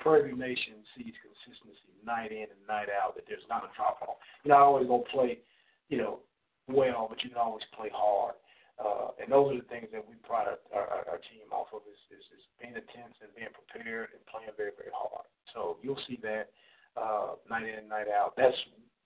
Prairie 0.00 0.32
View 0.32 0.38
Nation 0.38 0.80
sees 0.96 1.12
consistency 1.20 1.92
night 2.04 2.32
in 2.32 2.48
and 2.48 2.62
night 2.68 2.88
out, 2.92 3.16
that 3.16 3.24
there's 3.28 3.44
not 3.48 3.64
a 3.64 3.70
drop 3.76 4.00
off. 4.02 4.20
You 4.44 4.52
know, 4.52 4.58
I 4.58 4.64
always 4.64 4.86
go 4.86 5.04
play, 5.10 5.40
you 5.88 5.98
know, 5.98 6.20
well, 6.68 7.06
but 7.08 7.20
you 7.22 7.30
can 7.30 7.40
always 7.40 7.64
play 7.76 7.90
hard. 7.92 8.34
Uh, 8.74 9.14
and 9.22 9.30
those 9.30 9.54
are 9.54 9.60
the 9.62 9.70
things 9.70 9.86
that 9.94 10.02
we 10.02 10.18
pride 10.26 10.50
our, 10.50 10.58
our, 10.74 11.02
our 11.14 11.20
team 11.30 11.46
off 11.54 11.70
of 11.70 11.86
is, 11.86 12.00
is, 12.10 12.24
is 12.34 12.42
being 12.58 12.74
intense 12.74 13.14
and 13.22 13.30
being 13.38 13.52
prepared 13.54 14.10
and 14.10 14.20
playing 14.26 14.50
very, 14.58 14.74
very 14.74 14.90
hard. 14.90 15.26
So 15.54 15.78
you'll 15.78 16.00
see 16.10 16.18
that 16.26 16.50
uh, 16.98 17.38
night 17.46 17.70
in 17.70 17.86
and 17.86 17.88
night 17.88 18.10
out. 18.10 18.34
That's 18.34 18.56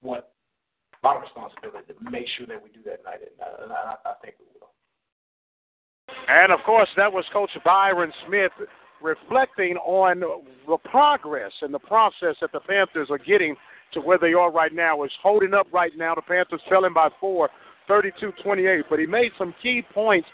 what 0.01 0.33
my 1.03 1.21
responsibility 1.21 1.93
to 1.93 2.11
make 2.11 2.27
sure 2.37 2.49
that 2.49 2.59
we 2.59 2.73
do 2.73 2.81
that 2.89 3.05
night 3.05 3.21
in 3.23 3.33
night 3.37 3.61
and 3.63 3.73
I, 3.73 3.95
I 4.09 4.15
think 4.25 4.41
we 4.41 4.49
will. 4.57 4.68
And 6.29 6.53
of 6.53 6.61
course, 6.65 6.89
that 6.97 7.13
was 7.13 7.25
Coach 7.33 7.51
Byron 7.65 8.13
Smith 8.27 8.53
reflecting 9.03 9.77
on 9.77 10.23
the 10.67 10.77
progress 10.91 11.53
and 11.63 11.73
the 11.73 11.79
process 11.79 12.37
that 12.41 12.53
the 12.53 12.61
Panthers 12.61 13.09
are 13.11 13.19
getting 13.19 13.55
to 13.93 14.01
where 14.01 14.19
they 14.19 14.35
are 14.35 14.51
right 14.51 14.75
now. 14.75 15.05
Is 15.05 15.11
holding 15.23 15.55
up 15.55 15.67
right 15.73 15.93
now. 15.97 16.15
The 16.15 16.23
Panthers 16.23 16.61
fell 16.69 16.85
in 16.85 16.93
by 16.93 17.09
four 17.21 17.49
32-28. 17.89 18.83
But 18.89 18.99
he 18.99 19.07
made 19.07 19.33
some 19.39 19.55
key 19.63 19.83
points. 19.95 20.29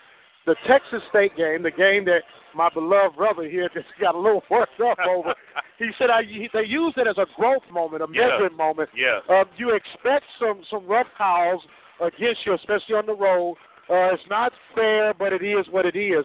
The 0.46 0.56
Texas 0.68 1.00
State 1.08 1.34
game, 1.36 1.62
the 1.62 1.70
game 1.70 2.04
that 2.04 2.20
my 2.54 2.68
beloved 2.68 3.16
brother 3.16 3.48
here 3.48 3.68
just 3.74 3.86
got 4.00 4.14
a 4.14 4.18
little 4.18 4.42
worked 4.50 4.80
up 4.80 4.98
over. 5.08 5.34
he 5.78 5.90
said 5.98 6.10
I, 6.10 6.22
he, 6.22 6.48
they 6.52 6.64
used 6.66 6.98
it 6.98 7.06
as 7.06 7.16
a 7.16 7.26
growth 7.36 7.62
moment, 7.72 8.02
a 8.02 8.06
measuring 8.06 8.50
yeah. 8.50 8.56
moment. 8.56 8.90
Yeah. 8.94 9.20
Um, 9.34 9.44
you 9.56 9.74
expect 9.74 10.26
some 10.38 10.62
some 10.68 10.86
rough 10.86 11.06
calls 11.16 11.62
against 12.00 12.40
you, 12.44 12.54
especially 12.54 12.94
on 12.96 13.06
the 13.06 13.14
road. 13.14 13.56
Uh, 13.90 14.14
it's 14.14 14.22
not 14.30 14.52
fair, 14.74 15.12
but 15.14 15.32
it 15.32 15.42
is 15.42 15.66
what 15.70 15.84
it 15.84 15.96
is. 15.96 16.24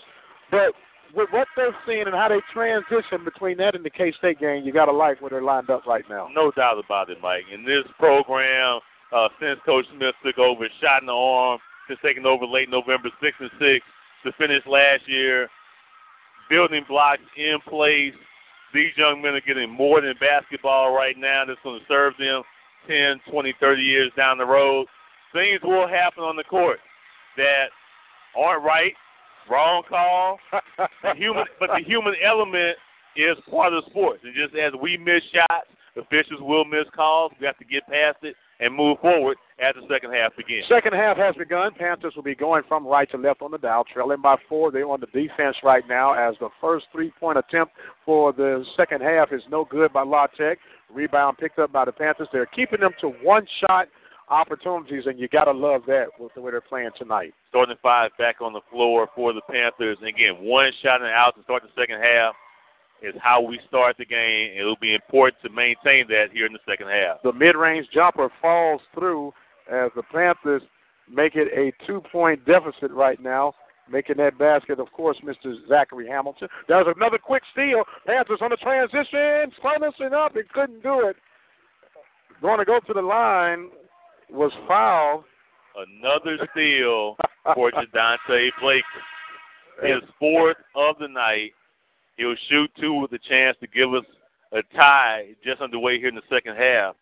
But 0.52 0.72
with 1.14 1.30
what 1.32 1.48
they're 1.56 1.76
seeing 1.86 2.06
and 2.06 2.16
how 2.16 2.30
they 2.30 2.40
transition 2.54 3.26
between 3.26 3.58
that 3.58 3.76
and 3.76 3.84
the 3.84 3.90
K 3.90 4.14
State 4.18 4.40
game, 4.40 4.64
you 4.64 4.72
got 4.72 4.86
to 4.86 4.92
like 4.92 5.22
where 5.22 5.30
they're 5.30 5.42
lined 5.42 5.70
up 5.70 5.86
right 5.86 6.06
now. 6.10 6.28
No 6.34 6.52
doubt 6.52 6.80
about 6.84 7.10
it, 7.10 7.18
Mike. 7.22 7.44
In 7.54 7.66
this 7.66 7.84
program, 7.98 8.80
uh, 9.14 9.28
since 9.40 9.60
Coach 9.66 9.86
Smith 9.96 10.16
took 10.24 10.38
over, 10.38 10.68
shot 10.82 11.02
in 11.02 11.08
the 11.08 11.14
arm, 11.14 11.60
since 11.88 12.00
taking 12.04 12.26
over 12.26 12.46
late 12.46 12.70
November, 12.70 13.10
six 13.22 13.36
and 13.40 13.52
six 13.60 13.86
to 14.24 14.32
finish 14.38 14.64
last 14.68 15.08
year. 15.08 15.50
Building 16.50 16.84
blocks 16.88 17.22
in 17.38 17.58
place. 17.68 18.14
These 18.74 18.94
young 18.98 19.22
men 19.22 19.34
are 19.34 19.42
getting 19.42 19.70
more 19.70 20.02
than 20.02 20.14
basketball 20.20 20.96
right 20.96 21.18
now. 21.18 21.44
That's 21.46 21.60
going 21.64 21.80
to 21.80 21.86
serve 21.88 22.14
them 22.20 22.44
10, 22.88 23.20
20, 23.32 23.54
30 23.60 23.82
years 23.82 24.12
down 24.16 24.38
the 24.38 24.46
road. 24.46 24.88
Things 25.34 25.60
will 25.64 25.88
happen 25.88 26.24
on 26.24 26.36
the 26.36 26.44
court 26.44 26.80
that 27.38 27.66
aren't 28.38 28.64
right, 28.64 28.94
wrong 29.50 29.84
call. 29.88 30.40
the 31.04 31.16
human, 31.16 31.46
but 31.60 31.70
the 31.76 31.84
human 31.86 32.14
element 32.24 32.78
is 33.16 33.38
part 33.50 33.74
of 33.74 33.84
the 33.84 33.90
sport. 33.90 34.20
And 34.24 34.34
just 34.36 34.56
as 34.56 34.74
we 34.80 34.98
miss 34.98 35.22
shots, 35.34 35.68
officials 35.98 36.42
will 36.42 36.66
miss 36.66 36.86
calls. 36.96 37.32
We 37.40 37.46
have 37.46 37.58
to 37.58 37.66
get 37.66 37.88
past 37.88 38.18
it 38.24 38.36
and 38.60 38.76
move 38.76 38.98
forward 39.00 39.38
as 39.60 39.74
the 39.76 39.88
second 39.94 40.14
half 40.14 40.36
begins. 40.36 40.66
Second 40.68 40.94
half 40.94 41.18
has 41.18 41.36
begun. 41.36 41.74
Panthers 41.74 42.14
will 42.16 42.24
be 42.24 42.36
going 42.36 42.64
from 42.68 42.86
right 42.86 43.10
to 43.12 43.18
left 43.18 43.42
on 43.42 43.52
the 43.52 43.58
dial, 43.58 43.86
trailing 43.92 44.22
by 44.22 44.36
four. 44.48 44.72
They're 44.72 44.88
on 44.88 45.00
the 45.00 45.08
defense 45.08 45.56
right 45.64 45.84
now 45.88 46.14
as 46.14 46.36
the 46.40 46.50
first 46.60 46.86
three-point 46.92 47.38
attempt 47.38 47.74
for 48.06 48.34
the 48.34 48.66
second 48.76 49.02
half 49.02 49.32
is 49.32 49.42
no 49.50 49.66
good 49.66 49.94
by 49.94 50.04
La 50.04 50.28
Tech. 50.28 50.58
Rebound 50.94 51.38
picked 51.38 51.60
up 51.60 51.72
by 51.72 51.86
the 51.86 51.92
Panthers. 51.92 52.28
They're 52.34 52.46
keeping 52.48 52.82
them 52.82 52.92
to 53.02 53.10
one-shot 53.24 53.88
opportunities, 54.30 55.04
and 55.06 55.20
you 55.20 55.28
got 55.28 55.46
to 55.46 55.52
love 55.52 55.82
that 55.88 56.08
with 56.20 56.34
the 56.36 56.42
way 56.42 56.52
they're 56.52 56.62
playing 56.62 56.92
tonight. 56.98 57.34
Starting 57.50 57.76
five 57.82 58.12
back 58.18 58.42
on 58.42 58.54
the 58.54 58.62
floor 58.72 59.08
for 59.16 59.34
the 59.34 59.42
Panthers. 59.42 59.98
And 60.00 60.08
again, 60.08 60.36
one 60.40 60.72
shot 60.84 61.02
and 61.02 61.10
out 61.10 61.36
to 61.36 61.44
start 61.44 61.64
the 61.64 61.82
second 61.82 62.02
half 62.02 62.36
is 63.02 63.16
how 63.22 63.42
we 63.42 63.60
start 63.68 63.96
the 63.98 64.06
game. 64.06 64.52
It'll 64.58 64.76
be 64.76 64.94
important 64.94 65.42
to 65.44 65.50
maintain 65.50 66.08
that 66.10 66.28
here 66.32 66.46
in 66.46 66.54
the 66.54 66.60
second 66.68 66.88
half. 66.88 67.22
The 67.24 67.34
mid-range 67.34 67.88
jumper 67.94 68.30
falls 68.42 68.82
through 68.94 69.34
as 69.72 69.92
the 69.96 70.04
Panthers 70.04 70.62
make 71.12 71.36
it 71.36 71.48
a 71.56 71.72
two-point 71.86 72.46
deficit 72.46 72.92
right 72.92 73.22
now. 73.22 73.54
Making 73.92 74.18
that 74.18 74.38
basket, 74.38 74.80
of 74.80 74.92
course, 74.92 75.18
Mr. 75.26 75.56
Zachary 75.68 76.08
Hamilton. 76.08 76.48
There's 76.68 76.86
another 76.96 77.18
quick 77.18 77.42
steal. 77.52 77.84
Panthers 78.06 78.38
on 78.40 78.52
the 78.52 78.58
transition, 78.58 79.52
closing 79.60 80.14
up 80.14 80.36
and 80.36 80.48
couldn't 80.50 80.84
do 80.84 81.08
it. 81.08 81.16
Going 82.40 82.60
to 82.60 82.66
go 82.66 82.80
to 82.86 82.94
the 82.94 83.02
line 83.02 83.70
was 84.32 84.52
fouled. 84.68 85.24
Another 85.76 86.38
steal 86.52 87.16
for 87.54 87.72
Jadante 87.72 88.50
Blake. 88.62 88.84
His 89.82 90.02
fourth 90.20 90.58
of 90.76 90.98
the 91.00 91.08
night. 91.08 91.52
He'll 92.18 92.36
shoot 92.50 92.70
two 92.80 92.96
with 92.96 93.14
a 93.14 93.20
chance 93.30 93.56
to 93.62 93.68
give 93.68 93.94
us 93.94 94.04
a 94.52 94.62
tie 94.76 95.36
just 95.44 95.62
underway 95.62 96.00
here 96.00 96.10
in 96.10 96.16
the 96.16 96.22
second 96.30 96.58
half. 96.58 96.96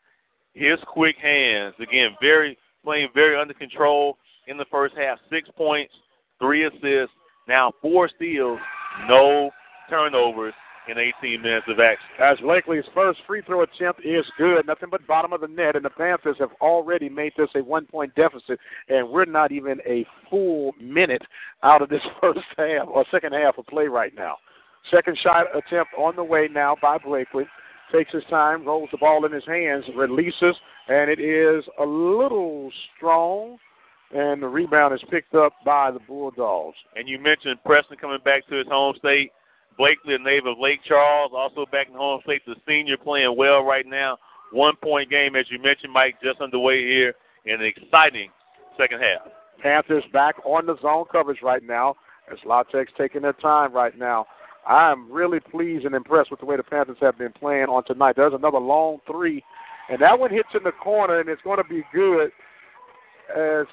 His 0.53 0.77
quick 0.85 1.15
hands, 1.17 1.73
again, 1.79 2.11
very 2.21 2.57
playing 2.83 3.09
very 3.13 3.39
under 3.39 3.53
control 3.53 4.17
in 4.47 4.57
the 4.57 4.65
first 4.71 4.95
half. 4.95 5.17
Six 5.29 5.49
points, 5.57 5.93
three 6.39 6.65
assists, 6.65 7.15
now 7.47 7.71
four 7.81 8.09
steals, 8.15 8.59
no 9.07 9.49
turnovers 9.89 10.53
in 10.89 10.97
18 10.97 11.41
minutes 11.41 11.68
of 11.69 11.80
action. 11.80 12.05
As 12.19 12.38
Blakely's 12.39 12.85
first 12.93 13.19
free 13.27 13.41
throw 13.41 13.64
attempt 13.64 14.05
is 14.05 14.26
good, 14.38 14.65
nothing 14.65 14.89
but 14.89 15.05
bottom 15.07 15.34
of 15.34 15.41
the 15.41 15.47
net, 15.47 15.76
and 15.76 15.85
the 15.85 15.89
Panthers 15.89 16.38
have 16.39 16.51
already 16.61 17.09
made 17.09 17.34
this 17.38 17.49
a 17.55 17.64
one 17.64 17.85
point 17.85 18.14
deficit, 18.15 18.59
and 18.89 19.09
we're 19.09 19.26
not 19.26 19.51
even 19.51 19.80
a 19.85 20.05
full 20.30 20.73
minute 20.81 21.23
out 21.64 21.81
of 21.81 21.89
this 21.89 22.01
first 22.22 22.39
half 22.57 22.88
or 22.88 23.05
second 23.11 23.34
half 23.34 23.57
of 23.57 23.65
play 23.68 23.88
right 23.88 24.14
now. 24.15 24.38
Second 24.91 25.18
shot 25.22 25.47
attempt 25.55 25.91
on 25.97 26.15
the 26.15 26.23
way 26.23 26.47
now 26.51 26.76
by 26.81 26.97
Blakely. 26.97 27.45
Takes 27.91 28.11
his 28.11 28.23
time, 28.30 28.65
rolls 28.65 28.89
the 28.91 28.97
ball 28.97 29.26
in 29.26 29.31
his 29.31 29.45
hands, 29.45 29.85
releases, 29.95 30.55
and 30.89 31.09
it 31.09 31.22
is 31.22 31.64
a 31.80 31.85
little 31.85 32.69
strong. 32.95 33.57
And 34.14 34.41
the 34.41 34.47
rebound 34.47 34.93
is 34.93 35.03
picked 35.09 35.35
up 35.35 35.53
by 35.65 35.91
the 35.91 35.99
Bulldogs. 35.99 36.77
And 36.95 37.09
you 37.09 37.19
mentioned 37.19 37.59
Preston 37.65 37.97
coming 37.97 38.19
back 38.23 38.47
to 38.47 38.55
his 38.55 38.68
home 38.68 38.95
state. 38.99 39.31
Blakely, 39.77 40.15
a 40.15 40.19
native 40.19 40.47
of 40.47 40.59
Lake 40.59 40.79
Charles, 40.87 41.31
also 41.35 41.65
back 41.71 41.87
in 41.87 41.93
home 41.93 42.21
state. 42.23 42.41
The 42.45 42.55
senior 42.67 42.97
playing 42.97 43.35
well 43.37 43.63
right 43.63 43.85
now. 43.85 44.17
One 44.51 44.75
point 44.81 45.09
game, 45.09 45.35
as 45.35 45.45
you 45.49 45.61
mentioned, 45.61 45.93
Mike, 45.93 46.15
just 46.23 46.41
underway 46.41 46.83
here 46.83 47.13
in 47.45 47.61
an 47.61 47.65
exciting 47.65 48.29
second 48.77 49.01
half. 49.01 49.31
Panthers 49.61 50.03
back 50.13 50.35
on 50.45 50.65
the 50.65 50.77
zone 50.81 51.05
coverage 51.11 51.41
right 51.43 51.63
now 51.63 51.95
as 52.31 52.37
La 52.45 52.63
Tech's 52.63 52.91
taking 52.97 53.21
their 53.21 53.33
time 53.33 53.73
right 53.73 53.97
now. 53.97 54.25
I'm 54.67 55.11
really 55.11 55.39
pleased 55.39 55.85
and 55.85 55.95
impressed 55.95 56.31
with 56.31 56.39
the 56.39 56.45
way 56.45 56.57
the 56.57 56.63
Panthers 56.63 56.97
have 57.01 57.17
been 57.17 57.31
playing 57.31 57.65
on 57.65 57.83
tonight. 57.85 58.15
There's 58.17 58.33
another 58.33 58.59
long 58.59 58.97
three, 59.09 59.43
and 59.89 60.01
that 60.01 60.19
one 60.19 60.31
hits 60.31 60.49
in 60.53 60.63
the 60.63 60.71
corner, 60.71 61.19
and 61.19 61.29
it's 61.29 61.41
going 61.41 61.57
to 61.57 61.63
be 61.63 61.83
good 61.93 62.31
as 63.29 63.65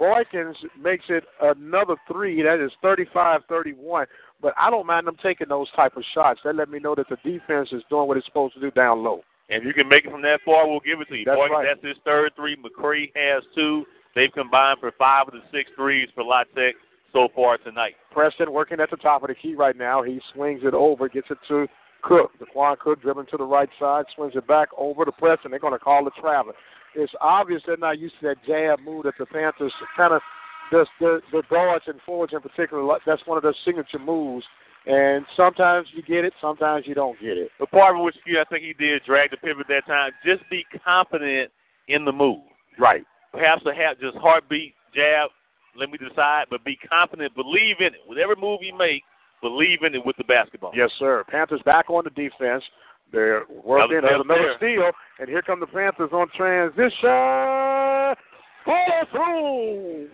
Boykins 0.00 0.54
makes 0.80 1.06
it 1.08 1.24
another 1.42 1.96
three. 2.10 2.42
That 2.42 2.64
is 2.64 2.70
35-31. 2.84 4.06
But 4.40 4.54
I 4.56 4.70
don't 4.70 4.86
mind 4.86 5.06
them 5.06 5.16
taking 5.22 5.48
those 5.48 5.70
type 5.74 5.96
of 5.96 6.04
shots. 6.14 6.40
That 6.44 6.54
let 6.54 6.70
me 6.70 6.78
know 6.78 6.94
that 6.94 7.08
the 7.08 7.16
defense 7.24 7.70
is 7.72 7.82
doing 7.90 8.06
what 8.06 8.16
it's 8.16 8.26
supposed 8.26 8.54
to 8.54 8.60
do 8.60 8.70
down 8.70 9.02
low. 9.02 9.22
And 9.50 9.62
if 9.62 9.66
you 9.66 9.72
can 9.72 9.88
make 9.88 10.04
it 10.04 10.10
from 10.10 10.22
that 10.22 10.40
far, 10.44 10.68
we'll 10.68 10.80
give 10.80 11.00
it 11.00 11.08
to 11.08 11.16
you. 11.16 11.24
That's 11.24 11.38
Boykins, 11.38 11.50
right. 11.50 11.66
that's 11.68 11.84
his 11.84 11.96
third 12.04 12.32
three. 12.36 12.56
McCree 12.56 13.10
has 13.16 13.42
two. 13.54 13.84
They've 14.14 14.32
combined 14.32 14.78
for 14.80 14.92
five 14.98 15.26
of 15.28 15.34
the 15.34 15.40
six 15.50 15.70
threes 15.76 16.08
for 16.14 16.22
La 16.24 16.44
Tech 16.54 16.74
so 17.12 17.28
far 17.34 17.58
tonight. 17.58 17.94
Preston 18.12 18.52
working 18.52 18.80
at 18.80 18.90
the 18.90 18.96
top 18.96 19.22
of 19.22 19.28
the 19.28 19.34
key 19.34 19.54
right 19.54 19.76
now. 19.76 20.02
He 20.02 20.20
swings 20.34 20.60
it 20.64 20.74
over, 20.74 21.08
gets 21.08 21.28
it 21.30 21.38
to 21.48 21.66
Cook. 22.02 22.32
DeQuan 22.38 22.78
Cook 22.78 23.02
dribbling 23.02 23.26
to 23.30 23.36
the 23.36 23.44
right 23.44 23.68
side, 23.78 24.04
swings 24.14 24.34
it 24.36 24.46
back 24.46 24.68
over 24.76 25.04
to 25.04 25.12
Preston. 25.12 25.50
They're 25.50 25.60
going 25.60 25.72
to 25.72 25.78
call 25.78 26.04
the 26.04 26.10
traveler. 26.20 26.54
It's 26.94 27.12
obvious 27.20 27.62
they're 27.66 27.76
not 27.76 27.98
used 27.98 28.14
to 28.20 28.28
that 28.28 28.44
jab 28.46 28.80
move 28.84 29.04
that 29.04 29.14
the 29.18 29.26
Panthers 29.26 29.72
kind 29.96 30.14
of, 30.14 30.20
the, 30.70 30.86
the, 31.00 31.20
the 31.32 31.42
guards 31.50 31.84
and 31.86 32.00
forwards 32.04 32.32
in 32.32 32.40
particular, 32.40 32.98
that's 33.06 33.22
one 33.26 33.36
of 33.36 33.42
their 33.42 33.54
signature 33.64 33.98
moves. 33.98 34.44
And 34.86 35.26
sometimes 35.36 35.88
you 35.94 36.02
get 36.02 36.24
it, 36.24 36.32
sometimes 36.40 36.86
you 36.86 36.94
don't 36.94 37.20
get 37.20 37.36
it. 37.36 37.50
But 37.58 37.70
part 37.70 37.96
of 37.96 38.02
which 38.02 38.16
I 38.26 38.44
think 38.48 38.64
he 38.64 38.72
did 38.72 39.02
drag 39.04 39.30
the 39.30 39.36
pivot 39.36 39.66
that 39.68 39.86
time. 39.86 40.12
Just 40.24 40.48
be 40.50 40.64
confident 40.84 41.50
in 41.88 42.04
the 42.04 42.12
move. 42.12 42.40
Right. 42.78 43.04
Perhaps 43.32 43.62
a 43.66 43.74
half, 43.74 43.98
just 44.00 44.16
heartbeat 44.16 44.74
jab. 44.94 45.30
Let 45.76 45.90
me 45.90 45.98
decide, 45.98 46.46
but 46.50 46.64
be 46.64 46.78
confident. 46.88 47.34
Believe 47.34 47.76
in 47.80 47.88
it. 47.88 48.00
Whatever 48.06 48.34
move 48.36 48.60
you 48.62 48.76
make, 48.76 49.02
believe 49.42 49.82
in 49.82 49.94
it 49.94 50.04
with 50.04 50.16
the 50.16 50.24
basketball. 50.24 50.72
Yes, 50.74 50.90
sir. 50.98 51.22
Panthers 51.28 51.60
back 51.64 51.90
on 51.90 52.04
the 52.04 52.10
defense. 52.10 52.64
They're 53.12 53.44
working. 53.64 54.00
Another 54.02 54.54
steal, 54.56 54.90
and 55.18 55.28
here 55.28 55.42
come 55.42 55.60
the 55.60 55.66
Panthers 55.66 56.10
on 56.12 56.28
transition. 56.36 58.16
Follow 58.64 59.04
through. 59.12 60.08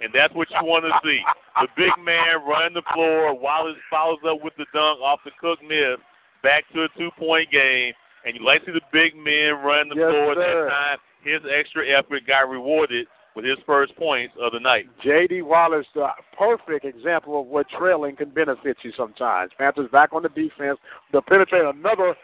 And 0.00 0.12
that's 0.12 0.34
what 0.34 0.48
you 0.50 0.64
want 0.66 0.84
to 0.84 0.92
see. 1.06 1.20
The 1.60 1.68
big 1.76 1.92
man 2.04 2.42
running 2.46 2.74
the 2.74 2.82
floor. 2.92 3.32
Wallace 3.38 3.76
follows 3.88 4.18
up 4.28 4.42
with 4.42 4.54
the 4.58 4.66
dunk 4.74 5.00
off 5.00 5.20
the 5.24 5.30
Cook 5.40 5.60
miss. 5.62 5.98
Back 6.42 6.64
to 6.74 6.82
a 6.84 6.88
two-point 6.98 7.50
game. 7.50 7.92
And 8.26 8.36
you 8.36 8.44
like 8.44 8.64
to 8.64 8.66
see 8.66 8.72
the 8.72 8.80
big 8.92 9.14
men 9.16 9.62
run 9.64 9.88
the 9.88 9.96
Yes, 9.96 10.10
floor 10.10 10.34
sir. 10.34 10.64
that 10.64 10.70
time. 10.70 10.98
His 11.22 11.40
extra 11.50 11.86
effort 11.88 12.26
got 12.26 12.48
rewarded 12.48 13.06
with 13.36 13.44
his 13.44 13.58
first 13.66 13.94
points 13.96 14.34
of 14.40 14.52
the 14.52 14.60
night. 14.60 14.86
J.D. 15.02 15.42
Wallace, 15.42 15.86
the 15.94 16.08
perfect 16.38 16.84
example 16.84 17.40
of 17.40 17.46
what 17.46 17.66
trailing 17.78 18.14
can 18.16 18.30
benefit 18.30 18.76
you 18.82 18.92
sometimes. 18.96 19.50
Panthers 19.58 19.90
back 19.90 20.12
on 20.12 20.22
the 20.22 20.28
defense. 20.28 20.78
They'll 21.12 21.22
penetrate 21.22 21.64
another 21.64 22.14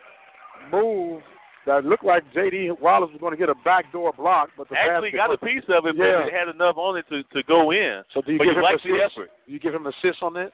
move 0.70 1.22
that 1.66 1.84
looked 1.84 2.04
like 2.04 2.24
J.D. 2.32 2.70
Wallace 2.80 3.10
was 3.12 3.20
going 3.20 3.32
to 3.32 3.36
get 3.36 3.48
a 3.48 3.54
backdoor 3.64 4.12
block, 4.14 4.48
but 4.56 4.68
the 4.68 4.76
Actually 4.78 5.10
got 5.12 5.32
a 5.32 5.38
piece 5.38 5.62
of 5.68 5.84
it, 5.86 5.96
but 5.96 6.04
Yeah. 6.04 6.26
it 6.26 6.32
had 6.32 6.48
enough 6.48 6.76
on 6.76 6.96
it 6.96 7.04
to, 7.10 7.22
to 7.34 7.42
go 7.44 7.70
in. 7.72 8.02
So 8.14 8.22
do 8.22 8.32
you 8.32 8.38
but 8.38 8.44
give 8.44 8.52
you 8.54 8.58
him 8.58 8.64
like 8.64 8.82
the 8.82 8.98
effort. 9.04 9.30
You 9.46 9.58
give 9.60 9.74
him 9.74 9.86
assists 9.86 10.22
on 10.22 10.32
that? 10.34 10.52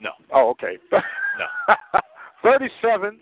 No. 0.00 0.10
Oh, 0.32 0.50
okay. 0.50 0.76
No. 1.38 1.74
37 2.42 3.18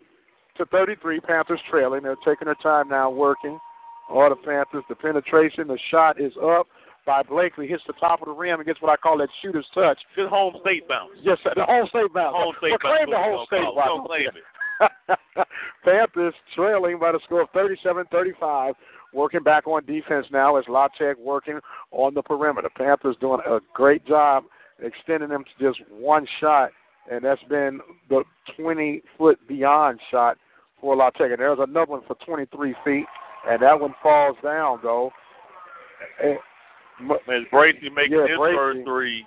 to 0.58 0.64
33, 0.66 1.18
Panthers 1.20 1.60
trailing. 1.68 2.02
They're 2.04 2.14
taking 2.24 2.44
their 2.46 2.54
time 2.62 2.88
now 2.88 3.10
working. 3.10 3.58
All 4.08 4.28
the 4.28 4.36
Panthers, 4.36 4.84
the 4.88 4.94
penetration, 4.94 5.66
the 5.66 5.78
shot 5.90 6.20
is 6.20 6.32
up 6.40 6.68
by 7.06 7.22
Blakely, 7.22 7.66
hits 7.66 7.82
the 7.86 7.92
top 7.94 8.20
of 8.22 8.26
the 8.26 8.32
rim 8.32 8.60
and 8.60 8.66
gets 8.66 8.80
what 8.80 8.90
I 8.92 8.96
call 8.96 9.18
that 9.18 9.28
shooter's 9.42 9.66
touch. 9.74 9.98
Good 10.14 10.28
home 10.28 10.54
state 10.60 10.86
bounce. 10.88 11.10
Yes, 11.22 11.38
sir, 11.42 11.52
the 11.56 11.64
home 11.64 11.86
state 11.88 12.12
bounce. 12.14 12.36
Home 12.36 12.54
state 12.58 12.70
Well, 12.70 12.78
claim 12.78 13.10
bounce. 13.10 13.10
the 13.10 13.18
home 13.18 13.46
state. 13.46 13.60
call 13.60 13.72
it. 13.72 13.76
Why 13.76 13.84
Don't 13.86 13.98
don't 13.98 14.06
claim 14.06 14.28
it. 14.28 14.44
Panthers 15.84 16.34
trailing 16.54 16.98
by 16.98 17.12
the 17.12 17.20
score 17.24 17.42
of 17.42 17.48
37-35. 17.52 18.74
Working 19.12 19.42
back 19.44 19.68
on 19.68 19.84
defense 19.84 20.26
now 20.32 20.56
as 20.56 20.64
La 20.68 20.88
working 21.18 21.60
on 21.92 22.14
the 22.14 22.22
perimeter. 22.22 22.68
Panthers 22.76 23.16
doing 23.20 23.40
a 23.46 23.60
great 23.72 24.04
job 24.06 24.44
extending 24.82 25.28
them 25.28 25.44
to 25.44 25.64
just 25.64 25.80
one 25.90 26.26
shot, 26.40 26.70
and 27.10 27.24
that's 27.24 27.42
been 27.44 27.80
the 28.08 28.24
20-foot 28.58 29.38
beyond 29.46 30.00
shot 30.10 30.36
for 30.80 30.96
La 30.96 31.10
Tech. 31.10 31.30
And 31.30 31.38
there's 31.38 31.58
another 31.60 31.92
one 31.92 32.02
for 32.08 32.16
23 32.26 32.74
feet, 32.84 33.04
and 33.48 33.62
that 33.62 33.78
one 33.78 33.94
falls 34.02 34.36
down, 34.42 34.80
though. 34.82 35.12
And- 36.22 36.38
As 37.28 37.42
Bracey 37.52 37.92
making 37.92 38.18
Yeah, 38.18 38.28
his 38.28 38.38
Bracey. 38.38 38.54
first 38.56 38.78
three, 38.84 39.26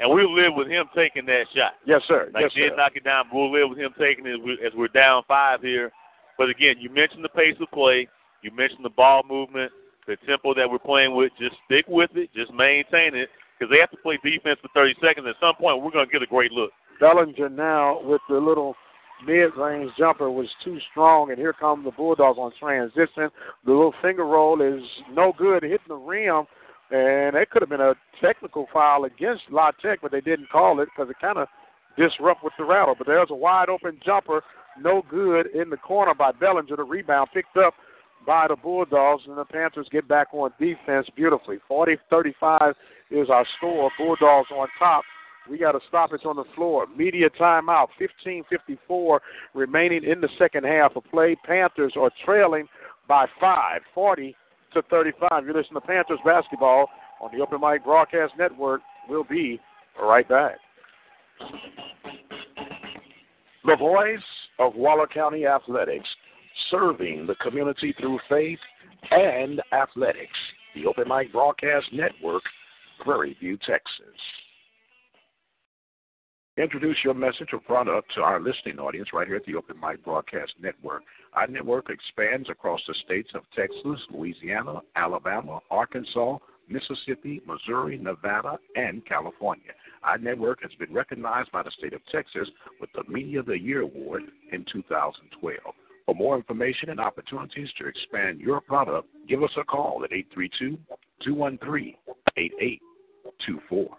and 0.00 0.12
we'll 0.12 0.34
live 0.34 0.52
with 0.56 0.68
him 0.68 0.86
taking 0.94 1.26
that 1.26 1.44
shot. 1.54 1.74
Yes, 1.86 2.02
sir. 2.08 2.30
Like 2.34 2.42
yes, 2.42 2.52
did 2.54 2.72
sir. 2.72 2.76
knock 2.76 2.92
it 2.96 3.04
down, 3.04 3.26
but 3.30 3.38
we'll 3.38 3.52
live 3.52 3.70
with 3.70 3.78
him 3.78 3.94
taking 3.98 4.26
it 4.26 4.34
as, 4.34 4.40
we, 4.44 4.52
as 4.66 4.72
we're 4.74 4.88
down 4.88 5.22
five 5.28 5.60
here. 5.60 5.92
But 6.36 6.50
again, 6.50 6.76
you 6.80 6.90
mentioned 6.90 7.24
the 7.24 7.28
pace 7.28 7.54
of 7.60 7.70
play. 7.70 8.08
You 8.42 8.50
mentioned 8.54 8.84
the 8.84 8.90
ball 8.90 9.22
movement, 9.28 9.72
the 10.06 10.16
tempo 10.26 10.52
that 10.54 10.68
we're 10.68 10.78
playing 10.78 11.14
with. 11.14 11.32
Just 11.38 11.56
stick 11.66 11.86
with 11.88 12.10
it. 12.14 12.30
Just 12.34 12.52
maintain 12.52 13.14
it 13.14 13.28
because 13.58 13.70
they 13.72 13.78
have 13.78 13.90
to 13.90 13.96
play 13.98 14.18
defense 14.22 14.58
for 14.60 14.68
30 14.74 14.94
seconds. 15.00 15.26
At 15.28 15.36
some 15.40 15.54
point, 15.54 15.82
we're 15.82 15.92
going 15.92 16.06
to 16.06 16.12
get 16.12 16.22
a 16.22 16.26
great 16.26 16.50
look. 16.50 16.70
Bellinger 17.00 17.48
now 17.48 18.00
with 18.02 18.20
the 18.28 18.36
little 18.36 18.74
mid-range 19.26 19.90
jumper 19.98 20.30
was 20.30 20.48
too 20.64 20.78
strong, 20.90 21.30
and 21.30 21.38
here 21.38 21.52
come 21.52 21.84
the 21.84 21.90
Bulldogs 21.92 22.38
on 22.38 22.52
transition. 22.58 23.30
The 23.64 23.72
little 23.72 23.94
finger 24.02 24.24
roll 24.24 24.60
is 24.60 24.82
no 25.12 25.32
good, 25.36 25.62
hitting 25.62 25.78
the 25.88 25.94
rim, 25.94 26.44
and 26.94 27.34
it 27.34 27.50
could 27.50 27.60
have 27.60 27.68
been 27.68 27.80
a 27.80 27.94
technical 28.20 28.68
foul 28.72 29.04
against 29.04 29.42
La 29.50 29.72
Tech, 29.82 29.98
but 30.00 30.12
they 30.12 30.20
didn't 30.20 30.48
call 30.48 30.80
it 30.80 30.88
because 30.94 31.10
it 31.10 31.16
kind 31.20 31.38
of 31.38 31.48
disrupt 31.98 32.44
with 32.44 32.52
the 32.56 32.64
rattle. 32.64 32.94
But 32.96 33.08
there's 33.08 33.30
a 33.30 33.34
wide 33.34 33.68
open 33.68 33.98
jumper, 34.04 34.42
no 34.80 35.02
good 35.10 35.46
in 35.46 35.70
the 35.70 35.76
corner 35.76 36.14
by 36.14 36.30
Bellinger. 36.30 36.76
The 36.76 36.84
rebound 36.84 37.30
picked 37.34 37.56
up 37.56 37.74
by 38.24 38.46
the 38.48 38.54
Bulldogs, 38.54 39.24
and 39.26 39.36
the 39.36 39.44
Panthers 39.44 39.88
get 39.90 40.06
back 40.06 40.28
on 40.32 40.52
defense 40.60 41.08
beautifully. 41.16 41.58
40-35 41.68 42.74
is 43.10 43.28
our 43.28 43.44
score. 43.56 43.90
Bulldogs 43.98 44.50
on 44.52 44.68
top. 44.78 45.02
We 45.50 45.58
got 45.58 45.74
a 45.74 45.80
stoppage 45.88 46.24
on 46.24 46.36
the 46.36 46.44
floor. 46.54 46.86
Media 46.96 47.28
timeout. 47.28 47.88
15:54 48.24 49.18
remaining 49.52 50.04
in 50.04 50.20
the 50.20 50.28
second 50.38 50.64
half 50.64 50.94
of 50.94 51.02
play. 51.10 51.36
Panthers 51.44 51.94
are 51.96 52.10
trailing 52.24 52.68
by 53.08 53.26
five, 53.40 53.82
40 53.94 54.36
to 54.74 54.82
35. 54.82 55.46
You 55.46 55.54
listen 55.54 55.74
to 55.74 55.80
Panthers 55.80 56.18
basketball 56.24 56.88
on 57.20 57.30
the 57.32 57.42
Open 57.42 57.60
Mic 57.60 57.84
Broadcast 57.84 58.32
Network. 58.38 58.80
We'll 59.08 59.24
be 59.24 59.60
right 60.00 60.28
back. 60.28 60.56
The 63.64 63.76
voice 63.76 64.18
of 64.58 64.74
Waller 64.74 65.06
County 65.06 65.46
Athletics, 65.46 66.08
serving 66.70 67.26
the 67.26 67.34
community 67.36 67.94
through 67.98 68.18
faith 68.28 68.58
and 69.10 69.62
athletics. 69.72 70.36
The 70.74 70.86
Open 70.86 71.08
Mic 71.08 71.32
Broadcast 71.32 71.86
Network, 71.92 72.42
Prairie 73.00 73.36
View, 73.40 73.56
Texas. 73.56 74.18
Introduce 76.56 76.98
your 77.02 77.14
message 77.14 77.48
or 77.52 77.58
product 77.58 78.14
to 78.14 78.20
our 78.20 78.38
listening 78.38 78.78
audience 78.78 79.08
right 79.12 79.26
here 79.26 79.34
at 79.34 79.44
the 79.44 79.56
Open 79.56 79.74
Mic 79.80 80.04
Broadcast 80.04 80.52
Network. 80.62 81.02
Our 81.32 81.48
network 81.48 81.90
expands 81.90 82.48
across 82.48 82.80
the 82.86 82.94
states 83.04 83.30
of 83.34 83.42
Texas, 83.56 84.00
Louisiana, 84.08 84.80
Alabama, 84.94 85.58
Arkansas, 85.72 86.38
Mississippi, 86.68 87.42
Missouri, 87.44 87.98
Nevada, 87.98 88.56
and 88.76 89.04
California. 89.04 89.72
Our 90.04 90.16
network 90.16 90.62
has 90.62 90.70
been 90.78 90.94
recognized 90.94 91.50
by 91.50 91.64
the 91.64 91.72
state 91.72 91.92
of 91.92 92.06
Texas 92.12 92.48
with 92.80 92.90
the 92.94 93.02
Media 93.12 93.40
of 93.40 93.46
the 93.46 93.58
Year 93.58 93.80
Award 93.80 94.22
in 94.52 94.64
2012. 94.72 95.58
For 96.06 96.14
more 96.14 96.36
information 96.36 96.90
and 96.90 97.00
opportunities 97.00 97.68
to 97.80 97.88
expand 97.88 98.40
your 98.40 98.60
product, 98.60 99.08
give 99.28 99.42
us 99.42 99.50
a 99.58 99.64
call 99.64 100.04
at 100.04 100.12
832 100.12 100.78
213 101.24 101.94
8824. 102.36 103.96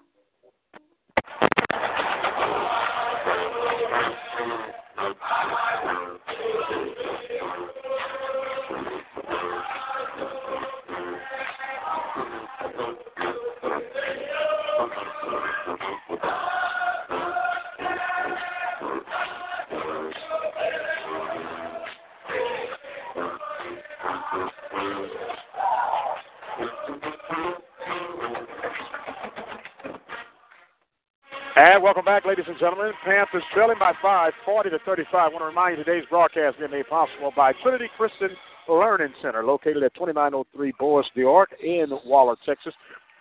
And 31.58 31.82
welcome 31.82 32.04
back, 32.04 32.26
ladies 32.26 32.44
and 32.50 32.60
gentlemen. 32.60 32.92
Panthers 33.06 33.42
trailing 33.54 33.80
by 33.80 33.94
five, 34.02 34.34
40 34.44 34.72
to 34.72 34.80
35. 34.86 35.08
I 35.14 35.28
want 35.30 35.40
to 35.40 35.46
remind 35.46 35.78
you 35.78 35.86
today's 35.86 36.04
broadcast 36.10 36.60
being 36.60 36.70
made 36.70 36.90
possible 36.90 37.32
by 37.34 37.54
Trinity 37.64 37.86
Christian 37.96 38.32
Learning 38.68 39.14
Center, 39.22 39.42
located 39.42 39.82
at 39.82 39.94
2903 39.94 40.74
Boris 40.78 41.08
Diorc 41.16 41.46
in 41.64 41.92
Waller, 42.06 42.36
Texas. 42.46 42.74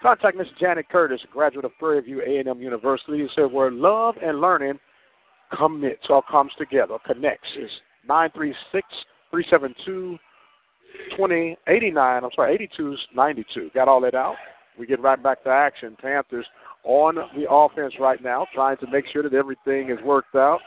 Contact 0.02 0.36
Miss 0.36 0.48
Janet 0.58 0.88
Curtis, 0.88 1.20
graduate 1.32 1.64
of 1.64 1.70
Prairie 1.78 2.00
View 2.00 2.22
A&M 2.22 2.60
University, 2.60 3.18
who 3.18 3.28
said 3.36 3.52
where 3.52 3.70
love 3.70 4.16
and 4.20 4.40
learning 4.40 4.80
commits 5.56 6.06
or 6.08 6.20
comes 6.28 6.50
together, 6.58 6.96
connects. 7.06 7.50
is 7.56 7.70
936 8.08 8.84
372 9.30 10.18
2089. 11.10 12.24
I'm 12.24 12.30
sorry, 12.34 12.54
82 12.54 12.96
92. 13.14 13.70
Got 13.72 13.86
all 13.86 14.00
that 14.00 14.16
out. 14.16 14.34
We 14.76 14.86
get 14.86 15.00
right 15.00 15.22
back 15.22 15.44
to 15.44 15.50
action. 15.50 15.96
Panthers 16.02 16.46
on 16.84 17.16
the 17.36 17.50
offense 17.50 17.94
right 17.98 18.22
now, 18.22 18.46
trying 18.54 18.76
to 18.78 18.86
make 18.86 19.06
sure 19.12 19.22
that 19.22 19.34
everything 19.34 19.90
is 19.90 19.98
worked 20.04 20.34
out. 20.34 20.60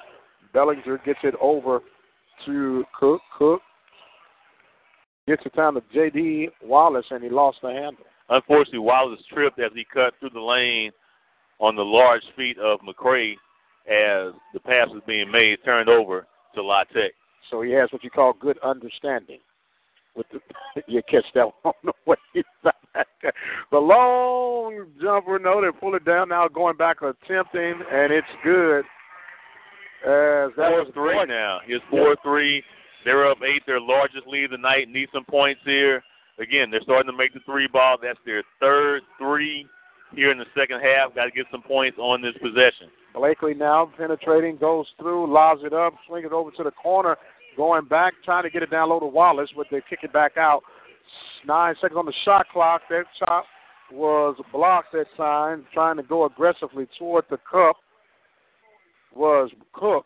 Bellinger 0.54 1.00
gets 1.06 1.20
it 1.24 1.36
over 1.40 1.82
to 2.46 2.84
Cook. 3.00 3.22
Cook 3.38 3.62
gets 5.28 5.44
it 5.46 5.56
down 5.56 5.76
to 5.76 5.84
J.D. 5.94 6.50
Wallace, 6.64 7.06
and 7.12 7.24
he 7.24 7.30
lost 7.30 7.58
the 7.62 7.70
handle. 7.70 8.06
Unfortunately, 8.30 8.80
Wallace 8.80 9.22
tripped 9.32 9.60
as 9.60 9.72
he 9.74 9.86
cut 9.94 10.14
through 10.20 10.32
the 10.32 10.42
lane 10.42 10.92
on 11.60 11.76
the 11.76 11.84
large 11.84 12.24
feet 12.36 12.58
of 12.60 12.80
McCree 12.82 13.34
as 13.88 14.34
the 14.54 14.60
pass 14.60 14.88
was 14.90 15.02
being 15.08 15.32
made, 15.32 15.60
turned 15.64 15.90
over 15.90 16.28
to 16.56 16.62
La 16.62 16.84
Tech. 16.86 17.12
So 17.50 17.62
he 17.62 17.72
has 17.72 17.92
what 17.92 18.04
you 18.04 18.10
call 18.10 18.34
good 18.34 18.60
understanding. 18.64 19.40
With 20.16 20.28
the, 20.32 20.40
you 20.88 21.02
catch 21.10 21.26
that 21.36 21.48
on 21.64 21.74
the 21.84 21.94
way 22.06 22.18
back. 22.64 22.76
The 23.72 23.78
long 23.78 24.88
jumper, 25.02 25.40
no, 25.40 25.62
they 25.62 25.78
pull 25.78 25.96
it 25.96 26.06
down 26.06 26.30
now, 26.30 26.48
going 26.48 26.78
back 26.78 26.98
attempting, 27.02 27.82
and 27.92 28.14
it's 28.14 28.28
good. 28.44 28.86
As 30.06 30.56
that 30.56 30.70
four 30.72 30.84
was 30.86 30.92
three 30.94 31.26
now. 31.26 31.60
Here's 31.66 31.82
four 31.90 32.16
three. 32.24 32.64
They're 33.04 33.30
up 33.30 33.40
eight. 33.44 33.64
Their 33.66 33.82
largest 33.82 34.28
lead 34.28 34.46
of 34.46 34.52
the 34.52 34.58
night. 34.58 34.90
Need 34.90 35.10
some 35.14 35.26
points 35.26 35.62
here. 35.66 36.04
Again, 36.40 36.70
they're 36.70 36.82
starting 36.84 37.12
to 37.12 37.18
make 37.18 37.34
the 37.34 37.40
three 37.46 37.68
ball. 37.68 37.98
That's 38.02 38.20
their 38.26 38.44
third 38.60 39.02
three 39.18 39.68
here 40.16 40.32
in 40.32 40.38
the 40.38 40.46
second 40.58 40.82
half. 40.82 41.16
Got 41.16 41.26
to 41.26 41.32
get 41.32 41.48
some 41.52 41.64
points 41.64 41.98
on 41.98 42.22
this 42.22 42.36
possession. 42.42 42.90
Blakely 43.14 43.54
now 43.54 43.92
penetrating, 43.98 44.58
goes 44.58 44.86
through, 45.00 45.34
lobs 45.34 45.62
it 45.64 45.74
up, 45.74 45.94
swing 46.08 46.24
it 46.26 46.32
over 46.32 46.52
to 46.52 46.64
the 46.64 46.72
corner, 46.72 47.18
going 47.56 47.86
back, 47.86 48.14
trying 48.24 48.44
to 48.44 48.50
get 48.50 48.62
it 48.62 48.70
down 48.70 48.90
low 48.90 49.00
to 49.00 49.08
Wallace, 49.08 49.50
but 49.56 49.66
they 49.72 49.82
kick 49.90 50.00
it 50.04 50.14
back 50.14 50.38
out. 50.38 50.62
Nine 51.46 51.76
seconds 51.82 51.98
on 51.98 52.06
the 52.06 52.14
shot 52.26 52.48
clock. 52.52 52.82
That 52.90 53.06
shot 53.20 53.46
was 53.92 54.36
blocked 54.52 54.92
that 54.94 55.08
time, 55.16 55.66
trying 55.74 55.98
to 55.98 56.04
go 56.04 56.26
aggressively 56.26 56.88
toward 56.98 57.26
the 57.30 57.38
cup 57.50 57.78
was 59.16 59.50
Cook. 59.74 60.06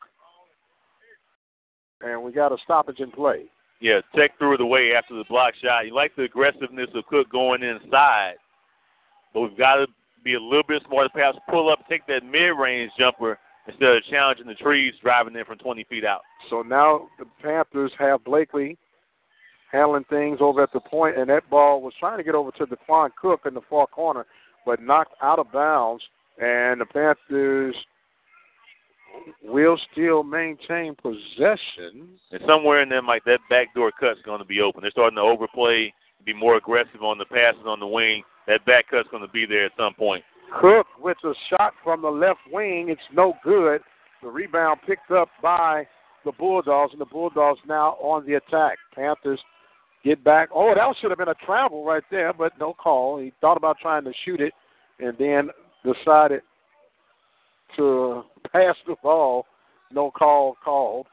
And 2.02 2.24
we 2.24 2.32
got 2.32 2.52
a 2.52 2.58
stoppage 2.64 3.00
in 3.00 3.12
play. 3.12 3.46
Yeah, 3.80 4.02
Tech 4.16 4.38
threw 4.38 4.54
it 4.54 4.62
away 4.62 4.94
after 4.96 5.16
the 5.16 5.24
block 5.28 5.54
shot. 5.62 5.86
You 5.86 5.96
like 5.96 6.16
the 6.16 6.24
aggressiveness 6.24 6.90
of 6.94 7.06
Cook 7.08 7.30
going 7.32 7.64
inside, 7.64 8.36
but 9.34 9.42
we've 9.42 9.58
got 9.58 9.76
to 9.76 9.88
be 10.24 10.36
a 10.36 10.40
little 10.40 10.64
bit 10.68 10.84
smarter. 10.88 11.10
Perhaps 11.12 11.40
pull 11.50 11.72
up, 11.72 11.80
take 11.90 12.06
that 12.08 12.24
mid-range 12.24 12.92
jumper 12.98 13.40
instead 13.68 13.96
of 13.96 14.04
challenging 14.10 14.48
the 14.48 14.54
trees, 14.56 14.94
driving 15.02 15.36
in 15.36 15.46
from 15.46 15.58
20 15.58 15.84
feet 15.86 16.06
out. 16.06 16.22
So 16.50 16.62
now 16.62 17.08
the 17.18 17.26
Panthers 17.42 17.92
have 17.98 18.24
Blakely 18.24 18.78
handling 19.72 20.06
things 20.10 20.40
over 20.42 20.62
at 20.62 20.74
the 20.74 20.80
point, 20.80 21.18
and 21.18 21.30
that 21.30 21.50
ball 21.50 21.82
was 21.82 21.94
trying 22.00 22.18
to 22.18 22.24
get 22.24 22.36
over 22.36 22.52
to 22.52 22.66
Dequan 22.66 23.10
Cook 23.20 23.42
in 23.46 23.54
the 23.54 23.62
far 23.70 23.88
corner, 23.88 24.26
but 24.66 24.82
knocked 24.82 25.16
out 25.22 25.40
of 25.40 25.52
bounds. 25.52 26.04
And 26.42 26.82
the 26.82 26.86
Panthers 26.86 27.76
will 29.44 29.78
still 29.92 30.24
maintain 30.24 30.96
possession. 30.96 32.10
And 32.32 32.42
somewhere 32.48 32.82
in 32.82 32.90
there, 32.90 33.02
Mike, 33.02 33.24
that 33.26 33.40
backdoor 33.50 33.92
cut's 34.00 34.22
going 34.26 34.40
to 34.40 34.46
be 34.46 34.62
open. 34.62 34.82
They're 34.82 34.92
starting 34.92 35.18
to 35.18 35.22
overplay, 35.22 35.94
be 36.26 36.34
more 36.34 36.58
aggressive 36.58 37.04
on 37.04 37.18
the 37.18 37.26
passes 37.26 37.66
on 37.66 37.80
the 37.80 37.88
wing. 37.88 38.24
That 38.48 38.66
back 38.66 38.90
cut's 38.90 39.10
going 39.12 39.26
to 39.26 39.32
be 39.32 39.46
there 39.46 39.66
at 39.66 39.72
some 39.78 39.94
point. 39.94 40.24
Cook 40.60 40.88
with 41.00 41.18
a 41.24 41.34
shot 41.50 41.74
from 41.84 42.02
the 42.02 42.10
left 42.10 42.40
wing. 42.52 42.90
It's 42.90 43.02
no 43.14 43.34
good. 43.44 43.82
The 44.22 44.30
rebound 44.30 44.80
picked 44.88 45.12
up 45.12 45.30
by 45.42 45.88
the 46.26 46.32
Bulldogs, 46.32 46.92
and 46.94 47.02
the 47.02 47.06
Bulldogs 47.06 47.60
now 47.68 47.98
on 48.02 48.26
the 48.26 48.36
attack. 48.36 48.78
Panthers 48.94 49.40
get 50.04 50.24
back. 50.24 50.50
Oh, 50.54 50.74
that 50.76 50.96
should 51.00 51.12
have 51.12 51.18
been 51.18 51.30
a 51.30 51.46
travel 51.46 51.84
right 51.84 52.04
there, 52.12 52.34
but 52.34 52.54
no 52.60 52.74
call. 52.74 53.20
He 53.20 53.34
thought 53.42 53.58
about 53.58 53.78
trying 53.82 54.04
to 54.06 54.14
shoot 54.26 54.42
it 54.42 54.54
and 55.00 55.16
then 55.18 55.50
decided 55.84 56.42
to 57.78 58.24
pass 58.52 58.76
the 58.88 58.96
ball. 59.02 59.46
No 59.92 60.12
call 60.12 60.56
called. 60.64 61.08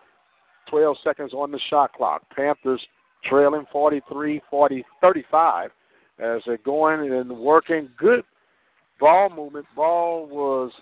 12 0.70 0.97
seconds 1.02 1.32
on 1.32 1.51
the 1.51 1.60
shot 1.70 1.93
clock. 1.94 2.23
Panthers 2.35 2.81
trailing 3.24 3.65
43 3.73 4.43
40 4.51 4.85
35 5.01 5.70
as 6.19 6.43
they're 6.47 6.59
going 6.59 7.12
and 7.12 7.31
working. 7.31 7.89
Good 7.98 8.23
ball 9.01 9.31
movement. 9.31 9.66
Ball 9.74 10.27
was 10.27 10.73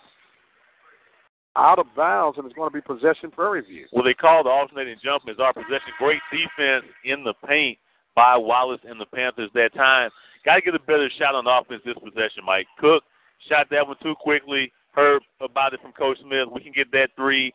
out 1.56 1.78
of 1.78 1.86
bounds, 1.96 2.36
and 2.36 2.46
it's 2.46 2.54
going 2.54 2.70
to 2.70 2.74
be 2.74 2.82
possession 2.82 3.30
Prairie 3.30 3.62
View. 3.62 3.86
Well, 3.92 4.04
they 4.04 4.12
called 4.12 4.46
the 4.46 4.50
alternating 4.50 4.96
jump 5.02 5.22
as 5.30 5.36
our 5.38 5.54
possession. 5.54 5.92
Great 5.98 6.20
defense 6.30 6.84
in 7.04 7.24
the 7.24 7.32
paint 7.46 7.78
by 8.16 8.36
Wallace 8.36 8.80
and 8.88 9.01
the 9.01 9.06
Panthers 9.06 9.51
that 9.55 9.74
time. 9.74 10.10
Got 10.44 10.56
to 10.56 10.60
get 10.62 10.74
a 10.74 10.80
better 10.80 11.09
shot 11.18 11.34
on 11.34 11.47
offense 11.47 11.82
this 11.84 11.94
possession, 12.02 12.43
Mike. 12.44 12.66
Cook 12.80 13.05
shot 13.48 13.68
that 13.70 13.86
one 13.86 13.97
too 14.02 14.14
quickly. 14.18 14.72
Heard 14.93 15.22
about 15.40 15.74
it 15.74 15.82
from 15.82 15.93
Coach 15.93 16.18
Smith. 16.20 16.48
We 16.52 16.62
can 16.62 16.72
get 16.72 16.90
that 16.93 17.10
three 17.14 17.52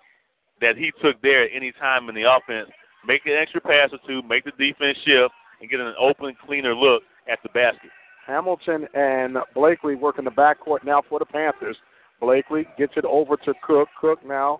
that 0.61 0.77
he 0.77 0.91
took 1.01 1.19
there 1.21 1.45
at 1.45 1.49
any 1.53 1.71
time 1.73 2.07
in 2.07 2.15
the 2.15 2.23
offense. 2.23 2.69
Make 3.05 3.25
an 3.25 3.33
extra 3.33 3.59
pass 3.59 3.89
or 3.91 3.99
two, 4.07 4.21
make 4.21 4.45
the 4.45 4.51
defense 4.51 4.97
shift, 5.03 5.33
and 5.59 5.69
get 5.69 5.79
an 5.79 5.95
open, 5.99 6.35
cleaner 6.45 6.75
look 6.75 7.01
at 7.31 7.39
the 7.41 7.49
basket. 7.49 7.89
Hamilton 8.27 8.88
and 8.93 9.38
Blakely 9.55 9.95
working 9.95 10.23
the 10.23 10.31
backcourt 10.31 10.85
now 10.85 11.01
for 11.09 11.17
the 11.17 11.25
Panthers. 11.25 11.77
Blakely 12.19 12.67
gets 12.77 12.93
it 12.95 13.05
over 13.05 13.35
to 13.38 13.53
Cook. 13.63 13.89
Cook 13.99 14.19
now 14.23 14.59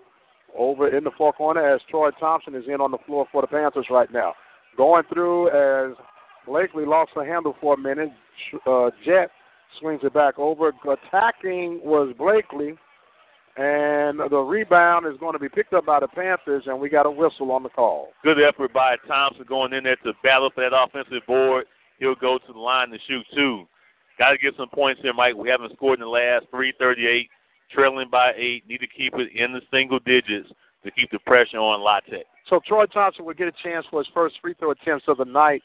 over 0.58 0.96
in 0.96 1.04
the 1.04 1.12
far 1.18 1.32
corner 1.32 1.74
as 1.74 1.82
Troy 1.90 2.10
Thompson 2.20 2.56
is 2.56 2.66
in 2.68 2.82
on 2.82 2.90
the 2.90 2.98
floor 3.06 3.28
for 3.32 3.42
the 3.42 3.48
Panthers 3.48 3.86
right 3.92 4.12
now. 4.12 4.34
Going 4.78 5.04
through 5.12 5.50
as 5.50 5.96
Blakely 6.48 6.86
lost 6.86 7.12
the 7.16 7.24
handle 7.24 7.56
for 7.62 7.76
a 7.76 7.78
minute. 7.78 8.10
Uh, 8.66 8.90
Jet 9.06 9.30
swings 9.80 10.02
it 10.04 10.14
back 10.14 10.40
over. 10.40 10.72
Attacking 10.90 11.82
was 11.84 12.14
Blakely, 12.18 12.76
and 13.58 14.20
the 14.20 14.40
rebound 14.40 15.06
is 15.06 15.20
going 15.20 15.34
to 15.34 15.40
be 15.40 15.50
picked 15.50 15.74
up 15.74 15.86
by 15.86 16.00
the 16.00 16.08
Panthers, 16.08 16.64
and 16.66 16.80
we 16.80 16.90
got 16.90 17.06
a 17.06 17.12
whistle 17.12 17.52
on 17.52 17.64
the 17.64 17.70
call. 17.70 18.10
Good 18.24 18.38
effort 18.42 18.74
by 18.74 18.96
Thompson 19.08 19.46
going 19.48 19.74
in 19.74 19.84
there 19.84 19.98
to 19.98 20.14
battle 20.24 20.50
for 20.54 20.68
that 20.68 20.76
offensive 20.76 21.26
board. 21.28 21.66
He'll 22.00 22.16
go 22.16 22.40
to 22.40 22.54
the 22.54 22.60
line 22.60 22.90
to 22.90 22.98
shoot 23.08 23.26
two. 23.36 23.68
Got 24.18 24.32
to 24.32 24.38
get 24.38 24.56
some 24.58 24.70
points 24.70 25.02
here, 25.02 25.14
Mike. 25.14 25.36
We 25.36 25.50
haven't 25.50 25.74
scored 25.76 26.00
in 26.00 26.06
the 26.06 26.10
last 26.10 26.46
338, 26.52 27.30
trailing 27.72 28.10
by 28.12 28.32
eight. 28.36 28.68
Need 28.68 28.80
to 28.80 28.88
keep 28.88 29.14
it 29.16 29.30
in 29.36 29.54
the 29.54 29.62
single 29.72 30.00
digits 30.00 30.50
to 30.84 30.92
keep 30.92 31.12
the 31.12 31.20
pressure 31.20 31.58
on 31.58 31.82
La 31.82 32.00
Tech. 32.02 32.26
So 32.50 32.60
Troy 32.68 32.86
Thompson 32.86 33.26
will 33.26 33.34
get 33.34 33.48
a 33.48 33.54
chance 33.64 33.86
for 33.90 34.00
his 34.00 34.08
first 34.14 34.36
free 34.42 34.54
throw 34.60 34.72
attempts 34.72 35.06
of 35.08 35.18
the 35.18 35.26
night. 35.26 35.62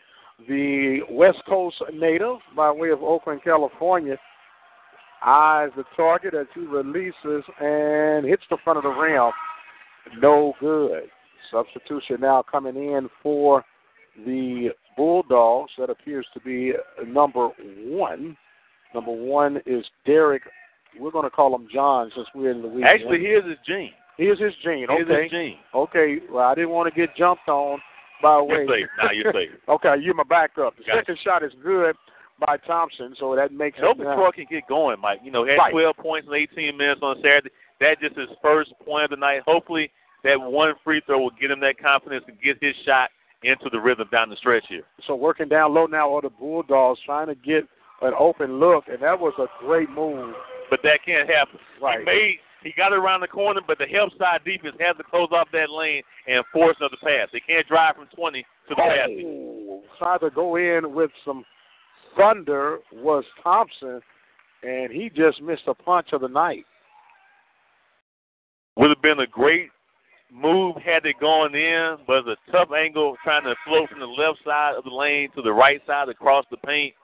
The 0.48 1.00
West 1.10 1.38
Coast 1.48 1.76
native, 1.94 2.36
by 2.54 2.70
way 2.70 2.90
of 2.90 3.02
Oakland, 3.02 3.40
California, 3.42 4.16
eyes 5.24 5.70
the 5.76 5.84
target 5.96 6.34
as 6.34 6.46
he 6.54 6.60
releases 6.60 7.42
and 7.60 8.26
hits 8.26 8.42
the 8.50 8.58
front 8.62 8.76
of 8.76 8.82
the 8.82 8.90
rim. 8.90 9.32
No 10.20 10.52
good. 10.60 11.04
Substitution 11.50 12.18
now 12.20 12.42
coming 12.42 12.76
in 12.76 13.08
for 13.22 13.64
the 14.24 14.70
Bulldogs. 14.96 15.72
That 15.78 15.90
appears 15.90 16.26
to 16.34 16.40
be 16.40 16.72
number 17.06 17.48
one. 17.86 18.36
Number 18.94 19.12
one 19.12 19.58
is 19.66 19.84
Derric. 20.06 20.40
We're 20.98 21.10
going 21.10 21.24
to 21.24 21.30
call 21.30 21.54
him 21.54 21.66
John 21.72 22.10
since 22.14 22.26
we're 22.34 22.50
in 22.50 22.62
the 22.62 22.68
week. 22.68 22.84
Actually, 22.86 23.20
his 23.20 23.42
Jean. 23.66 23.90
Here's 24.16 24.40
his 24.40 24.52
Jean. 24.64 24.86
Here's 24.88 25.09
okay. 25.09 25.22
his 25.24 25.30
Jean. 25.30 25.56
Okay. 25.74 26.18
Well, 26.30 26.47
I 26.47 26.55
didn't 26.55 26.70
want 26.70 26.93
to 26.93 26.98
get 26.98 27.14
jumped 27.16 27.48
on 27.48 27.78
by 28.22 28.40
way. 28.40 28.64
You're 28.66 28.68
safe. 28.68 28.88
Now 29.02 29.10
you're 29.12 29.32
safe. 29.32 29.51
okay, 29.68 29.94
you're 30.01 30.14
my 30.14 30.24
backup. 30.28 30.76
The 30.76 30.84
second 30.94 31.18
shot 31.22 31.43
is 31.43 31.52
good 31.62 31.97
by 32.38 32.56
Thompson, 32.66 33.14
so 33.18 33.34
that 33.36 33.52
makes 33.52 33.78
Hope 33.80 34.01
it. 34.01 34.05
Troy 34.05 34.30
can 34.30 34.47
get 34.51 34.66
going, 34.68 35.01
Mike. 35.01 35.20
You 35.22 35.30
know, 35.30 35.44
had 35.44 35.56
Right. 35.56 35.72
12 35.72 35.97
points 35.97 36.28
in 36.28 36.34
18 36.34 36.76
minutes 36.76 37.01
on 37.02 37.16
Saturday. 37.16 37.51
That 37.80 38.01
just 38.01 38.16
his 38.16 38.28
first 38.43 38.72
point 38.84 39.05
of 39.05 39.10
the 39.10 39.16
night. 39.16 39.43
Hopefully, 39.47 39.90
that 40.24 40.40
one 40.40 40.74
free 40.82 41.02
throw 41.06 41.20
will 41.20 41.30
get 41.30 41.51
him 41.51 41.60
that 41.60 41.78
confidence 41.78 42.24
to 42.26 42.32
get 42.32 42.56
his 42.60 42.74
shot 42.84 43.10
into 43.43 43.68
the 43.70 43.78
rhythm 43.78 44.09
down 44.10 44.30
the 44.30 44.36
stretch 44.36 44.64
here. 44.68 44.82
So 45.06 45.14
working 45.14 45.48
down 45.48 45.74
low 45.74 45.86
now 45.86 46.14
are 46.14 46.22
the 46.22 46.30
Bulldogs 46.30 47.01
trying 47.05 47.28
to 47.28 47.34
get 47.34 47.64
an 48.02 48.12
open 48.18 48.59
look, 48.59 48.84
and 48.88 49.01
that 49.02 49.18
was 49.18 49.34
a 49.38 49.47
great 49.64 49.90
move. 49.90 50.34
But 50.68 50.80
that 50.82 51.01
can't 51.05 51.28
happen. 51.28 51.60
Right. 51.80 52.01
He 52.01 52.05
made 52.05 52.38
he 52.66 52.72
got 52.76 52.93
around 52.93 53.20
the 53.20 53.28
corner, 53.28 53.60
but 53.64 53.78
the 53.78 53.86
help 53.86 54.10
side 54.18 54.40
defense 54.44 54.74
has 54.80 54.97
to 54.97 55.05
close 55.05 55.28
off 55.32 55.48
that 55.52 55.70
lane 55.70 56.02
and 56.26 56.44
force 56.52 56.76
another 56.80 56.97
pass. 57.02 57.28
They 57.32 57.40
can't 57.40 57.66
drive 57.68 57.94
from 57.94 58.09
20 58.16 58.43
to 58.43 58.74
the 58.74 58.82
oh, 58.82 58.88
basket. 58.88 59.24
Oh, 59.24 59.82
tried 59.98 60.18
to 60.18 60.30
go 60.30 60.56
in 60.56 60.93
with 60.93 61.10
some 61.24 61.44
thunder 62.16 62.78
was 62.93 63.24
Thompson, 63.43 64.01
and 64.64 64.90
he 64.90 65.10
just 65.14 65.40
missed 65.40 65.62
a 65.68 65.74
punch 65.74 66.09
of 66.12 66.22
the 66.22 66.28
night. 66.28 66.64
Would 68.76 68.90
have 68.90 69.02
been 69.02 69.20
a 69.20 69.26
great 69.26 69.70
move 70.32 70.76
had 70.76 71.06
it 71.06 71.16
gone 71.20 71.55
in, 71.55 71.98
but 72.06 72.26
it's 72.26 72.40
a 72.48 72.52
tough 72.52 72.70
angle 72.76 73.16
trying 73.22 73.44
to 73.44 73.55
float 73.64 73.88
from 73.90 74.01
the 74.01 74.06
left 74.06 74.40
side 74.44 74.74
of 74.76 74.84
the 74.84 74.90
lane 74.90 75.28
to 75.36 75.43
the 75.43 75.52
right 75.52 75.80
side 75.86 76.09
across 76.09 76.44
the 76.51 76.56
paint. 76.59 76.94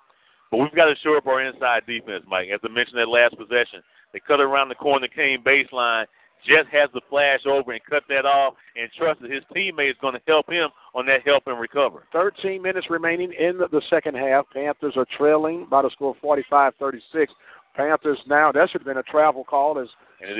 But 0.50 0.58
we've 0.58 0.74
got 0.74 0.86
to 0.86 0.94
shore 1.02 1.16
up 1.16 1.26
our 1.26 1.40
inside 1.40 1.86
defense, 1.86 2.24
Mike. 2.28 2.48
As 2.52 2.60
I 2.64 2.68
mentioned 2.68 2.98
that 2.98 3.08
last 3.08 3.38
possession, 3.38 3.80
they 4.12 4.20
cut 4.20 4.40
around 4.40 4.68
the 4.68 4.74
corner, 4.74 5.08
came 5.08 5.42
baseline. 5.42 6.06
Jess 6.46 6.66
has 6.72 6.90
the 6.92 7.00
flash 7.08 7.40
over 7.46 7.72
and 7.72 7.80
cut 7.88 8.02
that 8.08 8.26
off 8.26 8.54
and 8.76 8.90
trust 8.98 9.20
that 9.20 9.30
his 9.30 9.44
teammate 9.54 9.90
is 9.90 9.96
going 10.00 10.14
to 10.14 10.20
help 10.26 10.50
him 10.50 10.70
on 10.94 11.06
that 11.06 11.22
help 11.24 11.44
and 11.46 11.58
recover. 11.58 12.04
13 12.12 12.60
minutes 12.60 12.88
remaining 12.90 13.32
in 13.32 13.58
the 13.58 13.82
second 13.88 14.16
half. 14.16 14.46
Panthers 14.52 14.94
are 14.96 15.06
trailing 15.16 15.66
by 15.70 15.82
the 15.82 15.90
score 15.90 16.16
45 16.20 16.74
36. 16.78 17.32
Panthers 17.74 18.18
now, 18.26 18.52
that 18.52 18.70
should 18.70 18.82
have 18.82 18.86
been 18.86 18.98
a 18.98 19.02
travel 19.04 19.44
call 19.44 19.78
as 19.78 19.88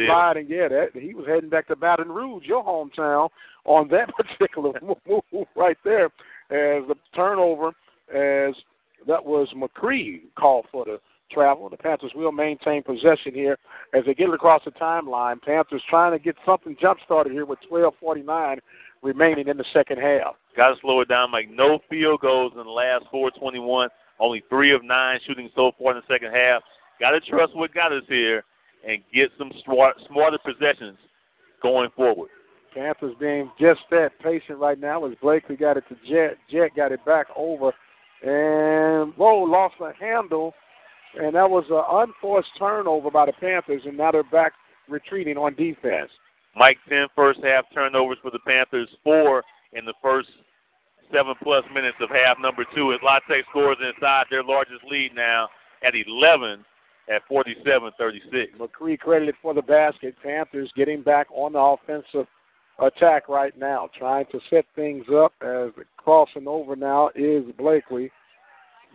sliding. 0.07 0.47
Yeah, 0.49 0.69
that, 0.69 0.89
he 0.93 1.15
was 1.15 1.27
heading 1.27 1.49
back 1.49 1.69
to 1.69 1.77
Baton 1.77 2.11
Rouge, 2.11 2.45
your 2.45 2.63
hometown, 2.63 3.31
on 3.65 3.89
that 3.89 4.11
particular 4.39 4.73
move 4.83 5.47
right 5.57 5.79
there 5.85 6.07
as 6.51 6.87
the 6.89 6.95
turnover, 7.15 7.69
as 8.13 8.55
that 9.07 9.25
was 9.25 9.49
McCree 9.57 10.23
called 10.39 10.67
for 10.71 10.85
the 10.85 11.01
travel. 11.33 11.69
The 11.69 11.77
Panthers 11.77 12.13
will 12.15 12.33
maintain 12.33 12.83
possession 12.83 13.35
here 13.35 13.59
as 13.95 14.05
they 14.07 14.15
get 14.15 14.29
it 14.29 14.35
across 14.35 14.63
the 14.65 14.71
timeline. 14.73 15.41
Panthers 15.43 15.83
trying 15.89 16.13
to 16.13 16.19
get 16.19 16.37
something 16.45 16.77
jump 16.81 17.01
started 17.05 17.33
here 17.33 17.47
with 17.47 17.59
12:49 17.71 18.59
remaining 19.03 19.49
in 19.49 19.57
the 19.57 19.65
second 19.73 19.99
half. 19.99 20.35
Got 20.57 20.75
to 20.75 20.81
slow 20.81 21.01
it 21.01 21.09
down. 21.09 21.33
Like 21.33 21.51
no 21.51 21.79
field 21.91 22.21
goals 22.21 22.53
in 22.53 22.59
the 22.59 22.71
last 22.71 23.05
4:21. 23.13 23.89
Only 24.21 24.43
three 24.49 24.73
of 24.73 24.85
nine 24.85 25.19
shooting 25.27 25.51
so 25.57 25.73
far 25.79 25.93
in 25.93 25.97
the 25.97 26.15
second 26.15 26.33
half. 26.33 26.63
Got 27.01 27.11
to 27.11 27.21
trust 27.21 27.57
what 27.57 27.75
got 27.75 27.93
us 27.93 28.05
here 28.09 28.45
and 28.87 29.03
get 29.13 29.31
some 29.39 29.51
smart, 29.65 29.97
smarter 30.09 30.39
possessions 30.39 30.99
going 31.63 31.91
forward. 31.97 32.31
Panthers 32.75 33.15
being 33.19 33.51
just 33.61 33.81
that 33.91 34.11
patient 34.23 34.59
right 34.59 34.79
now 34.79 35.05
as 35.05 35.15
Blakely 35.21 35.57
got 35.57 35.77
it 35.77 35.85
to 35.89 35.97
Jet. 36.09 36.39
Jet 36.51 36.71
got 36.77 36.93
it 36.93 37.05
back 37.05 37.27
over. 37.37 37.73
And 38.23 39.13
whoa, 39.17 39.43
lost 39.43 39.75
the 39.79 39.93
handle 39.99 40.55
and 41.21 41.35
that 41.35 41.49
was 41.49 41.65
an 41.71 41.83
unforced 42.09 42.51
turnover 42.59 43.11
by 43.11 43.27
the 43.27 43.33
Panthers, 43.33 43.83
and 43.85 43.97
now 43.97 44.11
they're 44.13 44.23
back 44.25 44.53
retreating 44.89 45.37
on 45.37 45.55
defense. 45.55 46.11
Mike, 46.57 46.79
10 46.89 47.07
first 47.17 47.41
half 47.43 47.65
turnovers 47.75 48.19
for 48.23 48.31
the 48.31 48.39
Panthers, 48.47 48.89
four 49.03 49.43
in 49.73 49.85
the 49.85 49.95
first 50.03 50.29
seven 51.13 51.35
plus 51.43 51.65
minutes 51.75 51.97
of 52.01 52.11
half 52.11 52.39
number 52.41 52.65
two. 52.75 52.93
As 52.93 53.01
La 53.03 53.19
Tech 53.29 53.45
scores 53.51 53.79
inside 53.81 54.25
their 54.31 54.43
largest 54.43 54.85
lead 54.91 55.15
now 55.15 55.49
at 55.83 55.95
11 55.95 56.65
at 57.15 57.23
47 57.29 57.91
36. 57.99 58.59
McCree 58.59 58.99
credited 58.99 59.35
for 59.43 59.55
the 59.55 59.63
basket. 59.63 60.15
Panthers 60.23 60.71
getting 60.77 61.03
back 61.03 61.27
on 61.31 61.53
the 61.53 61.59
offensive 61.59 62.27
attack 62.79 63.29
right 63.29 63.57
now, 63.59 63.89
trying 63.99 64.27
to 64.33 64.41
set 64.51 64.65
things 64.75 65.05
up 65.15 65.33
as 65.43 65.71
crossing 65.97 66.49
over 66.49 66.77
now 66.77 67.11
is 67.15 67.45
Blakely. 67.59 68.11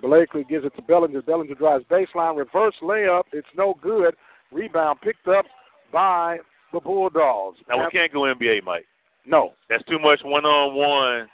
Blakely 0.01 0.45
gives 0.47 0.65
it 0.65 0.75
to 0.75 0.81
Bellinger. 0.81 1.21
Bellinger 1.21 1.55
drives 1.55 1.85
baseline, 1.89 2.37
reverse 2.37 2.75
layup. 2.81 3.23
It's 3.33 3.47
no 3.55 3.75
good. 3.81 4.15
Rebound 4.51 4.99
picked 5.01 5.27
up 5.27 5.45
by 5.91 6.37
the 6.71 6.79
Bulldogs. 6.79 7.57
Now, 7.67 7.83
we 7.83 7.89
can't 7.91 8.13
go 8.13 8.21
NBA, 8.21 8.63
Mike. 8.63 8.85
No. 9.25 9.53
That's 9.69 9.83
too 9.85 9.99
much 9.99 10.19
one 10.23 10.45
on 10.45 10.75
one. 10.75 11.27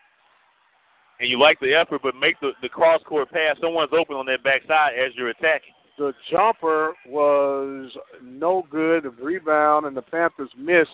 And 1.19 1.29
you 1.29 1.39
like 1.39 1.59
the 1.59 1.73
effort, 1.73 2.01
but 2.03 2.15
make 2.15 2.39
the, 2.39 2.51
the 2.61 2.69
cross 2.69 3.01
court 3.07 3.29
pass. 3.31 3.57
Someone's 3.61 3.91
open 3.93 4.15
on 4.15 4.25
that 4.27 4.43
backside 4.43 4.93
as 4.93 5.13
you're 5.15 5.29
attacking. 5.29 5.73
The 5.97 6.13
jumper 6.31 6.93
was 7.07 7.91
no 8.21 8.65
good. 8.71 9.03
The 9.03 9.11
rebound 9.11 9.85
and 9.85 9.95
the 9.95 10.01
Panthers 10.01 10.49
missed 10.57 10.89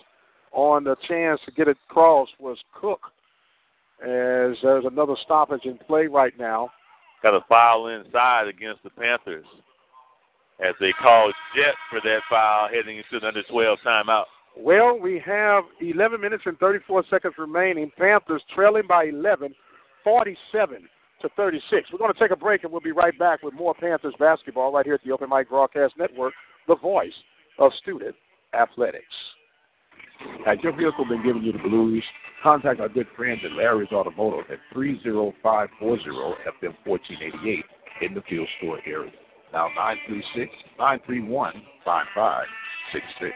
on 0.52 0.84
the 0.84 0.96
chance 1.08 1.40
to 1.46 1.52
get 1.52 1.68
it 1.68 1.78
cross 1.88 2.28
was 2.38 2.58
Cook. 2.74 3.00
As 4.02 4.56
there's 4.62 4.84
another 4.84 5.14
stoppage 5.24 5.64
in 5.64 5.78
play 5.78 6.06
right 6.06 6.32
now 6.38 6.70
got 7.22 7.34
a 7.34 7.40
foul 7.48 7.88
inside 7.88 8.48
against 8.48 8.82
the 8.82 8.90
Panthers 8.90 9.46
as 10.60 10.74
they 10.80 10.92
call 10.92 11.32
Jet 11.56 11.74
for 11.88 12.00
that 12.04 12.20
foul 12.28 12.68
heading 12.68 12.98
into 12.98 13.20
the 13.20 13.26
under 13.26 13.42
12 13.50 13.78
timeout. 13.86 14.24
Well, 14.56 14.98
we 14.98 15.22
have 15.24 15.64
11 15.80 16.20
minutes 16.20 16.42
and 16.46 16.58
34 16.58 17.04
seconds 17.08 17.34
remaining. 17.38 17.90
Panthers 17.96 18.42
trailing 18.54 18.86
by 18.88 19.04
11, 19.04 19.54
47 20.04 20.88
to 21.22 21.28
36. 21.36 21.88
We're 21.92 21.98
going 21.98 22.12
to 22.12 22.18
take 22.18 22.30
a 22.30 22.36
break 22.36 22.64
and 22.64 22.72
we'll 22.72 22.80
be 22.80 22.92
right 22.92 23.16
back 23.18 23.42
with 23.42 23.54
more 23.54 23.74
Panthers 23.74 24.14
basketball 24.18 24.72
right 24.72 24.84
here 24.84 24.94
at 24.94 25.04
the 25.04 25.12
Open 25.12 25.28
Mic 25.30 25.48
Broadcast 25.48 25.94
Network, 25.98 26.34
the 26.66 26.76
voice 26.76 27.12
of 27.58 27.72
student 27.80 28.16
athletics. 28.58 29.04
Has 30.46 30.58
your 30.62 30.76
vehicle 30.76 31.04
been 31.04 31.22
giving 31.22 31.42
you 31.42 31.52
the 31.52 31.58
blues? 31.58 32.04
Contact 32.42 32.80
our 32.80 32.88
good 32.88 33.06
friends 33.16 33.40
at 33.44 33.52
Larry's 33.52 33.92
Automotive 33.92 34.50
at 34.50 34.58
30540 34.72 36.02
FM 36.02 36.74
1488 36.84 37.64
in 38.02 38.14
the 38.14 38.22
Field 38.22 38.48
Store 38.58 38.78
area. 38.86 39.12
Now 39.52 39.68
936 39.68 40.50
931 40.78 41.52
5566. 41.84 43.34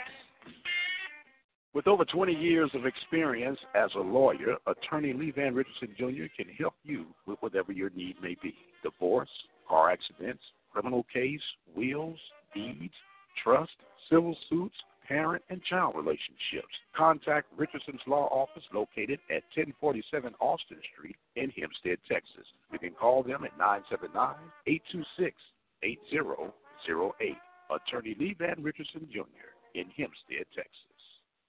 With 1.74 1.88
over 1.88 2.04
20 2.04 2.32
years 2.32 2.70
of 2.74 2.86
experience 2.86 3.58
as 3.74 3.90
a 3.96 4.00
lawyer, 4.00 4.56
attorney 4.66 5.12
Lee 5.12 5.32
Van 5.32 5.54
Richardson 5.54 5.88
Jr. 5.98 6.30
can 6.36 6.54
help 6.56 6.74
you 6.84 7.06
with 7.26 7.38
whatever 7.40 7.72
your 7.72 7.90
need 7.90 8.16
may 8.22 8.36
be 8.42 8.54
divorce, 8.82 9.28
car 9.68 9.90
accidents, 9.90 10.42
criminal 10.72 11.04
case, 11.12 11.40
wills, 11.74 12.18
deeds, 12.54 12.94
trust, 13.42 13.72
civil 14.08 14.36
suits 14.48 14.76
parent 15.06 15.42
and 15.50 15.62
child 15.64 15.94
relationships. 15.96 16.74
Contact 16.96 17.46
Richardson's 17.56 18.00
Law 18.06 18.28
Office 18.28 18.64
located 18.72 19.20
at 19.30 19.44
1047 19.54 20.34
Austin 20.40 20.78
Street 20.92 21.16
in 21.36 21.50
Hempstead, 21.50 21.98
Texas. 22.10 22.46
You 22.72 22.78
can 22.78 22.92
call 22.92 23.22
them 23.22 23.44
at 23.44 23.56
979 23.58 24.36
826 24.66 25.36
8008. 25.82 27.36
Attorney 27.70 28.16
Lee 28.18 28.36
Van 28.38 28.62
Richardson 28.62 29.08
Jr. 29.10 29.48
in 29.74 29.88
Hempstead, 29.96 30.46
Texas. 30.54 30.93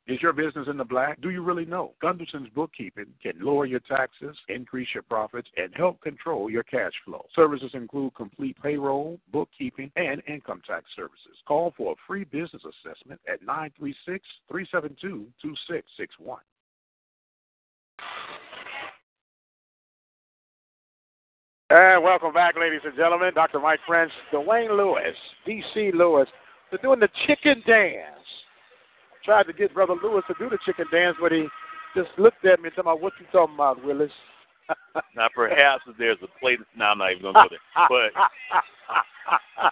Is 0.07 0.21
your 0.21 0.33
business 0.33 0.67
in 0.69 0.77
the 0.77 0.85
black? 0.85 1.19
Do 1.21 1.31
you 1.31 1.41
really 1.41 1.65
know? 1.65 1.93
Gunderson's 1.99 2.49
Bookkeeping 2.53 3.07
can 3.23 3.33
lower 3.39 3.65
your 3.65 3.79
taxes, 3.79 4.37
increase 4.49 4.89
your 4.93 5.01
profits, 5.01 5.47
and 5.57 5.73
help 5.75 5.99
control 6.01 6.47
your 6.47 6.61
cash 6.61 6.91
flow. 7.03 7.25
Services 7.35 7.71
include 7.73 8.13
complete 8.13 8.55
payroll, 8.61 9.19
bookkeeping, 9.31 9.91
and 9.95 10.21
income 10.27 10.61
tax 10.67 10.85
services. 10.95 11.35
Call 11.47 11.73
for 11.75 11.93
a 11.93 11.95
free 12.05 12.23
business 12.25 12.61
assessment 12.63 13.19
at 13.27 13.41
936 13.41 14.23
372 14.47 15.25
2661. 15.41 16.39
And 21.71 22.03
welcome 22.03 22.31
back, 22.31 22.53
ladies 22.59 22.81
and 22.85 22.95
gentlemen. 22.95 23.33
Dr. 23.33 23.59
Mike 23.59 23.79
French, 23.87 24.11
Dwayne 24.31 24.77
Lewis, 24.77 25.15
D.C. 25.47 25.93
Lewis. 25.95 26.29
They're 26.69 26.77
doing 26.77 26.99
the 26.99 27.09
chicken 27.25 27.63
dance 27.65 28.15
tried 29.25 29.47
to 29.47 29.53
get 29.53 29.73
Brother 29.73 29.95
Lewis 30.01 30.23
to 30.27 30.35
do 30.39 30.49
the 30.49 30.59
chicken 30.65 30.85
dance, 30.91 31.17
but 31.19 31.31
he 31.31 31.47
just 31.95 32.09
looked 32.17 32.45
at 32.45 32.61
me 32.61 32.69
and 32.69 32.75
told 32.75 32.87
me, 32.87 33.03
"What 33.03 33.13
you 33.19 33.25
talking 33.31 33.55
about, 33.55 33.83
Willis?" 33.83 34.11
now, 35.15 35.27
perhaps 35.33 35.83
if 35.87 35.97
there's 35.97 36.17
a 36.23 36.39
plate, 36.39 36.59
no, 36.77 36.85
I'm 36.85 36.97
not 36.97 37.11
even 37.11 37.23
going 37.23 37.35
to 37.35 37.41
go 37.41 37.49
there. 37.49 37.87
But 37.89 38.11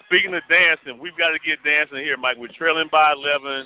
speaking 0.05 0.33
of 0.33 0.43
dancing, 0.49 1.01
we've 1.01 1.17
got 1.17 1.29
to 1.29 1.39
get 1.39 1.63
dancing 1.63 1.97
here, 1.99 2.17
Mike. 2.17 2.37
We're 2.37 2.53
trailing 2.57 2.89
by 2.91 3.13
11. 3.13 3.65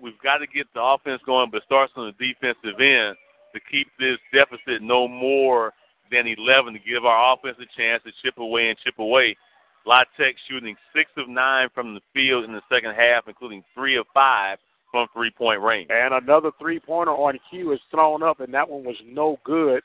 We've 0.00 0.18
got 0.22 0.38
to 0.38 0.46
get 0.46 0.66
the 0.74 0.82
offense 0.82 1.20
going, 1.24 1.50
but 1.50 1.62
starts 1.64 1.92
on 1.96 2.12
the 2.12 2.16
defensive 2.16 2.80
end 2.80 3.16
to 3.54 3.60
keep 3.70 3.88
this 3.98 4.16
deficit 4.32 4.80
no 4.80 5.06
more 5.06 5.72
than 6.10 6.26
11 6.26 6.72
to 6.72 6.80
give 6.80 7.04
our 7.04 7.34
offense 7.34 7.56
a 7.60 7.68
chance 7.76 8.02
to 8.04 8.12
chip 8.22 8.38
away 8.38 8.68
and 8.68 8.78
chip 8.84 8.98
away. 8.98 9.36
La 9.84 10.04
Tech 10.16 10.34
shooting 10.48 10.76
six 10.94 11.10
of 11.16 11.28
nine 11.28 11.68
from 11.74 11.94
the 11.94 12.00
field 12.14 12.44
in 12.44 12.52
the 12.52 12.62
second 12.72 12.94
half, 12.94 13.28
including 13.28 13.64
three 13.74 13.96
of 13.96 14.06
five 14.14 14.58
from 14.92 15.08
three 15.12 15.32
point 15.36 15.60
range. 15.60 15.88
And 15.90 16.14
another 16.14 16.52
three 16.60 16.78
pointer 16.78 17.10
on 17.10 17.40
cue 17.50 17.72
is 17.72 17.80
thrown 17.90 18.22
up, 18.22 18.38
and 18.38 18.54
that 18.54 18.68
one 18.68 18.84
was 18.84 18.96
no 19.04 19.40
good. 19.44 19.82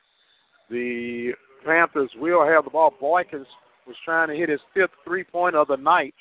The 0.69 1.31
Panthers 1.65 2.11
will 2.17 2.45
have 2.45 2.65
the 2.65 2.69
ball. 2.69 2.93
Boykins 3.01 3.47
was 3.87 3.95
trying 4.05 4.27
to 4.27 4.35
hit 4.35 4.49
his 4.49 4.59
fifth 4.75 4.91
three 5.03 5.23
pointer 5.23 5.59
of 5.59 5.69
the 5.69 5.77
night, 5.77 6.13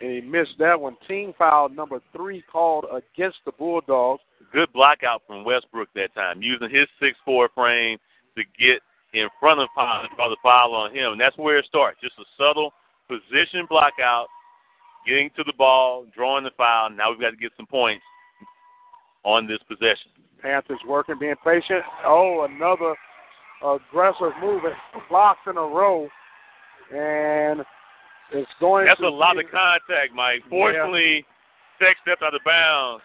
and 0.00 0.10
he 0.10 0.20
missed 0.22 0.54
that 0.58 0.80
one. 0.80 0.96
Team 1.06 1.34
foul 1.36 1.68
number 1.68 2.00
three 2.16 2.42
called 2.50 2.86
against 2.90 3.38
the 3.44 3.52
Bulldogs. 3.52 4.22
Good 4.52 4.72
block 4.72 4.98
out 5.02 5.22
from 5.26 5.44
Westbrook 5.44 5.88
that 5.94 6.14
time, 6.14 6.40
using 6.40 6.70
his 6.70 6.86
six 7.00 7.18
four 7.24 7.50
frame 7.54 7.98
to 8.36 8.42
get 8.58 8.80
in 9.12 9.28
front 9.40 9.60
of 9.60 9.68
Pond 9.74 10.08
draw 10.16 10.28
the 10.28 10.36
foul 10.42 10.74
on 10.74 10.94
him. 10.94 11.12
And 11.12 11.20
that's 11.20 11.36
where 11.38 11.58
it 11.58 11.66
starts. 11.66 12.00
Just 12.00 12.18
a 12.18 12.24
subtle 12.38 12.72
position 13.08 13.66
block 13.68 13.94
out 14.02 14.26
getting 15.06 15.30
to 15.36 15.44
the 15.44 15.52
ball, 15.56 16.06
drawing 16.14 16.44
the 16.44 16.50
foul. 16.56 16.90
Now 16.90 17.10
we've 17.10 17.20
got 17.20 17.30
to 17.30 17.36
get 17.36 17.52
some 17.56 17.66
points 17.66 18.04
on 19.24 19.46
this 19.46 19.58
possession. 19.68 20.10
Panthers 20.40 20.80
working, 20.86 21.16
being 21.18 21.34
patient. 21.44 21.82
Oh, 22.04 22.46
another 22.48 22.94
aggressive 23.64 24.32
move. 24.40 24.62
Blocks 25.08 25.40
in 25.48 25.56
a 25.56 25.60
row. 25.60 26.08
And 26.92 27.64
it's 28.32 28.50
going 28.60 28.86
That's 28.86 29.00
a 29.00 29.08
lot 29.08 29.38
of 29.38 29.44
contact, 29.50 30.12
Mike. 30.14 30.42
Fortunately, 30.50 31.24
yeah. 31.80 31.86
Tech 31.86 31.96
stepped 32.02 32.22
out 32.22 32.34
of 32.34 32.44
bounds. 32.44 33.02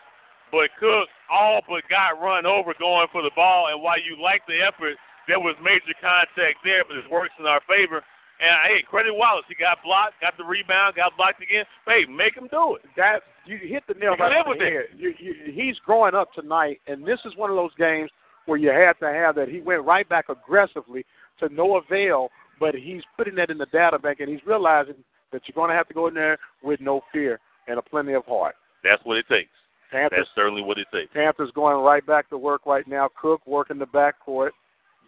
But 0.51 0.69
Cook 0.79 1.07
all 1.29 1.61
but 1.69 1.85
got 1.89 2.19
run 2.19 2.45
over 2.45 2.73
going 2.79 3.07
for 3.11 3.21
the 3.21 3.31
ball. 3.35 3.69
And 3.71 3.81
while 3.81 4.01
you 4.01 4.21
like 4.21 4.41
the 4.47 4.57
effort, 4.65 4.97
there 5.27 5.39
was 5.39 5.55
major 5.61 5.93
contact 6.01 6.57
there, 6.63 6.83
but 6.87 6.97
it 6.97 7.09
works 7.09 7.33
in 7.39 7.45
our 7.45 7.61
favor. 7.69 8.03
And 8.39 8.55
hey, 8.67 8.83
credit 8.87 9.13
Wallace. 9.13 9.45
He 9.49 9.55
got 9.55 9.83
blocked, 9.83 10.21
got 10.21 10.37
the 10.37 10.45
rebound, 10.45 10.95
got 10.95 11.15
blocked 11.17 11.41
again. 11.43 11.65
Hey, 11.85 12.05
make 12.05 12.35
him 12.35 12.47
do 12.49 12.75
it. 12.75 12.83
That 12.95 13.23
you 13.45 13.57
hit 13.57 13.83
the 13.87 13.95
nail 13.95 14.15
You 14.17 14.23
right 14.23 14.45
on 14.45 14.57
the 14.57 14.63
head. 14.63 14.97
You, 14.97 15.13
you, 15.19 15.33
he's 15.53 15.77
growing 15.85 16.15
up 16.15 16.31
tonight, 16.33 16.79
and 16.87 17.05
this 17.05 17.19
is 17.25 17.35
one 17.35 17.49
of 17.49 17.57
those 17.57 17.75
games 17.77 18.09
where 18.45 18.57
you 18.57 18.69
had 18.69 18.93
to 19.05 19.11
have 19.11 19.35
that. 19.35 19.49
He 19.49 19.59
went 19.59 19.83
right 19.83 20.07
back 20.07 20.29
aggressively 20.29 21.05
to 21.39 21.49
no 21.49 21.77
avail, 21.77 22.29
but 22.59 22.75
he's 22.75 23.03
putting 23.17 23.35
that 23.35 23.49
in 23.49 23.57
the 23.57 23.65
data 23.67 23.99
bank, 23.99 24.21
and 24.21 24.29
he's 24.29 24.45
realizing 24.45 24.95
that 25.31 25.41
you're 25.45 25.55
going 25.55 25.69
to 25.69 25.75
have 25.75 25.87
to 25.89 25.93
go 25.93 26.07
in 26.07 26.13
there 26.13 26.37
with 26.63 26.79
no 26.79 27.01
fear 27.11 27.39
and 27.67 27.77
a 27.77 27.81
plenty 27.81 28.13
of 28.13 28.25
heart. 28.25 28.55
That's 28.83 29.03
what 29.03 29.17
it 29.17 29.25
takes. 29.29 29.51
Panthers 29.91 30.19
That's 30.19 30.29
certainly 30.35 30.61
what 30.61 30.77
it 30.77 30.87
takes. 30.93 31.11
Panthers 31.13 31.51
going 31.53 31.83
right 31.83 32.05
back 32.05 32.29
to 32.29 32.37
work 32.37 32.65
right 32.65 32.87
now. 32.87 33.09
Cook 33.19 33.41
working 33.45 33.79
the 33.79 33.85
backcourt, 33.85 34.51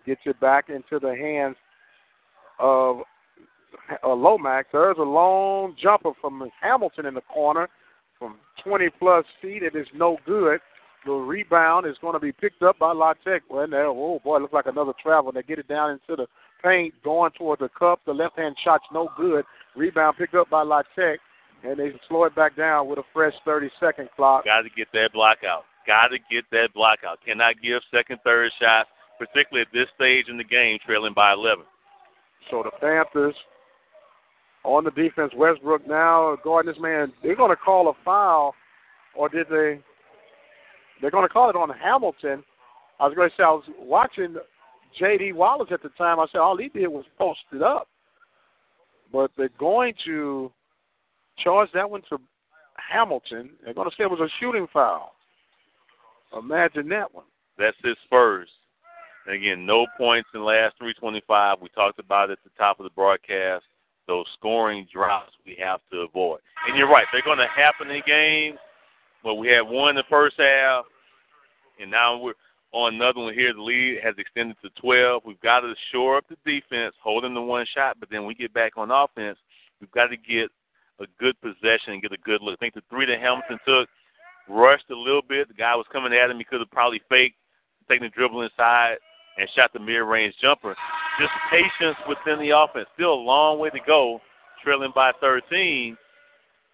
gets 0.06 0.22
it 0.26 0.40
back 0.40 0.70
into 0.70 1.00
the 1.00 1.16
hands 1.16 1.56
of 2.60 3.02
uh, 4.04 4.14
Lomax. 4.14 4.70
There's 4.72 4.98
a 4.98 5.04
long 5.04 5.76
jumper 5.82 6.12
from 6.20 6.50
Hamilton 6.62 7.06
in 7.06 7.14
the 7.14 7.22
corner 7.22 7.68
from 8.20 8.36
20 8.64 8.90
plus 9.00 9.26
feet. 9.42 9.64
It 9.64 9.76
is 9.76 9.88
no 9.96 10.18
good. 10.26 10.60
The 11.06 11.12
rebound 11.12 11.88
is 11.88 11.96
going 12.00 12.14
to 12.14 12.20
be 12.20 12.32
picked 12.32 12.62
up 12.62 12.78
by 12.78 12.94
La 12.94 13.14
Tech. 13.26 13.42
Well, 13.50 13.68
there, 13.68 13.88
oh 13.88 14.22
boy, 14.24 14.38
it 14.38 14.42
looks 14.42 14.54
like 14.54 14.68
another 14.68 14.94
travel. 15.02 15.32
They 15.32 15.42
get 15.42 15.58
it 15.58 15.68
down 15.68 15.92
into 15.92 16.16
the 16.16 16.28
paint, 16.64 16.94
going 17.04 17.32
toward 17.38 17.60
the 17.60 17.70
cup. 17.70 18.00
The 18.06 18.14
left 18.14 18.38
hand 18.38 18.56
shot's 18.64 18.84
no 18.94 19.10
good. 19.18 19.44
Rebound 19.76 20.18
picked 20.18 20.36
up 20.36 20.50
by 20.52 20.62
La 20.62 20.84
Tech, 20.96 21.20
and 21.64 21.80
they 21.80 21.92
slow 22.08 22.26
it 22.26 22.36
back 22.36 22.56
down 22.56 22.88
with 22.88 23.00
a 23.00 23.04
fresh 23.14 23.34
30 23.46 23.70
second 23.80 24.10
clock. 24.16 24.46
Got 24.46 24.62
to 24.62 24.70
get 24.70 24.90
that 24.94 25.10
block 25.14 25.40
out. 25.48 25.64
Got 25.88 26.10
to 26.10 26.18
get 26.30 26.46
that 26.52 26.70
block 26.76 27.00
out. 27.08 27.18
Cannot 27.26 27.56
give 27.64 27.82
second, 27.90 28.20
third 28.24 28.52
shots, 28.62 28.90
particularly 29.18 29.66
at 29.66 29.74
this 29.74 29.88
stage 29.96 30.26
in 30.30 30.38
the 30.38 30.44
game, 30.44 30.78
trailing 30.86 31.14
by 31.16 31.34
11. 31.34 31.66
So 32.52 32.64
the 32.64 32.72
Panthers 32.80 33.36
on 34.64 34.84
the 34.84 34.92
defense, 34.92 35.32
Westbrook 35.36 35.88
now 35.88 36.38
guarding 36.44 36.72
this 36.72 36.82
man. 36.82 37.12
They're 37.24 37.36
going 37.36 37.50
to 37.50 37.56
call 37.56 37.90
a 37.90 37.94
foul, 38.06 38.54
or 39.16 39.30
did 39.30 39.48
they? 39.50 39.80
They're 41.02 41.12
going 41.12 41.28
to 41.28 41.34
call 41.34 41.50
it 41.50 41.56
on 41.56 41.70
Hamilton. 41.70 42.44
I 43.00 43.08
was 43.08 43.16
going 43.16 43.30
to 43.30 43.36
say 43.36 43.44
I 43.44 43.50
was 43.50 43.64
watching 43.80 44.36
J.D. 45.00 45.34
Wallace 45.34 45.70
at 45.72 45.82
the 45.82 45.90
time. 45.90 46.20
I 46.20 46.28
said 46.32 46.40
all 46.40 46.58
he 46.58 46.70
did 46.70 46.88
was 46.88 47.06
post 47.18 47.40
it 47.52 47.64
up, 47.64 47.88
but 49.12 49.32
they're 49.36 49.50
going 49.58 49.94
to 50.06 50.52
charge 51.44 51.70
that 51.74 51.90
one 51.90 52.04
to 52.10 52.20
Hamilton. 52.76 53.50
They're 53.64 53.74
going 53.74 53.90
to 53.90 53.96
say 53.96 54.04
it 54.04 54.12
was 54.12 54.20
a 54.20 54.30
shooting 54.40 54.68
foul. 54.72 55.14
Imagine 56.38 56.88
that 56.90 57.14
one. 57.14 57.26
That's 57.58 57.78
his 57.84 57.98
first. 58.10 58.52
And 59.26 59.36
again, 59.36 59.66
no 59.66 59.86
points 59.98 60.30
in 60.34 60.42
the 60.42 60.46
last 60.46 60.76
325. 60.78 61.58
We 61.62 61.70
talked 61.70 62.00
about 62.00 62.30
it 62.30 62.34
at 62.34 62.44
the 62.44 62.58
top 62.58 62.80
of 62.80 62.84
the 62.84 62.90
broadcast. 62.92 63.66
Those 64.08 64.26
scoring 64.34 64.88
drops 64.92 65.32
we 65.46 65.58
have 65.64 65.80
to 65.92 66.00
avoid. 66.00 66.40
And 66.68 66.78
you're 66.78 66.90
right, 66.90 67.06
they're 67.12 67.22
going 67.22 67.38
to 67.38 67.48
happen 67.48 67.90
in 67.90 68.02
games. 68.06 68.58
But 69.24 69.36
we 69.36 69.50
had 69.50 69.62
one 69.62 69.92
in 69.92 69.96
the 69.96 70.04
first 70.10 70.36
half, 70.40 70.86
and 71.80 71.92
now 71.92 72.18
we're 72.18 72.34
on 72.72 72.96
another 72.96 73.20
one 73.20 73.34
here. 73.34 73.54
The 73.54 73.62
lead 73.62 74.00
has 74.04 74.16
extended 74.18 74.58
to 74.64 74.70
12. 74.82 75.24
We've 75.26 75.40
got 75.42 75.60
to 75.60 75.74
shore 75.92 76.18
up 76.18 76.26
the 76.28 76.38
defense, 76.46 76.96
holding 77.02 77.34
the 77.34 77.42
one 77.42 77.66
shot, 77.74 77.98
but 78.00 78.10
then 78.10 78.26
we 78.26 78.34
get 78.34 78.54
back 78.54 78.78
on 78.78 78.90
offense. 78.90 79.38
We've 79.80 79.92
got 79.92 80.08
to 80.08 80.18
get 80.18 80.50
a 81.00 81.06
good 81.20 81.40
possession 81.42 81.94
and 81.94 82.02
get 82.02 82.14
a 82.14 82.18
good 82.18 82.42
look. 82.42 82.54
I 82.54 82.60
think 82.60 82.74
the 82.74 82.82
three 82.90 83.06
that 83.06 83.20
Hamilton 83.20 83.60
took 83.66 83.90
rushed 84.48 84.90
a 84.90 84.96
little 84.96 85.22
bit. 85.22 85.48
The 85.48 85.54
guy 85.54 85.76
was 85.76 85.86
coming 85.92 86.14
at 86.14 86.30
him. 86.30 86.38
He 86.38 86.44
could 86.44 86.60
have 86.60 86.72
probably 86.72 87.02
faked, 87.10 87.38
taken 87.90 88.06
the 88.06 88.10
dribble 88.10 88.42
inside, 88.42 88.98
and 89.38 89.48
shot 89.56 89.72
the 89.74 89.80
mid-range 89.80 90.36
jumper. 90.42 90.76
Just 91.20 91.32
patience 91.50 91.98
within 92.08 92.40
the 92.40 92.56
offense. 92.56 92.88
Still 92.96 93.14
a 93.14 93.16
long 93.16 93.60
way 93.60 93.70
to 93.70 93.80
go, 93.86 94.20
trailing 94.64 94.92
by 94.94 95.12
13. 95.20 95.98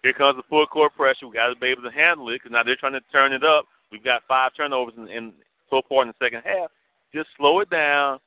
Here 0.02 0.12
comes 0.12 0.36
the 0.36 0.42
full 0.48 0.66
court 0.66 0.94
pressure. 0.96 1.26
We 1.26 1.34
got 1.34 1.48
to 1.48 1.56
be 1.56 1.68
able 1.68 1.82
to 1.82 1.90
handle 1.90 2.28
it 2.30 2.40
because 2.42 2.52
now 2.52 2.62
they're 2.62 2.76
trying 2.76 2.92
to 2.92 3.00
turn 3.12 3.32
it 3.32 3.44
up. 3.44 3.66
We've 3.90 4.04
got 4.04 4.22
five 4.28 4.52
turnovers 4.56 4.94
in, 4.96 5.08
in 5.08 5.32
so 5.70 5.82
far 5.88 6.02
in 6.02 6.08
the 6.08 6.24
second 6.24 6.42
half. 6.44 6.70
Just 7.14 7.28
slow 7.36 7.60
it 7.60 7.70
down, 7.70 8.18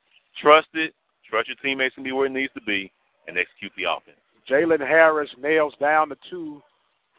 trust 0.42 0.68
it, 0.74 0.94
trust 1.30 1.48
your 1.48 1.58
teammates 1.62 1.96
to 1.96 2.02
be 2.02 2.12
where 2.12 2.26
it 2.26 2.32
needs 2.32 2.54
to 2.54 2.62
be, 2.62 2.92
and 3.28 3.38
execute 3.38 3.72
the 3.78 3.84
offense. 3.84 4.18
Jalen 4.50 4.80
Harris 4.80 5.30
nails 5.40 5.74
down 5.80 6.10
the 6.10 6.18
two 6.30 6.62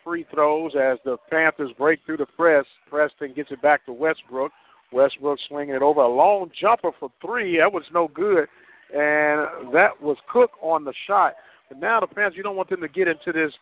free 0.05 0.27
throws 0.33 0.73
as 0.75 0.99
the 1.05 1.17
Panthers 1.31 1.71
break 1.79 2.01
through 2.05 2.17
the 2.17 2.27
press. 2.27 2.65
Preston 2.91 3.33
gets 3.35 3.51
it 3.53 3.63
back 3.63 3.87
to 3.87 3.93
Westbrook. 3.93 4.51
Westbrook 4.93 5.39
swinging 5.49 5.75
it 5.75 5.83
over 5.83 6.01
a 6.01 6.09
long 6.09 6.51
jumper 6.59 6.91
for 6.99 7.11
three. 7.25 7.59
That 7.59 7.73
was 7.73 7.85
no 7.93 8.09
good, 8.09 8.49
and 8.93 9.73
that 9.73 10.01
was 10.01 10.17
Cook 10.31 10.53
on 10.61 10.85
the 10.85 10.93
shot. 11.07 11.35
But 11.69 11.79
now 11.79 12.01
the 12.01 12.07
Panthers, 12.07 12.37
you 12.37 12.43
don't 12.43 12.57
want 12.57 12.71
them 12.71 12.81
to 12.81 12.89
get 12.89 13.09
into 13.09 13.33
this. 13.33 13.53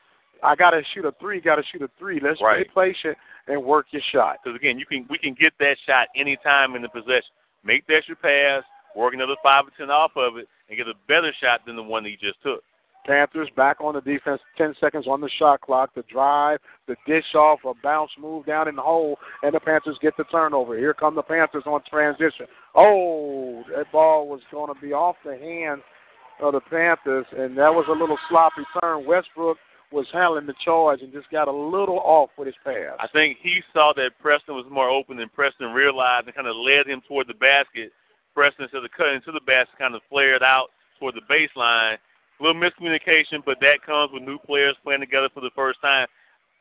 I 0.43 0.57
got 0.57 0.71
to 0.71 0.83
shoot 0.95 1.05
a 1.05 1.13
three. 1.21 1.41
Got 1.41 1.57
to 1.57 1.63
shoot 1.71 1.83
a 1.83 1.91
three. 1.99 2.19
Let's 2.21 2.41
Right. 2.41 2.67
be 2.67 2.73
patient 2.75 3.17
and 3.47 3.63
work 3.63 3.87
your 3.91 4.03
shot. 4.11 4.39
Because 4.43 4.57
again, 4.57 4.79
you 4.79 4.87
can 4.87 5.07
we 5.11 5.19
can 5.19 5.35
get 5.35 5.53
that 5.59 5.77
shot 5.87 6.09
anytime 6.17 6.75
in 6.77 6.83
the 6.83 6.89
possession. 6.89 7.31
Make 7.63 7.87
the 7.87 7.95
extra 7.97 8.17
pass, 8.17 8.65
work 8.97 9.13
another 9.15 9.37
five 9.43 9.67
or 9.67 9.71
ten 9.77 9.91
off 9.91 10.13
of 10.17 10.39
it, 10.39 10.49
and 10.69 10.79
get 10.79 10.89
a 10.89 10.95
better 11.09 11.33
shot 11.43 11.61
than 11.67 11.77
the 11.77 11.83
one 11.83 12.03
that 12.05 12.11
you 12.11 12.17
just 12.17 12.43
took. 12.43 12.65
Panthers 13.07 13.49
back 13.57 13.81
on 13.81 13.95
the 13.95 14.01
defense. 14.01 14.41
Ten 14.57 14.75
seconds 14.81 15.07
on 15.07 15.21
the 15.21 15.31
shot 15.39 15.61
clock. 15.61 15.91
The 15.95 16.05
drive, 16.13 16.59
the 16.87 16.97
dish 17.07 17.35
off, 17.35 17.61
a 17.65 17.73
bounce 17.83 18.11
move 18.19 18.47
down 18.47 18.69
in 18.69 18.77
the 18.77 18.83
hole, 18.83 19.19
and 19.43 19.55
the 19.55 19.61
Panthers 19.61 19.99
get 20.03 20.17
the 20.17 20.25
turnover. 20.25 20.77
Here 20.77 20.95
come 20.95 21.15
the 21.15 21.23
Panthers 21.23 21.65
on 21.67 21.81
transition. 21.89 22.47
Oh, 22.75 23.65
that 23.75 23.91
ball 23.91 24.29
was 24.29 24.41
going 24.51 24.73
to 24.75 24.81
be 24.81 24.93
off 24.93 25.17
the 25.25 25.37
hands 25.37 25.83
of 26.41 26.53
the 26.53 26.61
Panthers, 26.61 27.27
and 27.37 27.57
that 27.59 27.73
was 27.73 27.87
a 27.89 27.93
little 27.93 28.19
sloppy 28.29 28.63
turn. 28.81 29.07
Westbrook 29.07 29.57
was 29.93 30.07
handling 30.13 30.47
the 30.47 30.55
charge 30.65 31.01
and 31.03 31.13
just 31.13 31.31
got 31.31 31.49
a 31.49 31.53
little 31.53 31.99
off 31.99 32.31
with 32.39 32.47
his 32.47 32.55
pass. 32.65 32.97
I 33.01 33.09
think 33.13 33.39
he 33.43 33.61
saw 33.73 33.93
that 33.97 34.11
Preston 34.21 34.55
was 34.55 34.67
more 34.71 34.89
open 34.89 35.17
than 35.17 35.29
Preston 35.29 35.73
realized 35.73 36.27
and 36.27 36.35
kind 36.35 36.47
of 36.47 36.55
led 36.57 36.87
him 36.87 37.03
toward 37.09 37.27
the 37.27 37.35
basket. 37.35 37.93
Preston, 38.35 38.65
instead 38.65 38.85
of 38.85 38.91
cutting 38.97 39.21
to 39.25 39.33
the 39.33 39.41
basket, 39.47 39.79
kind 39.79 39.95
of 39.95 40.03
flared 40.09 40.43
out 40.43 40.69
toward 40.99 41.17
the 41.17 41.27
baseline. 41.27 41.97
A 42.41 42.45
little 42.45 42.61
miscommunication, 42.61 43.45
but 43.45 43.59
that 43.61 43.85
comes 43.85 44.13
with 44.13 44.23
new 44.23 44.39
players 44.39 44.77
playing 44.83 45.01
together 45.01 45.29
for 45.33 45.41
the 45.41 45.51
first 45.55 45.81
time. 45.83 46.07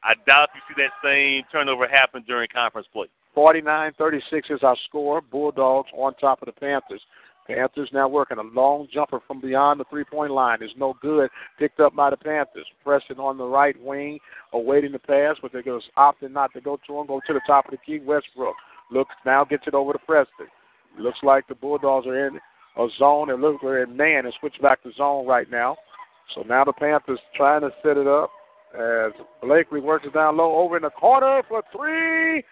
I 0.03 0.13
doubt 0.27 0.49
you 0.53 0.61
see 0.67 0.81
that 0.81 0.91
same 1.03 1.43
turnover 1.51 1.87
happen 1.87 2.23
during 2.27 2.47
conference 2.53 2.87
play. 2.91 3.07
49-36 3.35 4.21
is 4.49 4.63
our 4.63 4.75
score. 4.87 5.21
Bulldogs 5.21 5.89
on 5.93 6.13
top 6.15 6.41
of 6.41 6.47
the 6.47 6.51
Panthers. 6.51 7.01
Panthers 7.47 7.89
now 7.93 8.07
working 8.07 8.37
a 8.37 8.43
long 8.43 8.87
jumper 8.93 9.19
from 9.25 9.41
beyond 9.41 9.79
the 9.79 9.85
three-point 9.89 10.31
line. 10.31 10.61
Is 10.61 10.69
no 10.77 10.95
good. 11.01 11.29
Picked 11.57 11.79
up 11.79 11.95
by 11.95 12.09
the 12.09 12.17
Panthers. 12.17 12.67
Preston 12.83 13.17
on 13.17 13.37
the 13.37 13.45
right 13.45 13.75
wing, 13.81 14.19
awaiting 14.53 14.91
the 14.91 14.99
pass, 14.99 15.35
but 15.41 15.51
they're 15.51 15.63
just 15.63 15.87
opting 15.97 16.31
not 16.31 16.53
to 16.53 16.61
go 16.61 16.77
to 16.87 16.99
him. 16.99 17.07
Go 17.07 17.21
to 17.25 17.33
the 17.33 17.41
top 17.47 17.65
of 17.65 17.71
the 17.71 17.77
key. 17.77 17.99
Westbrook 17.99 18.55
looks 18.91 19.15
now 19.25 19.45
gets 19.45 19.63
it 19.65 19.73
over 19.73 19.93
to 19.93 19.99
Preston. 19.99 20.47
Looks 20.97 21.19
like 21.23 21.47
the 21.47 21.55
Bulldogs 21.55 22.05
are 22.05 22.27
in 22.27 22.39
a 22.79 22.87
zone. 22.97 23.29
Looks 23.41 23.63
like 23.63 23.73
they're 23.73 23.87
man 23.87 24.25
and 24.25 24.33
switch 24.39 24.55
back 24.61 24.81
to 24.83 24.91
zone 24.93 25.27
right 25.27 25.49
now. 25.51 25.77
So 26.35 26.43
now 26.43 26.63
the 26.63 26.73
Panthers 26.73 27.19
trying 27.35 27.61
to 27.61 27.69
set 27.83 27.97
it 27.97 28.07
up 28.07 28.31
as 28.73 29.11
Blakely 29.41 29.81
works 29.81 30.05
it 30.05 30.13
down 30.13 30.37
low 30.37 30.55
over 30.55 30.77
in 30.77 30.83
the 30.83 30.91
corner 30.91 31.41
for 31.47 31.63
three. 31.75 32.43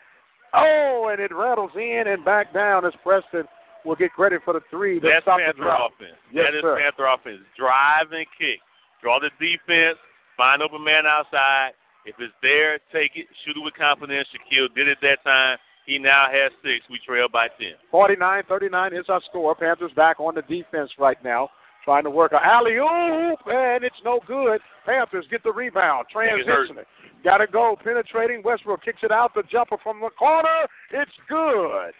Oh, 0.54 1.10
and 1.12 1.22
it 1.22 1.36
rattles 1.36 1.72
in 1.76 2.04
and 2.08 2.26
back 2.26 2.54
down 2.54 2.86
as 2.86 2.94
Preston 3.04 3.44
will 3.86 3.96
get 3.96 4.14
credit 4.14 4.42
for 4.44 4.54
the 4.54 4.62
three. 4.72 5.00
That's 5.00 5.26
Panther 5.26 5.70
offense. 5.70 6.18
Yes, 6.34 6.46
that 6.50 6.58
is 6.58 6.62
sir. 6.62 6.80
Panther 6.82 7.06
offense. 7.06 7.46
Drive 7.58 8.12
and 8.12 8.26
kick. 8.38 8.60
Draw 9.04 9.20
the 9.20 9.30
defense. 9.40 9.98
Find 10.36 10.62
open 10.62 10.84
man 10.84 11.06
outside. 11.06 11.72
If 12.06 12.16
it's 12.20 12.34
there, 12.42 12.80
take 12.94 13.12
it. 13.16 13.28
Shoot 13.46 13.58
it 13.58 13.64
with 13.64 13.76
confidence. 13.76 14.28
Shaquille 14.32 14.74
did 14.74 14.88
it 14.88 14.98
that 15.02 15.24
time. 15.24 15.58
He 15.88 15.98
now 15.98 16.26
has 16.30 16.52
six. 16.62 16.86
We 16.92 17.00
trail 17.06 17.28
by 17.32 17.48
10. 17.58 17.74
49-39 17.92 19.00
is 19.00 19.06
our 19.10 19.22
score. 19.30 19.56
Panthers 19.56 19.92
back 19.96 20.20
on 20.20 20.36
the 20.36 20.42
defense 20.44 20.92
right 21.00 21.18
now, 21.24 21.50
trying 21.86 22.04
to 22.04 22.10
work 22.12 22.34
a 22.34 22.46
alley 22.46 22.76
oop, 22.76 23.40
and 23.48 23.84
it's 23.84 23.96
no 24.04 24.20
good. 24.28 24.60
Panthers 24.86 25.26
get 25.32 25.44
the 25.44 25.52
rebound, 25.52 26.06
transitioning. 26.14 26.84
Got 27.24 27.38
to 27.38 27.48
go, 27.48 27.76
penetrating. 27.84 28.44
Westbrook 28.44 28.84
kicks 28.84 29.00
it 29.02 29.12
out. 29.12 29.34
The 29.34 29.44
jumper 29.50 29.78
from 29.82 30.00
the 30.02 30.10
corner. 30.10 30.68
It's 30.92 31.12
good. 31.28 31.92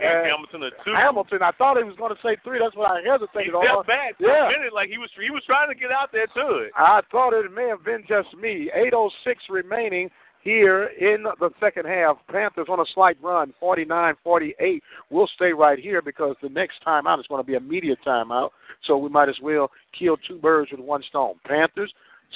And 0.00 0.26
Hamilton 0.28 0.62
a 0.64 0.70
two. 0.84 0.92
Hamilton, 0.92 1.38
I 1.40 1.52
thought 1.56 1.78
he 1.78 1.84
was 1.84 1.96
going 1.96 2.12
to 2.14 2.20
say 2.20 2.36
three. 2.44 2.58
That's 2.60 2.76
what 2.76 2.90
I 2.90 3.00
He 3.00 3.08
hesitated 3.08 3.54
on. 3.54 3.64
stepped 3.64 3.86
back 3.88 4.16
for 4.18 4.28
Yeah. 4.28 4.48
a 4.48 4.52
minute 4.52 4.74
like 4.74 4.88
he 4.90 4.98
was 4.98 5.08
he 5.16 5.30
was 5.30 5.40
trying 5.46 5.68
to 5.72 5.74
get 5.74 5.88
out 5.90 6.12
there 6.12 6.26
to 6.26 6.68
it. 6.68 6.72
I 6.76 7.00
thought 7.10 7.32
it 7.32 7.48
may 7.52 7.68
have 7.68 7.82
been 7.84 8.04
just 8.08 8.28
me. 8.36 8.68
8.06 8.76 9.48
remaining 9.48 10.10
here 10.46 10.84
in 11.00 11.24
the 11.40 11.50
second 11.58 11.86
half. 11.86 12.18
Panthers 12.30 12.68
on 12.70 12.78
a 12.78 12.84
slight 12.94 13.16
run, 13.20 13.52
49-48. 13.60 14.80
We'll 15.10 15.28
stay 15.34 15.52
right 15.52 15.78
here 15.78 16.00
because 16.00 16.36
the 16.40 16.48
next 16.48 16.76
timeout 16.86 17.18
is 17.18 17.26
going 17.26 17.42
to 17.42 17.46
be 17.46 17.56
a 17.56 17.60
media 17.60 17.96
timeout, 18.06 18.50
so 18.84 18.96
we 18.96 19.08
might 19.08 19.28
as 19.28 19.34
well 19.42 19.72
kill 19.98 20.16
two 20.16 20.38
birds 20.38 20.70
with 20.70 20.80
one 20.80 21.02
stone. 21.08 21.34
Panthers 21.44 21.92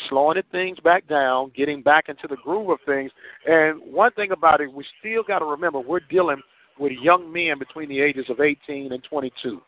slowing 0.09 0.39
it 0.39 0.47
things 0.51 0.79
back 0.81 1.07
down, 1.09 1.53
getting 1.57 1.83
back 1.83 2.09
into 2.09 2.27
the 2.29 2.37
groove 2.37 2.71
of 2.71 2.79
things. 2.85 3.13
And 3.47 3.81
one 3.81 4.11
thing 4.13 4.33
about 4.33 4.61
it, 4.61 4.73
we 4.73 4.85
still 4.99 5.23
got 5.23 5.39
to 5.39 5.45
remember 5.45 5.79
we're 5.79 6.01
dealing 6.11 6.43
with 6.81 6.93
young 7.01 7.33
men 7.33 7.59
between 7.59 7.89
the 7.89 8.01
ages 8.01 8.27
of 8.29 8.41
18 8.41 8.93
and 8.93 9.05
22. 9.05 9.61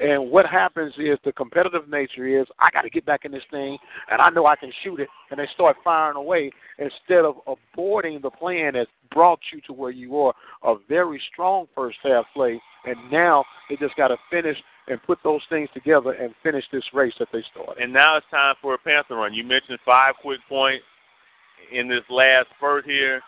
And 0.00 0.30
what 0.30 0.46
happens 0.46 0.92
is 0.98 1.18
the 1.24 1.32
competitive 1.32 1.88
nature 1.88 2.26
is 2.26 2.46
I 2.58 2.68
got 2.72 2.82
to 2.82 2.90
get 2.90 3.06
back 3.06 3.24
in 3.24 3.30
this 3.30 3.44
thing, 3.50 3.78
and 4.10 4.20
I 4.20 4.28
know 4.30 4.46
I 4.46 4.56
can 4.56 4.72
shoot 4.82 4.98
it, 4.98 5.08
and 5.30 5.38
they 5.38 5.46
start 5.54 5.76
firing 5.84 6.16
away 6.16 6.50
instead 6.78 7.24
of 7.24 7.36
aborting 7.46 8.20
the 8.20 8.30
plan 8.30 8.72
that 8.74 8.88
brought 9.12 9.38
you 9.52 9.60
to 9.68 9.72
where 9.72 9.92
you 9.92 10.18
are. 10.18 10.34
A 10.64 10.74
very 10.88 11.22
strong 11.32 11.66
first 11.76 11.98
half 12.02 12.24
play, 12.34 12.60
and 12.84 12.96
now 13.12 13.44
they 13.68 13.76
just 13.76 13.94
got 13.96 14.08
to 14.08 14.16
finish 14.30 14.56
and 14.88 15.00
put 15.04 15.18
those 15.22 15.40
things 15.48 15.68
together 15.72 16.12
and 16.12 16.34
finish 16.42 16.64
this 16.72 16.84
race 16.92 17.14
that 17.20 17.28
they 17.32 17.44
started. 17.52 17.82
And 17.82 17.92
now 17.92 18.16
it's 18.16 18.26
time 18.30 18.56
for 18.60 18.74
a 18.74 18.78
Panther 18.78 19.14
run. 19.16 19.32
You 19.32 19.44
mentioned 19.44 19.78
five 19.84 20.14
quick 20.20 20.40
points 20.48 20.84
in 21.72 21.88
this 21.88 22.02
last 22.10 22.48
spurt 22.56 22.84
here, 22.84 23.22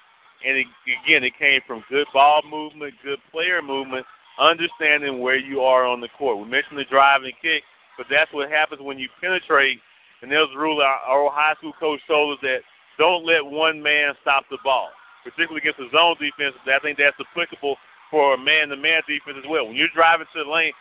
and 0.46 0.58
it, 0.58 0.66
again, 1.06 1.22
it 1.22 1.32
came 1.38 1.60
from 1.66 1.84
good 1.88 2.06
ball 2.12 2.42
movement, 2.50 2.94
good 3.04 3.18
player 3.30 3.62
movement, 3.62 4.04
understanding 4.38 5.20
where 5.20 5.36
you 5.36 5.60
are 5.60 5.86
on 5.86 6.00
the 6.00 6.08
court. 6.18 6.38
We 6.38 6.44
mentioned 6.44 6.78
the 6.78 6.84
drive 6.84 7.22
and 7.22 7.32
kick, 7.40 7.62
but 7.96 8.06
that's 8.10 8.32
what 8.32 8.50
happens 8.50 8.80
when 8.82 8.98
you 8.98 9.08
penetrate. 9.20 9.80
And 10.22 10.30
there's 10.30 10.48
a 10.54 10.58
rule 10.58 10.80
our, 10.80 11.00
our 11.08 11.30
high 11.30 11.54
school 11.58 11.72
coach 11.78 12.00
told 12.08 12.36
us 12.36 12.42
that 12.42 12.60
don't 12.98 13.26
let 13.26 13.44
one 13.44 13.82
man 13.82 14.14
stop 14.22 14.44
the 14.50 14.58
ball, 14.64 14.88
particularly 15.24 15.60
against 15.60 15.78
the 15.78 15.88
zone 15.92 16.16
defense. 16.20 16.56
I 16.64 16.80
think 16.80 16.96
that's 16.98 17.16
applicable 17.20 17.76
for 18.10 18.34
a 18.34 18.38
man-to-man 18.38 19.02
defense 19.08 19.36
as 19.38 19.48
well. 19.48 19.66
When 19.66 19.76
you're 19.76 19.92
driving 19.94 20.26
to 20.32 20.44
the 20.44 20.50
lane, 20.50 20.72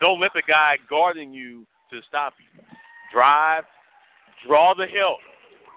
don't 0.00 0.20
let 0.20 0.32
the 0.34 0.42
guy 0.46 0.76
guarding 0.88 1.32
you 1.32 1.66
to 1.90 2.00
stop 2.06 2.34
you. 2.38 2.62
Drive, 3.12 3.64
draw 4.46 4.74
the 4.74 4.86
help, 4.86 5.18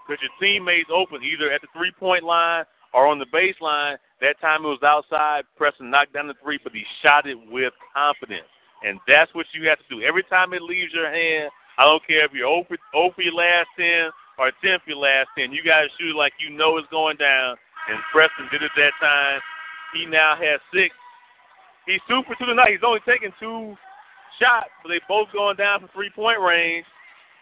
because 0.06 0.22
your 0.22 0.34
teammates 0.42 0.90
open 0.94 1.24
either 1.24 1.52
at 1.52 1.62
the 1.62 1.68
three-point 1.74 2.24
line 2.24 2.66
or 2.94 3.08
on 3.08 3.18
the 3.18 3.26
baseline. 3.34 3.98
That 4.22 4.40
time 4.42 4.66
it 4.66 4.76
was 4.76 4.84
outside, 4.84 5.48
Preston 5.56 5.90
knocked 5.90 6.14
down 6.14 6.28
the 6.28 6.36
three, 6.44 6.60
but 6.62 6.74
he 6.74 6.84
shot 7.02 7.26
it 7.26 7.38
with 7.50 7.74
confidence. 7.96 8.52
And 8.84 9.00
that's 9.08 9.34
what 9.34 9.48
you 9.54 9.68
have 9.68 9.80
to 9.80 9.88
do. 9.90 10.04
Every 10.04 10.24
time 10.24 10.54
it 10.54 10.62
leaves 10.62 10.92
your 10.94 11.12
hand, 11.12 11.52
I 11.80 11.84
don't 11.84 12.04
care 12.06 12.26
if 12.26 12.32
you're 12.36 12.48
0 12.48 12.68
for, 12.68 12.78
0 12.92 13.12
for 13.16 13.24
your 13.24 13.36
last 13.36 13.72
10 13.80 14.12
or 14.40 14.52
10 14.64 14.84
for 14.84 14.92
your 14.92 15.04
last 15.04 15.32
10, 15.38 15.52
you 15.52 15.64
got 15.64 15.88
to 15.88 15.92
shoot 16.00 16.16
like 16.16 16.34
you 16.40 16.52
know 16.52 16.78
it's 16.78 16.88
going 16.92 17.16
down. 17.16 17.56
And 17.88 18.00
Preston 18.12 18.48
did 18.52 18.64
it 18.64 18.72
that 18.76 18.96
time. 19.00 19.40
He 19.96 20.06
now 20.06 20.36
has 20.36 20.60
six. 20.74 20.94
He's 21.88 22.04
two 22.08 22.22
for 22.28 22.36
two 22.36 22.46
tonight. 22.46 22.76
He's 22.76 22.86
only 22.86 23.02
taking 23.08 23.32
two 23.40 23.76
shots, 24.38 24.70
but 24.84 24.90
they 24.90 25.00
both 25.08 25.32
going 25.34 25.56
down 25.56 25.80
from 25.80 25.90
three 25.96 26.12
point 26.12 26.40
range. 26.40 26.86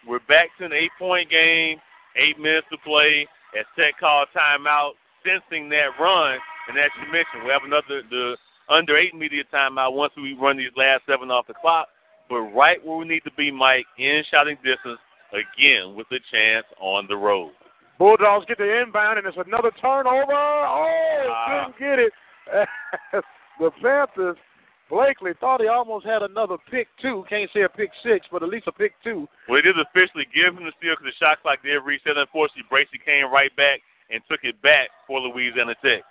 We're 0.07 0.23
back 0.29 0.53
to 0.57 0.65
an 0.65 0.73
eight 0.73 0.93
point 0.97 1.29
game, 1.29 1.81
eight 2.15 2.39
minutes 2.39 2.67
to 2.71 2.77
play. 2.85 3.27
As 3.57 3.65
Tech 3.75 3.99
called 3.99 4.27
timeout, 4.35 4.93
sensing 5.25 5.69
that 5.69 5.97
run, 5.99 6.37
and 6.67 6.77
as 6.77 6.91
you 6.99 7.11
mentioned, 7.11 7.43
we 7.45 7.51
have 7.51 7.63
another 7.65 8.03
the 8.09 8.35
under 8.69 8.97
eight 8.97 9.15
media 9.15 9.43
timeout 9.53 9.93
once 9.93 10.13
we 10.17 10.33
run 10.39 10.57
these 10.57 10.75
last 10.75 11.03
seven 11.07 11.31
off 11.31 11.47
the 11.47 11.53
clock. 11.53 11.87
But 12.29 12.41
right 12.51 12.83
where 12.83 12.97
we 12.97 13.07
need 13.07 13.23
to 13.23 13.31
be, 13.37 13.51
Mike, 13.51 13.85
in 13.97 14.23
shouting 14.29 14.57
distance, 14.57 14.99
again 15.31 15.95
with 15.95 16.07
a 16.11 16.19
chance 16.31 16.65
on 16.79 17.07
the 17.07 17.15
road. 17.15 17.51
Bulldogs 17.97 18.45
get 18.47 18.57
the 18.59 18.81
inbound, 18.83 19.17
and 19.17 19.27
it's 19.27 19.37
another 19.37 19.71
turnover. 19.81 20.33
Oh, 20.33 21.27
Ah. 21.31 21.65
couldn't 21.65 21.79
get 21.79 21.99
it. 21.99 22.13
the 23.59 23.71
Panthers, 23.81 24.37
Blakely 24.89 25.31
thought 25.39 25.59
he 25.59 25.67
almost 25.67 26.05
had 26.05 26.21
another 26.23 26.55
pick 26.71 26.87
two. 27.01 27.25
Can't 27.27 27.49
say 27.53 27.63
a 27.63 27.69
pick 27.69 27.91
six, 28.03 28.25
but 28.31 28.41
at 28.41 28.47
least 28.47 28.67
a 28.67 28.71
pick 28.71 28.93
two. 29.03 29.27
Well, 29.49 29.59
they 29.59 29.67
did 29.67 29.75
officially 29.79 30.23
give 30.31 30.55
him 30.55 30.63
the 30.63 30.71
steal 30.79 30.95
because 30.95 31.11
the 31.11 31.17
shot 31.19 31.41
clock 31.43 31.59
did 31.61 31.75
reset. 31.83 32.15
Unfortunately, 32.15 32.63
Bracey 32.71 32.95
came 33.03 33.27
right 33.27 33.51
back 33.59 33.83
and 34.09 34.23
took 34.31 34.47
it 34.47 34.55
back 34.63 34.87
for 35.05 35.19
Louisiana 35.19 35.75
Tech. 35.83 36.07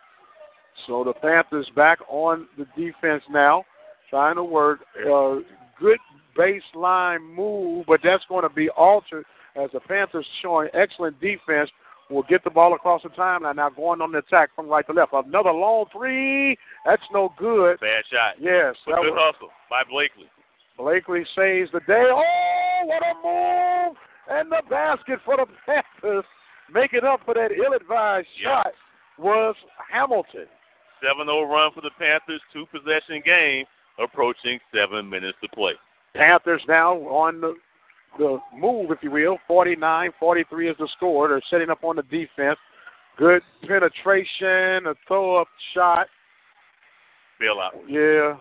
So 0.87 1.05
the 1.05 1.13
Panthers 1.13 1.69
back 1.75 1.99
on 2.09 2.47
the 2.59 2.67
defense 2.77 3.23
now, 3.31 3.65
trying 4.11 4.37
to 4.37 4.45
work. 4.45 4.81
Uh, 4.99 5.37
good 5.81 5.99
baseline 6.39 7.21
move, 7.35 7.87
but 7.87 8.01
that's 8.05 8.25
going 8.29 8.43
to 8.43 8.55
be 8.55 8.69
altered 8.71 9.25
as 9.57 9.71
the 9.73 9.81
Panthers 9.81 10.27
showing 10.43 10.69
excellent 10.75 11.21
defense. 11.21 11.71
Will 12.09 12.23
get 12.29 12.45
the 12.45 12.51
ball 12.51 12.73
across 12.75 13.03
the 13.03 13.09
timeline 13.09 13.57
now, 13.57 13.69
going 13.69 14.01
on 14.01 14.13
the 14.13 14.19
attack 14.19 14.51
from 14.55 14.69
right 14.69 14.87
to 14.87 14.93
left. 14.93 15.13
Another 15.13 15.51
long 15.51 15.87
three. 15.93 16.57
That's 16.85 17.03
no 17.13 17.35
good. 17.37 17.81
Bad 17.81 18.05
shot. 18.09 18.35
Yes, 18.41 18.77
But 18.87 18.93
that 18.95 19.03
good 19.03 19.11
was, 19.11 19.33
hustle 19.35 19.49
by 19.69 19.83
Blakely. 19.91 20.31
Blakely 20.79 21.25
saves 21.35 21.73
the 21.73 21.81
day. 21.81 22.05
Oh, 22.07 22.81
what 22.85 23.03
a 23.03 23.15
move! 23.25 23.97
And 24.31 24.53
the 24.53 24.63
basket 24.71 25.19
for 25.25 25.37
the 25.37 25.47
Panthers. 25.67 26.25
Making 26.73 27.03
up 27.05 27.21
for 27.25 27.35
that 27.35 27.51
ill-advised 27.51 28.29
Yeah. 28.41 28.63
shot 28.63 28.73
was 29.19 29.57
Hamilton. 29.91 30.47
7 31.03 31.27
0 31.27 31.43
run 31.45 31.73
for 31.73 31.81
the 31.81 31.91
Panthers, 31.99 32.41
two 32.53 32.67
possession 32.67 33.23
game, 33.25 33.65
approaching 33.99 34.59
seven 34.75 35.09
minutes 35.09 35.39
to 35.43 35.49
play. 35.51 35.73
Panthers 36.15 36.63
now 36.69 36.97
on 36.97 37.41
the, 37.41 37.55
the 38.19 38.39
move, 38.57 38.91
if 38.91 38.99
you 39.03 39.11
will. 39.11 39.39
49 39.47 40.11
43 40.19 40.71
is 40.71 40.77
the 40.79 40.89
score. 40.97 41.29
They're 41.29 41.43
setting 41.51 41.71
up 41.71 41.85
on 41.85 41.97
the 41.97 42.03
defense. 42.03 42.59
Good 43.19 43.43
penetration, 43.67 44.87
a 44.87 44.95
throw 45.09 45.41
up 45.41 45.49
shot. 45.75 46.07
Bailout. 47.41 47.73
Yeah. 47.89 48.37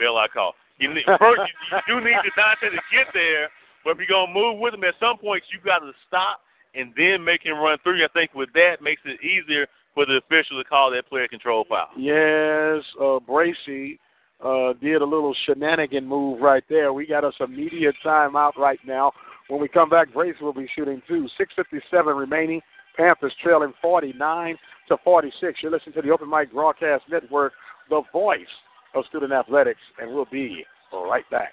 Bailout 0.00 0.30
call. 0.32 0.54
You 0.78 0.94
need, 0.94 1.04
first, 1.18 1.40
you, 1.40 1.78
you 1.96 2.00
do 2.00 2.04
need 2.04 2.16
the 2.24 2.30
Dante 2.36 2.74
to 2.74 2.82
get 2.90 3.06
there, 3.14 3.48
but 3.84 3.92
if 3.92 3.98
you're 3.98 4.06
going 4.06 4.28
to 4.28 4.34
move 4.34 4.58
with 4.58 4.74
him, 4.74 4.84
at 4.84 4.94
some 4.98 5.18
point 5.18 5.42
you've 5.52 5.64
got 5.64 5.78
to 5.78 5.92
stop 6.06 6.40
and 6.74 6.92
then 6.96 7.22
make 7.22 7.44
him 7.44 7.58
run 7.58 7.78
through. 7.82 8.02
I 8.04 8.08
think 8.12 8.34
with 8.34 8.52
that 8.54 8.82
makes 8.82 9.02
it 9.04 9.20
easier 9.22 9.66
for 9.94 10.06
the 10.06 10.16
official 10.16 10.62
to 10.62 10.68
call 10.68 10.90
that 10.90 11.08
player 11.08 11.28
control 11.28 11.64
foul. 11.68 11.88
Yes, 11.96 12.82
uh, 13.00 13.18
Bracey 13.28 13.98
uh, 14.44 14.72
did 14.80 15.02
a 15.02 15.04
little 15.04 15.34
shenanigan 15.46 16.06
move 16.06 16.40
right 16.40 16.64
there. 16.68 16.92
We 16.92 17.06
got 17.06 17.24
us 17.24 17.34
immediate 17.40 17.94
timeout 18.04 18.56
right 18.56 18.80
now. 18.86 19.12
When 19.48 19.60
we 19.60 19.68
come 19.68 19.90
back, 19.90 20.12
Bracey 20.12 20.40
will 20.40 20.52
be 20.52 20.68
shooting 20.74 21.02
two. 21.06 21.28
6.57 21.38 22.18
remaining. 22.18 22.60
Panthers 22.96 23.32
trailing 23.42 23.72
49 23.80 24.56
to 24.88 24.96
46. 25.02 25.58
You're 25.62 25.72
listening 25.72 25.94
to 25.94 26.02
the 26.02 26.10
Open 26.10 26.28
Mic 26.28 26.52
Broadcast 26.52 27.04
Network, 27.10 27.52
the 27.88 28.02
voice 28.12 28.40
of 28.94 29.04
student 29.08 29.32
athletics, 29.32 29.80
and 30.00 30.12
we'll 30.12 30.26
be 30.30 30.64
right 30.92 31.28
back. 31.30 31.52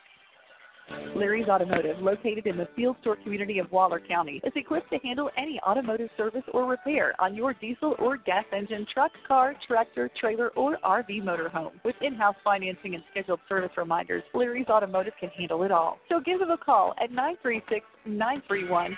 Larry's 1.15 1.47
Automotive, 1.47 1.99
located 2.01 2.47
in 2.47 2.57
the 2.57 2.67
Field 2.75 2.97
Store 3.01 3.15
community 3.15 3.59
of 3.59 3.71
Waller 3.71 3.99
County, 3.99 4.41
is 4.43 4.53
equipped 4.55 4.89
to 4.91 4.99
handle 4.99 5.29
any 5.37 5.59
automotive 5.67 6.09
service 6.17 6.43
or 6.53 6.65
repair 6.65 7.13
on 7.19 7.35
your 7.35 7.53
diesel 7.53 7.95
or 7.99 8.17
gas 8.17 8.45
engine, 8.53 8.85
truck, 8.93 9.11
car, 9.27 9.55
tractor, 9.67 10.09
trailer, 10.19 10.49
or 10.49 10.77
RV 10.83 11.23
motorhome. 11.23 11.71
With 11.83 11.95
in-house 12.01 12.35
financing 12.43 12.95
and 12.95 13.03
scheduled 13.11 13.39
service 13.49 13.71
reminders, 13.77 14.23
Larry's 14.33 14.67
Automotive 14.67 15.13
can 15.19 15.29
handle 15.29 15.63
it 15.63 15.71
all. 15.71 15.99
So 16.09 16.19
give 16.19 16.39
them 16.39 16.51
a 16.51 16.57
call 16.57 16.93
at 17.03 17.11
936-931-5566. 17.11 18.95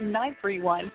936-931-5566 0.00 0.90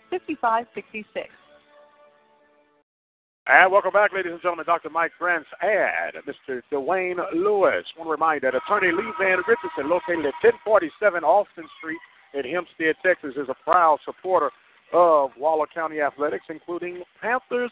And 3.47 3.71
welcome 3.71 3.93
back, 3.93 4.11
ladies 4.11 4.31
and 4.31 4.41
gentlemen. 4.41 4.65
Dr. 4.65 4.89
Mike 4.89 5.11
Grant's 5.19 5.47
ad, 5.61 6.15
Mr. 6.25 6.63
Dwayne 6.73 7.23
Lewis. 7.33 7.85
want 7.95 8.07
to 8.07 8.09
remind 8.09 8.41
that 8.41 8.55
attorney 8.55 8.91
Lee 8.91 9.13
Van 9.19 9.37
Richardson, 9.47 9.87
located 9.87 10.25
at 10.25 10.33
1047 10.41 11.23
Austin 11.23 11.65
Street 11.77 11.99
in 12.33 12.43
Hempstead, 12.43 12.95
Texas, 13.05 13.35
is 13.37 13.47
a 13.47 13.53
proud 13.63 13.99
supporter 14.03 14.49
of 14.93 15.29
Waller 15.37 15.67
County 15.71 16.01
Athletics, 16.01 16.45
including 16.49 17.03
Panthers 17.21 17.69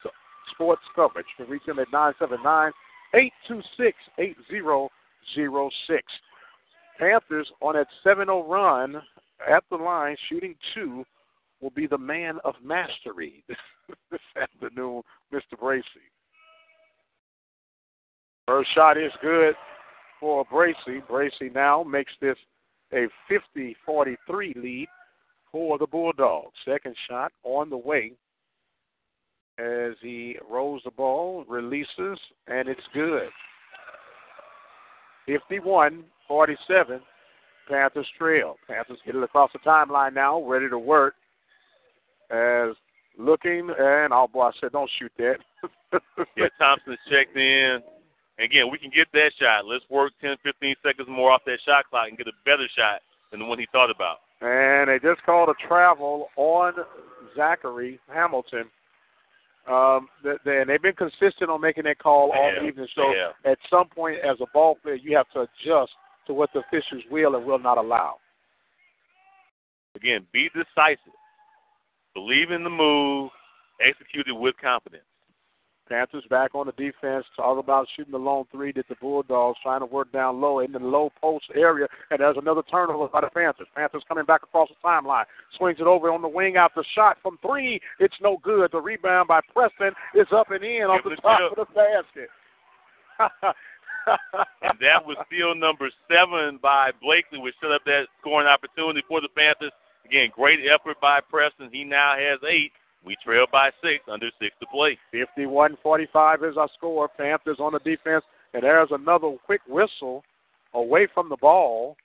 sports 0.54 0.84
coverage. 0.96 1.26
You 1.38 1.46
can 1.46 1.52
reach 1.52 1.68
him 1.68 1.80
at 1.80 1.92
979 1.92 2.72
826 3.14 3.98
8006. 4.18 6.04
Panthers 7.00 7.52
on 7.62 7.76
that 7.76 7.88
7 8.04 8.26
0 8.26 8.48
run 8.48 9.02
at 9.50 9.64
the 9.70 9.76
line, 9.76 10.16
shooting 10.30 10.56
two, 10.74 11.04
will 11.62 11.72
be 11.72 11.88
the 11.88 11.98
man 11.98 12.40
of 12.44 12.56
mastery 12.64 13.44
this 14.12 14.20
afternoon, 14.42 15.02
Mr. 15.34 15.58
Bracey. 15.60 15.84
First 18.48 18.70
shot 18.76 18.98
is 18.98 19.12
good 19.22 19.56
for 20.20 20.46
Bracey. 20.46 21.02
Bracey 21.10 21.54
now 21.54 21.84
makes 21.84 22.12
this 22.22 22.38
a 22.94 23.08
50 23.28 23.76
43 23.86 24.54
lead 24.56 24.88
for 25.52 25.78
the 25.78 25.88
Bulldogs. 25.88 26.54
Second 26.66 26.96
shot 27.10 27.32
on 27.44 27.70
the 27.70 27.78
way 27.78 28.14
as 29.60 29.94
he 30.02 30.38
rolls 30.50 30.82
the 30.86 30.92
ball, 30.92 31.46
releases, 31.48 32.20
and 32.48 32.68
it's 32.68 32.82
good. 32.94 33.30
51 35.26 36.04
47. 36.28 37.00
Panthers 37.70 38.08
trail. 38.18 38.58
Panthers 38.68 39.00
get 39.06 39.16
it 39.16 39.24
across 39.24 39.52
the 39.54 39.60
timeline 39.60 40.14
now, 40.14 40.42
ready 40.44 40.70
to 40.70 40.80
work. 40.80 41.16
As 42.30 42.76
looking, 43.18 43.70
and 43.78 44.14
oh 44.14 44.28
boy, 44.32 44.48
I 44.48 44.52
said, 44.60 44.72
don't 44.72 44.90
shoot 45.00 45.12
that. 45.18 45.38
yeah, 46.36 46.48
Thompson's 46.60 46.98
checked 47.10 47.38
in. 47.38 47.80
Again, 48.40 48.72
we 48.72 48.80
can 48.80 48.90
get 48.94 49.08
that 49.14 49.32
shot. 49.40 49.66
Let's 49.66 49.86
work 49.90 50.12
10, 50.22 50.38
15 50.44 50.76
seconds 50.84 51.08
more 51.10 51.32
off 51.32 51.42
that 51.46 51.60
shot 51.66 51.86
clock 51.90 52.08
and 52.10 52.18
get 52.18 52.28
a 52.28 52.32
better 52.46 52.68
shot 52.76 53.02
than 53.32 53.40
the 53.40 53.46
one 53.46 53.60
he 53.60 53.68
thought 53.72 53.92
about. 53.92 54.18
And 54.42 54.90
they 54.90 55.00
just 55.00 55.24
called 55.24 55.50
a 55.50 55.68
travel 55.68 56.30
on 56.36 56.74
Zachary 57.36 58.00
Hamilton. 58.12 58.66
Um, 59.70 60.10
they, 60.24 60.60
and 60.60 60.70
they've 60.70 60.82
been 60.82 60.94
consistent 60.94 61.50
on 61.50 61.62
making 61.62 61.86
that 61.86 62.00
call 62.00 62.32
all 62.36 62.52
have. 62.56 62.66
evening. 62.66 62.88
So 62.96 63.04
have. 63.04 63.54
at 63.54 63.58
some 63.70 63.88
point, 63.88 64.18
as 64.20 64.38
a 64.42 64.46
ball 64.54 64.76
player, 64.82 64.96
you 64.96 65.16
have 65.16 65.30
to 65.34 65.42
adjust 65.42 65.92
to 66.28 66.34
what 66.34 66.50
the 66.54 66.60
officials 66.60 67.04
will 67.10 67.36
and 67.36 67.46
will 67.46 67.60
not 67.60 67.78
allow. 67.78 68.16
Again, 69.96 70.26
be 70.34 70.50
decisive. 70.54 71.14
Believe 72.14 72.52
in 72.52 72.64
the 72.64 72.70
move. 72.70 73.30
Execute 73.80 74.28
it 74.28 74.34
with 74.34 74.56
confidence. 74.62 75.04
Panthers 75.90 76.24
back 76.30 76.56
on 76.56 76.66
the 76.66 76.72
defense. 76.74 77.26
Talk 77.36 77.58
about 77.58 77.88
shooting 77.96 78.12
the 78.12 78.18
lone 78.18 78.46
three. 78.52 78.72
Did 78.72 78.86
the 78.90 78.96
Bulldogs 78.96 79.60
trying 79.62 79.82
to 79.82 79.86
work 79.86 80.12
down 80.12 80.42
low 80.42 80.60
in 80.60 80.72
the 80.72 80.80
low 80.80 81.12
post 81.22 81.46
area, 81.56 81.88
and 82.10 82.20
there's 82.20 82.38
another 82.38 82.64
turnover 82.70 83.08
by 83.08 83.22
the 83.22 83.30
Panthers. 83.30 83.68
Panthers 83.76 84.04
coming 84.08 84.26
back 84.26 84.44
across 84.44 84.70
the 84.70 84.76
timeline, 84.88 85.26
swings 85.58 85.80
it 85.80 85.88
over 85.88 86.12
on 86.12 86.22
the 86.22 86.28
wing 86.28 86.58
out 86.58 86.72
the 86.76 86.84
shot 86.96 87.18
from 87.22 87.38
three. 87.42 87.80
It's 88.00 88.16
no 88.22 88.38
good. 88.44 88.72
The 88.72 88.82
rebound 88.82 89.28
by 89.28 89.42
Preston 89.54 89.94
is 90.16 90.28
up 90.32 90.52
and 90.52 90.64
in 90.64 90.84
off 90.84 91.04
the 91.04 91.16
top 91.18 91.52
of 91.52 91.58
the 91.58 91.74
basket. 91.74 92.30
and 94.62 94.80
that 94.80 95.06
was 95.06 95.18
steal 95.28 95.56
number 95.56 95.90
seven 96.10 96.60
by 96.62 96.92
Blakely, 97.02 97.40
which 97.40 97.56
set 97.62 97.72
up 97.72 97.84
that 97.86 98.08
scoring 98.20 98.48
opportunity 98.48 99.04
for 99.08 99.22
the 99.22 99.30
Panthers. 99.30 99.72
Again, 100.06 100.30
great 100.36 100.60
effort 100.68 101.00
by 101.00 101.20
Preston. 101.22 101.70
He 101.72 101.84
now 101.84 102.16
has 102.18 102.40
eight. 102.48 102.72
We 103.06 103.18
trail 103.24 103.46
by 103.52 103.70
six, 103.82 104.04
under 104.12 104.30
six 104.40 104.56
to 104.62 104.68
play. 104.68 104.98
51-45 105.14 106.50
is 106.50 106.58
our 106.58 106.70
score. 106.78 107.08
Panthers 107.10 107.58
on 107.60 107.74
the 107.74 107.80
defense, 107.80 108.24
and 108.54 108.64
there's 108.64 108.90
another 108.92 109.32
quick 109.46 109.62
whistle 109.68 110.24
away 110.74 111.08
from 111.14 111.30
the 111.30 111.38
ball. 111.38 111.98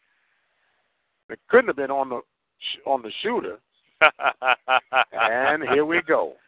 It 1.30 1.38
couldn't 1.48 1.68
have 1.68 1.76
been 1.76 1.90
on 1.90 2.08
the 2.08 2.20
on 2.86 3.02
the 3.02 3.12
shooter. 3.22 3.58
and 5.12 5.62
here 5.68 5.84
we 5.84 6.02
go. 6.02 6.34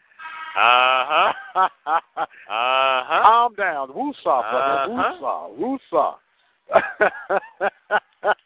Uh 0.52 1.06
huh. 1.06 1.32
Uh 1.94 2.26
huh. 2.48 3.22
Calm 3.22 3.54
down. 3.54 3.88
Woosah, 3.90 4.50
brother. 4.50 4.92
Uh-huh. 4.92 5.48
Woosah. 5.60 6.16
Woosah. 6.72 7.70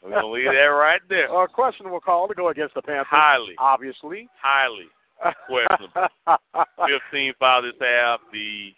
We're 0.02 0.10
gonna 0.10 0.26
leave 0.26 0.44
that 0.44 0.66
right 0.66 1.00
there. 1.08 1.34
A 1.34 1.48
questionable 1.48 2.00
call 2.00 2.28
to 2.28 2.34
go 2.34 2.48
against 2.50 2.74
the 2.74 2.82
Panthers. 2.82 3.06
Highly. 3.08 3.54
Obviously. 3.58 4.28
Highly 4.38 4.88
questionable. 5.48 6.08
15 7.10 7.32
foul 7.38 7.62
this 7.62 7.72
half. 7.80 8.20
The 8.32 8.70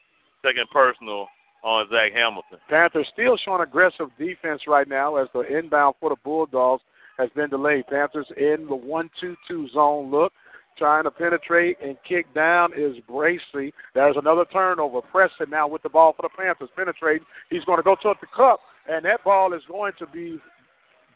second 0.44 0.66
personal 0.72 1.26
on 1.62 1.88
Zach 1.90 2.12
Hamilton. 2.14 2.58
Panthers 2.68 3.08
still 3.12 3.36
showing 3.44 3.62
aggressive 3.62 4.08
defense 4.18 4.62
right 4.68 4.88
now 4.88 5.16
as 5.16 5.28
the 5.34 5.40
inbound 5.40 5.96
for 6.00 6.10
the 6.10 6.16
Bulldogs 6.22 6.82
has 7.18 7.28
been 7.34 7.50
delayed. 7.50 7.86
Panthers 7.88 8.26
in 8.36 8.66
the 8.68 8.76
one-two-two 8.76 9.68
zone 9.74 10.10
look. 10.10 10.32
Trying 10.78 11.04
to 11.04 11.10
penetrate 11.10 11.78
and 11.82 11.96
kick 12.06 12.26
down 12.34 12.70
is 12.76 12.96
Bracey. 13.08 13.72
There's 13.94 14.16
another 14.18 14.44
turnover. 14.52 15.00
Preston 15.00 15.48
now 15.48 15.66
with 15.66 15.82
the 15.82 15.88
ball 15.88 16.12
for 16.12 16.20
the 16.20 16.28
Panthers. 16.36 16.68
Penetrating. 16.76 17.26
He's 17.48 17.64
going 17.64 17.78
to 17.78 17.82
go 17.82 17.96
toward 18.02 18.18
the 18.20 18.26
cup, 18.36 18.60
and 18.86 19.02
that 19.06 19.24
ball 19.24 19.54
is 19.54 19.62
going 19.68 19.94
to 19.98 20.06
be 20.06 20.38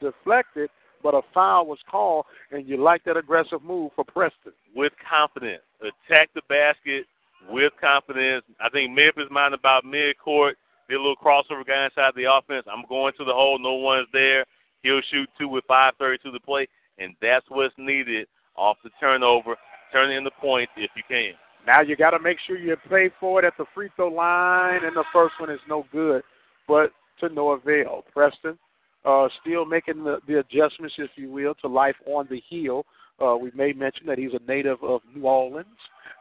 deflected, 0.01 0.71
but 1.03 1.15
a 1.15 1.23
foul 1.33 1.67
was 1.67 1.79
called, 1.91 2.27
and 2.51 2.69
you 2.69 2.77
like 2.77 3.05
that 3.05 3.17
aggressive 3.17 3.63
move 3.63 3.93
for 3.95 4.05
Preston. 4.05 4.53
With 4.75 4.93
confidence. 5.09 5.63
Attack 5.81 6.31
the 6.35 6.43
basket 6.49 7.07
with 7.49 7.73
confidence. 7.81 8.45
I 8.61 8.69
think 8.69 8.93
Memphis 8.93 9.31
mind 9.31 9.55
about 9.55 9.85
mid-court. 9.85 10.57
Did 10.89 10.97
a 10.97 10.99
little 10.99 11.17
crossover 11.17 11.65
guy 11.67 11.85
inside 11.85 12.13
the 12.17 12.31
offense. 12.31 12.67
I'm 12.71 12.85
going 12.89 13.13
to 13.19 13.25
the 13.25 13.33
hole. 13.33 13.59
No 13.59 13.75
one's 13.75 14.09
there. 14.13 14.45
He'll 14.83 15.01
shoot 15.11 15.29
two 15.39 15.49
with 15.49 15.65
5.30 15.71 16.21
to 16.23 16.31
the 16.33 16.41
play, 16.41 16.67
and 16.99 17.15
that's 17.23 17.47
what's 17.49 17.75
needed 17.79 18.27
off 18.57 18.77
the 18.83 18.91
turnover. 18.99 19.57
Turn 19.93 20.11
it 20.11 20.17
into 20.17 20.31
points 20.41 20.73
if 20.77 20.91
you 20.97 21.03
can. 21.09 21.33
Now 21.67 21.83
you 21.83 21.97
got 21.97 22.11
to 22.11 22.19
make 22.19 22.39
sure 22.47 22.59
you 22.59 22.77
pay 22.89 23.11
for 23.21 23.39
it 23.39 23.45
at 23.45 23.53
the 23.59 23.67
free 23.75 23.91
throw 23.95 24.09
line, 24.09 24.85
and 24.85 24.97
the 24.97 25.05
first 25.13 25.35
one 25.39 25.51
is 25.51 25.61
no 25.69 25.85
good, 25.93 26.23
but 26.67 26.93
to 27.21 27.29
no 27.29 27.51
avail. 27.51 28.05
Preston 28.13 28.59
uh, 29.05 29.29
still 29.41 29.65
making 29.65 30.05
the, 30.05 30.19
the 30.27 30.41
adjustments, 30.41 30.95
if 30.99 31.11
you 31.17 31.31
will, 31.31 31.55
to 31.57 31.69
life 31.69 31.97
on 32.07 32.27
the 32.31 32.43
hill. 32.49 32.85
Uh, 33.21 33.37
we 33.37 33.51
may 33.55 33.73
mention 33.73 34.07
that 34.07 34.19
he's 34.19 34.33
a 34.33 34.51
native 34.51 34.83
of 34.83 35.01
New 35.15 35.23
Orleans. 35.23 35.67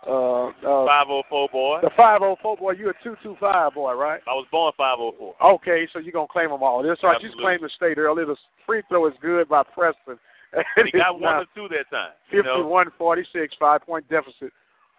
Uh, 0.07 0.47
uh, 0.47 0.87
504 0.87 1.49
boy. 1.51 1.79
the 1.81 1.89
504 1.97 2.55
boy, 2.57 2.71
you're 2.71 2.91
a 2.91 3.03
225 3.03 3.73
boy, 3.73 3.93
right? 3.93 4.21
I 4.27 4.31
was 4.31 4.47
born 4.49 4.71
504. 4.77 5.35
Okay, 5.55 5.87
so 5.91 5.99
you're 5.99 6.13
going 6.13 6.27
to 6.27 6.31
claim 6.31 6.49
them 6.49 6.63
all. 6.63 6.81
That's 6.81 7.03
right. 7.03 7.21
You 7.21 7.27
just 7.27 7.39
claimed 7.39 7.63
the 7.63 7.69
state 7.75 7.97
earlier. 7.97 8.25
The 8.25 8.37
free 8.65 8.81
throw 8.87 9.07
is 9.07 9.13
good 9.21 9.49
by 9.49 9.63
Preston. 9.63 10.17
And 10.53 10.65
he 10.85 10.97
got 10.97 11.19
one 11.19 11.35
or 11.35 11.45
two 11.53 11.67
that 11.69 11.89
time. 11.91 12.11
You 12.31 12.43
know? 12.43 12.63
51-46, 12.99 13.49
five-point 13.59 14.09
deficit 14.09 14.53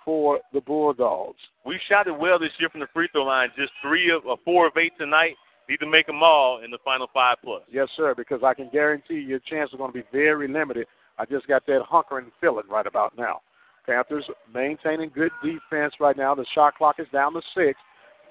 for 0.04 0.40
the 0.52 0.60
Bulldogs. 0.60 1.38
We 1.64 1.80
shot 1.88 2.06
it 2.06 2.18
well 2.18 2.38
this 2.38 2.52
year 2.58 2.68
from 2.68 2.80
the 2.80 2.86
free 2.92 3.08
throw 3.12 3.24
line. 3.24 3.48
Just 3.56 3.72
three 3.82 4.10
of 4.10 4.26
or 4.26 4.36
four 4.44 4.66
of 4.66 4.76
eight 4.76 4.92
tonight. 4.98 5.34
Need 5.70 5.78
to 5.78 5.86
make 5.86 6.08
them 6.08 6.20
all 6.20 6.62
in 6.64 6.72
the 6.72 6.78
final 6.84 7.06
five 7.14 7.36
plus. 7.44 7.62
Yes, 7.70 7.86
sir, 7.96 8.12
because 8.16 8.40
I 8.44 8.54
can 8.54 8.68
guarantee 8.72 9.20
your 9.20 9.38
chances 9.38 9.72
are 9.72 9.78
going 9.78 9.92
to 9.92 9.98
be 9.98 10.04
very 10.10 10.48
limited. 10.48 10.88
I 11.16 11.24
just 11.26 11.46
got 11.46 11.64
that 11.66 11.82
hunkering 11.88 12.32
feeling 12.40 12.64
right 12.68 12.88
about 12.88 13.16
now. 13.16 13.40
Panthers 13.86 14.24
maintaining 14.52 15.10
good 15.14 15.30
defense 15.44 15.94
right 16.00 16.16
now. 16.16 16.34
The 16.34 16.44
shot 16.56 16.74
clock 16.74 16.96
is 16.98 17.06
down 17.12 17.34
to 17.34 17.40
six. 17.56 17.78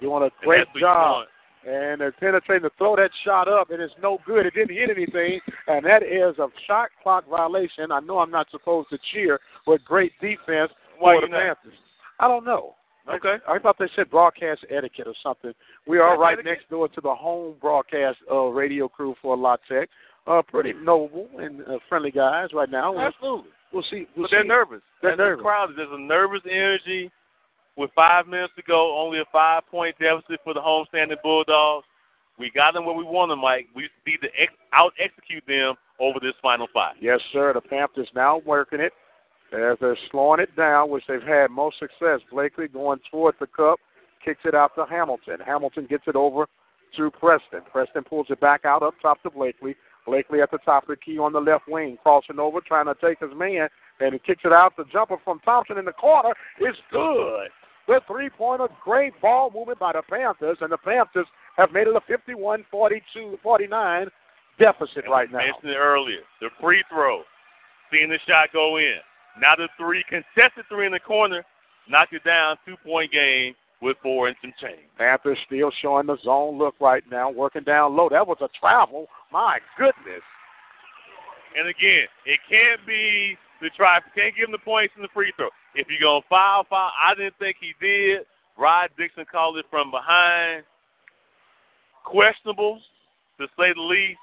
Doing 0.01 0.23
a 0.23 0.45
great 0.45 0.67
job. 0.77 1.27
And 1.65 2.01
they're 2.01 2.11
penetrating 2.11 2.69
to 2.69 2.75
throw 2.77 2.97
that 2.97 3.11
shot 3.23 3.47
up, 3.47 3.69
and 3.71 3.81
it's 3.81 3.93
no 4.03 4.17
good. 4.25 4.45
It 4.45 4.53
didn't 4.53 4.75
hit 4.75 4.89
anything, 4.89 5.39
and 5.67 5.85
that 5.85 6.03
is 6.03 6.37
a 6.39 6.47
shot 6.67 6.89
clock 7.01 7.23
violation. 7.29 7.91
I 7.93 8.01
know 8.01 8.19
I'm 8.19 8.31
not 8.31 8.51
supposed 8.51 8.89
to 8.89 8.97
cheer, 9.13 9.39
but 9.65 9.83
great 9.85 10.11
defense 10.19 10.71
Why 10.99 11.15
for 11.15 11.21
the 11.21 11.31
not? 11.31 11.39
Panthers. 11.39 11.79
I 12.19 12.27
don't 12.27 12.43
know. 12.43 12.75
Okay. 13.15 13.35
I, 13.47 13.55
I 13.55 13.59
thought 13.59 13.77
they 13.79 13.89
said 13.95 14.09
broadcast 14.09 14.61
etiquette 14.69 15.07
or 15.07 15.13
something. 15.23 15.51
We 15.87 15.97
are 15.99 16.11
That's 16.11 16.19
right 16.21 16.33
etiquette. 16.33 16.51
next 16.59 16.69
door 16.69 16.87
to 16.89 17.01
the 17.01 17.13
home 17.15 17.55
broadcast 17.61 18.17
uh, 18.31 18.45
radio 18.45 18.87
crew 18.87 19.15
for 19.21 19.35
La 19.37 19.57
Tech. 19.69 19.89
Uh, 20.27 20.41
pretty 20.47 20.73
noble 20.73 21.27
and 21.39 21.61
uh, 21.61 21.79
friendly 21.87 22.11
guys 22.11 22.49
right 22.53 22.69
now. 22.69 22.91
We'll, 22.91 23.01
Absolutely. 23.01 23.49
we'll 23.73 23.83
see. 23.89 24.05
We'll 24.15 24.25
But 24.25 24.31
they're 24.31 24.43
nervous. 24.43 24.81
They're 25.01 25.11
That's 25.11 25.17
nervous. 25.19 25.41
crowd. 25.43 25.69
There's 25.75 25.89
a 25.91 25.99
nervous 25.99 26.41
energy. 26.49 27.11
With 27.77 27.91
five 27.95 28.27
minutes 28.27 28.51
to 28.57 28.61
go, 28.63 28.99
only 28.99 29.19
a 29.19 29.25
five 29.31 29.63
point 29.71 29.95
deficit 29.99 30.41
for 30.43 30.53
the 30.53 30.59
homestanding 30.59 31.15
Bulldogs. 31.23 31.85
We 32.37 32.51
got 32.53 32.73
them 32.73 32.85
where 32.85 32.95
we 32.95 33.05
want 33.05 33.29
them, 33.31 33.39
Mike. 33.39 33.67
We 33.73 33.83
need 34.05 34.17
to 34.21 34.27
ex- 34.37 34.53
out 34.73 34.91
execute 34.99 35.43
them 35.47 35.75
over 35.99 36.19
this 36.21 36.33
final 36.41 36.67
five. 36.73 36.95
Yes, 36.99 37.19
sir. 37.31 37.53
The 37.53 37.61
Panthers 37.61 38.09
now 38.13 38.41
working 38.45 38.81
it 38.81 38.91
as 39.53 39.77
they're 39.81 39.97
slowing 40.11 40.39
it 40.39 40.55
down, 40.55 40.89
which 40.89 41.03
they've 41.07 41.21
had 41.21 41.51
most 41.51 41.79
success. 41.79 42.21
Blakely 42.31 42.67
going 42.67 42.99
toward 43.09 43.35
the 43.39 43.47
cup, 43.47 43.79
kicks 44.23 44.41
it 44.45 44.55
out 44.55 44.75
to 44.75 44.85
Hamilton. 44.89 45.39
Hamilton 45.45 45.87
gets 45.89 46.03
it 46.07 46.15
over 46.15 46.47
to 46.97 47.11
Preston. 47.11 47.61
Preston 47.71 48.03
pulls 48.03 48.27
it 48.29 48.39
back 48.39 48.65
out 48.65 48.83
up 48.83 48.93
top 49.01 49.21
to 49.23 49.29
Blakely. 49.29 49.75
Blakely 50.05 50.41
at 50.41 50.49
the 50.51 50.59
top 50.59 50.83
of 50.83 50.89
the 50.89 50.95
key 50.95 51.19
on 51.19 51.33
the 51.33 51.39
left 51.39 51.67
wing, 51.67 51.97
crossing 52.01 52.39
over, 52.39 52.61
trying 52.61 52.85
to 52.85 52.95
take 53.03 53.19
his 53.19 53.35
man, 53.35 53.69
and 53.99 54.13
he 54.13 54.19
kicks 54.19 54.41
it 54.43 54.53
out. 54.53 54.75
The 54.77 54.85
jumper 54.91 55.17
from 55.23 55.39
Thompson 55.39 55.77
in 55.77 55.85
the 55.85 55.91
corner 55.91 56.33
is 56.59 56.75
good. 56.91 57.49
The 57.87 58.01
three-pointer, 58.07 58.69
great 58.83 59.13
ball 59.21 59.51
movement 59.53 59.79
by 59.79 59.93
the 59.93 60.01
Panthers, 60.09 60.57
and 60.61 60.71
the 60.71 60.77
Panthers 60.77 61.27
have 61.57 61.71
made 61.71 61.87
it 61.87 61.95
a 61.95 62.01
51-42-49 62.31 64.09
deficit 64.57 65.05
right 65.09 65.31
now. 65.31 65.39
Mentioned 65.39 65.71
it 65.71 65.77
earlier. 65.77 66.21
The 66.39 66.49
free 66.61 66.83
throw. 66.89 67.23
Seeing 67.91 68.09
the 68.09 68.19
shot 68.27 68.49
go 68.53 68.77
in. 68.77 68.99
Now 69.39 69.55
the 69.55 69.67
three, 69.77 70.03
contested 70.09 70.65
three 70.69 70.85
in 70.85 70.91
the 70.91 70.99
corner, 70.99 71.43
knocked 71.89 72.13
it 72.13 72.23
down, 72.23 72.57
two 72.65 72.75
point 72.85 73.11
game 73.11 73.55
with 73.81 73.97
four 74.03 74.27
and 74.27 74.35
some 74.41 74.53
change. 74.61 74.87
Panthers 74.97 75.37
still 75.45 75.71
showing 75.81 76.07
the 76.07 76.17
zone 76.23 76.57
look 76.57 76.75
right 76.79 77.03
now, 77.09 77.29
working 77.29 77.63
down 77.63 77.95
low. 77.95 78.09
That 78.09 78.27
was 78.27 78.37
a 78.41 78.49
travel. 78.59 79.07
My 79.31 79.59
goodness. 79.77 80.23
And 81.57 81.67
again, 81.67 82.07
it 82.25 82.39
can't 82.49 82.85
be 82.85 83.37
the 83.61 83.69
try. 83.75 83.99
Can't 84.15 84.35
give 84.35 84.49
him 84.49 84.51
the 84.51 84.59
points 84.59 84.93
in 84.95 85.01
the 85.01 85.09
free 85.13 85.33
throw. 85.35 85.49
If 85.75 85.87
you're 85.89 86.01
gonna 86.01 86.25
foul, 86.29 86.65
foul. 86.69 86.91
I 86.99 87.15
didn't 87.15 87.37
think 87.39 87.57
he 87.59 87.73
did. 87.79 88.21
Rod 88.57 88.89
Dixon 88.97 89.25
called 89.31 89.57
it 89.57 89.65
from 89.69 89.91
behind. 89.91 90.63
Questionable, 92.03 92.79
to 93.39 93.47
say 93.57 93.73
the 93.73 93.81
least. 93.81 94.19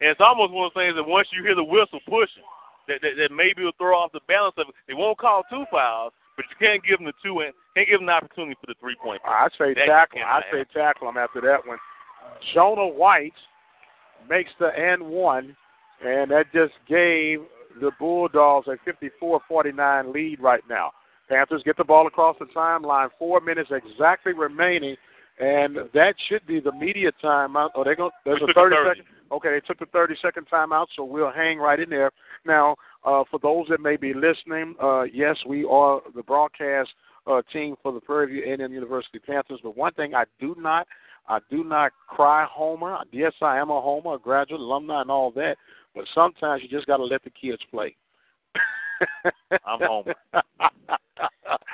And 0.00 0.10
it's 0.10 0.20
almost 0.20 0.52
one 0.52 0.66
of 0.66 0.72
those 0.74 0.82
things 0.82 0.94
that 0.96 1.06
once 1.06 1.28
you 1.32 1.42
hear 1.42 1.54
the 1.54 1.64
whistle 1.64 2.00
pushing, 2.06 2.44
that, 2.88 3.00
that, 3.02 3.14
that 3.18 3.30
maybe 3.34 3.64
will 3.64 3.72
throw 3.78 3.96
off 3.96 4.12
the 4.12 4.20
balance 4.28 4.54
of 4.58 4.68
it. 4.68 4.74
They 4.88 4.94
won't 4.94 5.18
call 5.18 5.42
two 5.50 5.64
fouls, 5.70 6.12
but 6.36 6.44
you 6.50 6.56
can't 6.66 6.82
give 6.84 6.98
them 6.98 7.06
the 7.06 7.12
two 7.22 7.40
and 7.40 7.52
can't 7.74 7.88
give 7.88 8.00
them 8.00 8.08
an 8.08 8.14
opportunity 8.14 8.56
for 8.60 8.66
the 8.68 8.74
three 8.80 8.96
point. 9.02 9.20
I 9.24 9.48
say 9.58 9.74
That 9.74 9.86
tackle. 9.86 10.20
I 10.24 10.40
say 10.52 10.58
have. 10.58 10.70
tackle 10.72 11.08
him 11.08 11.16
after 11.16 11.40
that 11.42 11.66
one. 11.66 11.78
Jonah 12.54 12.86
White 12.86 13.32
makes 14.28 14.50
the 14.58 14.68
and 14.68 15.02
one, 15.04 15.56
and 16.04 16.30
that 16.30 16.46
just 16.52 16.72
gave 16.88 17.40
the 17.80 17.90
Bulldogs 17.98 18.68
a 18.68 18.76
54-49 19.22 20.12
lead 20.12 20.40
right 20.40 20.62
now. 20.68 20.90
Panthers 21.28 21.62
get 21.64 21.76
the 21.76 21.84
ball 21.84 22.06
across 22.06 22.36
the 22.38 22.46
timeline. 22.46 23.08
Four 23.18 23.40
minutes 23.40 23.70
exactly 23.72 24.32
remaining, 24.32 24.96
and 25.40 25.76
that 25.94 26.14
should 26.28 26.46
be 26.46 26.60
the 26.60 26.72
media 26.72 27.10
timeout. 27.22 27.70
Oh, 27.74 27.82
they 27.84 27.94
go. 27.94 28.10
There's 28.24 28.40
We 28.40 28.44
a 28.44 28.46
took 28.48 28.56
a 28.56 28.60
30 28.60 28.76
30. 28.76 28.90
second. 29.00 29.13
Okay, 29.32 29.50
they 29.50 29.60
took 29.60 29.78
the 29.78 29.86
30 29.86 30.14
second 30.20 30.46
timeout, 30.52 30.86
so 30.94 31.04
we'll 31.04 31.32
hang 31.32 31.58
right 31.58 31.80
in 31.80 31.90
there. 31.90 32.10
Now, 32.44 32.76
uh, 33.04 33.24
for 33.30 33.38
those 33.40 33.66
that 33.68 33.80
may 33.80 33.96
be 33.96 34.14
listening, 34.14 34.74
uh, 34.82 35.02
yes, 35.02 35.36
we 35.46 35.64
are 35.64 36.00
the 36.14 36.22
broadcast 36.22 36.90
uh, 37.26 37.42
team 37.52 37.74
for 37.82 37.92
the 37.92 38.00
Prairie 38.00 38.26
View 38.26 38.42
A&M 38.46 38.72
University 38.72 39.18
Panthers. 39.18 39.60
But 39.62 39.76
one 39.76 39.92
thing 39.94 40.14
I 40.14 40.24
do 40.40 40.54
not, 40.58 40.86
I 41.28 41.38
do 41.50 41.64
not 41.64 41.92
cry 42.06 42.46
homer. 42.50 42.98
Yes, 43.12 43.32
I 43.40 43.58
am 43.58 43.70
a 43.70 43.80
homer, 43.80 44.14
a 44.14 44.18
graduate, 44.18 44.60
alumni, 44.60 45.00
and 45.00 45.10
all 45.10 45.30
that. 45.32 45.56
But 45.94 46.04
sometimes 46.14 46.62
you 46.62 46.68
just 46.68 46.86
got 46.86 46.98
to 46.98 47.04
let 47.04 47.24
the 47.24 47.30
kids 47.30 47.62
play. 47.70 47.96
I'm 49.50 49.80
homer. 49.80 50.14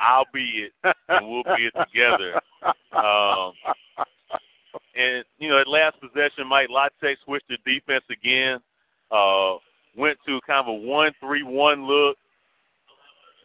I'll 0.02 0.26
be 0.32 0.66
it, 0.66 0.94
and 1.08 1.28
we'll 1.28 1.42
be 1.42 1.66
it 1.66 1.74
together. 1.86 2.40
Um, 2.92 3.52
and 5.00 5.24
you 5.38 5.48
know, 5.48 5.60
at 5.60 5.66
last 5.66 5.96
possession, 6.00 6.46
Mike 6.46 6.68
La 6.70 6.88
Tech 7.02 7.16
switched 7.24 7.48
to 7.48 7.56
defense 7.58 8.04
again. 8.10 8.58
Uh, 9.10 9.56
went 9.96 10.18
to 10.26 10.40
kind 10.46 10.60
of 10.60 10.68
a 10.68 10.86
one-three-one 10.86 11.86
look. 11.86 12.16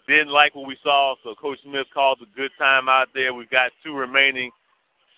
Didn't 0.07 0.29
like 0.29 0.53
what 0.53 0.67
we 0.67 0.77
saw, 0.83 1.15
so 1.23 1.33
Coach 1.33 1.57
Smith 1.63 1.87
called 1.91 2.19
a 2.21 2.37
good 2.37 2.51
time 2.59 2.87
out 2.87 3.07
there. 3.15 3.33
We've 3.33 3.49
got 3.49 3.71
two 3.83 3.95
remaining. 3.95 4.51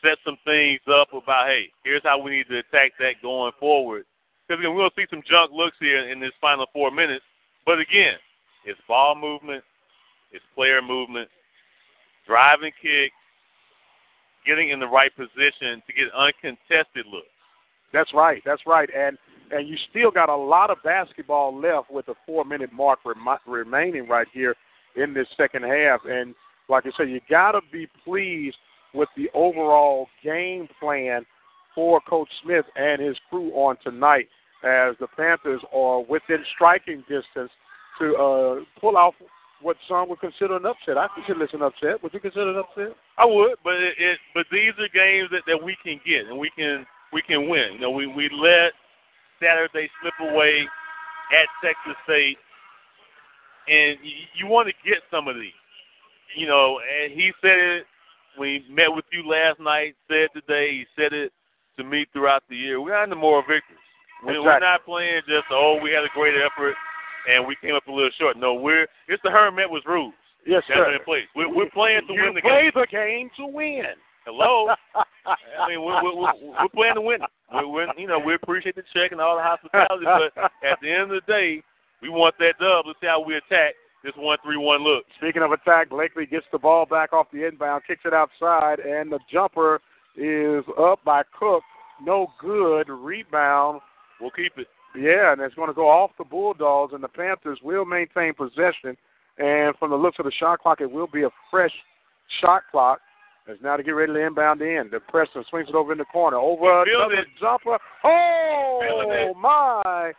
Set 0.02 0.18
some 0.24 0.38
things 0.46 0.80
up 0.88 1.10
about, 1.12 1.48
hey, 1.48 1.66
here's 1.84 2.04
how 2.04 2.22
we 2.22 2.32
need 2.32 2.48
to 2.48 2.60
attack 2.60 2.94
that 3.00 3.22
going 3.22 3.52
forward. 3.60 4.06
Because 4.48 4.62
again, 4.62 4.76
we'll 4.76 4.90
see 4.96 5.06
some 5.10 5.24
junk 5.30 5.52
looks 5.52 5.76
here 5.80 6.10
in 6.10 6.22
this 6.22 6.32
final 6.40 6.68
four 6.72 6.92
minutes. 6.92 7.26
But 7.66 7.80
again, 7.80 8.16
it's 8.64 8.80
ball 8.88 9.16
movement, 9.16 9.64
it's 10.32 10.46
player 10.56 10.82
movement, 10.82 11.30
driving 12.26 12.72
kick, 12.82 13.12
getting 14.48 14.70
in 14.70 14.80
the 14.80 14.88
right 14.88 15.12
position 15.16 15.84
to 15.86 15.94
get 15.94 16.12
uncontested 16.16 17.06
looks. 17.12 17.28
That's 17.94 18.14
right. 18.14 18.42
That's 18.46 18.62
right. 18.66 18.90
And 18.96 19.18
and 19.52 19.68
you 19.68 19.78
still 19.90 20.12
got 20.12 20.30
a 20.30 20.36
lot 20.36 20.70
of 20.70 20.78
basketball 20.84 21.58
left 21.58 21.90
with 21.90 22.08
a 22.10 22.16
four 22.26 22.44
minute 22.44 22.72
mark 22.74 23.00
remi- 23.06 23.40
remaining 23.46 24.08
right 24.08 24.28
here 24.34 24.56
in 24.96 25.14
this 25.14 25.28
second 25.38 25.64
half. 25.64 26.02
And 26.06 26.36
like 26.70 26.86
I 26.86 26.90
said, 26.98 27.10
you 27.10 27.22
got 27.30 27.54
to 27.54 27.62
be 27.72 27.88
pleased 28.04 28.58
with 28.94 29.10
the 29.16 29.30
overall 29.34 30.08
game 30.24 30.68
plan 30.80 31.26
for 31.74 32.02
Coach 32.02 32.30
Smith 32.44 32.66
and 32.76 33.02
his 33.02 33.18
crew 33.30 33.52
on 33.52 33.78
tonight, 33.84 34.28
as 34.64 34.96
the 35.00 35.08
Panthers 35.16 35.62
are 35.74 36.02
within 36.02 36.44
striking 36.56 37.02
distance 37.02 37.52
to 38.00 38.16
uh, 38.16 38.80
pull 38.82 38.98
off 38.98 39.14
what 39.62 39.78
some 39.88 40.10
would 40.10 40.20
consider 40.20 40.58
an 40.58 40.66
upset. 40.66 40.98
I 40.98 41.08
consider 41.16 41.40
this 41.40 41.54
an 41.54 41.62
upset. 41.62 42.02
Would 42.04 42.14
you 42.14 42.20
consider 42.20 42.50
it 42.50 42.56
an 42.56 42.64
upset? 42.64 42.96
I 43.18 43.26
would, 43.26 43.56
but 43.64 43.74
it, 43.74 43.96
it 43.98 44.20
but 44.34 44.46
these 44.52 44.74
are 44.80 44.90
games 44.94 45.30
that, 45.32 45.44
that 45.48 45.58
we 45.62 45.78
can 45.84 46.00
get 46.06 46.28
and 46.30 46.38
we 46.38 46.52
can 46.56 46.86
we 47.14 47.22
can 47.22 47.50
win. 47.50 47.74
You 47.74 47.80
know, 47.80 47.92
we 47.92 48.06
we 48.08 48.30
let 48.30 48.74
Saturday 49.42 49.90
slip 50.02 50.14
away 50.32 50.68
at 51.34 51.48
Texas 51.66 51.98
State, 52.04 52.38
and 53.68 53.98
you, 54.04 54.46
you 54.46 54.48
want 54.48 54.68
to 54.68 54.74
get 54.88 55.00
some 55.10 55.28
of 55.28 55.36
these. 55.36 55.58
You 56.36 56.48
know, 56.48 56.80
and 56.80 57.12
he 57.14 57.32
said 57.42 57.58
it 57.58 57.84
when 58.38 58.62
he 58.62 58.74
met 58.74 58.94
with 58.94 59.06
you 59.12 59.28
last 59.28 59.60
night. 59.60 59.96
Said 60.08 60.30
today, 60.34 60.72
he 60.72 60.86
said 60.96 61.14
it 61.14 61.32
to 61.78 61.84
me 61.84 62.06
throughout 62.14 62.44
the 62.50 62.56
year. 62.56 62.82
We're 62.82 62.96
on 62.96 63.10
the 63.10 63.16
moral 63.16 63.42
victories. 63.42 63.82
We, 64.26 64.40
We're 64.40 64.60
not 64.60 64.84
playing 64.84 65.22
just 65.28 65.46
oh 65.52 65.80
we 65.82 65.92
had 65.92 66.04
a 66.04 66.10
great 66.16 66.34
effort 66.34 66.74
and 67.28 67.46
we 67.46 67.56
came 67.62 67.76
up 67.76 67.86
a 67.88 67.92
little 67.92 68.10
short. 68.20 68.38
No, 68.38 68.54
we're 68.54 68.88
it's 69.08 69.22
the 69.24 69.32
Herm 69.32 69.60
Edwards 69.60 69.86
rules. 69.86 70.14
Yes, 70.46 70.64
That's 70.70 70.80
sir. 70.80 70.96
in 70.96 71.04
place. 71.04 71.28
We're, 71.36 71.54
we're 71.54 71.70
playing 71.70 72.02
to 72.08 72.14
you 72.14 72.24
win 72.24 72.34
the 72.36 72.42
play 72.42 72.64
game. 72.64 72.72
the 72.74 72.88
game 72.88 73.30
to 73.38 73.46
win. 73.48 73.94
Hello. 74.26 74.68
I 75.26 75.68
mean, 75.68 75.84
we're, 75.84 76.04
we're, 76.04 76.16
we're, 76.16 76.34
we're 76.40 76.70
playing 76.74 76.96
to 76.96 77.02
win. 77.02 77.20
We're, 77.54 77.68
we're, 77.68 77.88
you 77.98 78.08
know, 78.08 78.20
we 78.20 78.34
appreciate 78.36 78.76
the 78.76 78.84
check 78.94 79.12
and 79.12 79.20
all 79.20 79.36
the 79.36 79.44
hospitality, 79.44 80.06
but 80.36 80.52
at 80.64 80.80
the 80.82 80.92
end 80.92 81.12
of 81.12 81.22
the 81.26 81.32
day, 81.32 81.62
we 82.02 82.10
want 82.10 82.36
that 82.40 82.56
dub. 82.60 82.86
Let's 82.88 83.00
see 83.02 83.08
how 83.08 83.22
we 83.24 83.36
attack 83.36 83.74
this 84.04 84.14
one-three-one 84.16 84.84
look. 84.84 85.04
Speaking 85.18 85.42
of 85.44 85.52
attack, 85.52 85.90
Blakely 85.90 86.26
gets 86.26 86.46
the 86.52 86.60
ball 86.60 86.86
back 86.86 87.12
off 87.12 87.28
the 87.34 87.46
inbound, 87.46 87.84
kicks 87.88 88.04
it 88.06 88.14
outside, 88.14 88.80
and 88.80 89.12
the 89.12 89.20
jumper 89.32 89.82
is 90.16 90.64
up 90.80 91.04
by 91.04 91.24
Cook. 91.38 91.64
No 92.02 92.28
good. 92.40 92.90
Rebound. 92.90 93.82
We'll 94.22 94.32
keep 94.32 94.54
it. 94.58 94.68
Yeah, 94.96 95.34
and 95.34 95.42
it's 95.42 95.56
going 95.56 95.70
to 95.70 95.74
go 95.74 95.90
off 95.90 96.12
the 96.18 96.24
Bulldogs, 96.24 96.94
and 96.94 97.04
the 97.04 97.08
Panthers 97.08 97.60
will 97.64 97.86
maintain 97.86 98.34
possession. 98.34 98.98
And 99.38 99.76
from 99.78 99.92
the 99.92 99.96
looks 99.96 100.18
of 100.20 100.26
the 100.26 100.32
shot 100.32 100.60
clock, 100.60 100.82
it 100.82 100.90
will 100.90 101.08
be 101.08 101.24
a 101.24 101.30
fresh 101.52 101.74
shot 102.42 102.64
clock. 102.72 103.00
As 103.50 103.58
now 103.64 103.78
to 103.78 103.84
get 103.84 103.92
ready 103.92 104.12
to 104.12 104.20
inbound 104.20 104.62
in. 104.62 104.90
The 104.92 105.00
Preston 105.00 105.46
swings 105.50 105.70
it 105.70 105.76
over 105.76 105.94
in 105.94 105.98
the 105.98 106.06
corner. 106.06 106.36
Over 106.38 106.84
another 106.84 107.22
it. 107.22 107.28
jumper. 107.40 107.78
Oh, 108.04 109.34
my. 109.40 110.12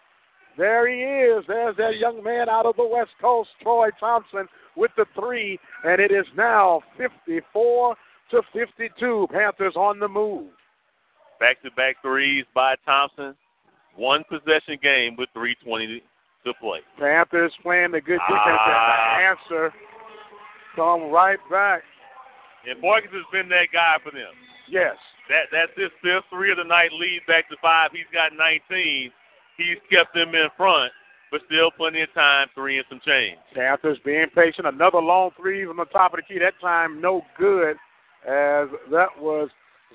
There 0.56 0.88
he 0.88 1.00
is. 1.02 1.44
There's 1.46 1.76
that 1.76 1.98
young 1.98 2.22
man 2.24 2.48
out 2.48 2.64
of 2.64 2.76
the 2.76 2.86
West 2.86 3.10
Coast, 3.20 3.50
Troy 3.62 3.90
Thompson, 4.00 4.48
with 4.76 4.92
the 4.96 5.04
three. 5.14 5.58
And 5.84 6.00
it 6.00 6.10
is 6.10 6.24
now 6.36 6.80
54 6.96 7.96
to 8.30 8.42
52. 8.54 9.26
Panthers 9.30 9.76
on 9.76 10.00
the 10.00 10.08
move. 10.08 10.48
Back-to-back 11.38 11.96
threes 12.00 12.46
by 12.54 12.76
Thompson. 12.86 13.34
One 13.98 14.22
possession 14.30 14.78
game 14.80 15.16
with 15.18 15.28
3:20 15.34 16.00
to 16.46 16.54
play. 16.54 16.80
Panthers 16.98 17.52
playing 17.62 17.90
the 17.90 18.00
good 18.00 18.20
defense. 18.28 18.62
Ah. 18.62 19.18
answer 19.18 19.74
come 20.76 21.10
right 21.10 21.38
back. 21.50 21.82
And 22.68 22.80
Boykins 22.80 23.10
has 23.10 23.26
been 23.32 23.48
that 23.48 23.68
guy 23.72 23.96
for 24.04 24.12
them. 24.12 24.30
Yes. 24.70 24.94
That 25.28 25.50
that's 25.50 25.74
his 25.76 25.90
fifth 26.00 26.30
three 26.30 26.52
of 26.52 26.58
the 26.58 26.64
night 26.64 26.92
lead 26.92 27.22
back 27.26 27.48
to 27.50 27.56
five. 27.60 27.90
He's 27.92 28.08
got 28.12 28.30
19. 28.32 29.10
He's 29.56 29.78
kept 29.90 30.14
them 30.14 30.30
in 30.34 30.48
front, 30.56 30.92
but 31.32 31.40
still 31.46 31.70
plenty 31.72 32.02
of 32.02 32.14
time, 32.14 32.46
three 32.54 32.78
and 32.78 32.86
some 32.88 33.00
change. 33.04 33.36
Panthers 33.52 33.98
being 34.04 34.30
patient. 34.32 34.66
Another 34.66 35.00
long 35.00 35.30
three 35.36 35.66
from 35.66 35.78
the 35.78 35.84
top 35.86 36.14
of 36.14 36.20
the 36.20 36.22
key. 36.22 36.38
That 36.38 36.54
time 36.60 37.00
no 37.00 37.22
good, 37.36 37.76
as 38.22 38.68
that 38.92 39.10
was 39.18 39.50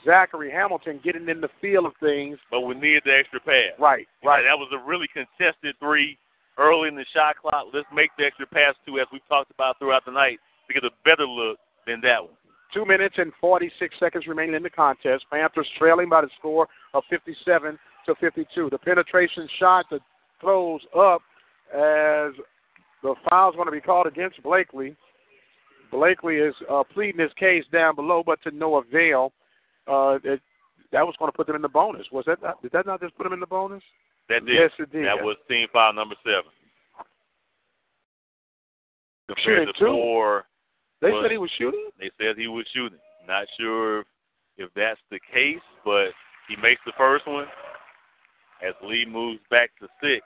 Zachary 0.06 0.52
Hamilton 0.52 1.00
getting 1.04 1.30
in 1.30 1.42
the 1.42 1.50
feel 1.62 1.86
of 1.86 1.94
things. 2.00 2.38
But 2.52 2.62
we 2.62 2.76
needed 2.76 3.04
the 3.06 3.16
extra 3.18 3.40
pass. 3.40 3.78
Right, 3.80 4.08
right. 4.24 4.44
That 4.44 4.58
was 4.58 4.70
a 4.74 4.88
really 4.88 5.08
contested 5.14 5.76
three 5.80 6.18
early 6.58 6.88
in 6.88 6.96
the 6.96 7.06
shot 7.14 7.38
clock. 7.38 7.68
Let's 7.74 7.88
make 7.94 8.12
the 8.18 8.26
extra 8.26 8.46
pass 8.48 8.76
too, 8.86 9.00
as 9.00 9.08
we've 9.12 9.28
talked 9.28 9.52
about 9.52 9.80
throughout 9.80 10.06
the 10.06 10.12
night, 10.12 10.40
to 10.68 10.74
get 10.74 10.84
a 10.84 10.92
better 11.06 11.26
look 11.26 11.58
than 11.88 12.02
that 12.02 12.24
one. 12.24 12.34
Two 12.74 12.86
minutes 12.86 13.16
and 13.18 13.32
46 13.40 13.96
seconds 14.00 14.26
remaining 14.28 14.56
in 14.56 14.64
the 14.64 14.70
contest. 14.70 15.26
Panthers 15.32 15.68
trailing 15.78 16.10
by 16.10 16.22
the 16.22 16.30
score 16.40 16.68
of 16.94 17.04
57 17.10 17.78
to 18.08 18.16
52. 18.16 18.70
The 18.72 18.78
penetration 18.78 19.48
shot 19.60 19.86
to 19.90 20.00
close 20.42 20.82
up 20.98 21.22
as 21.72 22.34
the 23.04 23.16
foul's 23.30 23.56
going 23.56 23.68
to 23.68 23.72
be 23.72 23.82
called 23.82 24.08
against 24.08 24.42
Blakely. 24.42 24.96
Blakely 25.92 26.38
is 26.38 26.56
uh, 26.72 26.84
pleading 26.84 27.22
his 27.22 27.32
case 27.40 27.64
down 27.72 27.96
below, 27.96 28.24
but 28.26 28.42
to 28.44 28.52
no 28.52 28.78
avail. 28.78 29.32
Uh, 29.88 30.20
it, 30.24 30.42
that 30.92 31.06
was 31.06 31.16
going 31.20 31.32
to 31.32 31.36
put 31.36 31.48
them 31.48 31.56
in 31.56 31.62
the 31.62 31.70
bonus. 31.70 32.06
Was 32.12 32.26
that 32.28 32.42
not, 32.42 32.62
did 32.62 32.72
that 32.72 32.86
not 32.86 33.02
just 33.02 33.16
put 33.18 33.24
them 33.24 33.34
in 33.34 33.40
the 33.40 33.48
bonus? 33.48 33.84
That 34.30 34.46
did. 34.46 34.56
Yes, 34.56 34.72
it 34.80 34.92
did. 34.92 35.06
That 35.06 35.24
was 35.24 35.36
team 35.48 35.68
foul 35.74 35.94
number 35.94 36.16
seven. 36.24 36.52
Compared 39.28 39.68
to 39.68 39.74
two? 39.74 39.86
four, 39.86 40.46
They 41.02 41.12
was- 41.12 41.24
said 41.24 41.32
he 41.32 41.38
was 41.38 41.52
shooting. 41.58 41.90
They 42.00 42.12
said 42.20 42.38
he 42.38 42.48
was 42.48 42.66
shooting. 42.74 43.00
Not 43.28 43.48
sure 43.60 44.02
if, 44.02 44.08
if 44.58 44.70
that's 44.76 45.00
the 45.10 45.20
case, 45.34 45.62
but 45.86 46.10
he 46.48 46.56
makes 46.62 46.82
the 46.86 46.92
first 46.98 47.26
one 47.26 47.46
as 48.66 48.74
Lee 48.84 49.06
moves 49.06 49.40
back 49.50 49.72
to 49.80 49.88
six. 50.02 50.26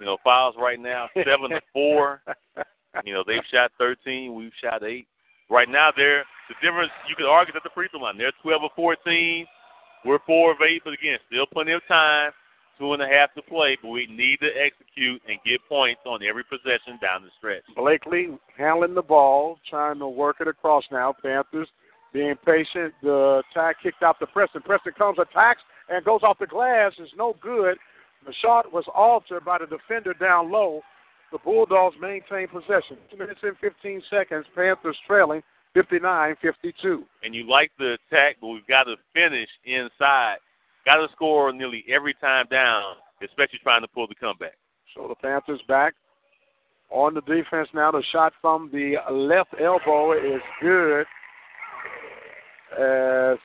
You 0.00 0.06
know, 0.06 0.16
fouls 0.24 0.54
right 0.58 0.80
now 0.80 1.08
seven 1.24 1.50
to 1.50 1.60
four. 1.72 2.22
You 3.06 3.14
know, 3.14 3.24
they've 3.26 3.40
shot 3.50 3.72
thirteen, 3.78 4.34
we've 4.34 4.52
shot 4.62 4.82
eight. 4.84 5.06
Right 5.48 5.66
now, 5.66 5.88
they're 5.96 6.26
the 6.48 6.54
difference. 6.62 6.90
You 7.08 7.14
could 7.16 7.30
argue 7.30 7.54
at 7.56 7.62
the 7.62 7.70
free 7.74 7.88
throw 7.90 8.00
line. 8.00 8.18
They're 8.18 8.32
twelve 8.42 8.62
of 8.64 8.70
fourteen. 8.74 9.46
We're 10.04 10.18
four 10.26 10.52
of 10.52 10.58
eight, 10.62 10.82
but 10.84 10.94
again, 10.94 11.18
still 11.28 11.46
plenty 11.46 11.72
of 11.72 11.82
time. 11.86 12.32
Two 12.78 12.92
and 12.94 13.02
a 13.02 13.06
half 13.06 13.32
to 13.34 13.42
play, 13.42 13.76
but 13.80 13.90
we 13.90 14.06
need 14.06 14.40
to 14.40 14.48
execute 14.58 15.22
and 15.28 15.38
get 15.46 15.60
points 15.68 16.00
on 16.06 16.20
every 16.24 16.42
possession 16.42 16.98
down 17.00 17.22
the 17.22 17.30
stretch. 17.38 17.62
Blakely 17.76 18.36
handling 18.56 18.94
the 18.94 19.02
ball, 19.02 19.58
trying 19.68 19.98
to 19.98 20.08
work 20.08 20.36
it 20.40 20.48
across 20.48 20.82
now. 20.90 21.14
Panthers 21.22 21.68
being 22.12 22.34
patient. 22.44 22.94
The 23.02 23.42
tag 23.54 23.76
kicked 23.82 24.02
out 24.02 24.18
to 24.20 24.26
Preston. 24.26 24.62
Preston 24.62 24.94
comes, 24.96 25.18
attacks, 25.18 25.60
and 25.88 26.04
goes 26.04 26.20
off 26.22 26.38
the 26.38 26.46
glass. 26.46 26.92
It's 26.98 27.12
no 27.16 27.36
good. 27.40 27.76
The 28.26 28.32
shot 28.40 28.72
was 28.72 28.84
altered 28.94 29.44
by 29.44 29.58
the 29.58 29.66
defender 29.66 30.14
down 30.14 30.50
low. 30.50 30.82
The 31.30 31.38
Bulldogs 31.38 31.96
maintain 32.00 32.48
possession. 32.48 32.98
Two 33.10 33.16
minutes 33.16 33.40
and 33.42 33.56
15 33.58 34.02
seconds. 34.10 34.46
Panthers 34.54 34.96
trailing 35.06 35.42
59-52. 35.76 37.02
And 37.22 37.34
you 37.34 37.48
like 37.48 37.70
the 37.78 37.96
attack, 38.10 38.36
but 38.40 38.48
we've 38.48 38.66
got 38.66 38.84
to 38.84 38.96
finish 39.14 39.48
inside. 39.64 40.36
Got 40.84 40.96
to 40.96 41.08
score 41.12 41.52
nearly 41.52 41.84
every 41.88 42.14
time 42.14 42.46
down, 42.50 42.94
especially 43.22 43.60
trying 43.62 43.82
to 43.82 43.88
pull 43.88 44.06
the 44.06 44.14
comeback. 44.14 44.54
So 44.94 45.08
the 45.08 45.14
Panthers 45.14 45.60
back 45.68 45.94
on 46.90 47.14
the 47.14 47.20
defense 47.22 47.68
now. 47.72 47.90
The 47.90 48.02
shot 48.12 48.32
from 48.40 48.70
the 48.72 48.96
left 49.10 49.54
elbow 49.60 50.12
is 50.12 50.42
good 50.60 51.06
as 52.72 53.38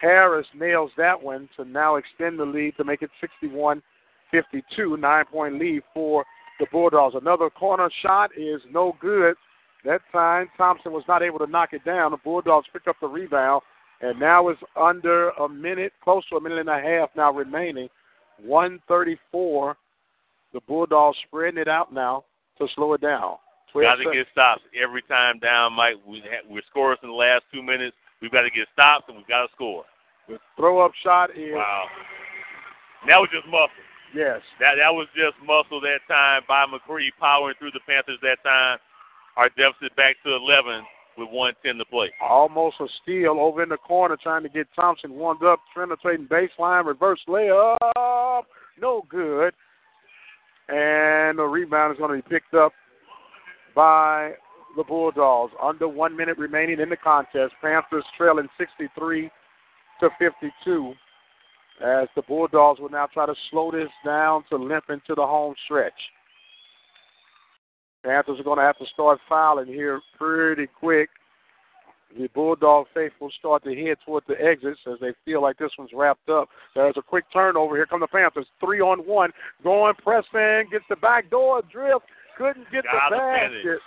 Harris 0.00 0.46
nails 0.54 0.90
that 0.96 1.20
one 1.20 1.48
to 1.56 1.64
now 1.64 1.96
extend 1.96 2.38
the 2.38 2.44
lead 2.44 2.76
to 2.76 2.84
make 2.84 3.02
it 3.02 3.10
61 3.20 3.82
52, 4.30 4.96
nine 4.96 5.24
point 5.26 5.58
lead 5.58 5.82
for 5.92 6.24
the 6.58 6.66
Bulldogs. 6.70 7.16
Another 7.20 7.50
corner 7.50 7.90
shot 8.02 8.30
is 8.36 8.60
no 8.70 8.96
good. 9.00 9.34
That 9.84 10.00
time, 10.12 10.48
Thompson 10.56 10.92
was 10.92 11.04
not 11.08 11.22
able 11.22 11.38
to 11.38 11.46
knock 11.46 11.72
it 11.72 11.84
down. 11.84 12.10
The 12.10 12.18
Bulldogs 12.18 12.66
pick 12.72 12.86
up 12.86 12.96
the 13.00 13.08
rebound, 13.08 13.62
and 14.00 14.18
now 14.20 14.48
it's 14.48 14.60
under 14.76 15.30
a 15.30 15.48
minute, 15.48 15.92
close 16.02 16.22
to 16.28 16.36
a 16.36 16.40
minute 16.40 16.58
and 16.58 16.68
a 16.68 16.80
half 16.80 17.10
now 17.16 17.32
remaining. 17.32 17.88
134. 18.44 19.76
The 20.52 20.60
Bulldogs 20.66 21.16
spreading 21.26 21.60
it 21.60 21.68
out 21.68 21.92
now 21.92 22.24
to 22.58 22.66
slow 22.74 22.92
it 22.94 23.00
down. 23.00 23.36
Got 23.72 23.96
to 23.96 24.10
get 24.12 24.26
stops 24.32 24.62
every 24.74 25.02
time 25.02 25.38
down, 25.38 25.74
Mike. 25.74 25.94
We 26.06 26.20
ha- 26.20 26.46
we're 26.48 26.62
scorers 26.68 26.98
in 27.02 27.08
the 27.08 27.14
last 27.14 27.44
two 27.52 27.62
minutes. 27.62 27.96
We've 28.20 28.32
got 28.32 28.42
to 28.42 28.50
get 28.50 28.66
stops 28.72 29.04
and 29.08 29.16
we've 29.16 29.28
got 29.28 29.46
to 29.46 29.52
score. 29.54 29.84
The 30.28 30.38
throw 30.56 30.84
up 30.84 30.92
shot 31.02 31.30
is. 31.36 31.54
Wow. 31.54 31.84
That 33.06 33.18
was 33.18 33.28
just 33.32 33.46
muscle. 33.46 33.86
Yes. 34.14 34.42
That 34.58 34.74
that 34.82 34.90
was 34.90 35.06
just 35.14 35.38
muscle 35.46 35.80
that 35.80 36.02
time 36.08 36.42
by 36.48 36.66
McCree 36.66 37.14
powering 37.18 37.54
through 37.58 37.70
the 37.70 37.80
Panthers 37.86 38.18
that 38.22 38.42
time. 38.42 38.78
Our 39.40 39.48
deficit 39.56 39.96
back 39.96 40.16
to 40.24 40.36
11 40.36 40.84
with 41.16 41.30
110 41.30 41.78
to 41.78 41.84
play. 41.86 42.10
Almost 42.20 42.76
a 42.80 42.86
steal 43.02 43.40
over 43.40 43.62
in 43.62 43.70
the 43.70 43.78
corner 43.78 44.18
trying 44.22 44.42
to 44.42 44.50
get 44.50 44.66
Thompson 44.76 45.14
warmed 45.14 45.42
up, 45.42 45.60
penetrating 45.74 46.26
baseline, 46.26 46.84
reverse 46.84 47.20
layup. 47.26 48.42
No 48.78 49.06
good. 49.08 49.54
And 50.68 51.38
the 51.38 51.44
rebound 51.44 51.94
is 51.94 51.98
going 51.98 52.10
to 52.20 52.22
be 52.22 52.34
picked 52.34 52.52
up 52.52 52.72
by 53.74 54.32
the 54.76 54.84
Bulldogs. 54.84 55.54
Under 55.62 55.88
one 55.88 56.14
minute 56.14 56.36
remaining 56.36 56.78
in 56.78 56.90
the 56.90 56.96
contest. 56.98 57.54
Panthers 57.62 58.04
trailing 58.18 58.48
63 58.58 59.30
to 60.00 60.10
52 60.18 60.92
as 61.82 62.08
the 62.14 62.20
Bulldogs 62.28 62.78
will 62.78 62.90
now 62.90 63.06
try 63.06 63.24
to 63.24 63.34
slow 63.50 63.70
this 63.70 63.88
down 64.04 64.44
to 64.50 64.56
limp 64.56 64.84
into 64.90 65.14
the 65.14 65.26
home 65.26 65.54
stretch. 65.64 65.94
Panthers 68.04 68.40
are 68.40 68.44
going 68.44 68.58
to 68.58 68.64
have 68.64 68.78
to 68.78 68.86
start 68.92 69.18
fouling 69.28 69.66
here 69.66 70.00
pretty 70.18 70.66
quick. 70.66 71.10
The 72.18 72.28
Bulldog 72.34 72.86
faithful 72.92 73.30
start 73.38 73.62
to 73.64 73.74
head 73.74 73.98
toward 74.04 74.24
the 74.26 74.34
exits 74.40 74.80
as 74.90 74.98
they 75.00 75.12
feel 75.24 75.40
like 75.42 75.58
this 75.58 75.70
one's 75.78 75.92
wrapped 75.94 76.28
up. 76.28 76.48
There's 76.74 76.96
a 76.96 77.02
quick 77.02 77.24
turnover. 77.32 77.76
Here 77.76 77.86
come 77.86 78.00
the 78.00 78.08
Panthers. 78.08 78.46
Three 78.58 78.80
on 78.80 79.00
one. 79.00 79.30
Going 79.62 79.94
pressing. 80.02 80.68
Gets 80.72 80.84
the 80.88 80.96
back 80.96 81.30
door. 81.30 81.62
Drift. 81.70 82.06
Couldn't 82.36 82.66
get 82.72 82.84
Gotta 82.84 83.14
the 83.14 83.16
basket. 83.16 83.62
finish. 83.62 83.80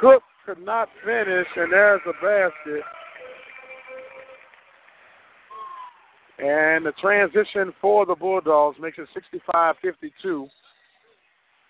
Cook 0.00 0.22
could 0.46 0.64
not 0.64 0.88
finish, 1.04 1.46
and 1.56 1.72
there's 1.72 2.00
a 2.06 2.12
basket. 2.12 2.82
And 6.38 6.86
the 6.86 6.92
transition 7.00 7.72
for 7.80 8.06
the 8.06 8.14
Bulldogs 8.14 8.78
makes 8.80 8.98
it 8.98 9.08
65 9.14 9.74
52. 9.82 10.48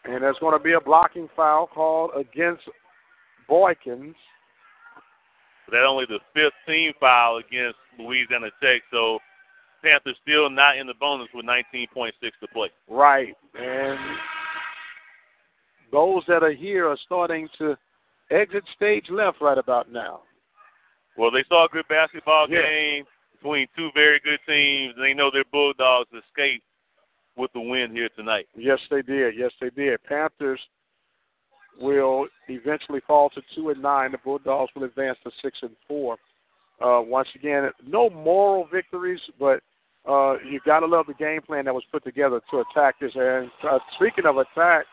And 0.09 0.23
there's 0.23 0.39
going 0.41 0.57
to 0.57 0.63
be 0.63 0.73
a 0.75 0.81
blocking 0.81 1.29
foul 1.35 1.67
called 1.67 2.11
against 2.17 2.63
Boykins. 3.51 4.15
That 5.71 5.85
only 5.85 6.05
the 6.09 6.21
fifth 6.33 6.55
team 6.67 6.93
foul 7.01 7.39
against 7.39 7.77
Louisiana 7.99 8.51
Tech, 8.63 8.83
so 8.93 9.19
Panthers 9.83 10.17
still 10.23 10.49
not 10.49 10.77
in 10.79 10.87
the 10.87 10.95
bonus 11.01 11.29
with 11.35 11.45
19.6 11.45 12.13
to 12.21 12.49
play. 12.53 12.71
Right. 12.89 13.35
And 13.59 13.99
those 15.91 16.23
that 16.29 16.45
are 16.45 16.53
here 16.53 16.89
are 16.89 16.99
starting 17.05 17.49
to 17.59 17.77
exit 18.31 18.65
stage 18.77 19.07
left 19.11 19.41
right 19.41 19.59
about 19.59 19.91
now. 19.91 20.21
Well, 21.17 21.31
they 21.31 21.45
saw 21.49 21.65
a 21.67 21.69
good 21.69 21.89
basketball 21.89 22.49
Yeah. 22.49 22.63
game 22.63 23.07
between 23.33 23.67
two 23.77 23.91
very 23.93 24.21
good 24.21 24.41
teams, 24.47 24.95
and 24.95 25.05
they 25.05 25.15
know 25.15 25.31
their 25.31 25.45
Bulldogs 25.51 26.13
escaped 26.13 26.65
with 27.37 27.53
the 27.53 27.61
win 27.61 27.91
here 27.93 28.09
tonight. 28.17 28.47
Yes, 28.57 28.79
they 28.91 29.03
did. 29.03 29.35
Yes, 29.37 29.53
they 29.61 29.71
did. 29.71 30.03
Panthers 30.05 30.61
will 31.81 32.27
eventually 32.49 33.01
fall 33.07 33.31
to 33.31 33.43
two 33.55 33.71
and 33.71 33.83
nine. 33.83 34.13
The 34.13 34.19
Bulldogs 34.19 34.73
will 34.75 34.85
advance 34.85 35.19
to 35.25 35.31
six 35.43 35.59
and 35.63 35.77
four. 35.87 36.17
Uh, 36.81 37.01
once 37.01 37.29
again, 37.35 37.71
no 37.87 38.11
moral 38.11 38.67
victories, 38.71 39.21
but 39.39 39.61
uh, 40.09 40.35
you 40.39 40.61
got 40.65 40.81
to 40.81 40.87
love 40.87 41.07
the 41.07 41.15
game 41.15 41.41
plan 41.43 41.65
that 41.65 41.75
was 41.75 41.85
put 41.91 42.05
together 42.05 42.41
to 42.51 42.63
attack 42.71 42.97
this. 43.01 43.13
And 43.15 43.51
uh, 43.69 43.79
speaking 43.97 44.27
of 44.27 44.37
attack, 44.37 44.85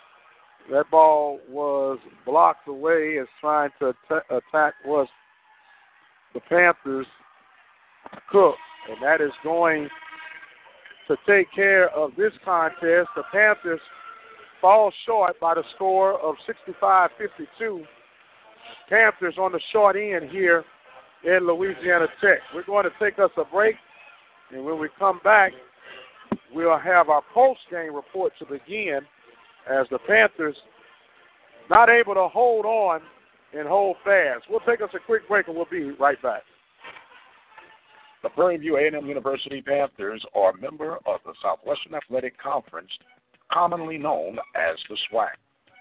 that 0.71 0.89
ball 0.89 1.39
was 1.49 1.99
blocked 2.25 2.67
away 2.67 3.17
as 3.19 3.27
trying 3.41 3.69
to 3.79 3.93
atta- 4.09 4.37
attack 4.37 4.73
was 4.85 5.07
the 6.33 6.39
Panthers 6.39 7.07
Cook, 8.31 8.55
and 8.89 9.01
that 9.03 9.21
is 9.21 9.31
going 9.43 9.89
to 11.07 11.17
take 11.27 11.51
care 11.53 11.89
of 11.89 12.11
this 12.17 12.33
contest. 12.45 13.09
The 13.15 13.23
Panthers 13.31 13.81
fall 14.61 14.91
short 15.05 15.39
by 15.39 15.55
the 15.55 15.63
score 15.75 16.19
of 16.21 16.35
65-52. 16.81 17.83
Panthers 18.89 19.35
on 19.37 19.51
the 19.51 19.59
short 19.71 19.95
end 19.95 20.29
here 20.29 20.63
in 21.23 21.47
Louisiana 21.47 22.07
Tech. 22.21 22.39
We're 22.53 22.63
going 22.63 22.85
to 22.85 22.91
take 22.99 23.19
us 23.19 23.31
a 23.37 23.45
break, 23.45 23.75
and 24.51 24.63
when 24.63 24.79
we 24.79 24.89
come 24.97 25.19
back, 25.23 25.51
we'll 26.53 26.77
have 26.77 27.09
our 27.09 27.23
post-game 27.33 27.93
report 27.93 28.33
to 28.39 28.45
begin 28.45 28.99
as 29.69 29.87
the 29.89 29.99
Panthers 30.07 30.55
not 31.69 31.89
able 31.89 32.13
to 32.13 32.27
hold 32.27 32.65
on 32.65 33.01
and 33.53 33.67
hold 33.67 33.97
fast. 34.03 34.45
We'll 34.49 34.59
take 34.61 34.81
us 34.81 34.89
a 34.93 34.99
quick 34.99 35.27
break, 35.27 35.47
and 35.47 35.55
we'll 35.55 35.65
be 35.69 35.91
right 35.91 36.21
back. 36.21 36.43
The 38.23 38.29
Prairie 38.29 38.55
View 38.55 38.77
A&M 38.77 39.05
University 39.05 39.61
Panthers 39.61 40.23
are 40.33 40.51
a 40.51 40.57
member 40.57 40.95
of 41.05 41.19
the 41.25 41.33
Southwestern 41.41 41.93
Athletic 41.93 42.41
Conference, 42.41 42.89
commonly 43.51 43.97
known 43.97 44.37
as 44.55 44.77
the 44.87 44.95
SWAC. 45.11 45.35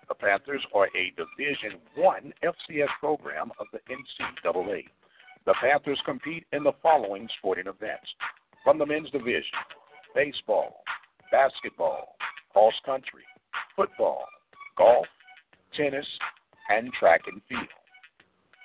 The 0.09 0.16
Panthers 0.16 0.66
are 0.74 0.86
a 0.86 1.14
Division 1.16 1.78
One 1.94 2.32
FCS 2.43 2.89
program 2.98 3.52
of 3.60 3.69
the 3.73 3.78
NCAA. 3.89 4.82
The 5.47 5.55
Panthers 5.60 6.01
compete 6.05 6.44
in 6.52 6.64
the 6.64 6.73
following 6.82 7.28
sporting 7.39 7.69
events: 7.69 8.09
from 8.64 8.77
the 8.77 8.86
men's 8.86 9.10
division, 9.10 9.44
baseball, 10.12 10.82
basketball, 11.31 12.16
cross 12.52 12.74
country, 12.85 13.23
football, 13.77 14.27
golf, 14.77 15.06
tennis, 15.77 16.06
and 16.70 16.93
track 16.94 17.20
and 17.28 17.40
field. 17.48 17.69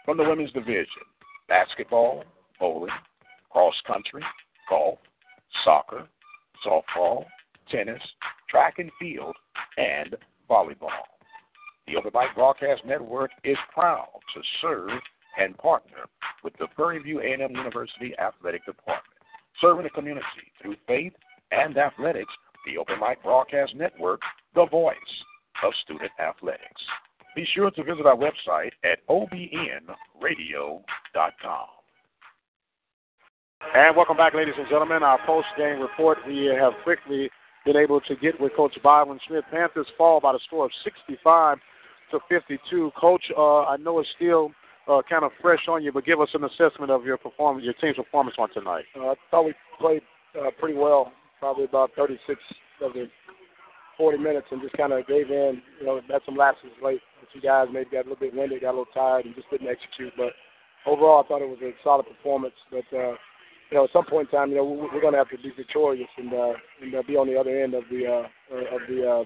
From 0.03 0.17
the 0.17 0.23
women's 0.23 0.51
division, 0.51 1.05
basketball, 1.47 2.23
bowling, 2.59 2.89
cross 3.49 3.75
country, 3.85 4.23
golf, 4.69 4.99
soccer, 5.63 6.07
softball, 6.65 7.25
tennis, 7.69 8.01
track 8.49 8.79
and 8.79 8.91
field, 8.99 9.35
and 9.77 10.15
volleyball. 10.49 11.05
The 11.87 11.95
Open 11.95 12.11
Mic 12.13 12.35
Broadcast 12.35 12.83
Network 12.85 13.31
is 13.43 13.57
proud 13.73 14.09
to 14.33 14.41
serve 14.61 14.89
and 15.39 15.57
partner 15.57 16.05
with 16.43 16.53
the 16.59 16.67
Prairie 16.75 17.01
View 17.01 17.21
A&M 17.21 17.55
University 17.55 18.13
Athletic 18.19 18.65
Department, 18.65 19.03
serving 19.61 19.83
the 19.83 19.89
community 19.89 20.25
through 20.61 20.75
faith 20.87 21.13
and 21.51 21.77
athletics. 21.77 22.33
The 22.65 22.77
Open 22.77 22.99
Mic 22.99 23.23
Broadcast 23.23 23.73
Network, 23.75 24.19
the 24.53 24.65
voice 24.65 24.95
of 25.63 25.73
student 25.83 26.11
athletics. 26.19 26.81
Be 27.35 27.47
sure 27.53 27.71
to 27.71 27.83
visit 27.83 28.05
our 28.05 28.17
website 28.17 28.71
at 28.83 29.05
obnradio.com. 29.07 31.76
And 33.61 33.95
welcome 33.95 34.17
back, 34.17 34.33
ladies 34.33 34.53
and 34.57 34.67
gentlemen. 34.69 35.03
Our 35.03 35.19
post-game 35.25 35.79
report. 35.79 36.19
We 36.27 36.45
have 36.59 36.73
quickly 36.83 37.29
been 37.65 37.75
able 37.75 37.99
to 38.01 38.15
get 38.15 38.39
with 38.39 38.51
Coach 38.55 38.77
Byron 38.83 39.19
Smith. 39.27 39.45
Panthers 39.51 39.87
fall 39.97 40.19
by 40.19 40.33
the 40.33 40.39
score 40.45 40.65
of 40.65 40.71
65 40.83 41.57
to 42.11 42.19
52. 42.29 42.91
Coach, 42.99 43.23
uh, 43.37 43.63
I 43.63 43.77
know 43.77 43.99
it's 43.99 44.09
still 44.15 44.51
uh, 44.87 45.01
kind 45.09 45.23
of 45.23 45.31
fresh 45.41 45.67
on 45.67 45.83
you, 45.83 45.91
but 45.91 46.05
give 46.05 46.21
us 46.21 46.29
an 46.33 46.43
assessment 46.43 46.91
of 46.91 47.03
your 47.03 47.17
performance, 47.17 47.65
your 47.65 47.73
team's 47.75 47.97
performance 47.97 48.35
on 48.39 48.53
tonight. 48.53 48.85
Uh, 48.95 49.09
I 49.09 49.15
thought 49.31 49.45
we 49.45 49.53
played 49.79 50.01
uh, 50.39 50.51
pretty 50.59 50.77
well, 50.77 51.11
probably 51.39 51.65
about 51.65 51.91
36 51.95 52.39
of 52.81 52.93
the 52.93 53.07
40 53.97 54.17
minutes, 54.17 54.47
and 54.51 54.61
just 54.61 54.77
kind 54.77 54.93
of 54.93 55.05
gave 55.07 55.29
in. 55.29 55.61
You 55.79 55.85
know, 55.85 56.01
had 56.09 56.21
some 56.25 56.35
lapses 56.35 56.71
late. 56.83 57.01
A 57.23 57.31
few 57.31 57.41
guys 57.41 57.67
maybe 57.71 57.89
got 57.91 58.05
a 58.05 58.09
little 58.09 58.19
bit 58.19 58.35
winded, 58.35 58.61
got 58.61 58.69
a 58.69 58.77
little 58.79 58.93
tired, 58.93 59.25
and 59.25 59.35
just 59.35 59.49
didn't 59.49 59.67
execute. 59.67 60.13
But 60.15 60.33
overall, 60.85 61.23
I 61.23 61.27
thought 61.27 61.41
it 61.41 61.49
was 61.49 61.59
a 61.61 61.71
solid 61.83 62.05
performance. 62.05 62.55
But 62.71 62.97
uh, 62.97 63.15
you 63.71 63.77
know, 63.77 63.83
at 63.85 63.91
some 63.91 64.05
point 64.05 64.29
in 64.31 64.37
time, 64.37 64.49
you 64.49 64.57
know, 64.57 64.63
we- 64.65 64.87
we're 64.93 65.01
going 65.01 65.13
to 65.13 65.19
have 65.19 65.29
to 65.29 65.37
be 65.37 65.51
victorious 65.55 66.09
and 66.17 66.33
uh, 66.33 66.53
and 66.81 66.95
uh, 66.95 67.03
be 67.07 67.15
on 67.17 67.27
the 67.27 67.37
other 67.39 67.61
end 67.61 67.73
of 67.73 67.83
the 67.91 68.05
uh, 68.07 68.55
uh, 68.55 68.75
of 68.75 68.81
the 68.89 69.07
uh, 69.07 69.19
of, 69.21 69.25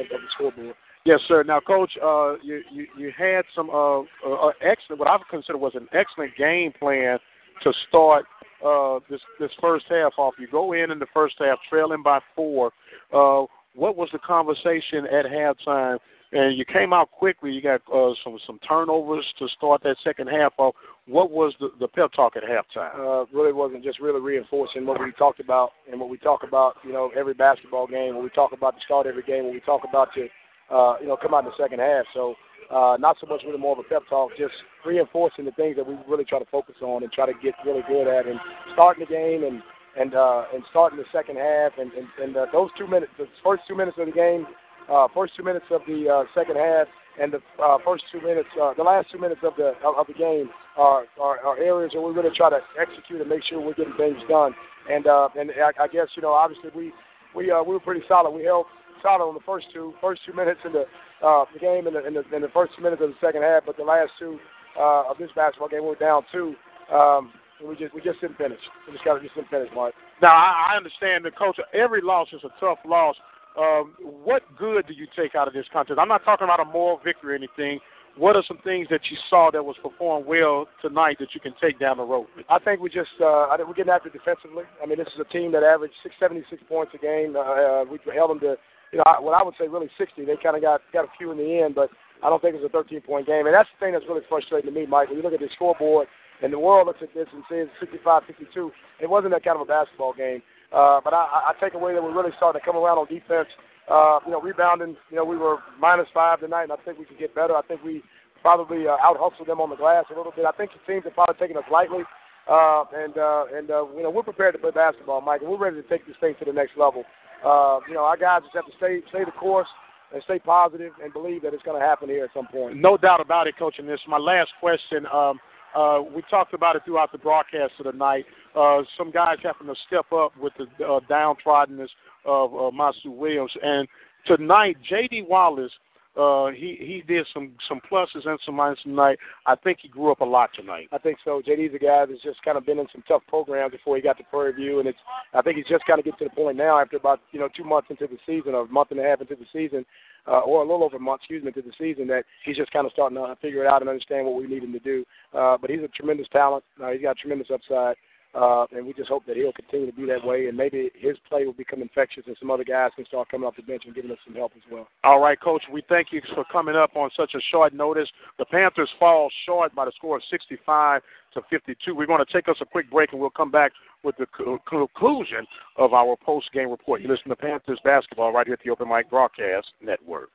of 0.00 0.20
the 0.20 0.28
scoreboard. 0.34 0.74
Yes, 1.04 1.20
sir. 1.26 1.42
Now, 1.42 1.60
Coach, 1.60 1.92
uh, 2.02 2.34
you, 2.42 2.62
you 2.70 2.86
you 2.98 3.12
had 3.16 3.42
some 3.54 3.70
uh, 3.70 4.00
uh, 4.00 4.50
excellent, 4.60 4.98
what 4.98 5.08
I 5.08 5.16
would 5.16 5.28
consider 5.30 5.56
was 5.56 5.72
an 5.74 5.88
excellent 5.92 6.36
game 6.36 6.72
plan 6.78 7.18
to 7.62 7.72
start 7.88 8.26
uh, 8.64 8.98
this 9.08 9.20
this 9.40 9.50
first 9.60 9.86
half 9.88 10.12
off. 10.18 10.34
You 10.38 10.48
go 10.50 10.72
in 10.74 10.90
in 10.90 10.98
the 10.98 11.06
first 11.14 11.36
half 11.38 11.58
trailing 11.70 12.02
by 12.02 12.20
four. 12.36 12.72
Uh, 13.12 13.46
what 13.74 13.96
was 13.96 14.08
the 14.12 14.18
conversation 14.18 15.06
at 15.06 15.24
halftime? 15.24 15.98
And 16.30 16.58
you 16.58 16.64
came 16.66 16.92
out 16.92 17.10
quickly. 17.10 17.50
You 17.52 17.62
got 17.62 17.80
uh, 17.92 18.12
some 18.22 18.38
some 18.46 18.58
turnovers 18.68 19.24
to 19.38 19.48
start 19.56 19.82
that 19.84 19.96
second 20.04 20.28
half 20.28 20.52
off. 20.58 20.74
What 21.06 21.30
was 21.30 21.54
the, 21.58 21.70
the 21.80 21.88
pep 21.88 22.12
talk 22.12 22.34
at 22.36 22.42
halftime? 22.42 22.94
Uh, 22.94 23.24
really 23.32 23.52
wasn't 23.52 23.82
just 23.82 23.98
really 23.98 24.20
reinforcing 24.20 24.84
what 24.84 25.00
we 25.00 25.10
talked 25.12 25.40
about 25.40 25.70
and 25.90 25.98
what 25.98 26.10
we 26.10 26.18
talk 26.18 26.42
about. 26.42 26.76
You 26.84 26.92
know, 26.92 27.10
every 27.16 27.32
basketball 27.32 27.86
game. 27.86 28.14
When 28.14 28.24
we 28.24 28.30
talk 28.30 28.52
about 28.52 28.74
the 28.74 28.80
start 28.84 29.06
every 29.06 29.22
game. 29.22 29.44
When 29.44 29.54
we 29.54 29.60
talk 29.60 29.82
about 29.88 30.08
to, 30.16 30.28
uh, 30.70 30.96
you 31.00 31.06
know, 31.06 31.16
come 31.16 31.32
out 31.32 31.44
in 31.44 31.46
the 31.46 31.56
second 31.56 31.78
half. 31.78 32.04
So 32.12 32.34
uh, 32.70 32.96
not 33.00 33.16
so 33.20 33.26
much 33.26 33.42
really 33.46 33.58
more 33.58 33.72
of 33.72 33.78
a 33.78 33.88
pep 33.88 34.02
talk, 34.10 34.30
just 34.36 34.52
reinforcing 34.84 35.46
the 35.46 35.52
things 35.52 35.76
that 35.76 35.86
we 35.86 35.96
really 36.06 36.24
try 36.24 36.38
to 36.38 36.44
focus 36.52 36.76
on 36.82 37.02
and 37.02 37.10
try 37.12 37.24
to 37.24 37.32
get 37.42 37.54
really 37.64 37.82
good 37.88 38.06
at, 38.06 38.26
and 38.26 38.38
starting 38.74 39.04
the 39.04 39.10
game 39.10 39.44
and 39.44 39.62
and 39.98 40.14
uh, 40.14 40.44
and 40.52 40.62
starting 40.70 40.98
the 40.98 41.04
second 41.10 41.36
half, 41.36 41.72
and 41.78 41.90
and, 41.92 42.06
and 42.22 42.36
uh, 42.36 42.46
those 42.52 42.68
two 42.76 42.86
minutes, 42.86 43.12
the 43.16 43.26
first 43.42 43.62
two 43.66 43.74
minutes 43.74 43.96
of 43.98 44.06
the 44.06 44.12
game, 44.12 44.46
uh, 44.90 45.08
first 45.14 45.34
two 45.36 45.44
minutes 45.44 45.66
of 45.70 45.82
the 45.86 46.08
uh, 46.08 46.24
second 46.34 46.56
half, 46.56 46.86
and 47.20 47.32
the 47.32 47.40
uh, 47.62 47.78
first 47.84 48.04
two 48.12 48.20
minutes, 48.20 48.48
uh, 48.60 48.72
the 48.74 48.82
last 48.82 49.08
two 49.10 49.18
minutes 49.18 49.40
of 49.42 49.54
the 49.56 49.74
of, 49.84 50.06
the 50.06 50.14
game 50.14 50.50
are, 50.76 51.04
are 51.20 51.38
are 51.40 51.58
areas 51.58 51.92
where 51.94 52.02
we 52.02 52.12
really 52.12 52.34
try 52.36 52.50
to 52.50 52.60
execute 52.80 53.20
and 53.20 53.28
make 53.28 53.42
sure 53.44 53.60
we're 53.60 53.74
getting 53.74 53.96
things 53.96 54.18
done. 54.28 54.54
And 54.90 55.06
uh, 55.06 55.28
and 55.38 55.50
I, 55.50 55.84
I 55.84 55.88
guess 55.88 56.08
you 56.16 56.22
know 56.22 56.32
obviously 56.32 56.70
we 56.74 56.92
we 57.34 57.50
uh, 57.50 57.62
we 57.62 57.72
were 57.72 57.80
pretty 57.80 58.02
solid. 58.08 58.30
We 58.30 58.44
held 58.44 58.66
solid 59.02 59.24
on 59.26 59.34
the 59.34 59.44
first 59.44 59.66
two 59.72 59.94
first 60.00 60.22
two 60.26 60.32
minutes 60.32 60.60
in 60.64 60.72
the 60.72 60.84
uh, 61.24 61.44
the 61.52 61.58
game 61.58 61.86
in 61.86 61.94
the, 61.94 62.06
in 62.06 62.14
the 62.14 62.22
in 62.34 62.42
the 62.42 62.52
first 62.54 62.72
two 62.76 62.82
minutes 62.82 63.02
of 63.02 63.10
the 63.10 63.20
second 63.20 63.42
half, 63.42 63.64
but 63.66 63.76
the 63.76 63.84
last 63.84 64.10
two 64.18 64.38
uh, 64.78 65.10
of 65.10 65.18
this 65.18 65.30
basketball 65.34 65.68
game 65.68 65.82
we 65.82 65.88
were 65.88 65.96
down 65.96 66.22
two. 66.32 66.54
Um, 66.92 67.32
we 67.64 67.74
just 67.76 67.94
we 67.94 68.00
just 68.00 68.20
didn't 68.20 68.38
finish. 68.38 68.60
We 68.86 68.92
just 68.92 69.04
got 69.04 69.14
to 69.14 69.20
just 69.20 69.34
didn't 69.34 69.50
finish, 69.50 69.68
Mark. 69.74 69.94
Now 70.22 70.30
I, 70.30 70.72
I 70.72 70.76
understand 70.76 71.24
the 71.24 71.30
coach. 71.32 71.58
Every 71.74 72.00
loss 72.00 72.28
is 72.32 72.40
a 72.44 72.60
tough 72.60 72.78
loss. 72.86 73.16
Um, 73.56 73.94
what 74.00 74.42
good 74.58 74.86
do 74.86 74.94
you 74.94 75.06
take 75.16 75.34
out 75.34 75.48
of 75.48 75.54
this 75.54 75.66
contest? 75.72 75.98
I'm 75.98 76.08
not 76.08 76.24
talking 76.24 76.44
about 76.44 76.60
a 76.60 76.64
moral 76.64 77.00
victory 77.04 77.32
or 77.32 77.36
anything. 77.36 77.80
What 78.16 78.34
are 78.34 78.42
some 78.46 78.58
things 78.64 78.88
that 78.90 79.00
you 79.10 79.16
saw 79.30 79.50
that 79.52 79.62
was 79.62 79.76
performed 79.82 80.26
well 80.26 80.66
tonight 80.82 81.18
that 81.20 81.34
you 81.34 81.40
can 81.40 81.54
take 81.62 81.78
down 81.78 81.98
the 81.98 82.02
road? 82.02 82.26
I 82.50 82.58
think 82.58 82.80
we 82.80 82.90
just 82.90 83.14
uh, 83.20 83.46
I 83.46 83.54
think 83.56 83.68
we're 83.68 83.78
getting 83.78 83.92
after 83.92 84.10
defensively. 84.10 84.64
I 84.82 84.86
mean, 84.86 84.98
this 84.98 85.06
is 85.14 85.20
a 85.22 85.32
team 85.32 85.52
that 85.52 85.62
averaged 85.62 85.94
676 86.02 86.62
points 86.68 86.92
a 86.94 86.98
game. 86.98 87.38
Uh, 87.38 87.84
we 87.86 87.98
held 88.10 88.30
them 88.30 88.40
to 88.40 88.56
you 88.92 88.98
know, 88.98 89.04
what 89.20 89.34
I 89.34 89.44
would 89.44 89.54
say 89.58 89.68
really 89.68 89.90
60. 89.98 90.24
They 90.24 90.36
kind 90.42 90.56
of 90.56 90.62
got 90.62 90.80
got 90.92 91.04
a 91.04 91.12
few 91.18 91.30
in 91.30 91.38
the 91.38 91.62
end, 91.62 91.74
but 91.74 91.90
I 92.22 92.28
don't 92.28 92.40
think 92.40 92.56
it's 92.56 92.64
a 92.64 92.68
13 92.68 93.00
point 93.02 93.26
game. 93.26 93.46
And 93.46 93.54
that's 93.54 93.68
the 93.70 93.84
thing 93.84 93.92
that's 93.92 94.06
really 94.08 94.26
frustrating 94.28 94.72
to 94.72 94.74
me, 94.74 94.86
Mike. 94.86 95.08
When 95.08 95.18
you 95.18 95.22
look 95.22 95.34
at 95.34 95.40
the 95.40 95.52
scoreboard 95.54 96.08
and 96.42 96.52
the 96.52 96.58
world 96.58 96.86
looks 96.86 97.02
at 97.02 97.14
this 97.14 97.28
and 97.32 97.44
says 97.50 97.68
65 97.80 98.22
52, 98.26 98.72
it 99.00 99.10
wasn't 99.10 99.32
that 99.32 99.44
kind 99.44 99.56
of 99.56 99.62
a 99.62 99.68
basketball 99.70 100.12
game. 100.12 100.42
Uh, 100.72 101.00
but 101.02 101.14
I, 101.14 101.52
I 101.52 101.52
take 101.60 101.74
away 101.74 101.94
that 101.94 102.02
we're 102.02 102.14
really 102.14 102.34
starting 102.36 102.60
to 102.60 102.64
come 102.64 102.76
around 102.76 102.98
on 102.98 103.06
defense. 103.06 103.48
Uh, 103.88 104.20
you 104.26 104.32
know, 104.32 104.40
rebounding, 104.40 104.96
you 105.08 105.16
know, 105.16 105.24
we 105.24 105.36
were 105.36 105.58
minus 105.80 106.08
five 106.12 106.40
tonight, 106.40 106.64
and 106.64 106.72
I 106.72 106.76
think 106.84 106.98
we 106.98 107.06
could 107.06 107.18
get 107.18 107.34
better. 107.34 107.56
I 107.56 107.62
think 107.62 107.82
we 107.82 108.02
probably 108.42 108.86
uh, 108.86 109.00
out 109.00 109.16
hustled 109.18 109.48
them 109.48 109.60
on 109.60 109.70
the 109.70 109.76
glass 109.76 110.04
a 110.12 110.16
little 110.16 110.32
bit. 110.34 110.44
I 110.44 110.52
think 110.52 110.72
the 110.76 110.92
teams 110.92 111.06
are 111.06 111.10
probably 111.10 111.36
taking 111.40 111.56
us 111.56 111.64
lightly. 111.72 112.04
Uh, 112.48 112.84
and 112.96 113.18
uh, 113.18 113.44
and 113.52 113.70
uh, 113.70 113.84
you 113.94 114.02
know 114.02 114.08
we're 114.08 114.22
prepared 114.22 114.54
to 114.54 114.58
play 114.58 114.70
basketball, 114.70 115.20
Mike, 115.20 115.42
and 115.42 115.50
we're 115.50 115.58
ready 115.58 115.82
to 115.82 115.88
take 115.88 116.06
this 116.06 116.16
thing 116.18 116.34
to 116.38 116.46
the 116.46 116.52
next 116.52 116.78
level 116.78 117.04
uh, 117.44 117.78
you 117.86 117.94
know, 117.94 118.04
our 118.04 118.16
guys 118.16 118.42
just 118.42 118.54
have 118.54 118.66
to 118.66 118.72
stay 118.76 119.00
stay 119.10 119.24
the 119.24 119.30
course 119.32 119.68
and 120.12 120.22
stay 120.24 120.38
positive 120.38 120.92
and 121.02 121.12
believe 121.12 121.42
that 121.42 121.54
it's 121.54 121.62
going 121.62 121.78
to 121.78 121.86
happen 121.86 122.08
here 122.08 122.24
at 122.24 122.30
some 122.34 122.46
point. 122.46 122.76
No 122.76 122.96
doubt 122.96 123.20
about 123.20 123.46
it, 123.46 123.58
Coach. 123.58 123.76
And 123.78 123.88
this 123.88 124.00
is 124.00 124.08
my 124.08 124.18
last 124.18 124.50
question. 124.58 125.06
Um, 125.12 125.38
uh, 125.76 126.00
we 126.14 126.22
talked 126.30 126.54
about 126.54 126.76
it 126.76 126.82
throughout 126.84 127.12
the 127.12 127.18
broadcast 127.18 127.74
of 127.78 127.84
the 127.84 127.92
night. 127.92 128.24
Uh, 128.58 128.82
some 128.96 129.10
guys 129.10 129.36
having 129.42 129.72
to 129.72 129.80
step 129.86 130.10
up 130.12 130.32
with 130.36 130.52
the 130.58 130.84
uh, 130.84 131.00
downtroddenness 131.08 131.88
of 132.24 132.52
uh, 132.54 132.70
Masu 132.76 133.06
Williams. 133.06 133.52
And 133.62 133.86
tonight, 134.26 134.76
J.D. 134.88 135.26
Wallace– 135.28 135.72
uh, 136.18 136.50
he 136.50 136.76
he 136.80 137.04
did 137.06 137.24
some 137.32 137.52
some 137.68 137.80
pluses 137.90 138.26
and 138.26 138.40
some 138.44 138.56
minuses 138.56 138.82
tonight. 138.82 139.18
I 139.46 139.54
think 139.54 139.78
he 139.82 139.88
grew 139.88 140.10
up 140.10 140.20
a 140.20 140.24
lot 140.24 140.50
tonight. 140.52 140.88
I 140.90 140.98
think 140.98 141.18
so. 141.24 141.40
JD's 141.46 141.74
a 141.74 141.78
guy 141.78 142.06
that's 142.06 142.22
just 142.22 142.42
kind 142.42 142.58
of 142.58 142.66
been 142.66 142.80
in 142.80 142.86
some 142.90 143.04
tough 143.06 143.22
programs 143.28 143.70
before 143.70 143.94
he 143.94 144.02
got 144.02 144.18
to 144.18 144.24
Prairie 144.24 144.52
View, 144.52 144.80
and 144.80 144.88
it's 144.88 144.98
I 145.32 145.42
think 145.42 145.58
he's 145.58 145.66
just 145.66 145.86
kind 145.86 146.00
of 146.00 146.04
getting 146.04 146.18
to 146.18 146.24
the 146.24 146.30
point 146.30 146.56
now 146.56 146.80
after 146.80 146.96
about 146.96 147.20
you 147.30 147.38
know 147.38 147.48
two 147.56 147.62
months 147.62 147.88
into 147.90 148.08
the 148.08 148.18
season, 148.26 148.54
or 148.54 148.62
a 148.62 148.68
month 148.68 148.90
and 148.90 148.98
a 148.98 149.04
half 149.04 149.20
into 149.20 149.36
the 149.36 149.46
season, 149.52 149.86
uh, 150.26 150.40
or 150.40 150.62
a 150.62 150.66
little 150.66 150.82
over 150.82 150.96
a 150.96 151.00
month, 151.00 151.20
excuse 151.20 151.42
me, 151.42 151.52
into 151.54 151.62
the 151.62 151.74
season 151.78 152.08
that 152.08 152.24
he's 152.44 152.56
just 152.56 152.72
kind 152.72 152.84
of 152.84 152.92
starting 152.92 153.16
to 153.16 153.36
figure 153.40 153.62
it 153.64 153.68
out 153.68 153.82
and 153.82 153.88
understand 153.88 154.26
what 154.26 154.34
we 154.34 154.48
need 154.48 154.64
him 154.64 154.72
to 154.72 154.80
do. 154.80 155.04
Uh, 155.32 155.56
but 155.56 155.70
he's 155.70 155.80
a 155.84 155.88
tremendous 155.88 156.26
talent. 156.32 156.64
Uh, 156.82 156.90
he's 156.90 157.02
got 157.02 157.16
tremendous 157.16 157.48
upside. 157.54 157.94
Uh, 158.38 158.66
and 158.70 158.86
we 158.86 158.92
just 158.92 159.08
hope 159.08 159.26
that 159.26 159.36
he'll 159.36 159.52
continue 159.52 159.90
to 159.90 159.92
be 159.92 160.06
that 160.06 160.24
way, 160.24 160.46
and 160.46 160.56
maybe 160.56 160.90
his 160.94 161.16
play 161.28 161.44
will 161.44 161.52
become 161.52 161.82
infectious, 161.82 162.22
and 162.28 162.36
some 162.38 162.52
other 162.52 162.62
guys 162.62 162.92
can 162.94 163.04
start 163.06 163.28
coming 163.28 163.48
off 163.48 163.56
the 163.56 163.62
bench 163.62 163.82
and 163.84 163.96
giving 163.96 164.12
us 164.12 164.18
some 164.24 164.36
help 164.36 164.52
as 164.54 164.62
well. 164.70 164.86
All 165.02 165.20
right, 165.20 165.40
Coach. 165.40 165.62
We 165.72 165.82
thank 165.88 166.12
you 166.12 166.22
for 166.36 166.44
coming 166.52 166.76
up 166.76 166.94
on 166.94 167.10
such 167.16 167.32
a 167.34 167.40
short 167.50 167.74
notice. 167.74 168.08
The 168.38 168.44
Panthers 168.44 168.90
fall 169.00 169.28
short 169.44 169.74
by 169.74 169.86
the 169.86 169.92
score 169.96 170.16
of 170.16 170.22
65 170.30 171.02
to 171.34 171.40
52. 171.50 171.96
We're 171.96 172.06
going 172.06 172.24
to 172.24 172.32
take 172.32 172.48
us 172.48 172.56
a 172.60 172.64
quick 172.64 172.88
break, 172.92 173.10
and 173.10 173.20
we'll 173.20 173.30
come 173.30 173.50
back 173.50 173.72
with 174.04 174.14
the 174.18 174.26
conclusion 174.68 175.44
of 175.76 175.92
our 175.92 176.16
post-game 176.24 176.70
report. 176.70 177.02
You 177.02 177.08
listen 177.08 177.30
to 177.30 177.36
Panthers 177.36 177.80
basketball 177.82 178.32
right 178.32 178.46
here 178.46 178.54
at 178.54 178.60
the 178.64 178.70
Open 178.70 178.88
Mic 178.88 179.10
Broadcast 179.10 179.66
Network. 179.82 180.30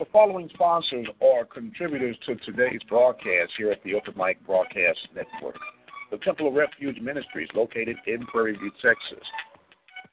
The 0.00 0.06
following 0.12 0.50
sponsors 0.54 1.06
are 1.22 1.44
contributors 1.44 2.16
to 2.26 2.34
today's 2.36 2.80
broadcast 2.88 3.52
here 3.56 3.70
at 3.70 3.82
the 3.84 3.94
Open 3.94 4.14
Mic 4.16 4.44
Broadcast 4.44 4.98
Network 5.14 5.56
the 6.10 6.18
Temple 6.18 6.48
of 6.48 6.54
Refuge 6.54 7.00
Ministries, 7.00 7.48
located 7.54 7.96
in 8.06 8.24
Prairie 8.26 8.56
View, 8.56 8.70
Texas. 8.82 9.24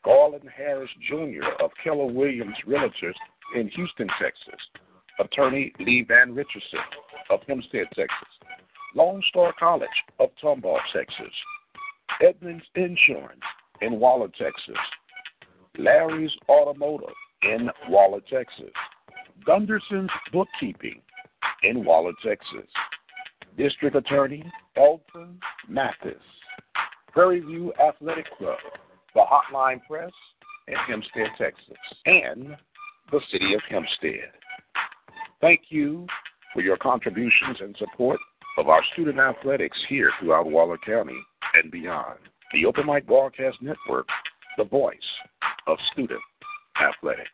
Garland 0.03 0.47
Harris 0.55 0.89
Jr. 1.09 1.45
of 1.63 1.71
Keller 1.83 2.05
Williams 2.05 2.55
Realtors 2.67 3.15
in 3.55 3.69
Houston, 3.69 4.07
Texas. 4.21 4.59
Attorney 5.19 5.71
Lee 5.79 6.05
Van 6.07 6.35
Richardson 6.35 6.79
of 7.29 7.39
Hempstead, 7.47 7.87
Texas. 7.95 8.27
Lone 8.93 9.21
Star 9.29 9.53
College 9.57 9.89
of 10.19 10.29
Tomball, 10.43 10.79
Texas. 10.93 11.33
Edmonds 12.21 12.63
Insurance 12.75 13.41
in 13.81 13.99
Waller, 13.99 14.27
Texas. 14.39 14.77
Larry's 15.77 16.31
Automotive 16.47 17.15
in 17.41 17.69
Waller, 17.89 18.21
Texas. 18.31 18.71
Gunderson's 19.45 20.09
Bookkeeping 20.31 21.01
in 21.63 21.83
Waller, 21.83 22.13
Texas. 22.23 22.69
District 23.57 23.95
Attorney 23.95 24.43
Elton 24.77 25.39
Mathis, 25.67 26.21
Prairie 27.11 27.39
View 27.39 27.73
Athletic 27.81 28.25
Club, 28.37 28.57
the 29.13 29.21
Hotline 29.21 29.79
Press 29.89 30.11
in 30.67 30.75
Hempstead, 30.87 31.27
Texas, 31.37 31.77
and 32.05 32.55
the 33.11 33.21
City 33.31 33.53
of 33.53 33.61
Hempstead. 33.69 34.31
Thank 35.41 35.61
you 35.69 36.07
for 36.53 36.61
your 36.61 36.77
contributions 36.77 37.57
and 37.59 37.75
support 37.77 38.19
of 38.57 38.69
our 38.69 38.81
student 38.93 39.19
athletics 39.19 39.77
here 39.87 40.11
throughout 40.19 40.49
Waller 40.49 40.77
County 40.77 41.17
and 41.61 41.71
beyond. 41.71 42.19
The 42.53 42.65
Open 42.65 42.85
Mic 42.85 43.05
Broadcast 43.05 43.57
Network, 43.61 44.07
the 44.57 44.63
voice 44.63 44.95
of 45.67 45.77
student 45.91 46.21
athletics. 46.81 47.29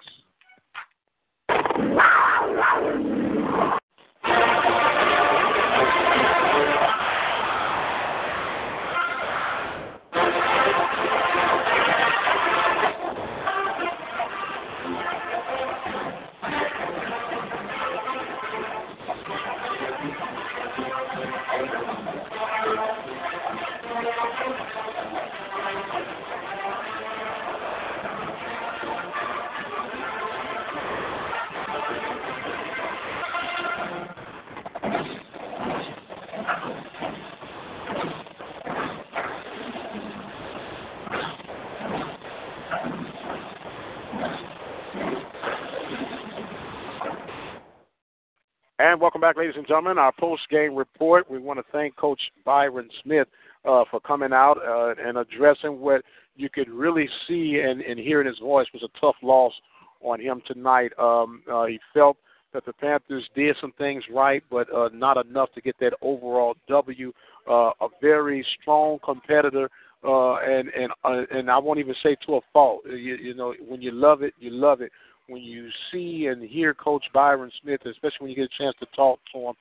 And 48.92 49.00
welcome 49.00 49.22
back, 49.22 49.38
ladies 49.38 49.56
and 49.56 49.66
gentlemen. 49.66 49.98
Our 49.98 50.12
post-game 50.12 50.76
report. 50.76 51.32
We 51.32 51.40
want 51.40 51.60
to 51.60 51.66
thank 51.72 51.96
Coach 51.96 52.20
Byron 52.44 52.90
Smith 53.02 53.30
uh, 53.64 53.86
for 53.90 54.02
coming 54.02 54.34
out 54.34 54.58
uh, 54.58 55.02
and 55.02 55.18
addressing 55.18 55.80
what 55.80 56.02
you 56.36 56.50
could 56.50 56.68
really 56.68 57.08
see 57.26 57.62
and, 57.64 57.80
and 57.80 57.98
hear 57.98 58.20
in 58.20 58.28
his 58.28 58.40
voice 58.40 58.68
was 58.74 58.84
a 58.84 59.00
tough 59.00 59.16
loss 59.24 59.54
on 60.02 60.20
him 60.20 60.42
tonight. 60.46 60.92
Um, 61.00 61.42
uh, 61.50 61.68
he 61.68 61.80
felt 61.94 62.18
that 62.54 62.66
the 62.66 62.74
Panthers 62.74 63.24
did 63.34 63.56
some 63.62 63.72
things 63.78 64.04
right, 64.14 64.44
but 64.52 64.68
uh, 64.76 64.90
not 64.92 65.26
enough 65.26 65.54
to 65.56 65.62
get 65.62 65.78
that 65.80 65.94
overall 66.02 66.56
W. 66.68 67.14
Uh, 67.50 67.72
a 67.80 67.88
very 68.02 68.46
strong 68.62 69.00
competitor, 69.06 69.70
uh, 70.04 70.36
and 70.40 70.68
and 70.70 70.92
uh, 71.06 71.22
and 71.32 71.50
I 71.50 71.58
won't 71.60 71.80
even 71.80 71.96
say 72.04 72.18
to 72.26 72.36
a 72.36 72.42
fault. 72.52 72.82
You, 72.86 73.16
you 73.16 73.36
know, 73.36 73.54
when 73.66 73.82
you 73.82 73.92
love 73.92 74.22
it, 74.22 74.34
you 74.38 74.50
love 74.50 74.82
it. 74.82 74.92
When 75.28 75.42
you 75.42 75.70
see 75.92 76.28
and 76.28 76.44
hear 76.44 76.74
Coach 76.74 77.06
Byron 77.14 77.52
Smith, 77.62 77.82
especially 77.86 78.18
when 78.20 78.30
you 78.32 78.36
get 78.36 78.50
a 78.54 78.64
chance 78.64 78.76
to 78.80 78.88
talk 78.96 79.20
to 79.34 79.40
him, 79.40 79.54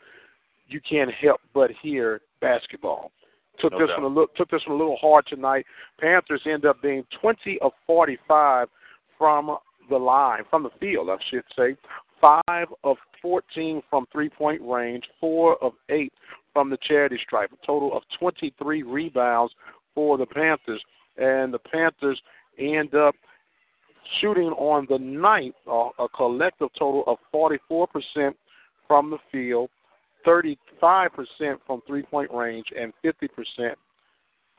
you 0.68 0.80
can't 0.80 1.10
help 1.12 1.40
but 1.54 1.70
hear 1.82 2.20
basketball. 2.40 3.12
Took 3.60 3.72
No 3.72 3.78
this 3.78 3.88
doubt. 3.88 4.02
one 4.02 4.12
a 4.12 4.14
little 4.14 4.28
took 4.36 4.50
this 4.50 4.62
one 4.66 4.76
a 4.76 4.78
little 4.78 4.96
hard 4.96 5.26
tonight. 5.26 5.66
Panthers 6.00 6.42
end 6.46 6.64
up 6.64 6.80
being 6.82 7.04
20 7.20 7.58
of 7.60 7.72
45 7.86 8.68
from 9.18 9.56
the 9.90 9.96
line, 9.96 10.42
from 10.48 10.62
the 10.62 10.70
field, 10.80 11.10
I 11.10 11.16
should 11.30 11.44
say. 11.56 11.76
Five 12.20 12.68
of 12.84 12.96
14 13.20 13.82
from 13.90 14.06
three-point 14.12 14.62
range, 14.62 15.04
four 15.20 15.62
of 15.62 15.72
eight 15.88 16.12
from 16.52 16.70
the 16.70 16.78
charity 16.86 17.18
stripe. 17.22 17.50
A 17.52 17.66
total 17.66 17.96
of 17.96 18.02
23 18.18 18.82
rebounds 18.82 19.52
for 19.94 20.16
the 20.16 20.26
Panthers, 20.26 20.82
and 21.16 21.52
the 21.52 21.58
Panthers 21.58 22.20
end 22.58 22.94
up 22.94 23.14
shooting 24.20 24.50
on 24.50 24.86
the 24.88 24.98
night 24.98 25.54
uh, 25.70 25.88
a 25.98 26.08
collective 26.16 26.68
total 26.78 27.04
of 27.06 27.18
44% 27.34 27.86
from 28.86 29.10
the 29.10 29.18
field, 29.30 29.70
35% 30.26 30.66
from 31.66 31.80
three 31.86 32.02
point 32.02 32.30
range, 32.32 32.66
and 32.78 32.92
50% 33.04 33.74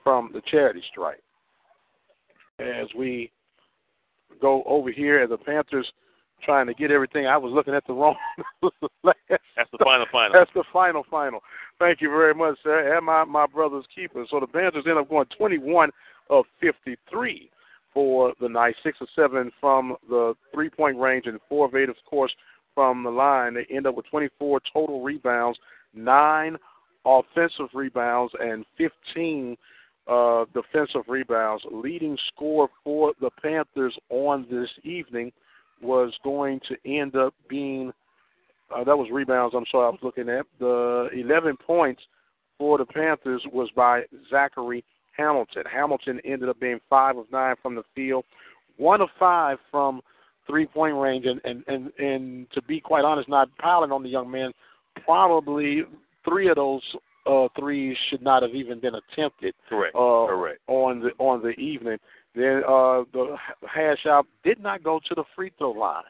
from 0.04 0.32
the 0.34 0.42
charity 0.50 0.82
stripe. 0.92 1.22
As 2.60 2.88
we 2.98 3.32
go 4.40 4.64
over 4.66 4.92
here, 4.92 5.20
as 5.20 5.30
the 5.30 5.38
Panthers 5.38 5.92
trying 6.44 6.68
to 6.68 6.74
get 6.74 6.92
everything. 6.92 7.28
I 7.28 7.38
was 7.38 7.52
looking 7.54 7.74
at 7.74 7.86
the 7.88 7.94
wrong. 7.94 8.16
That's 9.04 9.70
the 9.72 9.78
final 9.84 10.06
final. 10.12 10.32
that's 10.34 10.50
the 10.56 10.64
final 10.74 11.04
final. 11.10 11.42
Thank 11.78 12.02
you 12.02 12.10
very 12.10 12.34
much, 12.34 12.58
sir. 12.64 12.96
And 12.96 13.06
my 13.06 13.24
my 13.26 13.46
brother's 13.46 13.86
keeper. 13.94 14.26
So 14.30 14.40
the 14.40 14.48
Panthers 14.48 14.86
end 14.88 14.98
up 14.98 15.10
going 15.10 15.28
21 15.38 15.92
of 16.30 16.46
53 16.60 17.50
for 17.94 18.34
the 18.40 18.50
night, 18.50 18.76
six 18.84 18.98
or 19.02 19.08
seven 19.16 19.52
from 19.60 19.96
the 20.10 20.34
three 20.54 20.70
point 20.70 20.98
range, 20.98 21.26
and 21.26 21.40
four 21.50 21.66
of 21.66 21.76
eight, 21.76 21.90
of 21.90 21.96
course, 22.10 22.34
from 22.74 23.04
the 23.04 23.10
line. 23.10 23.54
They 23.54 23.66
end 23.74 23.88
up 23.88 23.96
with 23.96 24.06
24 24.10 24.62
total 24.74 25.02
rebounds, 25.02 25.60
nine 25.94 26.58
offensive 27.06 27.70
rebounds, 27.74 28.34
and 28.40 28.66
15 28.78 29.58
uh, 30.08 30.46
defensive 30.54 31.04
rebounds. 31.08 31.64
Leading 31.72 32.18
score 32.34 32.70
for 32.84 33.14
the 33.22 33.30
Panthers 33.42 33.98
on 34.10 34.46
this 34.50 34.70
evening 34.84 35.32
was 35.82 36.14
going 36.24 36.60
to 36.70 36.76
end 36.86 37.16
up 37.16 37.34
being 37.50 37.92
uh, 38.74 38.84
that 38.84 38.98
was 38.98 39.10
rebounds. 39.12 39.54
I'm 39.56 39.66
sorry, 39.70 39.88
I 39.88 39.90
was 39.90 40.00
looking 40.02 40.30
at 40.30 40.46
the 40.60 41.10
11 41.14 41.58
points 41.58 42.02
for 42.58 42.78
the 42.78 42.86
Panthers 42.86 43.44
was 43.52 43.70
by 43.76 44.04
Zachary 44.30 44.84
Hamilton. 45.18 45.64
Hamilton 45.72 46.20
ended 46.26 46.50
up 46.50 46.60
being 46.60 46.80
five 46.90 47.18
of 47.18 47.26
nine 47.32 47.56
from 47.62 47.76
the 47.76 47.84
field, 47.96 48.26
one 48.78 49.02
of 49.02 49.10
five 49.20 49.58
from 49.70 50.02
three 50.48 50.66
point 50.66 50.96
range, 50.96 51.26
and 51.26 51.42
and 51.44 51.64
and, 51.68 51.92
and 52.00 52.48
to 52.52 52.62
be 52.64 52.80
quite 52.80 53.06
honest, 53.06 53.30
not 53.30 53.50
piling 53.58 53.92
on 53.92 54.04
the 54.04 54.10
young 54.10 54.30
man, 54.30 54.52
probably 55.06 55.84
three 56.26 56.50
of 56.50 56.56
those 56.56 56.82
uh, 57.26 57.48
threes 57.60 57.96
should 58.10 58.22
not 58.22 58.44
have 58.44 58.56
even 58.56 58.80
been 58.80 58.96
attempted. 58.96 59.54
Correct. 59.70 59.96
Uh, 59.96 60.28
Correct. 60.28 60.60
On 60.68 61.00
the 61.00 61.10
on 61.20 61.42
the 61.42 61.50
evening, 61.50 61.98
then 62.36 62.62
uh, 62.68 63.04
the 63.14 63.36
hash 63.68 64.06
out 64.08 64.26
did 64.44 64.60
not 64.62 64.84
go 64.84 65.00
to 65.08 65.16
the 65.16 65.24
free 65.36 65.52
throw 65.58 65.72
line, 65.72 66.04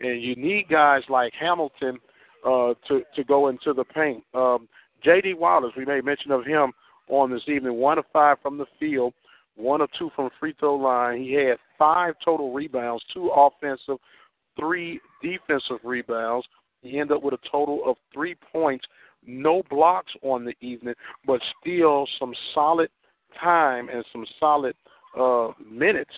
and 0.00 0.22
you 0.22 0.34
need 0.36 0.68
guys 0.68 1.02
like 1.08 1.32
Hamilton 1.38 1.98
uh, 2.44 2.74
to 2.88 3.02
to 3.14 3.24
go 3.24 3.48
into 3.48 3.72
the 3.72 3.84
paint. 3.84 4.24
Um, 4.34 4.68
J.D. 5.02 5.34
Wallace, 5.34 5.72
we 5.76 5.86
made 5.86 6.04
mention 6.04 6.30
of 6.30 6.44
him 6.44 6.72
on 7.10 7.30
this 7.30 7.42
evening. 7.46 7.74
One 7.74 7.98
of 7.98 8.04
five 8.12 8.38
from 8.42 8.56
the 8.56 8.66
field, 8.78 9.12
one 9.56 9.80
of 9.80 9.90
two 9.98 10.10
from 10.16 10.30
free 10.38 10.54
throw 10.58 10.76
line. 10.76 11.22
He 11.22 11.32
had 11.32 11.58
five 11.78 12.14
total 12.24 12.52
rebounds, 12.52 13.04
two 13.12 13.30
offensive, 13.34 13.98
three 14.58 15.00
defensive 15.22 15.78
rebounds. 15.84 16.46
He 16.82 16.98
ended 16.98 17.18
up 17.18 17.22
with 17.22 17.34
a 17.34 17.48
total 17.50 17.82
of 17.86 17.96
three 18.14 18.36
points, 18.52 18.86
no 19.26 19.62
blocks 19.68 20.12
on 20.22 20.44
the 20.44 20.54
evening, 20.60 20.94
but 21.26 21.40
still 21.60 22.06
some 22.18 22.32
solid 22.54 22.88
time 23.38 23.88
and 23.90 24.04
some 24.12 24.24
solid 24.38 24.74
uh, 25.18 25.48
minutes 25.70 26.10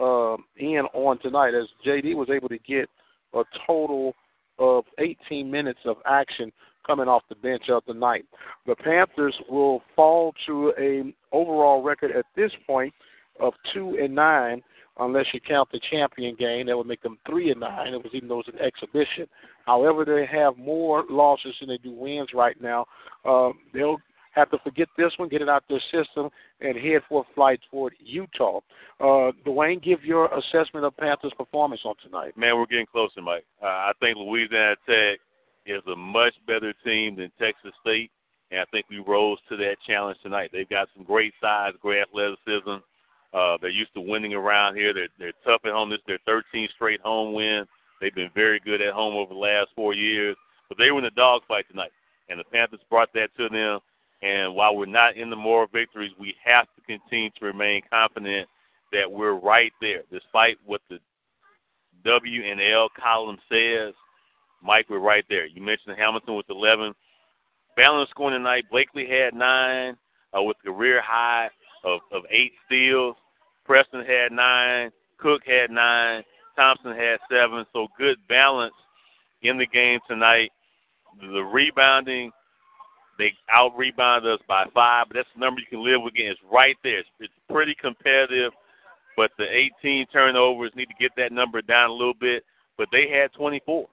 uh, 0.00 0.36
in 0.56 0.82
on 0.92 1.18
tonight 1.20 1.54
as 1.54 1.66
JD 1.86 2.14
was 2.16 2.30
able 2.30 2.48
to 2.48 2.58
get 2.58 2.88
a 3.34 3.42
total 3.66 4.14
of 4.58 4.84
18 4.98 5.50
minutes 5.50 5.80
of 5.84 5.96
action 6.06 6.52
coming 6.88 7.06
off 7.06 7.22
the 7.28 7.34
bench 7.36 7.64
of 7.68 7.82
the 7.86 7.94
night. 7.94 8.24
The 8.66 8.74
Panthers 8.74 9.36
will 9.48 9.82
fall 9.94 10.34
to 10.46 10.72
a 10.78 11.14
overall 11.30 11.82
record 11.82 12.10
at 12.16 12.24
this 12.34 12.50
point 12.66 12.92
of 13.40 13.52
two 13.72 13.98
and 14.02 14.14
nine, 14.14 14.62
unless 14.98 15.26
you 15.32 15.40
count 15.40 15.68
the 15.70 15.80
champion 15.90 16.34
game. 16.34 16.66
That 16.66 16.76
would 16.76 16.86
make 16.86 17.02
them 17.02 17.18
three 17.28 17.50
and 17.50 17.60
nine. 17.60 17.94
It 17.94 18.02
was 18.02 18.12
even 18.14 18.28
though 18.28 18.40
it's 18.40 18.48
an 18.48 18.58
exhibition. 18.58 19.28
However, 19.66 20.04
they 20.04 20.26
have 20.26 20.56
more 20.56 21.04
losses 21.08 21.54
than 21.60 21.68
they 21.68 21.78
do 21.78 21.92
wins 21.92 22.30
right 22.34 22.60
now. 22.60 22.86
Uh, 23.24 23.50
they'll 23.74 23.98
have 24.32 24.50
to 24.50 24.58
forget 24.64 24.88
this 24.96 25.12
one, 25.18 25.28
get 25.28 25.42
it 25.42 25.48
out 25.48 25.64
their 25.68 25.82
system, 25.92 26.30
and 26.60 26.76
head 26.76 27.02
for 27.08 27.24
a 27.28 27.34
flight 27.34 27.60
toward 27.70 27.92
Utah. 27.98 28.60
Uh, 29.00 29.32
Dwayne, 29.46 29.82
give 29.82 30.04
your 30.04 30.26
assessment 30.32 30.86
of 30.86 30.96
Panthers' 30.96 31.32
performance 31.36 31.82
on 31.84 31.94
tonight. 32.02 32.36
Man, 32.36 32.56
we're 32.56 32.66
getting 32.66 32.86
closer, 32.86 33.20
Mike. 33.20 33.44
Uh, 33.62 33.66
I 33.66 33.92
think 34.00 34.16
Louisiana 34.16 34.76
Tech 34.86 35.20
is 35.68 35.82
a 35.86 35.96
much 35.96 36.34
better 36.46 36.72
team 36.84 37.16
than 37.16 37.30
Texas 37.38 37.72
State, 37.80 38.10
and 38.50 38.60
I 38.60 38.64
think 38.72 38.86
we 38.88 38.98
rose 38.98 39.38
to 39.48 39.56
that 39.58 39.76
challenge 39.86 40.18
tonight. 40.22 40.50
They've 40.52 40.68
got 40.68 40.88
some 40.94 41.04
great 41.04 41.34
size, 41.40 41.74
great 41.80 42.02
athleticism. 42.02 42.82
Uh, 43.34 43.58
they're 43.60 43.70
used 43.70 43.92
to 43.94 44.00
winning 44.00 44.32
around 44.32 44.76
here. 44.76 44.94
They're 44.94 45.08
they're 45.18 45.32
tough 45.44 45.60
at 45.64 45.72
home. 45.72 45.90
This 45.90 46.00
is 46.08 46.18
their 46.26 46.42
13th 46.54 46.70
straight 46.74 47.00
home 47.00 47.34
win. 47.34 47.66
They've 48.00 48.14
been 48.14 48.30
very 48.34 48.60
good 48.60 48.80
at 48.80 48.94
home 48.94 49.16
over 49.16 49.34
the 49.34 49.40
last 49.40 49.68
four 49.76 49.92
years. 49.92 50.36
But 50.68 50.78
they 50.78 50.90
were 50.90 50.98
in 50.98 51.04
the 51.04 51.10
dogfight 51.10 51.66
tonight, 51.70 51.92
and 52.28 52.40
the 52.40 52.44
Panthers 52.44 52.80
brought 52.88 53.12
that 53.14 53.28
to 53.36 53.48
them. 53.48 53.80
And 54.22 54.54
while 54.54 54.76
we're 54.76 54.86
not 54.86 55.16
in 55.16 55.30
the 55.30 55.36
moral 55.36 55.68
victories, 55.72 56.12
we 56.18 56.34
have 56.44 56.66
to 56.76 56.82
continue 56.86 57.30
to 57.38 57.44
remain 57.44 57.82
confident 57.90 58.48
that 58.92 59.10
we're 59.10 59.34
right 59.34 59.72
there, 59.80 60.02
despite 60.10 60.56
what 60.64 60.80
the 60.88 60.98
W 62.04 62.42
and 62.50 62.60
L 62.60 62.88
column 63.00 63.38
says. 63.50 63.94
Mike, 64.62 64.86
we're 64.88 64.98
right 64.98 65.24
there. 65.28 65.46
You 65.46 65.62
mentioned 65.62 65.96
Hamilton 65.98 66.36
with 66.36 66.50
11. 66.50 66.94
Balance 67.76 68.10
scoring 68.10 68.38
tonight. 68.38 68.64
Blakely 68.70 69.06
had 69.06 69.34
nine 69.34 69.96
uh, 70.36 70.42
with 70.42 70.56
career 70.64 71.00
high 71.02 71.48
of, 71.84 72.00
of 72.12 72.22
eight 72.30 72.52
steals. 72.66 73.16
Preston 73.64 74.04
had 74.04 74.32
nine. 74.32 74.90
Cook 75.18 75.42
had 75.46 75.70
nine. 75.70 76.22
Thompson 76.56 76.92
had 76.92 77.18
seven. 77.30 77.64
So 77.72 77.86
good 77.96 78.16
balance 78.28 78.74
in 79.42 79.58
the 79.58 79.66
game 79.66 80.00
tonight. 80.08 80.50
The 81.20 81.42
rebounding, 81.42 82.32
they 83.18 83.32
out 83.50 83.76
rebounded 83.76 84.32
us 84.32 84.40
by 84.48 84.64
five, 84.74 85.06
but 85.08 85.14
that's 85.14 85.28
the 85.34 85.40
number 85.40 85.60
you 85.60 85.66
can 85.66 85.84
live 85.84 86.02
with. 86.02 86.14
Again, 86.14 86.32
it's 86.32 86.40
right 86.52 86.76
there. 86.82 86.98
It's, 86.98 87.08
it's 87.20 87.32
pretty 87.50 87.74
competitive, 87.80 88.52
but 89.16 89.30
the 89.38 89.46
18 89.82 90.06
turnovers 90.12 90.72
need 90.74 90.86
to 90.86 90.94
get 91.00 91.12
that 91.16 91.32
number 91.32 91.62
down 91.62 91.90
a 91.90 91.92
little 91.92 92.14
bit. 92.14 92.44
But 92.76 92.88
they 92.92 93.08
had 93.08 93.32
24. 93.32 93.88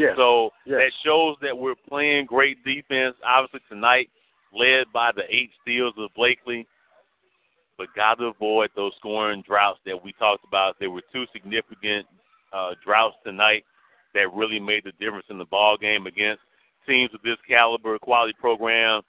Yes. 0.00 0.16
So 0.16 0.52
Yes. 0.64 0.78
that 0.78 0.92
shows 1.04 1.36
that 1.42 1.56
we're 1.56 1.74
playing 1.74 2.26
great 2.26 2.62
defense. 2.64 3.16
Obviously 3.24 3.60
tonight, 3.68 4.08
led 4.52 4.90
by 4.92 5.12
the 5.12 5.24
eight 5.28 5.50
steals 5.62 5.94
of 5.98 6.12
Blakely, 6.14 6.66
but 7.76 7.92
got 7.94 8.18
to 8.18 8.26
avoid 8.26 8.70
those 8.74 8.94
scoring 8.96 9.42
droughts 9.42 9.80
that 9.84 10.02
we 10.02 10.12
talked 10.14 10.44
about. 10.44 10.78
There 10.78 10.90
were 10.90 11.02
two 11.12 11.26
significant 11.32 12.06
uh, 12.52 12.74
droughts 12.84 13.16
tonight 13.24 13.64
that 14.14 14.32
really 14.32 14.58
made 14.58 14.84
the 14.84 14.92
difference 14.92 15.26
in 15.28 15.38
the 15.38 15.44
ball 15.44 15.76
game 15.76 16.06
against 16.06 16.42
teams 16.86 17.12
of 17.14 17.22
this 17.22 17.38
caliber, 17.46 17.98
quality 17.98 18.34
program. 18.40 19.02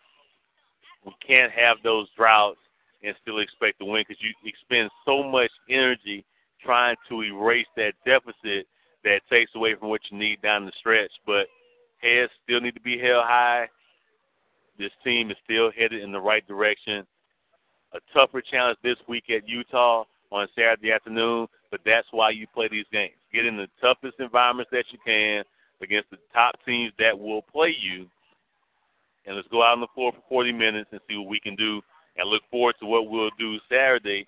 We 1.05 1.13
can't 1.25 1.51
have 1.51 1.77
those 1.83 2.07
droughts 2.15 2.59
and 3.03 3.15
still 3.21 3.39
expect 3.39 3.79
to 3.79 3.85
win 3.85 4.03
because 4.07 4.21
you 4.21 4.33
expend 4.45 4.91
so 5.05 5.23
much 5.23 5.49
energy 5.69 6.23
trying 6.63 6.95
to 7.09 7.23
erase 7.23 7.65
that 7.75 7.93
deficit 8.05 8.67
that 9.03 9.21
takes 9.30 9.51
away 9.55 9.75
from 9.75 9.89
what 9.89 10.01
you 10.09 10.17
need 10.17 10.41
down 10.41 10.65
the 10.65 10.71
stretch. 10.80 11.11
But 11.25 11.47
heads 12.01 12.31
still 12.43 12.61
need 12.61 12.75
to 12.75 12.81
be 12.81 12.97
held 12.97 13.25
high. 13.25 13.67
This 14.77 14.91
team 15.03 15.31
is 15.31 15.38
still 15.43 15.71
headed 15.71 16.01
in 16.01 16.11
the 16.11 16.19
right 16.19 16.47
direction. 16.47 17.05
A 17.93 17.99
tougher 18.13 18.41
challenge 18.41 18.77
this 18.83 18.97
week 19.07 19.25
at 19.30 19.47
Utah 19.47 20.05
on 20.31 20.47
Saturday 20.55 20.91
afternoon, 20.91 21.47
but 21.71 21.81
that's 21.85 22.07
why 22.11 22.30
you 22.30 22.47
play 22.53 22.69
these 22.69 22.85
games. 22.91 23.13
Get 23.33 23.45
in 23.45 23.57
the 23.57 23.67
toughest 23.81 24.19
environments 24.19 24.71
that 24.71 24.85
you 24.91 24.97
can 25.05 25.43
against 25.81 26.09
the 26.09 26.17
top 26.33 26.55
teams 26.65 26.93
that 26.99 27.17
will 27.17 27.41
play 27.41 27.75
you. 27.80 28.07
And 29.25 29.35
let's 29.35 29.47
go 29.49 29.61
out 29.61 29.73
on 29.73 29.81
the 29.81 29.88
floor 29.93 30.13
for 30.13 30.23
40 30.30 30.53
minutes 30.53 30.89
and 30.91 31.01
see 31.07 31.17
what 31.17 31.27
we 31.27 31.39
can 31.39 31.55
do 31.55 31.81
and 32.17 32.30
look 32.30 32.43
forward 32.49 32.75
to 32.80 32.85
what 32.85 33.09
we'll 33.09 33.30
do 33.38 33.57
Saturday 33.69 34.27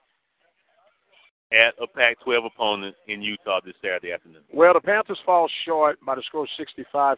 at 1.53 1.75
a 1.81 1.87
Pac-12 1.87 2.47
opponent 2.47 2.95
in 3.07 3.21
Utah 3.21 3.59
this 3.63 3.75
Saturday 3.81 4.11
afternoon? 4.11 4.41
Well, 4.51 4.73
the 4.73 4.81
Panthers 4.81 5.19
fall 5.25 5.47
short 5.65 5.99
by 6.05 6.15
the 6.15 6.23
score 6.23 6.47
65-52. 6.59 7.17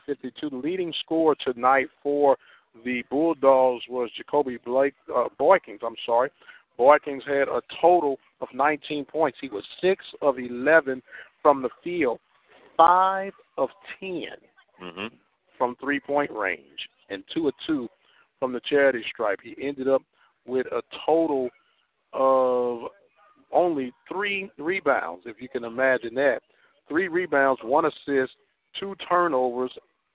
The 0.49 0.55
leading 0.57 0.93
scorer 1.03 1.35
tonight 1.43 1.87
for 2.03 2.37
the 2.83 3.03
Bulldogs 3.09 3.83
was 3.89 4.09
Jacobi 4.19 4.57
Blake 4.63 4.95
uh, 5.15 5.29
Boykins. 5.39 5.79
I'm 5.85 5.95
sorry. 6.05 6.29
Boykins 6.77 7.25
had 7.25 7.47
a 7.47 7.61
total 7.81 8.17
of 8.41 8.49
19 8.53 9.05
points. 9.05 9.37
He 9.39 9.47
was 9.47 9.63
six 9.81 10.03
of 10.21 10.37
11 10.37 11.01
from 11.41 11.61
the 11.61 11.69
field, 11.83 12.19
five 12.75 13.31
of 13.57 13.69
10 13.99 14.09
mm-hmm. 14.83 15.15
from 15.57 15.75
three-point 15.79 16.31
range, 16.31 16.89
and 17.09 17.23
two 17.33 17.47
of 17.47 17.53
two 17.65 17.87
from 18.39 18.51
the 18.51 18.59
charity 18.69 19.03
stripe. 19.09 19.39
He 19.41 19.55
ended 19.61 19.87
up 19.87 20.01
with 20.45 20.67
a 20.67 20.81
total 21.05 21.49
of 22.11 22.89
only 23.55 23.93
three 24.07 24.51
rebounds, 24.59 25.23
if 25.25 25.37
you 25.41 25.49
can 25.49 25.63
imagine 25.63 26.13
that. 26.15 26.41
Three 26.87 27.07
rebounds, 27.07 27.61
one 27.63 27.85
assist, 27.85 28.33
two 28.79 28.95
turnovers, 29.09 29.71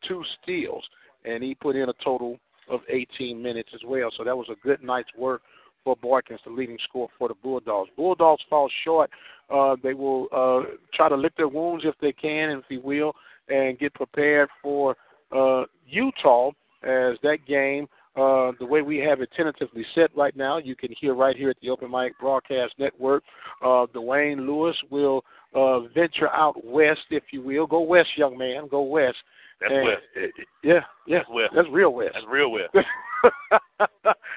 two 0.07 0.23
steals, 0.43 0.85
and 1.25 1.43
he 1.43 1.55
put 1.55 1.75
in 1.75 1.89
a 1.89 1.95
total 2.05 2.39
of 2.69 2.81
18 2.89 3.43
minutes 3.43 3.71
as 3.75 3.81
well. 3.85 4.11
So 4.17 4.23
that 4.23 4.37
was 4.37 4.47
a 4.51 4.67
good 4.67 4.83
night's 4.83 5.09
work 5.19 5.43
for 5.83 5.97
Boykins, 5.97 6.39
the 6.45 6.51
leading 6.51 6.79
scorer 6.89 7.09
for 7.19 7.29
the 7.29 7.35
Bulldogs. 7.35 7.91
Bulldogs 7.97 8.43
fall 8.49 8.71
short. 8.85 9.11
Uh, 9.53 9.77
they 9.83 9.95
will 9.95 10.29
uh, 10.33 10.77
try 10.95 11.09
to 11.09 11.17
lick 11.17 11.37
their 11.37 11.49
wounds 11.49 11.85
if 11.85 11.95
they 12.01 12.13
can, 12.13 12.51
if 12.51 12.65
you 12.69 12.81
will, 12.81 13.15
and 13.49 13.79
get 13.79 13.95
prepared 13.95 14.49
for 14.63 14.97
uh, 15.35 15.65
Utah 15.89 16.51
as 16.83 17.17
that 17.23 17.39
game 17.49 17.89
uh, 18.17 18.53
the 18.59 18.67
way 18.67 18.83
we 18.83 18.99
have 18.99 19.21
it 19.21 19.31
tentatively 19.37 19.85
set 19.95 20.11
right 20.17 20.37
now, 20.37 20.59
you 20.59 20.75
can 20.75 20.93
hear 21.01 21.15
right 21.15 21.37
here 21.37 21.51
at 21.51 21.57
the 21.63 21.71
Open 21.71 21.91
Mic 21.91 22.19
Broadcast 22.19 22.75
Network. 22.79 23.23
Uh, 23.63 23.87
Dwayne 23.95 24.47
Lewis 24.47 24.77
will 24.91 25.25
uh, 25.55 25.81
venture 25.95 26.29
out 26.31 26.65
west, 26.65 27.01
if 27.11 27.23
you 27.31 27.41
will. 27.41 27.67
Go 27.67 27.81
west, 27.81 28.09
young 28.17 28.37
man. 28.37 28.67
Go 28.69 28.83
west. 28.83 29.17
That's 29.61 29.73
and, 29.73 29.85
west. 29.85 30.33
Yeah, 30.65 30.81
yeah. 31.07 31.19
That's 31.19 31.31
west. 31.31 31.53
That's 31.55 31.69
real 31.71 31.93
west. 31.93 32.13
That's 32.15 32.27
real 32.29 32.51
west. 32.51 32.75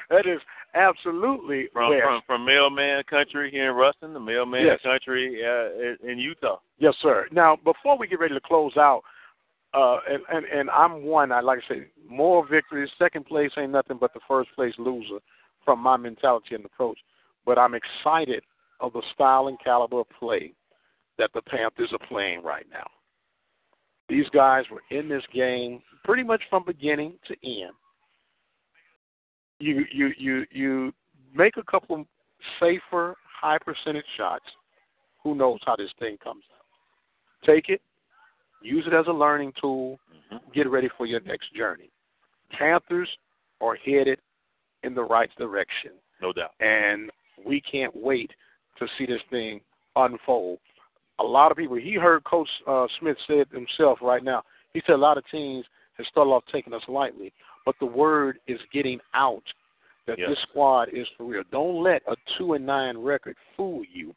that 0.10 0.26
is 0.26 0.40
absolutely 0.76 1.68
from 1.74 1.92
west. 1.92 2.04
from 2.04 2.22
from 2.28 2.46
mailman 2.46 3.04
country 3.10 3.50
here 3.50 3.70
in 3.72 3.76
Ruston, 3.76 4.14
the 4.14 4.20
mailman 4.20 4.66
Yes. 4.66 4.80
country 4.84 5.42
uh, 5.44 6.08
in 6.08 6.20
Utah. 6.20 6.60
Yes, 6.78 6.94
sir. 7.02 7.28
Now, 7.32 7.56
before 7.64 7.98
we 7.98 8.08
get 8.08 8.20
ready 8.20 8.34
to 8.34 8.42
close 8.42 8.76
out, 8.78 9.02
uh, 9.74 9.98
and, 10.10 10.22
and 10.32 10.46
and 10.46 10.70
I'm 10.70 11.04
one. 11.04 11.32
I 11.32 11.42
like 11.42 11.60
to 11.68 11.74
say 11.74 11.88
more 12.08 12.48
victories. 12.48 12.90
Second 12.98 13.26
place 13.26 13.52
ain't 13.58 13.72
nothing 13.72 13.98
but 14.00 14.14
the 14.14 14.20
first 14.28 14.50
place 14.56 14.74
loser 14.78 15.20
from 15.66 15.80
my 15.80 15.98
mentality 15.98 16.56
and 16.56 16.66
approach. 16.66 17.00
But 17.46 17.58
I'm 17.58 17.74
excited 17.74 18.44
of 18.80 18.94
the 18.94 19.02
style 19.14 19.48
and 19.48 19.58
caliber 19.64 20.02
of 20.02 20.08
play 20.20 20.54
that 21.18 21.32
the 21.34 21.42
Panthers 21.42 21.92
are 21.92 22.08
playing 22.08 22.44
right 22.44 22.66
now. 22.72 22.86
These 24.10 24.30
guys 24.34 24.66
were 24.72 24.84
in 24.92 25.10
this 25.10 25.24
game 25.34 25.82
pretty 26.04 26.24
much 26.24 26.42
from 26.50 26.64
beginning 26.66 27.14
to 27.28 27.36
end. 27.44 27.74
You 29.60 29.86
you 29.92 30.12
you 30.18 30.46
you 30.52 30.94
make 31.34 31.58
a 31.58 31.64
couple 31.64 32.06
safer, 32.60 33.16
high 33.42 33.58
percentage 33.58 34.06
shots. 34.18 34.46
Who 35.24 35.36
knows 35.36 35.60
how 35.66 35.76
this 35.78 35.92
thing 36.00 36.18
comes 36.22 36.44
out? 36.54 37.48
Take 37.48 37.70
it, 37.70 37.82
use 38.64 38.86
it 38.88 38.94
as 38.94 39.06
a 39.08 39.12
learning 39.12 39.54
tool, 39.60 40.00
get 40.54 40.70
ready 40.70 40.90
for 40.98 41.06
your 41.06 41.20
next 41.22 41.54
journey. 41.56 41.90
Panthers 42.58 43.10
are 43.62 43.76
headed 43.76 44.20
in 44.84 44.94
the 44.94 45.04
right 45.04 45.30
direction, 45.38 45.92
No 46.22 46.34
doubt. 46.34 46.52
and 46.60 47.12
we 47.46 47.62
can't 47.62 47.96
wait 47.96 48.32
to 48.80 48.88
see 48.98 49.06
this 49.06 49.22
thing 49.30 49.62
unfold. 49.96 50.60
A 51.20 51.24
lot 51.24 51.52
of 51.52 51.58
people, 51.58 51.76
he 51.78 51.94
heard 51.94 52.24
Coach 52.24 52.50
uh, 52.68 52.88
Smith 53.00 53.18
say 53.28 53.36
it 53.40 53.48
himself 53.52 54.00
right 54.02 54.24
now. 54.24 54.44
He 54.74 54.82
said 54.86 54.94
a 54.96 54.98
lot 54.98 55.18
of 55.18 55.24
teams 55.32 55.66
have 55.98 56.06
started 56.08 56.32
off 56.32 56.44
taking 56.52 56.74
us 56.74 56.82
lightly, 56.88 57.32
but 57.66 57.76
the 57.80 57.86
word 57.86 58.40
is 58.48 58.60
getting 58.74 59.00
out 59.14 59.44
that 60.08 60.18
Yes. 60.20 60.30
this 60.30 60.40
squad 60.50 60.90
is 60.92 61.08
for 61.16 61.24
real. 61.26 61.44
Don't 61.52 61.82
let 61.84 62.02
a 62.08 62.16
two 62.38 62.54
and 62.54 62.66
nine 62.66 62.98
record 62.98 63.36
fool 63.56 63.84
you, 63.92 64.14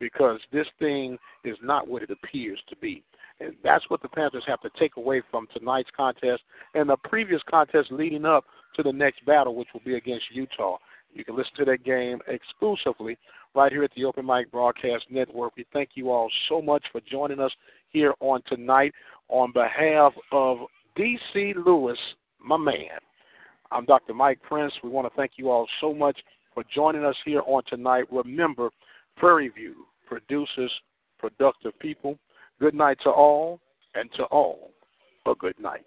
because 0.00 0.40
this 0.52 0.66
thing 0.78 1.18
is 1.44 1.56
not 1.62 1.86
what 1.86 2.02
it 2.02 2.10
appears 2.10 2.58
to 2.68 2.76
be. 2.76 3.02
And 3.38 3.54
that's 3.62 3.88
what 3.88 4.02
the 4.02 4.08
Panthers 4.08 4.44
have 4.46 4.60
to 4.62 4.70
take 4.78 4.96
away 4.96 5.22
from 5.30 5.46
tonight's 5.52 5.88
contest 5.96 6.42
and 6.74 6.88
the 6.88 6.96
previous 6.96 7.40
contest 7.48 7.90
leading 7.90 8.24
up 8.24 8.44
to 8.76 8.82
the 8.82 8.92
next 8.92 9.24
battle, 9.24 9.54
which 9.54 9.68
will 9.72 9.82
be 9.84 9.94
against 9.94 10.26
Utah. 10.32 10.78
You 11.12 11.24
can 11.24 11.36
listen 11.36 11.52
to 11.58 11.64
that 11.66 11.84
game 11.84 12.20
exclusively 12.28 13.18
right 13.54 13.72
here 13.72 13.82
at 13.82 13.90
the 13.96 14.04
Open 14.04 14.26
Mic 14.26 14.50
Broadcast 14.52 15.04
Network. 15.10 15.56
We 15.56 15.66
thank 15.72 15.90
you 15.94 16.10
all 16.10 16.30
so 16.48 16.62
much 16.62 16.84
for 16.92 17.00
joining 17.10 17.40
us 17.40 17.52
here 17.88 18.14
on 18.20 18.42
tonight. 18.46 18.92
On 19.28 19.52
behalf 19.52 20.12
of 20.32 20.58
DC 20.96 21.54
Lewis, 21.64 21.98
my 22.44 22.56
man, 22.56 22.98
I'm 23.72 23.84
Dr. 23.86 24.14
Mike 24.14 24.40
Prince. 24.42 24.72
We 24.82 24.90
want 24.90 25.08
to 25.08 25.16
thank 25.16 25.32
you 25.36 25.50
all 25.50 25.66
so 25.80 25.94
much 25.94 26.18
for 26.54 26.64
joining 26.72 27.04
us 27.04 27.16
here 27.24 27.42
on 27.46 27.62
tonight. 27.68 28.04
Remember, 28.10 28.70
Prairie 29.16 29.48
View 29.48 29.86
produces 30.10 30.70
productive 31.20 31.78
people. 31.78 32.18
Good 32.58 32.74
night 32.74 32.98
to 33.04 33.10
all, 33.10 33.60
and 33.94 34.10
to 34.14 34.24
all, 34.24 34.72
a 35.26 35.34
good 35.36 35.58
night. 35.58 35.86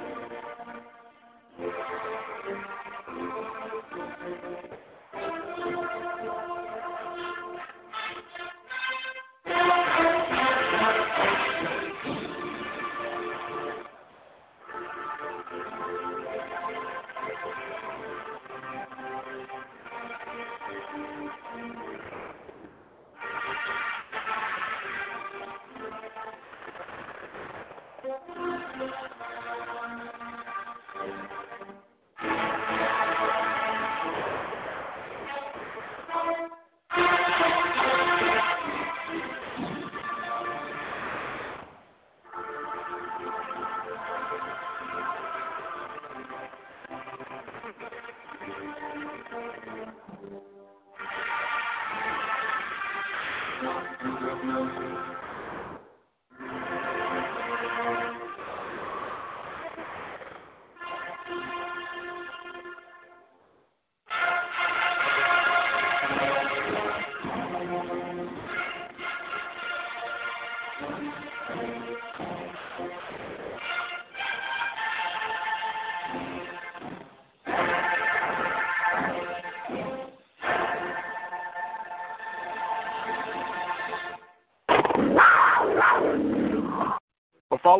Thank 28.41 28.65
you. 28.81 29.10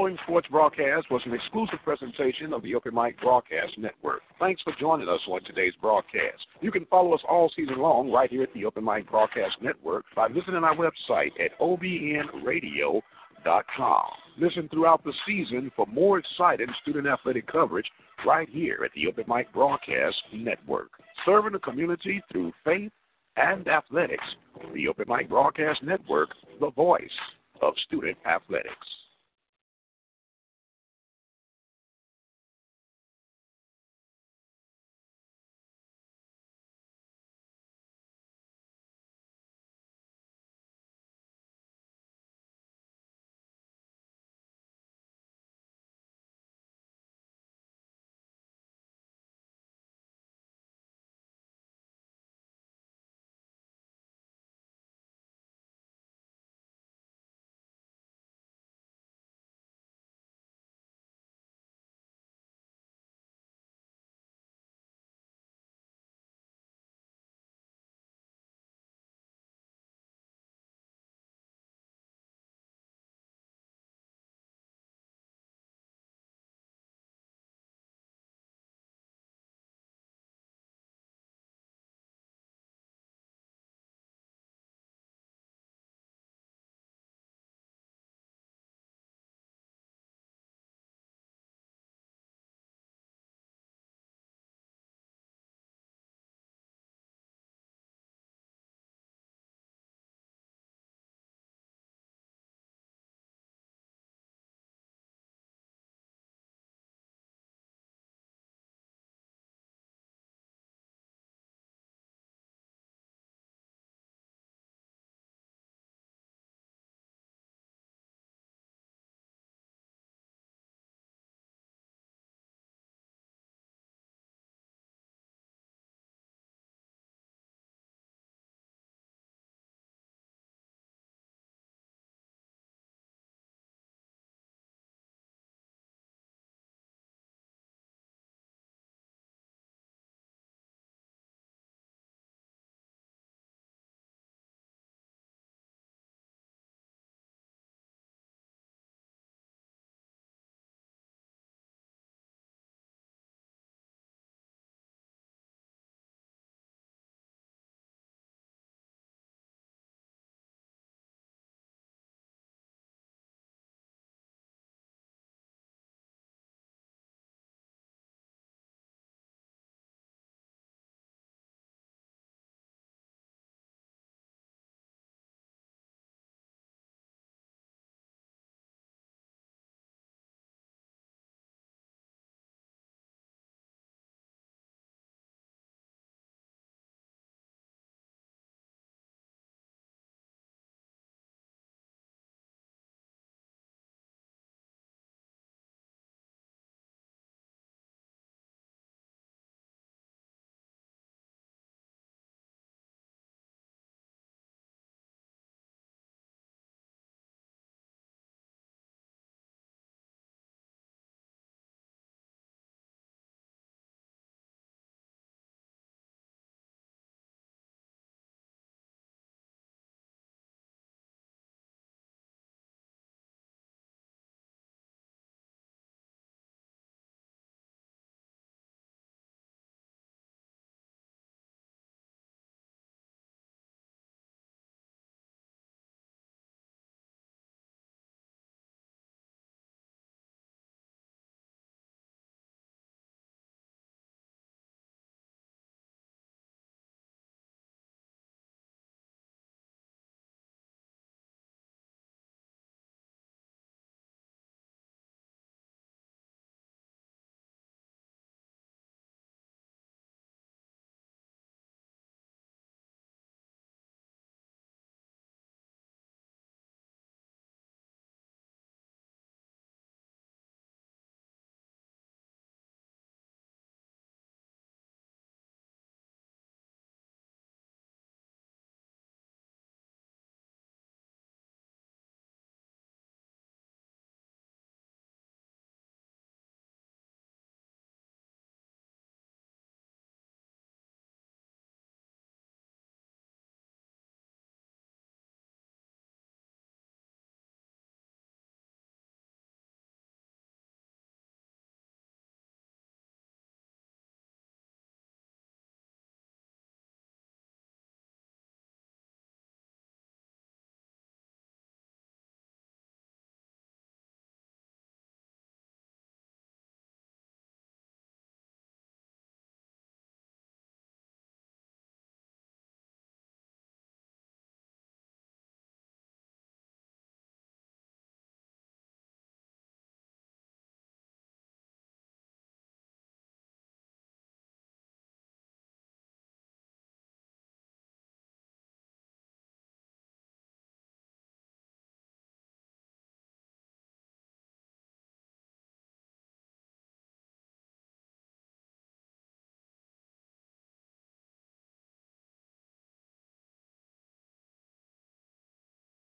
Following 0.02 0.18
sports 0.24 0.48
broadcast 0.50 1.06
was 1.12 1.22
an 1.26 1.34
exclusive 1.36 1.78
presentation 1.84 2.54
of 2.54 2.64
the 2.64 2.74
Open 2.74 2.92
Mic 2.92 3.22
Broadcast 3.22 3.78
Network. 3.78 4.22
Thanks 4.40 4.60
for 4.64 4.74
joining 4.80 5.08
us 5.08 5.20
on 5.28 5.44
today's 5.44 5.76
broadcast. 5.80 6.44
You 6.60 6.72
can 6.72 6.88
follow 6.88 7.14
us 7.14 7.22
all 7.30 7.52
season 7.56 7.78
long 7.78 8.12
right 8.12 8.28
here 8.28 8.42
at 8.42 8.52
the 8.56 8.66
Open 8.66 8.84
Mic 8.84 9.08
Broadcast 9.12 9.58
Network 9.62 10.06
by 10.16 10.28
visiting 10.28 10.64
our 10.64 10.76
website 10.76 11.30
at 11.40 11.52
obnradio.com. 11.60 13.04
Listen 14.40 14.68
throughout 14.70 15.04
the 15.04 15.14
season 15.28 15.72
for 15.76 15.86
more 15.86 16.18
exciting 16.18 16.74
student 16.82 17.06
athletic 17.06 17.46
coverage 17.46 17.92
right 18.26 18.50
here 18.50 18.82
at 18.84 18.90
the 18.96 19.06
Open 19.06 19.26
Mic 19.28 19.54
Broadcast 19.54 20.18
Network. 20.34 20.90
Serving 21.28 21.54
the 21.54 21.60
community 21.60 22.24
through 22.32 22.52
faith 22.66 22.92
and 23.38 23.68
athletics. 23.68 24.26
The 24.74 24.88
Open 24.88 25.06
Mic 25.08 25.30
Broadcast 25.30 25.84
Network, 25.84 26.30
the 26.60 26.72
voice 26.72 27.06
of 27.62 27.76
student 27.86 28.18
athletics. 28.26 28.88